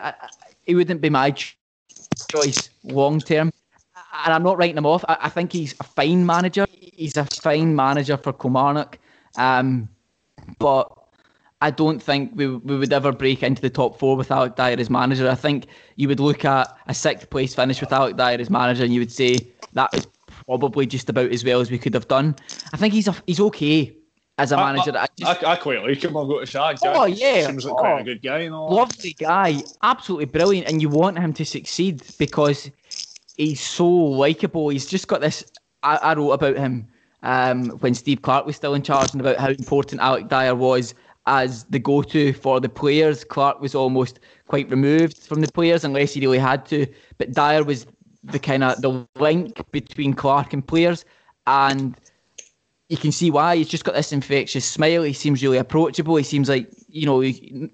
It 0.66 0.76
wouldn't 0.76 1.02
be 1.02 1.10
my 1.10 1.34
choice 2.30 2.70
long 2.84 3.20
term 3.20 3.52
and 4.26 4.34
I'm 4.34 4.44
not 4.44 4.58
writing 4.58 4.78
him 4.78 4.86
off. 4.86 5.04
I, 5.08 5.18
I, 5.22 5.30
think 5.30 5.52
he's 5.52 5.74
a 5.80 5.84
fine 5.84 6.26
manager. 6.26 6.66
He's 6.70 7.18
a 7.18 7.26
fine 7.26 7.76
manager 7.76 8.18
for 8.18 8.34
Kilmarnock, 8.34 9.00
um, 9.38 9.90
but 10.60 10.92
I 11.62 11.72
don't 11.72 12.02
think 12.02 12.32
we 12.36 12.48
we 12.48 12.78
would 12.78 12.94
ever 12.94 13.12
break 13.12 13.44
into 13.44 13.62
the 13.62 13.70
top 13.70 13.98
four 13.98 14.16
with 14.16 14.32
Alec 14.32 14.56
Dyer 14.56 14.76
as 14.78 14.90
manager. 14.90 15.30
I 15.30 15.36
think 15.36 15.68
you 15.96 16.08
would 16.08 16.20
look 16.20 16.46
at 16.46 16.76
a 16.88 16.94
sixth 16.94 17.30
place 17.30 17.56
finish 17.56 17.82
with 17.82 17.92
Alec 17.92 18.16
Dyer 18.18 18.38
as 18.40 18.50
manager, 18.50 18.84
and 18.84 18.94
you 18.94 19.00
would 19.00 19.12
say 19.12 19.38
that 19.74 19.94
is 19.94 20.08
probably 20.46 20.86
just 20.86 21.10
about 21.10 21.32
as 21.32 21.44
well 21.44 21.62
as 21.62 21.72
we 21.72 21.78
could 21.78 21.94
have 21.94 22.08
done. 22.08 22.36
I 22.74 22.78
think 22.78 22.94
he's 22.94 23.08
a, 23.08 23.16
he's 23.28 23.40
okay 23.40 23.96
as 24.38 24.52
a 24.52 24.58
manager. 24.58 24.96
I, 24.98 25.04
I, 25.04 25.08
just, 25.18 25.44
I, 25.44 25.52
I 25.52 25.56
quite 25.56 25.84
like 25.84 26.04
him. 26.04 26.18
I've 26.18 26.28
got 26.28 26.40
to 26.40 26.48
say. 26.48 26.76
Oh 26.86 27.06
yeah, 27.06 27.46
seems 27.46 27.66
like 27.66 27.74
oh, 27.74 27.78
quite 27.78 28.02
a 28.02 28.04
good 28.04 28.22
guy. 28.22 28.48
Lovely 28.50 29.14
guy, 29.14 29.62
absolutely 29.82 30.26
brilliant, 30.26 30.68
and 30.68 30.82
you 30.82 30.90
want 30.90 31.20
him 31.20 31.34
to 31.34 31.46
succeed 31.46 32.02
because 32.18 32.72
he's 33.38 33.62
so 33.62 33.88
likable. 33.88 34.70
He's 34.70 34.86
just 34.86 35.08
got 35.08 35.22
this. 35.22 35.44
I, 35.84 35.98
I 35.98 36.14
wrote 36.16 36.32
about 36.32 36.58
him 36.58 36.88
um, 37.24 37.70
when 37.80 37.94
Steve 37.94 38.22
Clarke 38.22 38.46
was 38.46 38.56
still 38.56 38.74
in 38.74 38.84
charge 38.84 39.12
and 39.12 39.22
about 39.22 39.38
how 39.38 39.50
important 39.50 40.02
Alec 40.02 40.30
Dyer 40.30 40.56
was 40.56 40.94
as 41.26 41.64
the 41.66 41.80
go-to 41.80 42.34
for 42.34 42.60
the 42.60 42.70
players. 42.70 43.24
Clarke 43.24 43.62
was 43.62 43.76
almost 43.76 44.20
quite 44.48 44.70
removed 44.70 45.18
from 45.18 45.42
the 45.42 45.52
players 45.52 45.84
unless 45.86 46.14
he 46.14 46.22
really 46.22 46.38
had 46.38 46.66
to. 46.66 46.86
But 47.18 47.32
Dyer 47.32 47.64
was 47.64 47.86
the 48.24 48.40
kind 48.40 48.64
of 48.64 48.82
the 48.82 49.06
link 49.20 49.62
between 49.72 50.14
Clarke 50.14 50.54
and 50.54 50.66
players, 50.66 51.06
and 51.48 51.96
you 52.90 52.98
can 52.98 53.12
see 53.12 53.32
why. 53.32 53.56
He's 53.56 53.68
just 53.68 53.84
got 53.84 53.96
this 53.96 54.12
infectious 54.12 54.66
smile. 54.66 55.04
He 55.04 55.14
seems 55.14 55.42
really 55.42 55.58
approachable. 55.58 56.16
He 56.16 56.24
seems 56.24 56.50
like 56.50 56.70
you 56.90 57.06
know, 57.06 57.24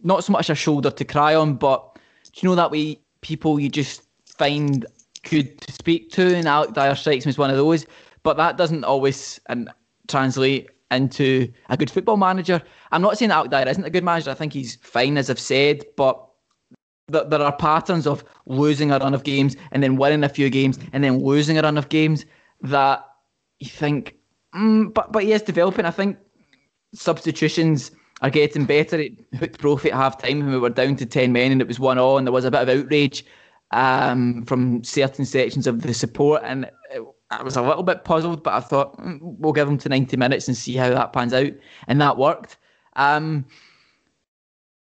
not 0.04 0.24
so 0.24 0.32
much 0.32 0.50
a 0.50 0.56
shoulder 0.56 0.92
to 0.92 1.06
cry 1.06 1.36
on, 1.36 1.56
but 1.56 1.98
you 2.36 2.48
know 2.48 2.56
that 2.56 2.72
way 2.72 3.00
people 3.22 3.60
you 3.60 3.70
just 3.70 4.04
find 4.26 4.86
good 5.30 5.60
to 5.62 5.72
speak 5.72 6.12
to, 6.12 6.36
and 6.36 6.48
Alec 6.48 6.74
Dyer 6.74 6.96
strikes 6.96 7.26
me 7.26 7.30
as 7.30 7.38
one 7.38 7.50
of 7.50 7.58
those. 7.58 7.86
But 8.24 8.38
that 8.38 8.58
doesn't 8.58 8.84
always 8.84 9.40
and 9.48 9.70
translate 10.08 10.70
into 10.92 11.52
a 11.70 11.78
good 11.78 11.92
football 11.92 12.18
manager. 12.18 12.62
I'm 12.92 13.02
not 13.02 13.18
saying 13.18 13.32
Alec 13.32 13.52
Dyer 13.52 13.68
isn't 13.68 13.84
a 13.84 13.90
good 13.90 14.04
manager. 14.04 14.32
I 14.32 14.34
think 14.34 14.54
he's 14.54 14.76
fine, 14.78 15.18
as 15.18 15.30
I've 15.30 15.40
said, 15.40 15.86
but 15.96 16.29
th- 17.12 17.26
there 17.28 17.42
are 17.42 17.56
patterns 17.56 18.08
of 18.08 18.24
losing 18.46 18.92
a 18.92 19.00
run 19.00 19.14
of 19.14 19.24
games 19.24 19.56
and 19.72 19.84
then 19.84 19.96
winning 19.96 20.24
a 20.24 20.30
few 20.30 20.50
games 20.50 20.80
and 20.94 21.04
then 21.04 21.24
losing 21.24 21.58
a 21.58 21.62
run 21.62 21.78
of 21.78 21.90
games 21.90 22.26
that 22.62 23.06
you 23.60 23.70
think, 23.70 24.16
mm, 24.56 24.94
but 24.94 25.12
but 25.12 25.24
he 25.24 25.34
is 25.34 25.42
developing. 25.42 25.86
I 25.86 25.92
think 25.92 26.18
substitutions 26.94 27.92
are 28.22 28.30
getting 28.30 28.66
better. 28.66 29.00
It 29.00 29.14
hooked 29.36 29.64
at 29.86 29.94
half 29.94 30.18
time 30.18 30.40
when 30.40 30.52
we 30.52 30.60
were 30.60 30.70
down 30.70 30.96
to 30.98 31.06
10 31.06 31.32
men 31.32 31.52
and 31.52 31.62
it 31.62 31.68
was 31.68 31.80
1 31.80 31.98
all 31.98 32.18
and 32.18 32.28
there 32.28 32.34
was 32.34 32.46
a 32.46 32.52
bit 32.52 32.62
of 32.62 32.70
outrage 32.70 33.24
um, 33.72 34.46
from 34.46 34.84
certain 34.84 35.26
sections 35.26 35.68
of 35.68 35.82
the 35.82 35.94
support, 35.94 36.42
and 36.44 36.70
I 37.32 37.44
was 37.44 37.56
a 37.56 37.62
little 37.62 37.84
bit 37.84 38.04
puzzled, 38.04 38.44
but 38.44 38.54
I 38.54 38.60
thought 38.60 38.98
mm, 39.00 39.20
we'll 39.22 39.54
give 39.54 39.68
them 39.68 39.78
to 39.80 39.90
90 39.90 40.18
minutes 40.18 40.48
and 40.48 40.58
see 40.58 40.76
how 40.76 40.90
that 40.90 41.14
pans 41.14 41.34
out, 41.34 41.52
and 41.88 42.02
that 42.02 42.18
worked. 42.18 42.58
Um, 42.96 43.46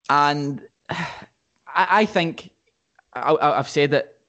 and 0.09 0.67
I, 1.76 2.01
I 2.01 2.05
think 2.05 2.51
I, 3.13 3.55
have 3.55 3.70
said 3.70 3.93
it, 3.93 4.22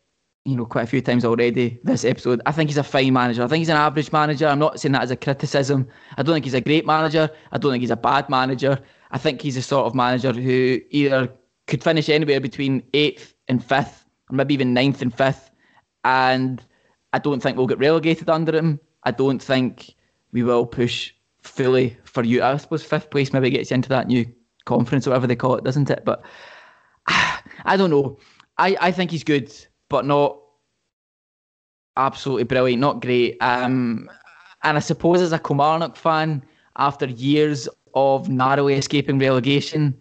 you 0.45 0.57
know, 0.57 0.67
quite 0.67 0.83
a 0.83 0.87
few 0.87 1.01
times 1.01 1.25
already 1.25 1.79
this 1.85 2.05
episode. 2.05 2.41
I 2.47 2.53
think 2.53 2.71
he's 2.71 2.79
a 2.79 2.83
fine 2.83 3.13
manager. 3.13 3.43
I 3.43 3.49
think 3.49 3.61
he's 3.61 3.69
an 3.69 3.77
average 3.77 4.13
manager. 4.13 4.47
I'm 4.47 4.59
not 4.59 4.81
saying 4.81 4.93
that 4.93 5.03
as 5.03 5.11
a 5.11 5.17
criticism. 5.17 5.87
I 6.17 6.23
don't 6.23 6.35
think 6.35 6.45
he's 6.45 6.55
a 6.55 6.61
great 6.61 6.87
manager. 6.87 7.31
I 7.53 7.59
don't 7.59 7.73
think 7.73 7.83
he's 7.83 7.91
a 7.91 7.97
bad 7.97 8.29
manager. 8.29 8.79
I 9.11 9.19
think 9.19 9.43
he's 9.43 9.57
a 9.57 9.63
sort 9.63 9.87
of 9.87 9.95
manager 9.95 10.33
who 10.33 10.81
either 10.91 11.33
could 11.67 11.85
finish 11.85 12.09
anywhere 12.09 12.41
between 12.41 12.83
eighth 12.95 13.35
and 13.49 13.65
fifth 13.65 14.07
or 14.31 14.37
maybe 14.37 14.55
even 14.55 14.75
ninth 14.75 15.03
and 15.03 15.15
fifth. 15.15 15.51
And 16.05 16.63
I 17.13 17.19
don't 17.19 17.43
think 17.43 17.57
we'll 17.57 17.67
get 17.67 17.79
relegated 17.79 18.31
under 18.31 18.57
him. 18.57 18.81
I 19.05 19.11
don't 19.11 19.43
think 19.43 19.95
we 20.33 20.43
will 20.43 20.67
push 20.67 21.13
fully 21.43 21.97
for 22.05 22.23
you. 22.23 22.43
I 22.43 22.57
suppose 22.57 22.85
fifth 22.85 23.11
place 23.11 23.33
maybe 23.33 23.51
gets 23.51 23.71
you 23.71 23.75
into 23.75 23.89
that 23.91 24.07
new 24.07 24.27
conference 24.65 25.07
or 25.07 25.11
whatever 25.11 25.27
they 25.27 25.37
call 25.37 25.57
it, 25.57 25.65
doesn't 25.65 25.91
it? 25.91 26.05
But 26.05 26.23
I 27.65 27.77
don't 27.77 27.91
know. 27.91 28.19
I, 28.59 28.77
I 28.81 28.91
think 28.93 29.11
he's 29.11 29.25
good, 29.25 29.53
but 29.89 30.05
not 30.05 30.39
absolutely 31.97 32.45
brilliant, 32.45 32.81
not 32.81 33.01
great. 33.01 33.37
Um, 33.41 34.11
and 34.63 34.77
I 34.77 34.81
suppose 34.81 35.21
as 35.21 35.33
a 35.33 35.39
Kilmarnock 35.39 35.97
fan, 35.97 36.45
after 36.77 37.07
years 37.07 37.69
of 37.95 38.29
narrowly 38.29 38.75
escaping 38.75 39.19
relegation, 39.19 39.99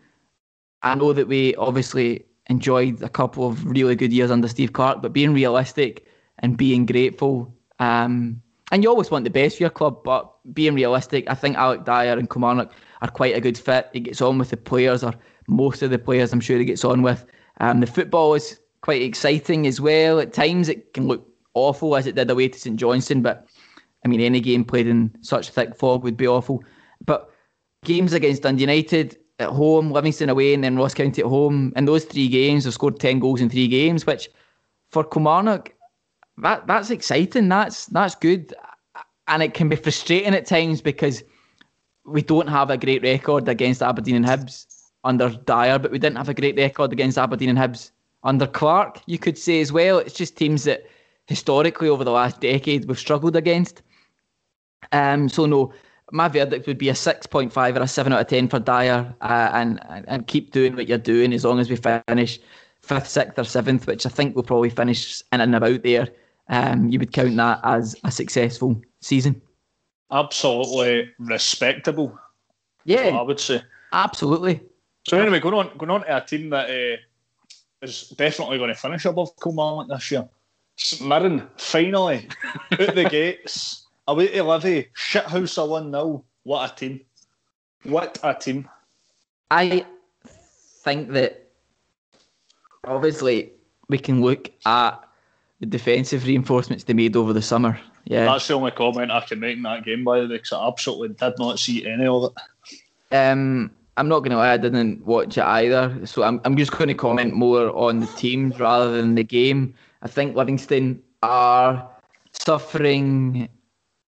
I 0.82 0.96
know 0.96 1.14
that 1.14 1.28
we 1.28 1.56
obviously 1.56 2.26
enjoyed 2.48 3.02
a 3.02 3.10
couple 3.10 3.48
of 3.48 3.66
really 3.66 3.96
good 3.96 4.12
years 4.12 4.32
under 4.32 4.48
Steve 4.48 4.74
Clarke, 4.74 5.02
but 5.02 5.14
being 5.14 5.34
realistic 5.34 6.06
and 6.40 6.58
being 6.58 6.86
grateful. 6.86 7.54
Um, 7.80 8.42
and 8.72 8.84
you 8.84 8.90
always 8.90 9.12
want 9.12 9.24
the 9.24 9.30
best 9.30 9.58
for 9.58 9.64
your 9.64 9.70
club, 9.70 10.04
but 10.04 10.32
being 10.54 10.76
realistic, 10.76 11.30
I 11.30 11.36
think 11.36 11.58
Alec 11.58 11.86
Dyer 11.86 12.18
and 12.18 12.30
Kilmarnock 12.30 12.72
are 13.02 13.10
quite 13.10 13.36
a 13.36 13.42
good 13.42 13.58
fit. 13.58 13.90
He 13.94 14.00
gets 14.00 14.22
on 14.22 14.38
with 14.38 14.52
the 14.52 14.58
players, 14.58 15.04
or 15.04 15.14
most 15.48 15.82
of 15.82 15.90
the 15.90 16.00
players, 16.00 16.32
I'm 16.32 16.40
sure 16.40 16.58
he 16.60 16.66
gets 16.66 16.86
on 16.86 17.02
with. 17.02 17.26
Um, 17.60 17.80
the 17.80 17.88
football 17.88 18.34
is 18.34 18.60
quite 18.82 19.02
exciting 19.02 19.68
as 19.68 19.82
well. 19.82 20.20
At 20.20 20.34
times, 20.34 20.70
it 20.70 20.94
can 20.94 21.08
look 21.08 21.28
awful 21.54 21.96
as 21.96 22.08
it 22.08 22.16
did 22.16 22.30
away 22.30 22.48
to 22.48 22.60
St 22.60 22.78
Johnstone, 22.78 23.22
but 23.22 23.48
I 24.06 24.08
mean, 24.08 24.22
any 24.22 24.40
game 24.40 24.64
played 24.64 24.88
in 24.88 25.12
such 25.22 25.50
thick 25.50 25.76
fog 25.76 26.04
would 26.04 26.18
be 26.18 26.28
awful. 26.28 26.64
But 27.06 27.30
games 27.84 28.14
against 28.14 28.44
Dundee 28.44 28.62
United, 28.62 29.18
at 29.40 29.50
home, 29.50 29.92
Livingston 29.92 30.30
away, 30.30 30.54
and 30.54 30.64
then 30.64 30.78
Ross 30.78 30.94
County 30.94 31.22
at 31.22 31.28
home. 31.28 31.74
In 31.76 31.86
those 31.86 32.06
three 32.06 32.28
games, 32.28 32.64
they've 32.64 32.74
scored 32.74 33.00
ten 33.00 33.20
goals 33.20 33.42
in 33.42 33.50
three 33.50 33.68
games, 33.68 34.06
which 34.06 34.30
for 34.92 35.04
Kilmarnock, 35.04 35.74
that 36.38 36.68
that's 36.68 36.90
exciting. 36.90 37.50
That's 37.50 37.86
that's 37.88 38.16
good, 38.16 38.54
and 39.28 39.42
it 39.42 39.54
can 39.54 39.70
be 39.70 39.76
frustrating 39.76 40.34
at 40.34 40.46
times 40.46 40.82
because 40.82 41.24
we 42.06 42.22
don't 42.22 42.48
have 42.48 42.70
a 42.70 42.78
great 42.78 43.02
record 43.04 43.48
against 43.48 43.82
Aberdeen 43.82 44.16
and 44.16 44.26
Hibs 44.26 44.79
under 45.04 45.30
Dyer, 45.30 45.80
but 45.80 45.92
we 45.92 46.00
didn't 46.00 46.18
have 46.18 46.30
a 46.30 46.34
great 46.34 46.58
record 46.58 46.92
against 46.92 47.18
Aberdeen 47.18 47.50
and 47.50 47.58
Hibs 47.58 47.92
under 48.24 48.48
Clarke, 48.48 49.02
You 49.06 49.18
could 49.18 49.38
say 49.38 49.62
as 49.62 49.72
well. 49.72 50.00
It's 50.00 50.14
just 50.14 50.36
teams 50.36 50.66
that 50.66 50.86
historically 51.28 51.88
over 51.88 52.04
the 52.04 52.12
last 52.12 52.42
decade 52.42 52.86
we've 52.86 53.00
struggled 53.00 53.36
against. 53.36 53.82
Um, 54.92 55.30
so 55.30 55.46
no, 55.46 55.74
my 56.12 56.28
verdict 56.28 56.68
would 56.68 56.78
be 56.78 56.90
a 56.90 56.94
6.5 56.94 57.78
or 57.78 57.82
a 57.82 57.88
7 57.88 58.12
out 58.12 58.22
of 58.22 58.28
10 58.28 58.50
for 58.50 58.60
Dyer 58.60 59.14
uh, 59.22 59.50
and, 59.54 59.80
and 60.08 60.28
keep 60.28 60.52
doing 60.52 60.76
what 60.76 60.88
you're 60.88 60.98
doing 60.98 61.34
as 61.34 61.46
long 61.46 61.60
as 61.60 61.70
we 61.70 61.76
finish 61.76 62.40
fifth, 62.82 63.08
sixth, 63.08 63.38
or 63.38 63.44
seventh, 63.44 63.88
which 63.88 64.06
I 64.06 64.10
think 64.10 64.36
we'll 64.36 64.44
probably 64.44 64.70
finish 64.70 65.22
in 65.32 65.42
and 65.42 65.56
about 65.56 65.84
there. 65.84 66.08
Um, 66.50 66.90
you 66.90 66.98
would 66.98 67.14
count 67.14 67.36
that 67.38 67.60
as 67.64 67.96
a 68.04 68.12
successful 68.12 68.82
season. 69.02 69.42
Absolutely 70.12 71.12
respectable. 71.20 72.18
Yeah, 72.86 73.10
I 73.10 73.22
would 73.22 73.40
say. 73.40 73.62
Absolutely. 73.94 74.62
So 75.08 75.20
anyway, 75.20 75.40
going 75.40 75.56
on, 75.56 75.78
going 75.78 75.92
on 75.92 76.02
to 76.02 76.18
a 76.18 76.22
team 76.22 76.50
that 76.50 76.70
uh, 76.70 76.98
is 77.82 78.10
definitely 78.10 78.58
going 78.58 78.70
to 78.70 78.76
finish 78.76 79.06
above 79.06 79.32
Kilmarnock 79.42 79.88
this 79.88 80.12
year. 80.12 80.28
St 80.76 81.08
Mirren 81.08 81.48
finally 81.58 82.28
out 82.72 82.96
the 82.96 83.08
gates, 83.10 83.88
away 84.08 84.28
to 84.30 84.44
Livy, 84.44 84.88
shithouse 84.96 85.62
a 85.62 85.66
one 85.66 85.92
0 85.92 86.24
What 86.44 86.72
a 86.72 86.76
team! 86.76 87.02
What 87.84 88.18
a 88.24 88.34
team! 88.34 88.70
I 89.52 89.86
think 90.84 91.12
that 91.12 91.50
obviously 92.86 93.52
we 93.90 93.98
can 93.98 94.22
look 94.22 94.52
at 94.66 95.04
the 95.60 95.66
defensive 95.66 96.26
reinforcements 96.26 96.86
they 96.86 96.94
made 96.94 97.16
over 97.16 97.34
the 97.34 97.42
summer. 97.42 97.80
Yeah, 98.06 98.26
that's 98.26 98.48
the 98.48 98.54
only 98.54 98.72
comment 98.72 99.12
I 99.12 99.22
can 99.22 99.40
make 99.40 99.58
in 99.58 99.64
that 99.64 99.84
game, 99.84 100.04
by 100.04 100.22
the 100.22 100.28
way, 100.28 100.38
because 100.38 100.54
I 100.54 100.68
absolutely 100.68 101.10
did 101.10 101.34
not 101.38 101.60
see 101.60 101.86
any 101.86 102.08
of 102.08 102.32
it. 102.32 103.16
Um, 103.16 103.72
I'm 104.00 104.08
not 104.08 104.20
going 104.20 104.32
to 104.32 104.38
lie, 104.38 104.54
I 104.54 104.58
didn't 104.58 105.06
watch 105.06 105.38
it 105.38 105.44
either, 105.44 106.06
so 106.06 106.24
I'm 106.24 106.40
I'm 106.46 106.56
just 106.56 106.72
going 106.72 106.88
to 106.88 106.94
comment 106.94 107.34
more 107.34 107.76
on 107.76 108.00
the 108.00 108.08
teams 108.08 108.58
rather 108.58 108.94
than 108.94 109.16
the 109.16 109.26
game. 109.26 109.76
I 110.02 110.08
think 110.08 110.38
Livingston 110.38 111.04
are 111.22 111.86
suffering 112.32 113.50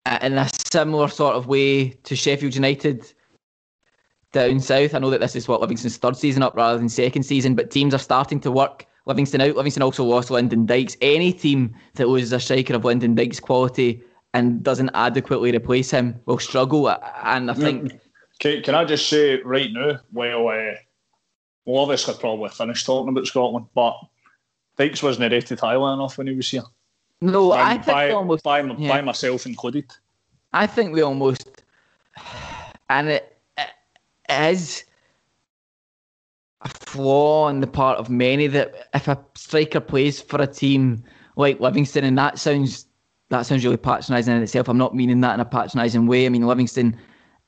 uh, 0.05 0.19
in 0.21 0.37
a 0.37 0.49
similar 0.71 1.09
sort 1.09 1.35
of 1.35 1.47
way 1.47 1.89
to 1.89 2.15
Sheffield 2.15 2.55
United 2.55 3.11
down 4.31 4.61
south. 4.61 4.95
I 4.95 4.99
know 4.99 5.09
that 5.09 5.19
this 5.19 5.35
is 5.35 5.49
what 5.49 5.59
Livingston's 5.59 5.97
third 5.97 6.15
season 6.15 6.41
up 6.41 6.55
rather 6.55 6.77
than 6.77 6.87
second 6.87 7.23
season, 7.23 7.53
but 7.53 7.69
teams 7.69 7.93
are 7.93 7.99
starting 7.99 8.39
to 8.39 8.51
work 8.51 8.85
Livingston 9.07 9.41
out. 9.41 9.57
Livingston 9.57 9.83
also 9.83 10.05
lost 10.05 10.31
Lyndon 10.31 10.65
Dykes. 10.65 10.95
Any 11.01 11.33
team 11.33 11.75
that 11.95 12.07
loses 12.07 12.31
a 12.31 12.39
striker 12.39 12.75
of 12.75 12.85
Lyndon 12.85 13.15
Dykes' 13.15 13.41
quality 13.41 14.01
and 14.33 14.63
doesn't 14.63 14.91
adequately 14.93 15.51
replace 15.51 15.91
him 15.91 16.17
will 16.27 16.39
struggle. 16.39 16.89
And 17.23 17.51
I 17.51 17.53
think 17.55 17.91
can, 18.41 18.63
can 18.63 18.75
I 18.75 18.83
just 18.83 19.07
say 19.07 19.39
right 19.43 19.71
now, 19.71 19.99
well, 20.11 20.47
uh, 20.47 20.73
we'll 21.63 21.79
obviously 21.79 22.15
probably 22.15 22.49
finish 22.49 22.83
talking 22.83 23.09
about 23.09 23.27
Scotland, 23.27 23.67
but 23.75 23.95
Dykes 24.77 25.03
wasn't 25.03 25.31
rated 25.31 25.59
highly 25.59 25.93
enough 25.93 26.17
when 26.17 26.25
he 26.25 26.33
was 26.33 26.49
here. 26.49 26.63
No, 27.21 27.51
by, 27.51 27.61
I 27.61 27.73
think 27.75 27.85
by, 27.85 28.09
almost 28.09 28.43
by, 28.43 28.61
yeah. 28.61 28.89
by 28.89 29.01
myself 29.01 29.45
included. 29.45 29.91
I 30.53 30.65
think 30.65 30.91
we 30.91 31.03
almost, 31.03 31.61
and 32.89 33.09
it, 33.09 33.37
it 33.59 33.69
is 34.29 34.85
a 36.61 36.69
flaw 36.69 37.43
on 37.43 37.59
the 37.59 37.67
part 37.67 37.99
of 37.99 38.09
many 38.09 38.47
that 38.47 38.89
if 38.95 39.07
a 39.07 39.23
striker 39.35 39.79
plays 39.79 40.19
for 40.19 40.41
a 40.41 40.47
team 40.47 41.03
like 41.35 41.59
Livingston, 41.59 42.03
and 42.05 42.17
that 42.17 42.39
sounds 42.39 42.87
that 43.29 43.43
sounds 43.43 43.63
really 43.63 43.77
patronising 43.77 44.35
in 44.35 44.41
itself. 44.41 44.67
I'm 44.67 44.79
not 44.79 44.95
meaning 44.95 45.21
that 45.21 45.35
in 45.35 45.39
a 45.39 45.45
patronising 45.45 46.07
way. 46.07 46.25
I 46.25 46.29
mean 46.29 46.47
Livingston 46.47 46.99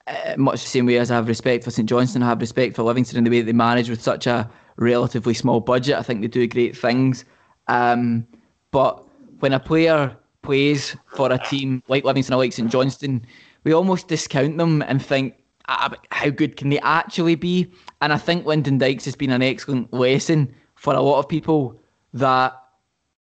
uh, 0.07 0.35
much 0.37 0.63
the 0.63 0.69
same 0.69 0.85
way 0.85 0.97
as 0.97 1.11
I 1.11 1.15
have 1.15 1.27
respect 1.27 1.63
for 1.63 1.71
St 1.71 1.87
Johnstone, 1.87 2.23
I 2.23 2.29
have 2.29 2.41
respect 2.41 2.75
for 2.75 2.83
Livingston 2.83 3.17
in 3.17 3.23
the 3.23 3.29
way 3.29 3.39
that 3.39 3.45
they 3.45 3.53
manage 3.53 3.89
with 3.89 4.01
such 4.01 4.27
a 4.27 4.49
relatively 4.77 5.33
small 5.33 5.59
budget. 5.59 5.97
I 5.97 6.03
think 6.03 6.21
they 6.21 6.27
do 6.27 6.47
great 6.47 6.75
things. 6.75 7.25
Um, 7.67 8.27
but 8.71 9.03
when 9.39 9.53
a 9.53 9.59
player 9.59 10.15
plays 10.41 10.97
for 11.15 11.31
a 11.31 11.37
team 11.37 11.81
like 11.87 12.03
Livingston 12.03 12.33
or 12.33 12.37
like 12.37 12.53
St 12.53 12.69
Johnstone, 12.69 13.25
we 13.63 13.73
almost 13.73 14.09
discount 14.09 14.57
them 14.57 14.81
and 14.81 15.03
think, 15.03 15.35
ah, 15.69 15.93
how 16.11 16.29
good 16.29 16.57
can 16.57 16.69
they 16.69 16.79
actually 16.79 17.35
be? 17.35 17.71
And 18.01 18.11
I 18.11 18.17
think 18.17 18.45
Lyndon 18.45 18.77
Dykes 18.77 19.05
has 19.05 19.15
been 19.15 19.31
an 19.31 19.41
excellent 19.41 19.93
lesson 19.93 20.53
for 20.75 20.93
a 20.93 21.01
lot 21.01 21.19
of 21.19 21.29
people 21.29 21.79
that 22.13 22.53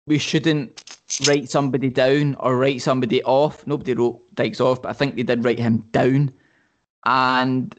we 0.07 0.17
shouldn't 0.17 0.84
write 1.26 1.49
somebody 1.49 1.89
down 1.89 2.36
or 2.41 2.57
write 2.57 2.82
somebody 2.82 3.23
off. 3.23 3.65
Nobody 3.65 3.93
wrote 3.93 4.21
Dykes 4.36 4.59
off, 4.59 4.82
but 4.82 4.89
I 4.89 4.93
think 4.93 5.15
they 5.15 5.23
did 5.23 5.45
write 5.45 5.57
him 5.57 5.78
down 5.91 6.34
and 7.06 7.78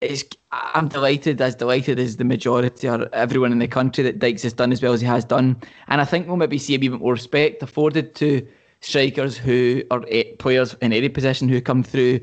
it's 0.00 0.24
I'm 0.52 0.88
delighted, 0.88 1.40
as 1.40 1.54
delighted 1.54 1.98
as 1.98 2.16
the 2.16 2.24
majority 2.24 2.88
or 2.88 3.08
everyone 3.12 3.52
in 3.52 3.58
the 3.58 3.68
country 3.68 4.04
that 4.04 4.18
Dykes 4.18 4.42
has 4.42 4.52
done 4.52 4.72
as 4.72 4.82
well 4.82 4.92
as 4.92 5.00
he 5.00 5.06
has 5.06 5.24
done. 5.24 5.56
And 5.88 6.00
I 6.00 6.04
think 6.04 6.26
we'll 6.26 6.36
maybe 6.36 6.58
see 6.58 6.74
a 6.74 6.78
bit 6.78 6.92
more 6.92 7.12
respect 7.12 7.62
afforded 7.62 8.14
to 8.16 8.46
strikers 8.80 9.36
who 9.36 9.82
are 9.90 10.04
players 10.38 10.74
in 10.80 10.92
any 10.92 11.08
position 11.08 11.48
who 11.48 11.60
come 11.60 11.82
through 11.82 12.20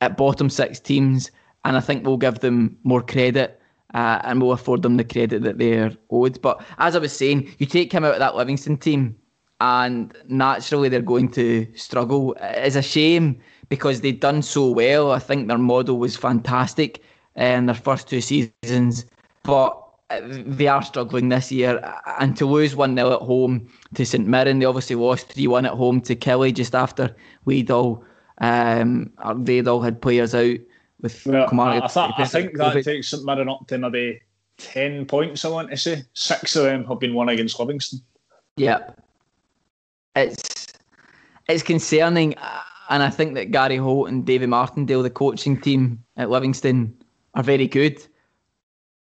at 0.00 0.16
bottom 0.16 0.50
six 0.50 0.80
teams. 0.80 1.30
And 1.64 1.76
I 1.76 1.80
think 1.80 2.04
we'll 2.04 2.16
give 2.16 2.40
them 2.40 2.76
more 2.84 3.02
credit 3.02 3.60
uh, 3.94 4.20
and 4.24 4.42
we'll 4.42 4.52
afford 4.52 4.82
them 4.82 4.96
the 4.96 5.04
credit 5.04 5.42
that 5.42 5.58
they're 5.58 5.92
owed. 6.10 6.40
But 6.42 6.62
as 6.78 6.94
I 6.94 6.98
was 6.98 7.12
saying, 7.12 7.54
you 7.58 7.66
take 7.66 7.92
him 7.92 8.04
out 8.04 8.14
of 8.14 8.18
that 8.18 8.36
Livingston 8.36 8.76
team, 8.76 9.16
and 9.60 10.14
naturally 10.28 10.88
they're 10.88 11.00
going 11.00 11.30
to 11.30 11.66
struggle. 11.74 12.36
It's 12.40 12.76
a 12.76 12.82
shame 12.82 13.40
because 13.68 14.00
they'd 14.00 14.20
done 14.20 14.42
so 14.42 14.70
well. 14.70 15.12
I 15.12 15.18
think 15.18 15.48
their 15.48 15.58
model 15.58 15.98
was 15.98 16.16
fantastic 16.16 17.02
in 17.36 17.66
their 17.66 17.74
first 17.74 18.08
two 18.08 18.20
seasons, 18.20 19.06
but 19.42 19.80
they 20.20 20.66
are 20.66 20.82
struggling 20.82 21.28
this 21.28 21.50
year. 21.50 21.80
And 22.18 22.36
to 22.36 22.46
lose 22.46 22.76
1 22.76 22.96
0 22.96 23.12
at 23.12 23.20
home 23.20 23.68
to 23.94 24.04
St 24.04 24.26
Mirren, 24.26 24.58
they 24.58 24.66
obviously 24.66 24.96
lost 24.96 25.32
3 25.32 25.46
1 25.46 25.66
at 25.66 25.72
home 25.72 26.00
to 26.02 26.14
Killie 26.14 26.54
just 26.54 26.74
after 26.74 27.14
we'd 27.44 27.70
all, 27.70 28.04
um, 28.38 29.12
they'd 29.38 29.68
all 29.68 29.80
had 29.80 30.02
players 30.02 30.34
out 30.34 30.58
with 31.00 31.26
well, 31.26 31.46
I, 31.60 31.80
th- 31.80 32.12
I 32.18 32.24
think 32.24 32.56
that 32.56 32.82
takes 32.84 33.08
St 33.08 33.24
Mirren 33.24 33.48
up 33.48 33.66
to 33.68 33.78
maybe 33.78 34.20
10 34.58 35.06
points, 35.06 35.44
I 35.44 35.48
want 35.48 35.70
to 35.70 35.76
say. 35.76 36.04
Six 36.14 36.56
of 36.56 36.64
them 36.64 36.84
have 36.84 37.00
been 37.00 37.14
won 37.14 37.28
against 37.28 37.58
Livingston. 37.58 38.00
Yeah. 38.56 38.90
It's, 40.14 40.66
it's 41.48 41.62
concerning 41.62 42.34
and 42.90 43.02
I 43.02 43.10
think 43.10 43.34
that 43.34 43.50
Gary 43.50 43.76
Holt 43.76 44.08
and 44.08 44.24
David 44.24 44.48
Martindale, 44.48 45.02
the 45.02 45.10
coaching 45.10 45.60
team 45.60 46.02
at 46.16 46.30
Livingston, 46.30 46.94
are 47.34 47.42
very 47.42 47.66
good, 47.66 48.04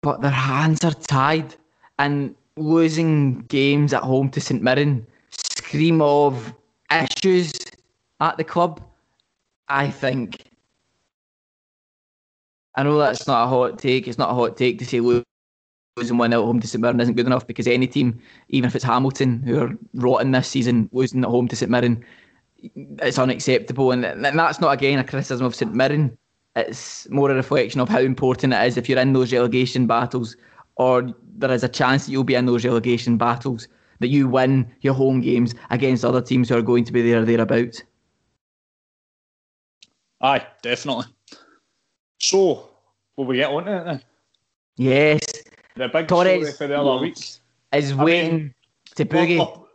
but 0.01 0.21
their 0.21 0.31
hands 0.31 0.83
are 0.83 0.93
tied, 0.93 1.55
and 1.97 2.35
losing 2.57 3.39
games 3.41 3.93
at 3.93 4.03
home 4.03 4.29
to 4.31 4.41
St 4.41 4.61
Mirren 4.61 5.05
scream 5.29 6.01
of 6.01 6.53
issues 6.91 7.53
at 8.19 8.37
the 8.37 8.43
club. 8.43 8.81
I 9.67 9.89
think. 9.89 10.43
I 12.75 12.83
know 12.83 12.97
that's 12.97 13.27
not 13.27 13.43
a 13.43 13.47
hot 13.47 13.77
take. 13.79 14.07
It's 14.07 14.17
not 14.17 14.31
a 14.31 14.33
hot 14.33 14.57
take 14.57 14.79
to 14.79 14.85
say 14.85 14.99
losing 14.99 16.17
one 16.17 16.33
at 16.33 16.39
home 16.39 16.59
to 16.59 16.67
St 16.67 16.81
Mirren 16.81 16.99
isn't 17.01 17.15
good 17.15 17.25
enough 17.25 17.45
because 17.45 17.67
any 17.67 17.87
team, 17.87 18.19
even 18.49 18.67
if 18.67 18.75
it's 18.75 18.85
Hamilton 18.85 19.43
who 19.43 19.59
are 19.59 19.71
rotten 19.95 20.31
this 20.31 20.47
season, 20.47 20.89
losing 20.91 21.23
at 21.23 21.29
home 21.29 21.47
to 21.49 21.55
St 21.55 21.69
Mirren 21.69 22.03
it's 22.63 23.19
unacceptable. 23.19 23.91
And, 23.91 24.05
and 24.05 24.23
that's 24.23 24.59
not, 24.59 24.71
again, 24.71 24.99
a 24.99 25.03
criticism 25.03 25.45
of 25.45 25.55
St 25.55 25.73
Mirren. 25.73 26.17
It's 26.55 27.09
more 27.09 27.31
a 27.31 27.35
reflection 27.35 27.79
of 27.79 27.89
how 27.89 27.99
important 27.99 28.53
it 28.53 28.65
is 28.65 28.77
if 28.77 28.89
you're 28.89 28.99
in 28.99 29.13
those 29.13 29.31
relegation 29.31 29.87
battles 29.87 30.35
or 30.75 31.13
there 31.37 31.51
is 31.51 31.63
a 31.63 31.69
chance 31.69 32.05
that 32.05 32.11
you'll 32.11 32.23
be 32.23 32.35
in 32.35 32.45
those 32.45 32.65
relegation 32.65 33.17
battles 33.17 33.67
that 33.99 34.07
you 34.07 34.27
win 34.27 34.69
your 34.81 34.93
home 34.93 35.21
games 35.21 35.53
against 35.69 36.03
other 36.03 36.21
teams 36.21 36.49
who 36.49 36.57
are 36.57 36.61
going 36.61 36.85
to 36.85 36.93
be 36.93 37.01
there 37.01 37.23
thereabouts. 37.23 37.83
Aye, 40.21 40.45
definitely. 40.61 41.05
So, 42.19 42.69
will 43.15 43.25
we 43.25 43.37
get 43.37 43.49
on 43.49 43.65
to 43.65 43.77
it 43.77 43.85
then? 43.85 44.03
Yes. 44.77 45.21
The 45.75 45.87
big 45.87 46.07
Torres 46.07 46.41
story 46.41 46.51
for 46.53 46.67
the 46.67 46.79
other 46.79 47.01
week 47.01 47.17
is 47.73 47.95
waiting 47.95 48.37
mean, 48.37 48.53
to 48.95 49.05
boogie. 49.05 49.65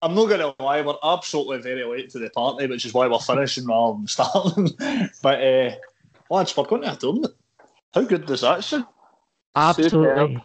I'm 0.00 0.14
not 0.14 0.28
going 0.28 0.40
to 0.40 0.54
lie, 0.62 0.80
we're 0.80 0.94
absolutely 1.02 1.58
very 1.58 1.84
late 1.84 2.10
to 2.10 2.18
the 2.18 2.30
party, 2.30 2.66
which 2.66 2.84
is 2.84 2.94
why 2.94 3.08
we're 3.08 3.18
finishing 3.18 3.66
rather 3.66 3.96
than 3.96 4.06
starting. 4.06 4.68
but, 5.22 5.42
uh, 5.42 5.70
lads, 6.30 6.56
we're 6.56 6.64
going 6.64 6.82
to 6.82 6.92
a 6.92 6.96
tournament. 6.96 7.34
How 7.92 8.02
good 8.02 8.26
does 8.26 8.42
that 8.42 8.62
sound? 8.62 8.86
Absolutely 9.56 10.40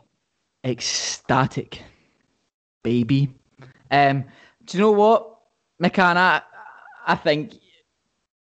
ecstatic, 0.63 1.81
baby. 2.83 3.33
Um, 3.91 4.25
do 4.65 4.77
you 4.77 4.83
know 4.83 4.91
what, 4.91 5.39
McCann? 5.81 6.17
I, 6.17 6.41
I 7.05 7.15
think 7.15 7.53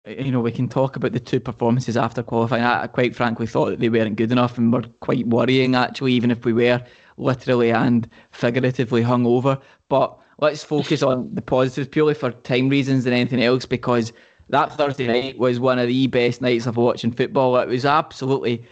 you 0.06 0.32
know 0.32 0.40
we 0.40 0.52
can 0.52 0.68
talk 0.68 0.96
about 0.96 1.12
the 1.12 1.20
two 1.20 1.40
performances 1.40 1.96
after 1.96 2.22
qualifying. 2.22 2.62
I, 2.62 2.86
quite 2.88 3.14
frankly 3.14 3.46
thought 3.46 3.70
that 3.70 3.80
they 3.80 3.88
weren't 3.88 4.16
good 4.16 4.32
enough 4.32 4.58
and 4.58 4.72
were 4.72 4.84
quite 5.00 5.26
worrying 5.26 5.74
actually, 5.74 6.12
even 6.12 6.30
if 6.30 6.44
we 6.44 6.52
were 6.52 6.82
literally 7.16 7.70
and 7.70 8.08
figuratively 8.32 9.02
hungover. 9.02 9.60
But 9.88 10.18
let's 10.40 10.64
focus 10.64 11.02
on 11.02 11.34
the 11.34 11.42
positives 11.42 11.88
purely 11.88 12.14
for 12.14 12.30
time 12.30 12.68
reasons 12.68 13.04
than 13.04 13.12
anything 13.12 13.42
else 13.42 13.66
because 13.66 14.12
that 14.48 14.72
Thursday 14.72 15.06
night 15.06 15.38
was 15.38 15.60
one 15.60 15.78
of 15.78 15.86
the 15.86 16.06
best 16.08 16.40
nights 16.40 16.66
of 16.66 16.76
watching 16.76 17.12
football. 17.12 17.56
It 17.58 17.68
was 17.68 17.84
absolutely 17.84 18.64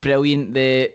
brilliant. 0.00 0.54
The 0.54 0.94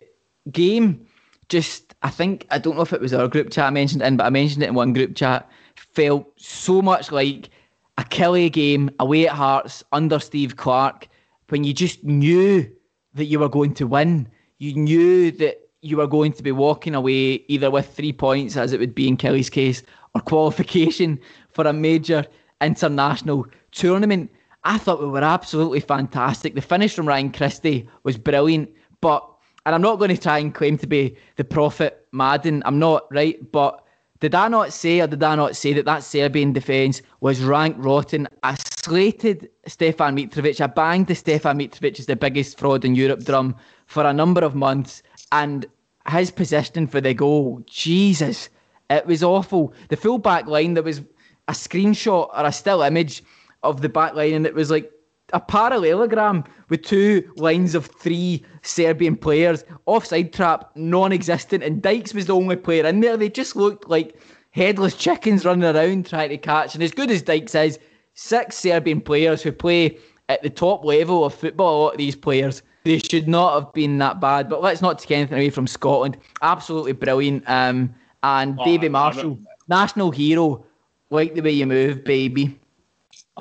game 0.51 1.05
just, 1.49 1.93
I 2.01 2.09
think, 2.09 2.47
I 2.49 2.57
don't 2.57 2.75
know 2.75 2.81
if 2.81 2.93
it 2.93 3.01
was 3.01 3.13
our 3.13 3.27
group 3.27 3.51
chat 3.51 3.65
I 3.65 3.69
mentioned 3.69 4.01
in, 4.01 4.17
but 4.17 4.25
I 4.25 4.29
mentioned 4.29 4.63
it 4.63 4.69
in 4.69 4.75
one 4.75 4.93
group 4.93 5.15
chat, 5.15 5.49
felt 5.75 6.31
so 6.37 6.81
much 6.81 7.11
like 7.11 7.49
a 7.97 8.03
Killie 8.03 8.51
game 8.51 8.89
away 8.99 9.27
at 9.27 9.35
Hearts 9.35 9.83
under 9.91 10.19
Steve 10.19 10.55
Clarke 10.55 11.07
when 11.49 11.63
you 11.63 11.73
just 11.73 12.03
knew 12.03 12.69
that 13.13 13.25
you 13.25 13.39
were 13.39 13.49
going 13.49 13.73
to 13.75 13.85
win. 13.85 14.27
You 14.57 14.73
knew 14.73 15.31
that 15.31 15.69
you 15.81 15.97
were 15.97 16.07
going 16.07 16.31
to 16.33 16.43
be 16.43 16.51
walking 16.51 16.95
away 16.95 17.43
either 17.47 17.69
with 17.69 17.93
three 17.93 18.13
points, 18.13 18.55
as 18.55 18.71
it 18.71 18.79
would 18.79 18.95
be 18.95 19.07
in 19.07 19.17
Killie's 19.17 19.49
case, 19.49 19.83
or 20.13 20.21
qualification 20.21 21.19
for 21.49 21.65
a 21.65 21.73
major 21.73 22.25
international 22.61 23.45
tournament. 23.71 24.31
I 24.63 24.77
thought 24.77 25.01
we 25.01 25.07
were 25.07 25.23
absolutely 25.23 25.79
fantastic. 25.79 26.53
The 26.53 26.61
finish 26.61 26.93
from 26.93 27.07
Ryan 27.07 27.31
Christie 27.31 27.87
was 28.03 28.17
brilliant, 28.17 28.69
but 29.01 29.27
and 29.65 29.75
I'm 29.75 29.81
not 29.81 29.99
going 29.99 30.15
to 30.15 30.21
try 30.21 30.39
and 30.39 30.53
claim 30.53 30.77
to 30.79 30.87
be 30.87 31.15
the 31.35 31.43
prophet 31.43 32.07
Madden. 32.11 32.63
I'm 32.65 32.79
not 32.79 33.05
right, 33.11 33.39
but 33.51 33.83
did 34.19 34.35
I 34.35 34.47
not 34.47 34.73
say, 34.73 35.01
or 35.01 35.07
did 35.07 35.23
I 35.23 35.35
not 35.35 35.55
say 35.55 35.73
that 35.73 35.85
that 35.85 36.03
Serbian 36.03 36.53
defence 36.53 37.01
was 37.21 37.41
rank 37.41 37.75
rotten? 37.79 38.27
I 38.43 38.55
slated 38.55 39.49
Stefan 39.67 40.15
Mitrovic. 40.15 40.61
I 40.61 40.67
banged 40.67 41.07
the 41.07 41.15
Stefan 41.15 41.59
Mitrovic 41.59 41.99
as 41.99 42.05
the 42.05 42.15
biggest 42.15 42.57
fraud 42.57 42.85
in 42.85 42.95
Europe 42.95 43.23
drum 43.23 43.55
for 43.87 44.03
a 44.03 44.13
number 44.13 44.41
of 44.41 44.55
months, 44.55 45.03
and 45.31 45.65
his 46.09 46.31
positioning 46.31 46.87
for 46.87 47.01
the 47.01 47.13
goal, 47.13 47.61
Jesus, 47.65 48.49
it 48.97 49.05
was 49.05 49.23
awful. 49.23 49.73
The 49.89 49.97
full 49.97 50.17
back 50.17 50.47
line, 50.47 50.73
there 50.73 50.83
was 50.83 51.01
a 51.47 51.53
screenshot 51.53 52.29
or 52.37 52.45
a 52.45 52.51
still 52.51 52.81
image 52.81 53.23
of 53.63 53.81
the 53.81 53.89
back 53.89 54.15
line, 54.15 54.33
and 54.33 54.45
it 54.45 54.53
was 54.53 54.71
like 54.71 54.91
a 55.33 55.39
parallelogram 55.39 56.43
with 56.69 56.83
two 56.83 57.31
lines 57.37 57.75
of 57.75 57.85
three 57.85 58.43
Serbian 58.63 59.15
players, 59.15 59.63
offside 59.85 60.33
trap, 60.33 60.71
non 60.75 61.11
existent, 61.11 61.63
and 61.63 61.81
Dykes 61.81 62.13
was 62.13 62.25
the 62.25 62.35
only 62.35 62.55
player 62.55 62.85
in 62.85 62.99
there. 62.99 63.17
They 63.17 63.29
just 63.29 63.55
looked 63.55 63.89
like 63.89 64.19
headless 64.51 64.95
chickens 64.95 65.45
running 65.45 65.75
around 65.75 66.07
trying 66.07 66.29
to 66.29 66.37
catch. 66.37 66.75
And 66.75 66.83
as 66.83 66.91
good 66.91 67.09
as 67.09 67.21
Dykes 67.21 67.55
is, 67.55 67.79
six 68.13 68.57
Serbian 68.57 69.01
players 69.01 69.41
who 69.41 69.51
play 69.51 69.97
at 70.29 70.43
the 70.43 70.49
top 70.49 70.83
level 70.83 71.25
of 71.25 71.33
football, 71.33 71.75
a 71.75 71.83
lot 71.83 71.91
of 71.93 71.97
these 71.97 72.15
players, 72.15 72.61
they 72.83 72.99
should 72.99 73.27
not 73.27 73.53
have 73.53 73.73
been 73.73 73.97
that 73.99 74.19
bad. 74.19 74.49
But 74.49 74.61
let's 74.61 74.81
not 74.81 74.99
take 74.99 75.11
anything 75.11 75.37
away 75.37 75.49
from 75.49 75.67
Scotland. 75.67 76.17
Absolutely 76.41 76.93
brilliant. 76.93 77.43
Um, 77.47 77.93
and 78.23 78.59
oh, 78.59 78.65
Davy 78.65 78.89
Marshall, 78.89 79.39
national 79.67 80.11
hero. 80.11 80.65
Like 81.09 81.33
the 81.33 81.41
way 81.41 81.51
you 81.51 81.65
move, 81.65 82.05
baby. 82.05 82.57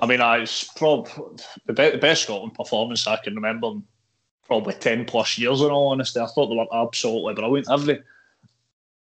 I 0.01 0.07
mean, 0.07 0.20
I 0.20 0.39
it's 0.39 0.64
probably 0.64 1.12
the, 1.66 1.99
best 2.01 2.24
Scotland 2.24 2.55
performance 2.55 3.07
I 3.07 3.16
can 3.16 3.35
remember 3.35 3.68
in 3.68 3.85
probably 4.45 4.74
10 4.74 5.05
plus 5.05 5.39
years 5.39 5.61
in 5.61 5.70
all 5.70 5.93
honesty. 5.93 6.18
I 6.18 6.26
thought 6.26 6.49
they 6.49 6.57
were 6.57 6.83
absolutely 6.83 7.35
brilliant. 7.35 7.70
Every, 7.70 8.03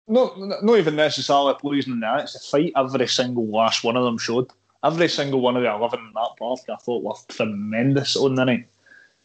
not, 0.07 0.39
not 0.63 0.77
even 0.77 0.95
necessarily 0.95 1.55
pleasing 1.59 1.93
in 1.93 1.99
the 1.99 2.19
it's 2.19 2.35
a 2.35 2.39
fight 2.39 2.71
every 2.77 3.07
single 3.07 3.45
last 3.47 3.83
one 3.83 3.97
of 3.97 4.05
them 4.05 4.17
showed. 4.17 4.49
Every 4.83 5.09
single 5.09 5.41
one 5.41 5.57
of 5.57 5.63
the 5.63 5.73
11 5.73 5.99
in 5.99 6.11
that 6.13 6.29
park 6.37 6.59
I 6.69 6.75
thought 6.75 7.03
were 7.03 7.15
tremendous 7.27 8.15
on 8.15 8.35
the 8.35 8.45
night. 8.45 8.67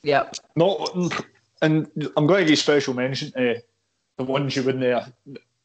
Yeah. 0.02 0.30
Not, 0.56 0.96
and 1.62 1.88
I'm 2.16 2.26
going 2.26 2.44
to 2.44 2.50
give 2.50 2.58
special 2.58 2.94
mention 2.94 3.30
to 3.32 3.56
uh, 3.56 3.60
the 4.16 4.24
ones 4.24 4.56
you 4.56 4.62
wouldn't 4.62 4.84
have, 4.84 5.12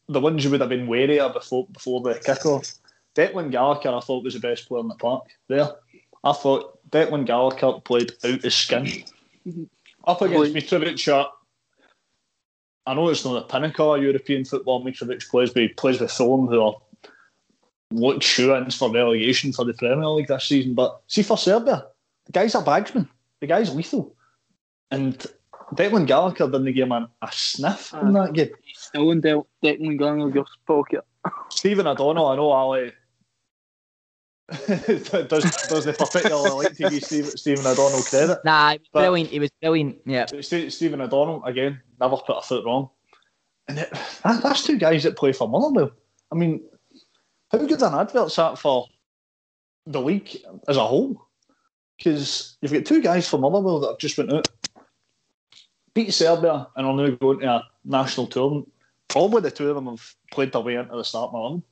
the 0.07 0.19
ones 0.19 0.43
you 0.43 0.51
would 0.51 0.61
have 0.61 0.69
been 0.69 0.87
wary 0.87 1.19
of 1.19 1.33
before 1.33 1.67
before 1.71 2.01
the 2.01 2.15
kickoff. 2.15 2.77
Declan 3.15 3.51
Gallagher, 3.51 3.89
I 3.89 3.99
thought 4.01 4.23
was 4.23 4.33
the 4.33 4.39
best 4.39 4.67
player 4.67 4.81
in 4.81 4.87
the 4.87 4.95
park 4.95 5.25
there. 5.47 5.69
I 6.23 6.33
thought 6.33 6.79
Declan 6.89 7.25
Gallagher 7.25 7.79
played 7.79 8.11
out 8.23 8.41
his 8.41 8.55
skin. 8.55 8.85
Mm-hmm. 9.47 9.63
Up 10.05 10.21
against 10.21 10.53
Mitrovic, 10.53 11.07
uh, 11.07 11.27
I 12.85 12.93
know 12.93 13.09
it's 13.09 13.25
not 13.25 13.33
the 13.33 13.41
pinnacle 13.51 13.95
of 13.95 14.03
European 14.03 14.45
football. 14.45 14.83
Mitrovic 14.83 15.27
plays 15.29 15.53
with 15.53 15.75
plays 15.77 15.99
with 15.99 16.11
Fulham, 16.11 16.47
who 16.47 16.61
are 16.61 16.75
looked 17.91 18.23
shoe-ins 18.23 18.75
for 18.75 18.91
relegation 18.91 19.53
for 19.53 19.65
the 19.65 19.73
Premier 19.73 20.07
League 20.07 20.27
this 20.27 20.45
season. 20.45 20.75
But 20.75 21.01
see 21.07 21.23
for 21.23 21.37
Serbia, 21.37 21.85
the 22.25 22.31
guy's 22.31 22.55
a 22.55 22.61
bagsman. 22.61 23.07
The 23.41 23.47
guy's 23.47 23.73
lethal. 23.73 24.15
And 24.91 25.25
Declan 25.73 26.05
Gallagher 26.05 26.45
didn't 26.45 26.73
give 26.73 26.85
him 26.85 26.91
a, 26.91 27.09
a 27.21 27.29
sniff 27.31 27.93
uh, 27.93 27.99
in 27.99 28.13
that 28.13 28.33
game. 28.33 28.51
He's 28.63 28.79
still 28.79 29.11
in 29.11 29.21
De- 29.21 29.45
Declan 29.63 29.97
Gallagher's 29.97 30.49
pocket. 30.67 31.03
Stephen 31.49 31.87
O'Donnell, 31.87 32.27
I 32.27 32.35
know 32.35 32.51
Ali 32.51 32.93
does 34.67 35.67
does 35.69 35.85
the 35.85 35.95
particular 35.97 36.53
like 36.53 36.75
to 36.75 36.89
give 36.89 37.03
Steve, 37.03 37.27
Stephen 37.29 37.65
O'Donnell 37.65 38.03
credit? 38.03 38.37
Nah, 38.45 38.73
he 38.73 38.77
was 38.77 38.87
but 38.93 38.99
brilliant. 38.99 39.29
He 39.31 39.39
was 39.39 39.49
brilliant. 39.59 39.97
Yeah. 40.05 40.27
Stephen 40.39 41.01
O'Donnell 41.01 41.43
again 41.45 41.81
never 41.99 42.17
put 42.17 42.37
a 42.37 42.41
foot 42.43 42.63
wrong, 42.63 42.89
and 43.67 43.79
it, 43.79 43.91
that, 44.23 44.43
that's 44.43 44.63
two 44.63 44.77
guys 44.77 45.01
that 45.01 45.17
play 45.17 45.31
for 45.31 45.49
Motherwell. 45.49 45.89
I 46.31 46.35
mean, 46.35 46.63
how 47.51 47.57
good 47.57 47.81
an 47.81 47.95
advert's 47.95 48.35
that 48.35 48.59
for 48.59 48.85
the 49.87 50.01
league 50.01 50.37
as 50.67 50.77
a 50.77 50.85
whole? 50.85 51.19
Because 51.97 52.57
you've 52.61 52.73
got 52.73 52.85
two 52.85 53.01
guys 53.01 53.27
from 53.27 53.41
Motherwell 53.41 53.79
that 53.79 53.87
have 53.87 53.97
just 53.97 54.17
went 54.17 54.31
out, 54.31 54.47
beat 55.95 56.13
Serbia, 56.13 56.67
and 56.75 56.85
are 56.85 56.93
now 56.93 57.09
going 57.09 57.39
to 57.39 57.47
a 57.47 57.63
national 57.83 58.27
tournament. 58.27 58.71
Probably 59.07 59.41
the 59.41 59.51
two 59.51 59.69
of 59.69 59.75
them 59.75 59.87
have 59.87 60.15
played 60.31 60.51
their 60.51 60.61
way 60.61 60.75
into 60.75 60.95
the 60.95 61.03
start 61.03 61.31
oh, 61.33 61.63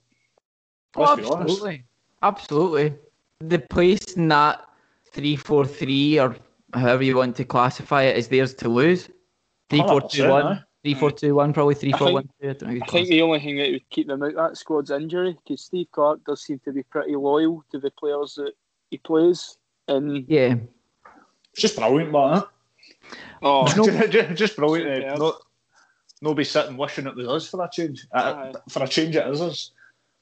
Let's 0.96 1.12
oh, 1.12 1.38
absolutely. 1.38 1.70
honest. 1.70 1.84
Absolutely. 2.24 2.94
The 3.40 3.60
place 3.60 4.14
in 4.14 4.30
that 4.30 4.66
3 5.12 5.36
4 5.36 5.66
3 5.66 6.20
or 6.20 6.36
however 6.74 7.04
you 7.04 7.18
want 7.18 7.36
to 7.36 7.46
classify 7.46 8.04
it 8.04 8.18
is 8.18 8.30
theirs 8.30 8.54
to 8.56 8.70
lose. 8.70 9.10
3 9.70 9.80
4 9.80 10.02
2 10.10 10.30
1. 10.30 10.66
3 10.84 10.94
4 10.94 11.12
2 11.12 11.36
1, 11.36 11.54
probably 11.54 11.76
3 11.76 11.92
4 11.94 12.14
1 12.14 12.30
2. 12.42 12.48
I, 12.66 12.80
I 12.82 12.86
think 12.88 13.10
the 13.10 13.22
only 13.22 13.40
thing 13.40 13.58
that 13.58 13.72
would 13.72 13.90
keep 13.90 14.08
them 14.08 14.24
out 14.24 14.36
that 14.36 14.58
squad's 14.58 14.92
injury 14.92 15.38
because 15.44 15.62
Steve 15.62 15.88
Clarke 15.92 16.24
does 16.26 16.44
seem 16.44 16.60
to 16.66 16.72
be 16.72 16.84
pretty 16.84 17.16
loyal 17.16 17.64
to 17.72 17.80
the 17.80 17.92
players 17.92 18.36
that 18.36 18.54
he 18.92 18.98
plays. 18.98 19.58
And 19.88 20.26
yeah, 20.28 20.56
it's 21.52 21.62
just 21.62 21.78
brilliant, 21.78 22.12
but 22.12 22.52
oh, 23.42 23.68
just, 24.10 24.36
just 24.36 24.56
brilliant. 24.56 25.06
Uh, 25.06 25.16
no, 25.16 25.38
nobody 26.22 26.46
sitting 26.46 26.78
wishing 26.78 27.08
it 27.08 27.16
was 27.16 27.28
us 27.28 27.50
for 27.50 27.64
a 27.64 27.70
change. 27.72 28.08
Uh, 28.12 28.54
for 28.70 28.84
a 28.84 28.88
change, 28.88 29.16
it 29.16 29.28
is 29.28 29.42
us. 29.42 29.72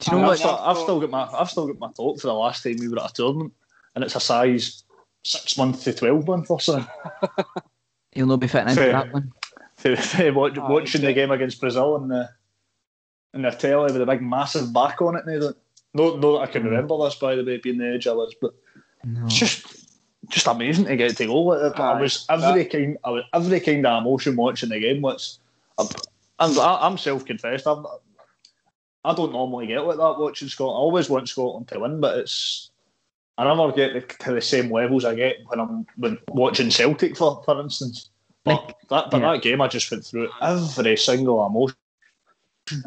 Do 0.00 0.10
you 0.10 0.20
know 0.20 0.28
what? 0.28 0.32
I've 0.32 0.38
still, 0.38 0.58
I've 0.58 0.78
still, 0.78 1.00
got 1.00 1.10
my 1.10 1.28
I've 1.32 1.50
still 1.50 1.66
got 1.68 1.78
my 1.78 1.92
talk 1.92 2.20
for 2.20 2.26
the 2.26 2.34
last 2.34 2.62
time 2.62 2.76
we 2.78 2.88
were 2.88 2.98
at 2.98 3.10
a 3.10 3.14
tournament, 3.14 3.52
and 3.94 4.02
it's 4.02 4.16
a 4.16 4.20
size 4.20 4.82
six 5.22 5.56
month 5.56 5.84
to 5.84 5.92
twelve 5.92 6.26
month 6.26 6.50
or 6.50 6.60
so. 6.60 6.84
He'll 8.12 8.26
not 8.26 8.40
be 8.40 8.48
fitting 8.48 8.70
into 8.70 8.80
that 8.80 9.12
one. 9.12 9.32
watch, 10.34 10.58
oh, 10.58 10.68
watching 10.68 11.02
the 11.02 11.12
game 11.12 11.30
against 11.30 11.60
Brazil 11.60 11.96
in 11.96 12.08
the 12.08 12.28
in 13.34 13.42
the 13.42 13.50
telly 13.50 13.92
with 13.92 14.02
a 14.02 14.06
big 14.06 14.22
massive 14.22 14.72
back 14.72 15.00
on 15.00 15.16
it 15.16 15.26
now. 15.26 15.52
No, 15.94 16.16
no, 16.16 16.38
I 16.38 16.46
can 16.46 16.62
mm. 16.62 16.66
remember 16.66 16.98
this 17.04 17.14
by 17.14 17.36
the 17.36 17.44
way 17.44 17.58
being 17.58 17.78
the 17.78 17.94
edge 17.94 18.06
I 18.06 18.12
was, 18.12 18.34
but 18.40 18.54
no. 19.04 19.24
it's 19.24 19.34
just 19.34 19.81
just 20.32 20.46
amazing 20.46 20.86
to 20.86 20.96
get 20.96 21.16
to 21.16 21.26
go. 21.26 21.52
I 21.74 22.00
was 22.00 22.26
every 22.28 22.64
kind, 22.64 22.98
I 23.04 23.10
was 23.10 23.24
every 23.32 23.60
kind 23.60 23.86
of 23.86 24.02
emotion 24.02 24.34
watching 24.34 24.70
the 24.70 24.80
game. 24.80 25.02
Which 25.02 25.34
I'm, 25.78 25.86
I'm, 26.38 26.58
I'm 26.58 26.98
self 26.98 27.24
confessed. 27.24 27.66
I'm 27.66 27.86
I 29.04 29.14
don't 29.14 29.32
normally 29.32 29.66
get 29.66 29.84
like 29.86 29.98
that 29.98 30.18
watching 30.18 30.48
Scotland. 30.48 30.76
I 30.76 30.78
always 30.78 31.10
want 31.10 31.28
Scotland 31.28 31.68
to 31.68 31.80
win, 31.80 32.00
but 32.00 32.18
it's 32.18 32.70
I 33.36 33.44
never 33.44 33.72
get 33.72 34.18
to 34.20 34.32
the 34.32 34.40
same 34.40 34.70
levels 34.70 35.04
I 35.04 35.14
get 35.14 35.36
when 35.46 35.60
I'm 35.60 35.86
when 35.96 36.18
watching 36.28 36.70
Celtic, 36.70 37.16
for 37.16 37.42
for 37.44 37.60
instance. 37.60 38.10
But 38.44 38.74
that 38.88 39.10
but 39.10 39.20
yeah. 39.20 39.32
that 39.32 39.42
game, 39.42 39.60
I 39.60 39.68
just 39.68 39.90
went 39.90 40.04
through 40.04 40.28
every 40.40 40.96
single 40.96 41.44
emotion. 41.44 41.76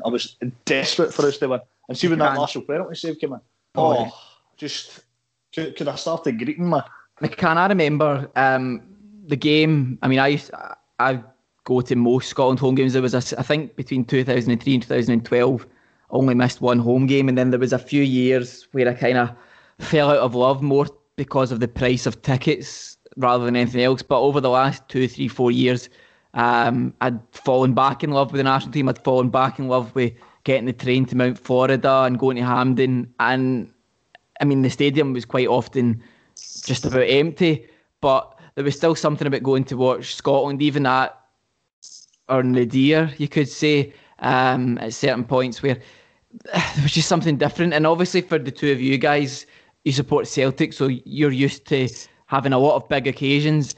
I 0.04 0.10
was 0.10 0.36
desperate 0.66 1.14
for 1.14 1.28
us 1.28 1.38
to 1.38 1.48
win, 1.48 1.62
and 1.90 1.98
see 1.98 2.08
when 2.08 2.20
that 2.20 2.36
Marshall 2.36 2.64
penalty 2.64 2.96
save 2.96 3.20
came 3.20 3.34
in, 3.34 3.42
oh, 3.76 4.06
oh 4.08 4.22
just 4.58 5.02
could, 5.54 5.76
could 5.76 5.88
I 5.88 5.96
started 5.96 6.38
greeting 6.38 6.70
man. 6.70 6.84
Can 7.38 7.58
I 7.58 7.68
remember 7.68 8.30
um, 8.36 8.82
the 9.28 9.38
game? 9.38 9.98
I 10.02 10.08
mean, 10.08 10.20
I 10.20 10.28
used, 10.28 10.52
I 11.00 11.24
go 11.64 11.82
to 11.82 11.96
most 11.96 12.30
Scotland 12.30 12.60
home 12.60 12.76
games. 12.76 12.94
There 12.94 13.02
was 13.02 13.14
a, 13.14 13.40
I 13.40 13.44
think 13.44 13.76
between 13.76 14.06
2003 14.06 14.74
and 14.74 14.84
2012 14.84 15.68
only 16.12 16.36
missed 16.36 16.62
one 16.62 16.80
home 16.80 17.08
game, 17.08 17.30
and 17.30 17.38
then 17.38 17.50
there 17.50 17.60
was 17.60 17.74
a 17.74 17.80
few 17.80 18.04
years 18.04 18.68
where 18.74 18.88
I 18.88 18.94
kind 18.94 19.18
of 19.18 19.32
fell 19.80 20.12
out 20.12 20.18
of 20.18 20.36
love 20.36 20.62
more 20.62 20.88
because 21.16 21.52
of 21.52 21.60
the 21.60 21.68
price 21.68 22.06
of 22.06 22.22
tickets 22.22 22.98
rather 23.18 23.46
than 23.46 23.56
anything 23.56 23.82
else. 23.82 24.02
But 24.02 24.22
over 24.22 24.42
the 24.42 24.50
last 24.50 24.88
two, 24.90 25.08
three, 25.08 25.28
four 25.28 25.52
years, 25.52 25.90
um, 26.34 26.94
I'd 27.02 27.20
fallen 27.32 27.74
back 27.74 28.04
in 28.04 28.12
love 28.12 28.32
with 28.32 28.40
the 28.40 28.44
national 28.44 28.74
team. 28.74 28.90
I'd 28.90 29.04
fallen 29.04 29.30
back 29.30 29.58
in 29.58 29.70
love 29.70 29.96
with 29.96 30.14
getting 30.44 30.66
the 30.66 30.74
train 30.74 31.06
to 31.06 31.16
Mount 31.16 31.40
Florida 31.40 32.04
and 32.04 32.20
going 32.20 32.36
to 32.36 32.44
Hampden. 32.44 33.14
And 33.20 33.72
I 34.42 34.46
mean, 34.46 34.62
the 34.62 34.70
stadium 34.70 35.14
was 35.14 35.26
quite 35.26 35.48
often 35.48 36.04
just 36.36 36.86
about 36.86 37.08
empty, 37.08 37.68
but 38.02 38.38
there 38.56 38.64
was 38.64 38.76
still 38.76 38.96
something 38.96 39.28
about 39.28 39.44
going 39.44 39.64
to 39.66 39.78
watch 39.78 40.16
Scotland, 40.16 40.62
even 40.62 40.86
at 40.86 41.20
or 42.28 42.44
Nadir, 42.44 43.12
you 43.18 43.28
could 43.28 43.50
say 43.50 43.94
um, 44.20 44.78
at 44.80 44.94
certain 44.94 45.24
points 45.24 45.62
where 45.62 45.76
there 46.54 46.84
was 46.84 46.92
just 46.92 47.08
something 47.08 47.38
different. 47.38 47.74
And 47.74 47.86
obviously, 47.86 48.22
for 48.22 48.40
the 48.40 48.52
two 48.52 48.72
of 48.72 48.82
you 48.82 48.98
guys, 48.98 49.46
you 49.84 49.92
support 49.92 50.28
Celtic, 50.28 50.74
so 50.74 50.88
you're 50.88 51.32
used 51.32 51.66
to 51.68 51.88
having 52.26 52.54
a 52.54 52.58
lot 52.58 52.76
of 52.76 52.90
big 52.90 53.08
occasions. 53.08 53.76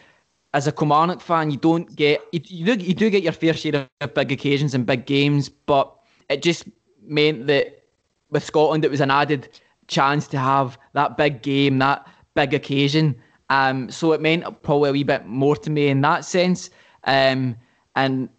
As 0.54 0.66
a 0.66 0.72
Kilmarnock 0.72 1.22
fan, 1.22 1.52
you 1.52 1.58
don't 1.58 1.94
get 1.96 2.22
you, 2.32 2.40
you 2.46 2.76
do 2.76 2.86
you 2.86 2.94
do 2.94 3.10
get 3.10 3.22
your 3.22 3.34
fair 3.34 3.54
share 3.54 3.88
of 4.02 4.14
big 4.14 4.32
occasions 4.32 4.74
and 4.74 4.86
big 4.86 5.06
games, 5.06 5.50
but 5.50 5.94
it 6.30 6.42
just 6.42 6.66
meant 7.02 7.48
that 7.48 7.84
with 8.32 8.44
Scotland, 8.44 8.86
it 8.86 8.92
was 8.92 9.02
an 9.02 9.12
added 9.12 9.50
chance 9.88 10.28
to 10.30 10.40
have 10.40 10.78
that 10.94 11.18
big 11.18 11.42
game, 11.42 11.80
that 11.80 12.08
big 12.38 12.54
occasion. 12.54 13.16
Um, 13.50 13.90
so 13.90 14.14
it 14.14 14.22
meant 14.22 14.44
probably 14.62 14.90
a 14.90 14.94
wee 14.94 15.04
bit 15.04 15.26
more 15.26 15.56
to 15.56 15.70
me 15.70 15.88
in 15.88 16.02
that 16.02 16.24
sense. 16.24 16.70
Um, 17.06 17.56
and 17.96 18.30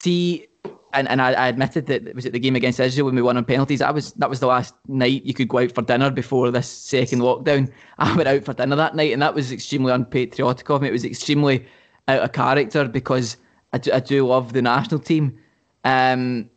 see 0.00 0.46
and, 0.92 1.08
and 1.08 1.20
I, 1.20 1.32
I, 1.32 1.48
admitted 1.48 1.86
that 1.86 2.06
it 2.06 2.14
was 2.14 2.24
at 2.24 2.32
the 2.32 2.38
game 2.38 2.56
against 2.56 2.80
Israel 2.80 3.06
when 3.06 3.16
we 3.16 3.22
won 3.22 3.36
on 3.36 3.44
penalties. 3.44 3.80
That 3.80 3.92
was 3.92 4.12
that 4.14 4.30
was 4.30 4.40
the 4.40 4.46
last 4.46 4.74
night 4.88 5.24
you 5.24 5.34
could 5.34 5.48
go 5.48 5.58
out 5.58 5.72
for 5.72 5.82
dinner 5.82 6.10
before 6.10 6.50
this 6.50 6.68
second 6.68 7.20
lockdown. 7.20 7.70
I 7.98 8.14
went 8.16 8.28
out 8.28 8.44
for 8.44 8.54
dinner 8.54 8.76
that 8.76 8.96
night, 8.96 9.12
and 9.12 9.20
that 9.20 9.34
was 9.34 9.52
extremely 9.52 9.92
unpatriotic 9.92 10.70
of 10.70 10.82
me. 10.82 10.88
It 10.88 10.92
was 10.92 11.04
extremely 11.04 11.66
out 12.08 12.22
of 12.22 12.32
character 12.32 12.86
because 12.86 13.36
I 13.72 13.78
do, 13.78 13.92
I 13.92 14.00
do 14.00 14.26
love 14.26 14.52
the 14.52 14.62
national 14.62 15.00
team. 15.00 15.38
Um, 15.84 16.48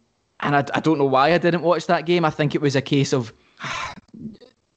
and 0.41 0.55
I, 0.55 0.65
I 0.73 0.79
don't 0.79 0.99
know 0.99 1.05
why 1.05 1.33
I 1.33 1.37
didn't 1.37 1.63
watch 1.63 1.87
that 1.87 2.05
game. 2.05 2.23
I 2.23 2.29
think 2.29 2.55
it 2.55 2.61
was 2.61 2.75
a 2.75 2.81
case 2.81 3.13
of 3.13 3.33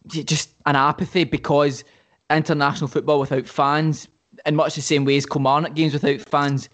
just 0.06 0.54
an 0.66 0.76
apathy 0.76 1.24
because 1.24 1.84
international 2.30 2.88
football 2.88 3.20
without 3.20 3.46
fans, 3.46 4.08
in 4.46 4.56
much 4.56 4.74
the 4.74 4.82
same 4.82 5.04
way 5.04 5.16
as 5.16 5.26
Kilmarnock 5.26 5.74
games 5.74 5.92
without 5.92 6.20
fans, 6.20 6.68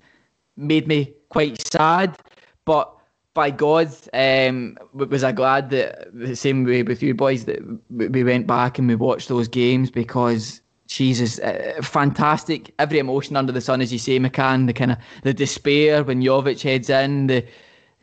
made 0.56 0.86
me 0.86 1.12
quite 1.28 1.60
sad. 1.72 2.16
But 2.64 2.92
by 3.34 3.50
God, 3.50 3.92
um, 4.12 4.76
was 4.92 5.24
I 5.24 5.32
glad 5.32 5.70
that 5.70 6.08
the 6.12 6.36
same 6.36 6.64
way 6.64 6.82
with 6.82 7.02
you 7.02 7.14
boys 7.14 7.44
that 7.44 7.60
we 7.90 8.24
went 8.24 8.46
back 8.46 8.78
and 8.78 8.88
we 8.88 8.94
watched 8.94 9.28
those 9.28 9.48
games 9.48 9.90
because 9.90 10.60
Jesus, 10.88 11.38
uh, 11.40 11.80
fantastic. 11.82 12.74
Every 12.78 12.98
emotion 12.98 13.36
under 13.36 13.52
the 13.52 13.60
sun, 13.60 13.80
as 13.80 13.92
you 13.92 13.98
say, 13.98 14.18
McCann. 14.18 14.66
The 14.66 14.72
kind 14.72 14.92
of 14.92 14.98
the 15.22 15.34
despair 15.34 16.02
when 16.02 16.22
Jovic 16.22 16.62
heads 16.62 16.88
in, 16.88 17.26
the 17.26 17.44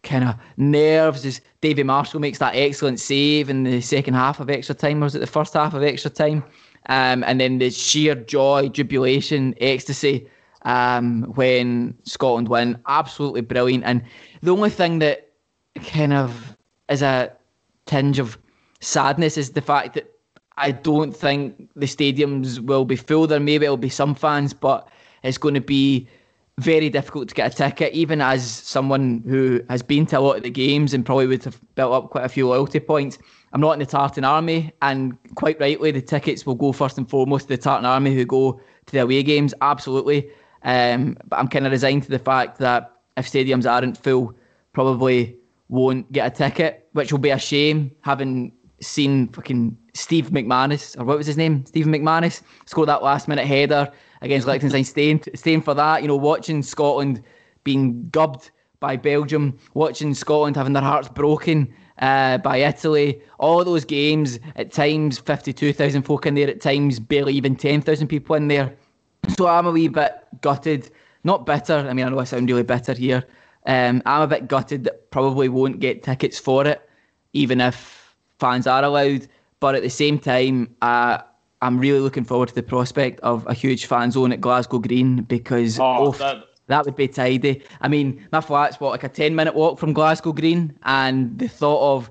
kind 0.05 0.23
of 0.23 0.35
nerves 0.55 1.25
as 1.25 1.41
Davy 1.59 1.83
Marshall 1.83 2.21
makes 2.21 2.39
that 2.39 2.55
excellent 2.55 2.99
save 2.99 3.49
in 3.49 3.63
the 3.63 3.81
second 3.81 4.13
half 4.13 4.39
of 4.39 4.49
extra 4.49 4.73
time, 4.73 5.01
or 5.01 5.05
was 5.05 5.15
it 5.15 5.19
the 5.19 5.27
first 5.27 5.53
half 5.53 5.73
of 5.73 5.83
extra 5.83 6.09
time? 6.09 6.43
Um, 6.87 7.23
and 7.23 7.41
then 7.41 7.57
the 7.57 7.71
sheer 7.71 8.15
joy, 8.15 8.69
jubilation, 8.69 9.55
ecstasy 9.59 10.27
um, 10.61 11.23
when 11.35 11.95
Scotland 12.03 12.47
win. 12.47 12.79
Absolutely 12.87 13.41
brilliant. 13.41 13.83
And 13.83 14.03
the 14.41 14.51
only 14.51 14.69
thing 14.69 14.99
that 14.99 15.31
kind 15.83 16.13
of 16.13 16.55
is 16.89 17.01
a 17.01 17.31
tinge 17.85 18.19
of 18.19 18.37
sadness 18.79 19.37
is 19.37 19.51
the 19.51 19.61
fact 19.61 19.95
that 19.95 20.11
I 20.57 20.71
don't 20.71 21.11
think 21.11 21.69
the 21.75 21.85
stadiums 21.85 22.59
will 22.59 22.85
be 22.85 22.95
full. 22.95 23.27
There 23.27 23.39
maybe 23.39 23.67
will 23.67 23.77
be 23.77 23.89
some 23.89 24.15
fans, 24.15 24.53
but 24.53 24.87
it's 25.23 25.37
going 25.37 25.55
to 25.55 25.61
be 25.61 26.07
very 26.59 26.89
difficult 26.89 27.27
to 27.29 27.35
get 27.35 27.53
a 27.53 27.55
ticket. 27.55 27.93
Even 27.93 28.21
as 28.21 28.49
someone 28.49 29.23
who 29.27 29.61
has 29.69 29.81
been 29.81 30.05
to 30.07 30.19
a 30.19 30.21
lot 30.21 30.37
of 30.37 30.43
the 30.43 30.49
games 30.49 30.93
and 30.93 31.05
probably 31.05 31.27
would 31.27 31.43
have 31.43 31.59
built 31.75 31.91
up 31.91 32.09
quite 32.11 32.25
a 32.25 32.29
few 32.29 32.47
loyalty 32.47 32.79
points, 32.79 33.17
I'm 33.53 33.61
not 33.61 33.73
in 33.73 33.79
the 33.79 33.85
Tartan 33.85 34.23
Army, 34.23 34.71
and 34.81 35.17
quite 35.35 35.59
rightly, 35.59 35.91
the 35.91 36.01
tickets 36.01 36.45
will 36.45 36.55
go 36.55 36.71
first 36.71 36.97
and 36.97 37.09
foremost 37.09 37.47
to 37.47 37.55
the 37.55 37.61
Tartan 37.61 37.85
Army 37.85 38.13
who 38.13 38.25
go 38.25 38.59
to 38.85 38.91
the 38.91 38.99
away 38.99 39.23
games. 39.23 39.53
Absolutely, 39.61 40.29
um, 40.63 41.17
but 41.25 41.37
I'm 41.37 41.47
kind 41.47 41.65
of 41.65 41.71
resigned 41.71 42.03
to 42.03 42.09
the 42.09 42.19
fact 42.19 42.57
that 42.59 42.91
if 43.17 43.31
stadiums 43.31 43.69
aren't 43.69 43.97
full, 43.97 44.33
probably 44.73 45.37
won't 45.69 46.11
get 46.11 46.27
a 46.27 46.35
ticket, 46.35 46.87
which 46.93 47.11
will 47.11 47.19
be 47.19 47.29
a 47.29 47.39
shame. 47.39 47.91
Having 48.01 48.51
seen 48.81 49.29
fucking 49.29 49.77
Steve 49.95 50.29
McManus, 50.29 50.99
or 50.99 51.05
what 51.05 51.17
was 51.17 51.25
his 51.25 51.37
name? 51.37 51.65
Stephen 51.65 51.91
McManus, 51.91 52.41
scored 52.65 52.89
that 52.89 53.01
last 53.01 53.27
minute 53.27 53.47
header 53.47 53.91
against 54.21 54.45
Liechtenstein, 54.45 54.83
staying, 54.83 55.23
staying 55.33 55.61
for 55.61 55.73
that. 55.73 56.01
You 56.01 56.07
know, 56.07 56.17
watching 56.17 56.61
Scotland 56.61 57.23
being 57.63 58.09
gubbed 58.09 58.51
by 58.79 58.97
Belgium, 58.97 59.57
watching 59.73 60.13
Scotland 60.13 60.55
having 60.55 60.73
their 60.73 60.83
hearts 60.83 61.07
broken 61.07 61.73
uh, 61.99 62.37
by 62.39 62.57
Italy. 62.57 63.21
All 63.39 63.63
those 63.63 63.85
games, 63.85 64.37
at 64.57 64.71
times 64.71 65.17
52,000 65.17 66.03
folk 66.03 66.25
in 66.25 66.35
there, 66.35 66.49
at 66.49 66.61
times 66.61 66.99
barely 66.99 67.33
even 67.33 67.55
10,000 67.55 68.07
people 68.07 68.35
in 68.35 68.49
there. 68.49 68.75
So 69.37 69.47
I'm 69.47 69.65
a 69.65 69.71
wee 69.71 69.87
bit 69.87 70.13
gutted, 70.41 70.91
not 71.23 71.45
bitter. 71.45 71.77
I 71.77 71.93
mean, 71.93 72.05
I 72.05 72.09
know 72.09 72.19
I 72.19 72.25
sound 72.25 72.49
really 72.49 72.63
bitter 72.63 72.93
here. 72.93 73.23
Um, 73.65 74.03
I'm 74.05 74.21
a 74.21 74.27
bit 74.27 74.47
gutted 74.47 74.83
that 74.83 75.09
probably 75.09 75.49
won't 75.49 75.79
get 75.79 76.03
tickets 76.03 76.37
for 76.37 76.67
it, 76.67 76.87
even 77.33 77.61
if 77.61 78.13
fans 78.39 78.67
are 78.67 78.83
allowed. 78.83 79.27
But 79.59 79.75
at 79.75 79.83
the 79.83 79.89
same 79.89 80.19
time, 80.19 80.75
uh, 80.81 81.19
I'm 81.61 81.79
really 81.79 81.99
looking 81.99 82.23
forward 82.25 82.49
to 82.49 82.55
the 82.55 82.63
prospect 82.63 83.19
of 83.21 83.45
a 83.47 83.53
huge 83.53 83.85
fan 83.85 84.11
zone 84.11 84.31
at 84.31 84.41
Glasgow 84.41 84.79
Green 84.79 85.23
because 85.23 85.79
Oh, 85.79 86.07
oh, 86.07 86.11
that, 86.13 86.43
that 86.67 86.85
would 86.85 86.95
be 86.95 87.07
tidy. 87.07 87.63
I 87.81 87.87
mean, 87.87 88.27
my 88.31 88.41
flat's 88.41 88.79
what 88.79 88.91
like 88.91 89.03
a 89.03 89.09
ten 89.09 89.35
minute 89.35 89.55
walk 89.55 89.79
from 89.79 89.93
Glasgow 89.93 90.33
Green, 90.33 90.77
and 90.83 91.37
the 91.39 91.47
thought 91.47 91.95
of 91.95 92.09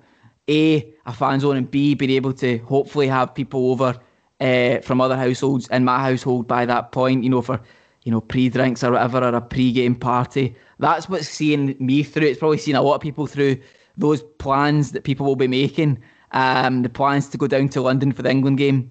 a 0.48 0.92
a 1.06 1.12
fan 1.12 1.40
zone 1.40 1.56
and 1.56 1.70
b 1.70 1.94
being 1.94 2.10
able 2.10 2.32
to 2.34 2.58
hopefully 2.58 3.06
have 3.08 3.34
people 3.34 3.70
over 3.70 3.98
uh, 4.40 4.78
from 4.80 5.00
other 5.00 5.16
households 5.16 5.68
in 5.68 5.84
my 5.84 5.98
household 6.00 6.46
by 6.46 6.66
that 6.66 6.92
point, 6.92 7.24
you 7.24 7.30
know, 7.30 7.42
for 7.42 7.60
you 8.04 8.12
know 8.12 8.20
pre 8.20 8.48
drinks 8.48 8.82
or 8.82 8.92
whatever 8.92 9.18
or 9.18 9.34
a 9.34 9.40
pre 9.40 9.72
game 9.72 9.94
party. 9.94 10.54
That's 10.78 11.08
what's 11.08 11.28
seeing 11.28 11.76
me 11.78 12.02
through. 12.02 12.26
It's 12.26 12.38
probably 12.38 12.58
seeing 12.58 12.76
a 12.76 12.82
lot 12.82 12.96
of 12.96 13.00
people 13.00 13.26
through 13.26 13.58
those 13.96 14.22
plans 14.38 14.92
that 14.92 15.04
people 15.04 15.26
will 15.26 15.36
be 15.36 15.48
making. 15.48 16.02
Um, 16.34 16.82
the 16.82 16.88
plans 16.88 17.28
to 17.28 17.38
go 17.38 17.46
down 17.46 17.68
to 17.70 17.80
London 17.80 18.12
for 18.12 18.22
the 18.22 18.30
England 18.30 18.58
game 18.58 18.90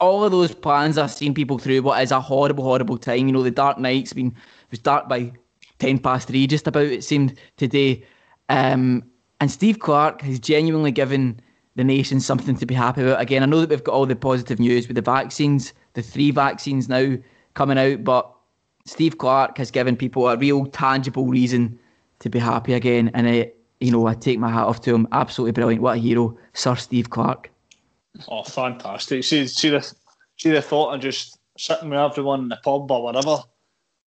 all 0.00 0.24
of 0.24 0.32
those 0.32 0.54
plans 0.54 0.98
I've 0.98 1.10
seen 1.10 1.34
people 1.34 1.58
through 1.58 1.82
what 1.82 2.02
is 2.02 2.10
a 2.10 2.20
horrible, 2.20 2.64
horrible 2.64 2.98
time. 2.98 3.26
You 3.26 3.32
know, 3.32 3.42
the 3.42 3.50
dark 3.50 3.78
night's 3.78 4.12
been 4.12 4.28
it 4.28 4.70
was 4.70 4.78
dark 4.80 5.08
by 5.08 5.32
ten 5.78 5.98
past 5.98 6.28
three, 6.28 6.46
just 6.46 6.66
about 6.66 6.84
it 6.84 7.04
seemed 7.04 7.38
today. 7.56 8.04
Um, 8.48 9.02
and 9.40 9.50
Steve 9.50 9.78
Clarke 9.78 10.22
has 10.22 10.38
genuinely 10.38 10.90
given 10.90 11.40
the 11.76 11.84
nation 11.84 12.20
something 12.20 12.56
to 12.56 12.66
be 12.66 12.74
happy 12.74 13.02
about. 13.02 13.20
Again, 13.20 13.42
I 13.42 13.46
know 13.46 13.60
that 13.60 13.70
we've 13.70 13.82
got 13.82 13.94
all 13.94 14.06
the 14.06 14.14
positive 14.14 14.60
news 14.60 14.86
with 14.86 14.94
the 14.94 15.02
vaccines, 15.02 15.72
the 15.94 16.02
three 16.02 16.30
vaccines 16.30 16.88
now 16.88 17.16
coming 17.54 17.78
out, 17.78 18.04
but 18.04 18.30
Steve 18.84 19.18
Clarke 19.18 19.58
has 19.58 19.70
given 19.70 19.96
people 19.96 20.28
a 20.28 20.36
real 20.36 20.66
tangible 20.66 21.26
reason 21.26 21.78
to 22.20 22.30
be 22.30 22.38
happy 22.38 22.74
again. 22.74 23.10
And 23.14 23.26
it, 23.26 23.58
you 23.80 23.90
know, 23.90 24.06
I 24.06 24.14
take 24.14 24.38
my 24.38 24.50
hat 24.50 24.64
off 24.64 24.80
to 24.82 24.94
him. 24.94 25.08
Absolutely 25.12 25.52
brilliant. 25.52 25.82
What 25.82 25.96
a 25.96 26.00
hero, 26.00 26.36
Sir 26.52 26.74
Steve 26.76 27.10
Clarke. 27.10 27.50
oh, 28.28 28.42
fantastic. 28.44 29.24
See, 29.24 29.46
see 29.46 29.70
the 29.70 29.94
see 30.36 30.50
the 30.50 30.62
thought 30.62 30.94
of 30.94 31.00
just 31.00 31.38
sitting 31.58 31.90
with 31.90 31.98
everyone 31.98 32.40
in 32.40 32.48
the 32.48 32.58
pub 32.62 32.90
or 32.90 33.02
whatever, 33.02 33.38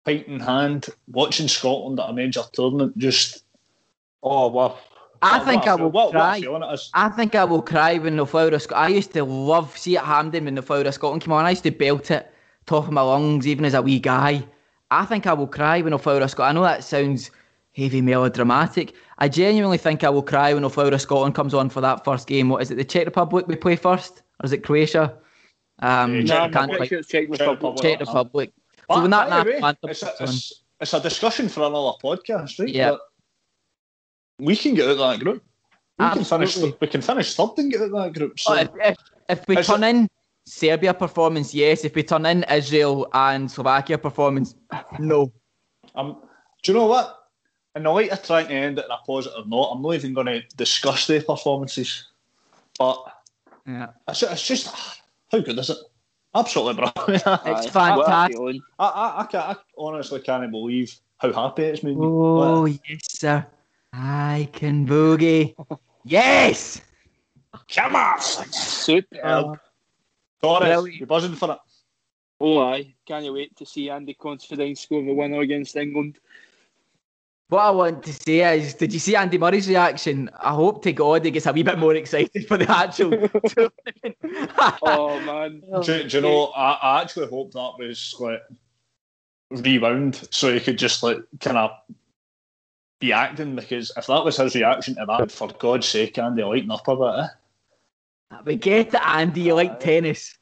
pint 0.05 0.27
in 0.27 0.39
hand, 0.39 0.87
watching 1.07 1.47
Scotland 1.47 1.99
at 1.99 2.09
a 2.09 2.13
major 2.13 2.43
tournament. 2.53 2.97
Just 2.97 3.43
oh, 4.23 4.47
wow. 4.47 4.77
I 5.21 5.39
think 5.39 5.67
I 5.67 5.75
will 5.75 5.89
what, 5.89 6.11
cry. 6.11 6.21
What 6.21 6.37
a 6.37 6.41
feeling 6.41 6.63
it 6.63 6.73
is. 6.73 6.91
I 6.93 7.09
think 7.09 7.33
I 7.33 7.43
will 7.43 7.61
cry 7.61 7.97
when 7.97 8.17
the 8.17 8.25
Flower 8.25 8.49
of 8.49 8.61
Scotland. 8.61 8.93
I 8.93 8.95
used 8.95 9.13
to 9.13 9.23
love 9.23 9.75
see 9.77 9.97
at 9.97 10.05
Hampden 10.05 10.45
when 10.45 10.55
the 10.55 10.61
Flower 10.61 10.81
of 10.81 10.93
Scotland 10.93 11.23
came 11.23 11.33
on. 11.33 11.45
I 11.45 11.51
used 11.51 11.63
to 11.63 11.71
belt 11.71 12.11
it 12.11 12.31
top 12.67 12.85
of 12.85 12.91
my 12.91 13.01
lungs, 13.01 13.47
even 13.47 13.65
as 13.65 13.73
a 13.73 13.81
wee 13.81 13.99
guy. 13.99 14.45
I 14.91 15.05
think 15.05 15.25
I 15.25 15.33
will 15.33 15.47
cry 15.47 15.81
when 15.81 15.91
the 15.91 15.99
Flower 15.99 16.21
of 16.21 16.29
Scotland. 16.29 16.57
I 16.57 16.61
know 16.61 16.67
that 16.67 16.83
sounds 16.83 17.31
heavy 17.77 18.01
melodramatic. 18.01 18.95
I 19.19 19.29
genuinely 19.29 19.77
think 19.77 20.03
I 20.03 20.09
will 20.09 20.23
cry 20.23 20.53
when 20.53 20.63
the 20.63 20.69
Flower 20.69 20.89
of 20.89 21.01
Scotland 21.01 21.35
comes 21.35 21.53
on 21.53 21.69
for 21.69 21.79
that 21.81 22.03
first 22.03 22.27
game. 22.27 22.49
What 22.49 22.61
is 22.63 22.71
it? 22.71 22.75
The 22.75 22.83
Czech 22.83 23.05
Republic 23.05 23.47
we 23.47 23.55
play 23.55 23.75
first, 23.75 24.23
or 24.41 24.45
is 24.45 24.51
it 24.51 24.63
Croatia? 24.63 25.13
Um, 25.79 26.15
Yeah, 26.21 26.47
No, 26.47 26.53
can't 26.53 26.75
quite. 26.75 26.89
sure 26.89 26.99
it's 26.99 27.07
Czech 27.07 27.29
Czech 27.29 27.39
Republic. 27.39 27.59
Republic. 27.59 27.81
Czech. 27.81 27.99
Republic. 27.99 28.51
But, 28.87 28.95
So 28.95 29.01
when 29.01 29.11
that 29.11 29.29
by 29.29 29.43
the 29.43 29.45
way, 29.45 29.51
national 29.51 29.67
anthem 29.67 29.89
it's, 29.89 30.01
a, 30.03 30.05
comes 30.05 30.19
on- 30.21 30.27
it's, 30.27 30.63
it's 30.81 30.93
a 30.93 30.99
discussion 30.99 31.49
for 31.49 31.61
another 31.61 31.93
podcast, 32.03 32.59
right? 32.59 32.69
Yeah. 32.69 32.91
But 32.91 33.01
we 34.39 34.55
can 34.55 34.73
get 34.73 34.85
out 34.85 34.91
of 34.91 34.97
that 34.97 35.19
group. 35.19 35.43
We 35.99 36.05
can 36.05 36.23
finish. 36.23 36.49
Absolutely. 36.49 36.77
We 36.81 36.87
can 36.87 37.01
finish 37.01 37.35
third 37.35 37.57
and 37.57 37.71
get 37.71 37.81
out 37.81 37.85
of 37.87 37.91
that 37.91 38.13
group. 38.13 38.39
So 38.39 38.53
if, 38.55 38.69
if, 38.83 38.97
if 39.29 39.47
we 39.47 39.57
Is 39.57 39.67
turn 39.67 39.83
in 39.83 40.07
Serbia 40.45 40.93
performance, 40.93 41.53
yes. 41.53 41.83
If 41.83 41.95
we 41.95 42.03
turn 42.03 42.25
in 42.25 42.43
Israel 42.43 43.07
and 43.13 43.49
Slovakia 43.51 43.97
performance, 43.97 44.55
no. 44.99 45.31
Um, 45.95 46.21
do 46.63 46.71
you 46.71 46.77
know 46.77 46.85
what? 46.85 47.16
In 47.77 47.83
the 47.83 47.91
light 47.91 48.09
of 48.09 48.23
trying 48.23 48.47
to 48.47 48.53
end 48.53 48.79
it 48.79 48.85
in 48.85 48.91
a 48.91 48.97
positive 49.05 49.47
note, 49.47 49.71
I'm 49.71 49.81
not 49.83 49.93
even 49.93 50.13
going 50.15 50.25
to 50.25 50.41
discuss 50.55 51.05
their 51.05 51.21
performances. 51.21 52.07
But 52.79 53.03
Yeah. 53.67 53.89
it's, 54.07 54.23
it's 54.23 54.47
just 54.47 54.75
how 55.31 55.39
good 55.39 55.59
is 55.59 55.69
it? 55.69 55.77
Absolutely 56.33 56.73
brilliant. 56.73 56.97
It's 57.45 57.75
Aye, 57.75 57.95
what 57.95 58.07
a 58.07 58.09
fantastic. 58.09 58.35
feeling. 58.35 58.61
I, 58.79 59.13
I, 59.19 59.25
can't, 59.31 59.45
I 59.45 59.55
honestly 59.77 60.19
can't 60.21 60.49
believe 60.49 60.95
how 61.19 61.31
happy 61.31 61.63
it's 61.63 61.83
made 61.83 61.97
me. 61.97 62.05
Oh 62.07 62.61
Like, 62.63 62.81
yes, 62.89 62.99
sir. 63.03 63.45
I 63.93 64.49
can 64.51 64.87
boogie. 64.87 65.55
Yes. 66.09 66.79
come 67.67 67.97
on! 67.97 68.17
Superb. 68.21 69.11
Oh. 69.25 69.55
Torres, 70.41 70.61
Brilliant. 70.69 70.99
you're 70.99 71.07
buzzing 71.07 71.35
for 71.35 71.51
it. 71.51 71.57
Oh, 72.39 72.59
aye. 72.59 72.93
Can't 73.05 73.25
you 73.25 73.33
wait 73.33 73.53
to 73.57 73.65
see 73.65 73.89
Andy 73.89 74.13
Considine 74.13 74.75
score 74.77 75.03
the 75.03 75.13
winner 75.13 75.41
against 75.41 75.75
England? 75.75 76.17
What 77.49 77.61
I 77.61 77.69
want 77.69 78.03
to 78.03 78.11
say 78.11 78.57
is, 78.57 78.73
did 78.73 78.91
you 78.91 78.99
see 78.99 79.15
Andy 79.15 79.37
Murray's 79.37 79.69
reaction? 79.69 80.29
I 80.41 80.53
hope 80.53 80.83
to 80.83 80.91
God 80.91 81.23
he 81.23 81.31
gets 81.31 81.45
a 81.45 81.53
wee 81.53 81.63
bit 81.63 81.79
more 81.79 81.95
excited 81.95 82.45
for 82.45 82.57
the 82.57 82.69
actual 82.69 83.11
tournament. 83.47 84.77
Oh, 84.81 85.19
man. 85.21 85.63
Do, 85.81 86.03
do 86.03 86.17
you 86.17 86.21
know? 86.21 86.47
I, 86.47 86.73
I 86.73 87.01
actually 87.01 87.27
hope 87.27 87.53
that 87.53 87.73
was 87.79 88.15
like 88.19 88.41
rewound 89.49 90.27
so 90.29 90.53
he 90.53 90.59
could 90.59 90.77
just 90.77 91.03
like 91.03 91.19
kind 91.39 91.57
of 91.57 91.71
be 92.99 93.13
acting 93.13 93.55
because 93.55 93.93
if 93.95 94.07
that 94.07 94.25
was 94.25 94.35
his 94.35 94.53
reaction 94.53 94.95
to 94.95 95.05
that, 95.05 95.31
for 95.31 95.47
God's 95.47 95.87
sake, 95.87 96.17
Andy, 96.17 96.43
lighten 96.43 96.71
up 96.71 96.85
a 96.89 96.95
bit. 96.97 97.29
Eh? 98.33 98.37
we 98.43 98.55
get 98.57 98.93
it, 98.93 99.01
Andy. 99.01 99.41
You 99.41 99.53
like 99.53 99.79
tennis. 99.79 100.37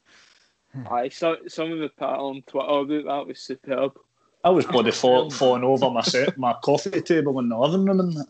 Aye, 0.90 1.10
so, 1.10 1.36
some 1.46 1.72
of 1.72 1.78
the 1.78 1.88
pat 1.88 2.18
on 2.18 2.42
Twitter 2.46 3.00
about 3.00 3.04
that 3.04 3.26
was 3.28 3.40
superb. 3.40 3.96
I 4.44 4.50
was 4.50 4.66
bloody 4.66 4.90
fall, 5.02 5.30
falling 5.30 5.64
over 5.64 5.90
my 5.90 6.02
set, 6.02 6.38
my 6.38 6.54
coffee 6.62 7.00
table 7.00 7.38
in 7.38 7.48
the 7.48 7.58
living 7.58 7.84
room 7.84 8.00
and 8.00 8.12
that. 8.14 8.26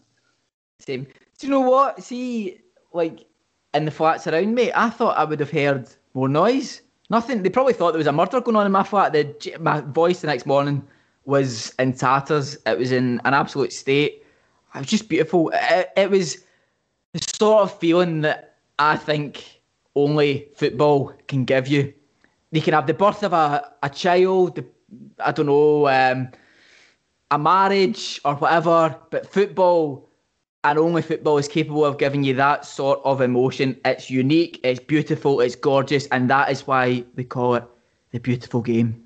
Same. 0.81 1.05
Do 1.39 1.47
you 1.47 1.51
know 1.51 1.61
what? 1.61 2.03
See, 2.03 2.59
like 2.93 3.27
in 3.75 3.85
the 3.85 3.91
flats 3.91 4.27
around 4.27 4.55
me, 4.55 4.73
I 4.75 4.91
thought 4.91 5.17
I 5.17 5.25
would 5.25 5.41
have 5.41 5.51
heard 5.51 5.89
more 6.15 6.29
noise. 6.29 6.83
Nothing. 7.11 7.43
They 7.43 7.51
probably 7.51 7.73
thought 7.73 7.93
there 7.93 7.99
was 7.99 8.07
a 8.07 8.13
murder 8.13 8.41
going 8.41 8.57
on 8.57 8.67
in 8.67 8.73
my 8.73 8.83
flat. 8.83 9.13
The, 9.13 9.57
my 9.61 9.81
voice 9.81 10.21
the 10.21 10.27
next 10.27 10.47
morning 10.47 10.87
was 11.25 11.73
in 11.79 11.93
tatters. 11.93 12.57
It 12.67 12.79
was 12.79 12.93
in 12.93 13.21
an 13.25 13.35
absolute 13.35 13.73
state. 13.73 14.25
It 14.75 14.79
was 14.79 14.89
just 14.89 15.09
beautiful. 15.09 15.51
It, 15.55 15.91
it 15.97 16.11
was 16.11 16.39
the 17.13 17.21
sort 17.39 17.63
of 17.63 17.79
feeling 17.79 18.23
that 18.23 18.57
I 18.79 18.97
think 18.97 19.61
only 19.95 20.49
football 20.57 21.13
can 21.29 21.45
give 21.45 21.69
you. 21.69 21.93
You 22.51 22.63
can 22.63 22.75
have 22.75 22.87
the 22.87 22.95
birth 22.95 23.23
of 23.23 23.33
a, 23.33 23.73
a 23.83 23.91
child, 23.91 24.65
I 25.19 25.33
don't 25.33 25.47
know, 25.47 25.89
um, 25.89 26.29
a 27.31 27.39
marriage 27.39 28.21
or 28.25 28.35
whatever, 28.37 28.97
but 29.11 29.31
football 29.33 30.09
and 30.65 30.79
only 30.79 31.03
football 31.03 31.39
is 31.39 31.49
capable 31.49 31.85
of 31.85 31.99
giving 31.99 32.25
you 32.25 32.35
that 32.35 32.65
sort 32.65 33.01
of 33.05 33.21
emotion. 33.21 33.79
It's 33.85 34.11
unique, 34.11 34.61
it's 34.65 34.81
beautiful, 34.81 35.41
it's 35.41 35.55
gorgeous, 35.57 36.07
and 36.09 36.29
that 36.31 36.51
is 36.51 36.67
why 36.67 37.05
we 37.15 37.25
call 37.25 37.55
it 37.55 37.65
the 38.11 38.19
beautiful 38.19 38.63
game. 38.63 39.03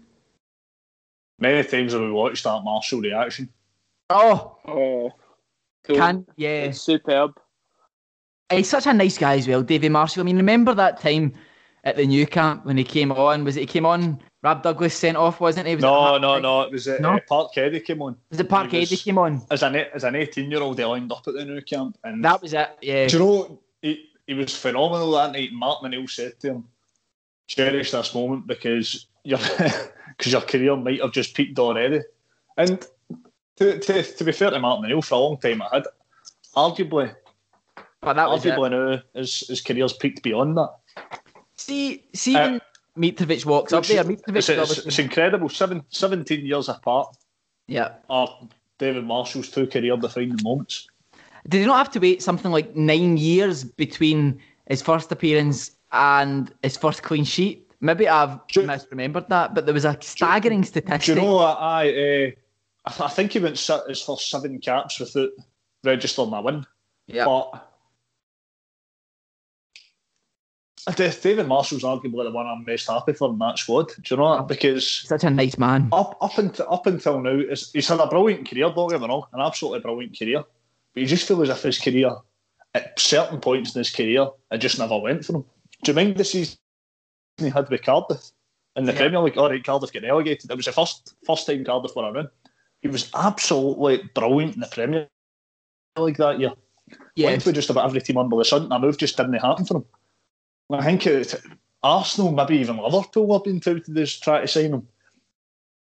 Many 1.38 1.66
times 1.66 1.92
have 1.92 2.02
we 2.02 2.12
watched 2.12 2.44
that 2.44 2.62
Marshall 2.64 3.00
reaction. 3.00 3.48
Oh, 4.10 4.58
Oh, 4.66 5.12
can 5.86 6.26
yeah. 6.36 6.64
it's 6.64 6.80
superb. 6.80 7.32
He's 8.50 8.68
such 8.68 8.86
a 8.86 8.92
nice 8.92 9.16
guy 9.16 9.36
as 9.36 9.46
well, 9.46 9.62
Davy 9.62 9.88
Marshall. 9.88 10.22
I 10.22 10.24
mean, 10.24 10.36
remember 10.36 10.74
that 10.74 11.00
time 11.00 11.32
at 11.84 11.96
the 11.96 12.06
Nou 12.06 12.26
Camp 12.26 12.66
when 12.66 12.76
he 12.76 12.84
came 12.84 13.12
on? 13.12 13.44
Was 13.44 13.56
it 13.56 13.60
he 13.60 13.66
came 13.66 13.86
on? 13.86 14.20
Rab 14.42 14.62
Douglas 14.62 14.94
sent 14.94 15.16
off, 15.18 15.38
wasn't 15.40 15.66
he? 15.66 15.74
Was 15.74 15.82
No, 15.82 16.16
it, 16.16 16.20
no, 16.20 16.38
no. 16.38 16.62
It 16.62 16.72
was 16.72 16.88
uh, 16.88 16.96
No? 17.00 17.14
uh, 17.16 17.20
Park 17.28 17.52
Keddy 17.54 17.84
came 17.84 18.00
on. 18.00 18.16
Was 18.30 18.40
it 18.40 18.48
Park 18.48 18.70
He 18.70 18.86
came 18.96 19.18
on? 19.18 19.42
As 19.50 19.62
an 19.62 19.76
as 19.76 20.04
an 20.04 20.14
eighteen 20.16 20.50
year 20.50 20.62
old, 20.62 20.78
he 20.78 20.84
lined 20.84 21.12
up 21.12 21.26
at 21.28 21.34
the 21.34 21.44
Nou 21.44 21.60
Camp, 21.60 21.98
and 22.04 22.24
That 22.24 22.40
was 22.40 22.54
it. 22.54 22.70
Yeah. 22.80 23.06
do 23.06 23.18
you 23.18 23.22
know 23.24 23.60
he, 23.82 24.08
he 24.26 24.34
was 24.34 24.56
phenomenal 24.56 25.10
that 25.12 25.32
night. 25.32 25.50
Martin 25.52 25.86
O'Neill 25.86 26.08
said 26.08 26.40
to 26.40 26.48
him, 26.52 26.64
"Cherish 27.48 27.90
this 27.90 28.14
moment 28.14 28.46
because 28.46 29.06
your 29.24 29.38
because 30.16 30.32
your 30.32 30.40
career 30.40 30.74
might 30.76 31.02
have 31.02 31.12
just 31.12 31.34
peaked 31.34 31.58
already." 31.58 32.00
And 32.56 32.86
to, 33.56 33.78
to, 33.78 34.02
to 34.02 34.24
be 34.24 34.32
fair 34.32 34.50
to 34.50 34.58
Martin 34.58 34.86
O'Neill, 34.86 35.02
for 35.02 35.14
a 35.16 35.18
long 35.18 35.36
time 35.38 35.60
I 35.62 35.68
had. 35.74 35.84
Arguably, 36.56 37.14
But 38.00 38.14
that 38.14 38.28
was 38.28 38.44
it. 38.44 38.54
arguably 38.54 38.70
now 38.70 39.02
his, 39.14 39.46
his 39.46 39.60
career's 39.60 39.92
peaked 39.92 40.22
beyond 40.22 40.56
that. 40.56 40.70
See, 41.56 42.04
see 42.14 42.34
Uh, 42.34 42.52
when 42.52 42.60
Mitrovic 42.96 43.44
walks 43.46 43.72
up 43.72 43.80
It's, 43.80 43.88
there. 43.88 44.00
it's, 44.10 44.22
Mitrovic 44.22 44.36
it's, 44.36 44.48
obviously- 44.50 44.88
it's 44.88 44.98
incredible. 44.98 45.48
Seven, 45.48 45.82
17 45.90 46.44
years 46.44 46.68
apart 46.68 47.16
yeah. 47.66 47.94
are 48.08 48.28
David 48.78 49.04
Marshall's 49.04 49.48
two 49.48 49.66
career 49.66 49.96
defining 49.96 50.38
moments. 50.42 50.88
Did 51.48 51.60
he 51.60 51.66
not 51.66 51.78
have 51.78 51.90
to 51.92 51.98
wait 52.00 52.22
something 52.22 52.50
like 52.50 52.74
nine 52.76 53.16
years 53.16 53.64
between 53.64 54.40
his 54.68 54.82
first 54.82 55.10
appearance 55.12 55.70
and 55.92 56.52
his 56.62 56.76
first 56.76 57.02
clean 57.02 57.24
sheet? 57.24 57.66
Maybe 57.80 58.06
I've 58.08 58.46
Do- 58.48 58.66
misremembered 58.66 59.28
that, 59.28 59.54
but 59.54 59.64
there 59.64 59.72
was 59.74 59.86
a 59.86 59.96
staggering 60.02 60.60
Do 60.62 60.66
statistic. 60.68 61.08
you 61.16 61.22
know 61.22 61.36
what? 61.36 61.58
I, 61.58 61.88
uh, 62.26 62.30
I 62.84 63.04
I 63.04 63.08
think 63.08 63.32
he 63.32 63.38
went 63.38 63.58
his 63.58 64.02
first 64.02 64.28
seven 64.30 64.58
caps 64.58 65.00
without 65.00 65.30
registering 65.82 66.32
a 66.34 66.42
win. 66.42 66.66
yeah. 67.06 67.24
But 67.24 67.50
I 67.52 67.56
guess 67.56 67.68
David 70.96 71.46
Marshall's 71.46 71.82
arguably 71.82 72.24
the 72.24 72.30
one 72.30 72.46
I'm 72.46 72.64
most 72.66 72.88
happy 72.88 73.12
for 73.12 73.30
in 73.30 73.38
that 73.38 73.58
squad. 73.58 73.88
Do 73.88 74.14
you 74.14 74.16
know 74.16 74.36
that? 74.36 74.48
Because 74.48 74.86
Such 75.06 75.24
a 75.24 75.30
nice 75.30 75.58
man. 75.58 75.88
up 75.92 76.16
up 76.20 76.38
until 76.38 76.72
up 76.72 76.86
until 76.86 77.20
now, 77.20 77.40
he's 77.72 77.88
had 77.88 78.00
a 78.00 78.06
brilliant 78.06 78.48
career. 78.48 78.70
Don't 78.74 78.90
get 78.90 79.00
me 79.00 79.08
wrong, 79.08 79.24
an 79.32 79.40
absolutely 79.40 79.80
brilliant 79.80 80.18
career. 80.18 80.42
But 80.94 81.00
you 81.00 81.06
just 81.06 81.26
feel 81.28 81.42
as 81.42 81.48
if 81.50 81.62
his 81.62 81.78
career, 81.78 82.10
at 82.74 82.98
certain 82.98 83.40
points 83.40 83.74
in 83.74 83.80
his 83.80 83.90
career, 83.90 84.28
it 84.50 84.58
just 84.58 84.78
never 84.78 84.98
went 84.98 85.24
for 85.24 85.36
him. 85.36 85.44
Do 85.84 85.92
you 85.92 85.94
mind 85.96 86.16
the 86.16 86.24
season 86.24 86.56
he 87.38 87.48
had 87.48 87.68
with 87.70 87.82
Cardiff 87.82 88.30
in 88.76 88.84
the 88.84 88.92
Yeah. 88.92 88.98
Premier 88.98 89.20
League? 89.20 89.38
All 89.38 89.50
right, 89.50 89.62
Cardiff 89.64 89.92
get 89.92 90.02
relegated. 90.02 90.50
It 90.50 90.56
was 90.56 90.66
the 90.66 90.72
first 90.72 91.14
first 91.26 91.46
time 91.46 91.64
Cardiff 91.64 91.94
were 91.94 92.10
around. 92.10 92.28
He 92.82 92.88
was 92.88 93.10
absolutely 93.14 94.02
brilliant 94.14 94.54
in 94.54 94.60
the 94.60 94.66
Premier 94.66 95.08
League 95.98 96.16
that 96.16 96.40
year. 96.40 96.52
Yeah. 97.14 97.28
Went 97.30 97.44
with 97.46 97.54
just 97.54 97.70
about 97.70 97.84
every 97.84 98.00
team 98.00 98.16
under 98.16 98.36
the 98.36 98.44
sun. 98.44 98.64
and 98.64 98.72
A 98.72 98.78
move 98.78 98.96
just 98.98 99.16
didn't 99.16 99.34
happen 99.34 99.64
for 99.64 99.76
him. 99.78 99.84
I 100.72 100.84
think 100.84 101.06
it, 101.06 101.34
Arsenal, 101.82 102.32
maybe 102.32 102.58
even 102.58 102.78
Liverpool, 102.78 103.32
have 103.32 103.44
been 103.44 103.60
touted 103.60 103.96
as 103.96 104.18
trying 104.18 104.42
to 104.42 104.48
sign 104.48 104.74
him. 104.74 104.88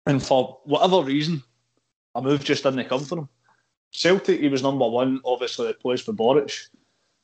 And 0.06 0.24
for 0.24 0.60
whatever 0.66 1.04
reason, 1.04 1.44
a 2.16 2.22
move 2.22 2.44
just 2.44 2.64
didn't 2.64 2.88
come 2.90 3.04
for 3.04 3.20
him. 3.20 3.30
Celtic, 3.92 4.40
he 4.40 4.50
was 4.50 4.64
number 4.64 4.88
one, 4.88 5.22
obviously, 5.26 5.68
the 5.68 5.74
place 5.74 6.02
for 6.02 6.14
Boruc. 6.14 6.68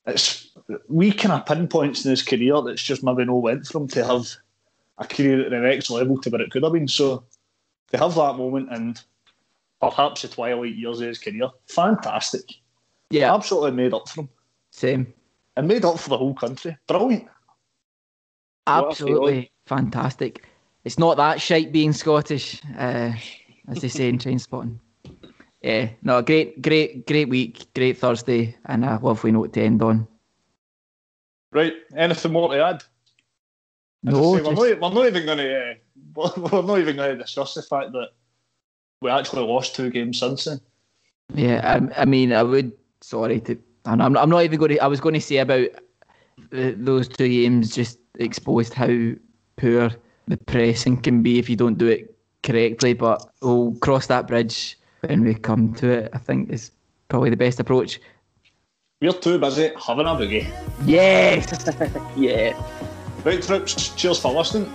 It's 0.05 0.51
we 0.89 1.11
kind 1.11 1.33
of 1.33 1.45
pinpoints 1.45 2.03
in 2.03 2.11
his 2.11 2.23
career 2.23 2.61
that's 2.61 2.83
just 2.83 3.03
maybe 3.03 3.25
no 3.25 3.37
went 3.37 3.67
for 3.67 3.79
him 3.79 3.87
to 3.89 4.05
have 4.05 4.27
a 4.97 5.07
career 5.07 5.45
at 5.45 5.51
the 5.51 5.59
next 5.59 5.89
level 5.89 6.19
to 6.19 6.29
where 6.29 6.41
it 6.41 6.51
could 6.51 6.63
have 6.63 6.73
been. 6.73 6.87
So 6.87 7.23
to 7.91 7.97
have 7.97 8.15
that 8.15 8.37
moment 8.37 8.69
and 8.71 9.01
perhaps 9.79 10.21
the 10.21 10.27
twilight 10.27 10.75
years 10.75 10.99
of 10.99 11.07
his 11.07 11.19
career, 11.19 11.49
fantastic. 11.67 12.43
Yeah. 13.09 13.33
Absolutely 13.33 13.71
made 13.71 13.93
up 13.93 14.09
for 14.09 14.21
him 14.21 14.29
Same. 14.71 15.13
and 15.55 15.67
made 15.67 15.85
up 15.85 15.99
for 15.99 16.09
the 16.09 16.17
whole 16.17 16.33
country. 16.33 16.75
Brilliant. 16.87 17.27
What 18.65 18.85
a 18.85 18.87
Absolutely 18.87 19.51
fantastic. 19.65 20.45
It's 20.83 20.99
not 20.99 21.17
that 21.17 21.41
shite 21.41 21.71
being 21.71 21.93
Scottish, 21.93 22.61
uh, 22.77 23.13
as 23.67 23.81
they 23.81 23.87
say 23.87 24.09
in 24.09 24.17
Trainspotting. 24.17 24.79
Yeah, 25.61 25.89
no, 26.01 26.21
great, 26.21 26.61
great, 26.61 27.07
great 27.07 27.29
week, 27.29 27.65
great 27.73 27.97
Thursday, 27.97 28.55
and 28.65 28.83
a 28.83 28.99
lovely 29.01 29.31
note 29.31 29.53
to 29.53 29.61
end 29.61 29.81
on. 29.81 30.07
Right, 31.53 31.73
anything 31.95 32.33
more 32.33 32.53
to 32.53 32.61
add? 32.63 32.83
As 34.05 34.19
I 34.19 34.21
No, 34.21 34.35
say, 34.35 34.41
we're, 34.41 34.53
not, 34.53 34.81
we're 34.81 34.93
not 34.93 35.07
even 35.07 35.25
going 35.25 35.37
to 35.37 35.71
uh, 35.71 35.73
we're 36.37 36.61
not 36.63 36.79
even 36.79 36.95
going 36.97 37.17
to 37.17 37.23
discuss 37.23 37.53
the 37.53 37.61
fact 37.61 37.93
that 37.93 38.09
we 39.01 39.09
actually 39.09 39.45
lost 39.45 39.75
two 39.75 39.89
games 39.89 40.19
since 40.19 40.45
then. 40.45 40.59
Yeah, 41.33 41.61
I, 41.95 42.01
I 42.01 42.05
mean, 42.05 42.33
I 42.33 42.43
would. 42.43 42.73
Sorry 43.01 43.39
to. 43.41 43.57
and 43.85 44.01
I'm, 44.01 44.17
I'm 44.17 44.29
not 44.29 44.43
even 44.43 44.59
going 44.59 44.71
to. 44.71 44.79
I 44.79 44.87
was 44.87 44.99
going 44.99 45.15
to 45.15 45.21
say 45.21 45.37
about 45.37 45.67
the, 46.49 46.75
those 46.77 47.07
two 47.07 47.29
games 47.29 47.73
just 47.75 47.99
exposed 48.19 48.73
how 48.73 49.11
poor 49.57 49.91
the 50.27 50.37
pressing 50.37 51.01
can 51.01 51.21
be 51.21 51.39
if 51.39 51.49
you 51.49 51.55
don't 51.55 51.77
do 51.77 51.87
it 51.87 52.15
correctly. 52.43 52.93
But 52.93 53.27
we'll 53.41 53.75
cross 53.75 54.07
that 54.07 54.27
bridge 54.27 54.77
when 55.01 55.23
we 55.23 55.33
come 55.35 55.73
to 55.75 55.89
it. 55.89 56.11
I 56.13 56.17
think 56.17 56.49
is 56.49 56.71
probably 57.09 57.29
the 57.29 57.37
best 57.37 57.59
approach. 57.59 57.99
We're 59.01 59.11
too 59.11 59.37
busy 59.37 59.71
having 59.85 60.05
a 60.07 60.11
boogie. 60.11 60.47
Yes. 60.85 61.69
Yeah. 62.15 62.53
Right, 63.25 63.41
troops. 63.41 63.89
Cheers 63.95 64.19
for 64.19 64.33
listening. 64.33 64.71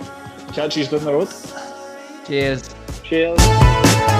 Catch 0.53 0.77
you 0.77 0.85
down 0.85 1.05
the 1.05 1.13
road. 1.13 1.29
Cheers. 2.25 2.69
Cheers. 3.03 4.18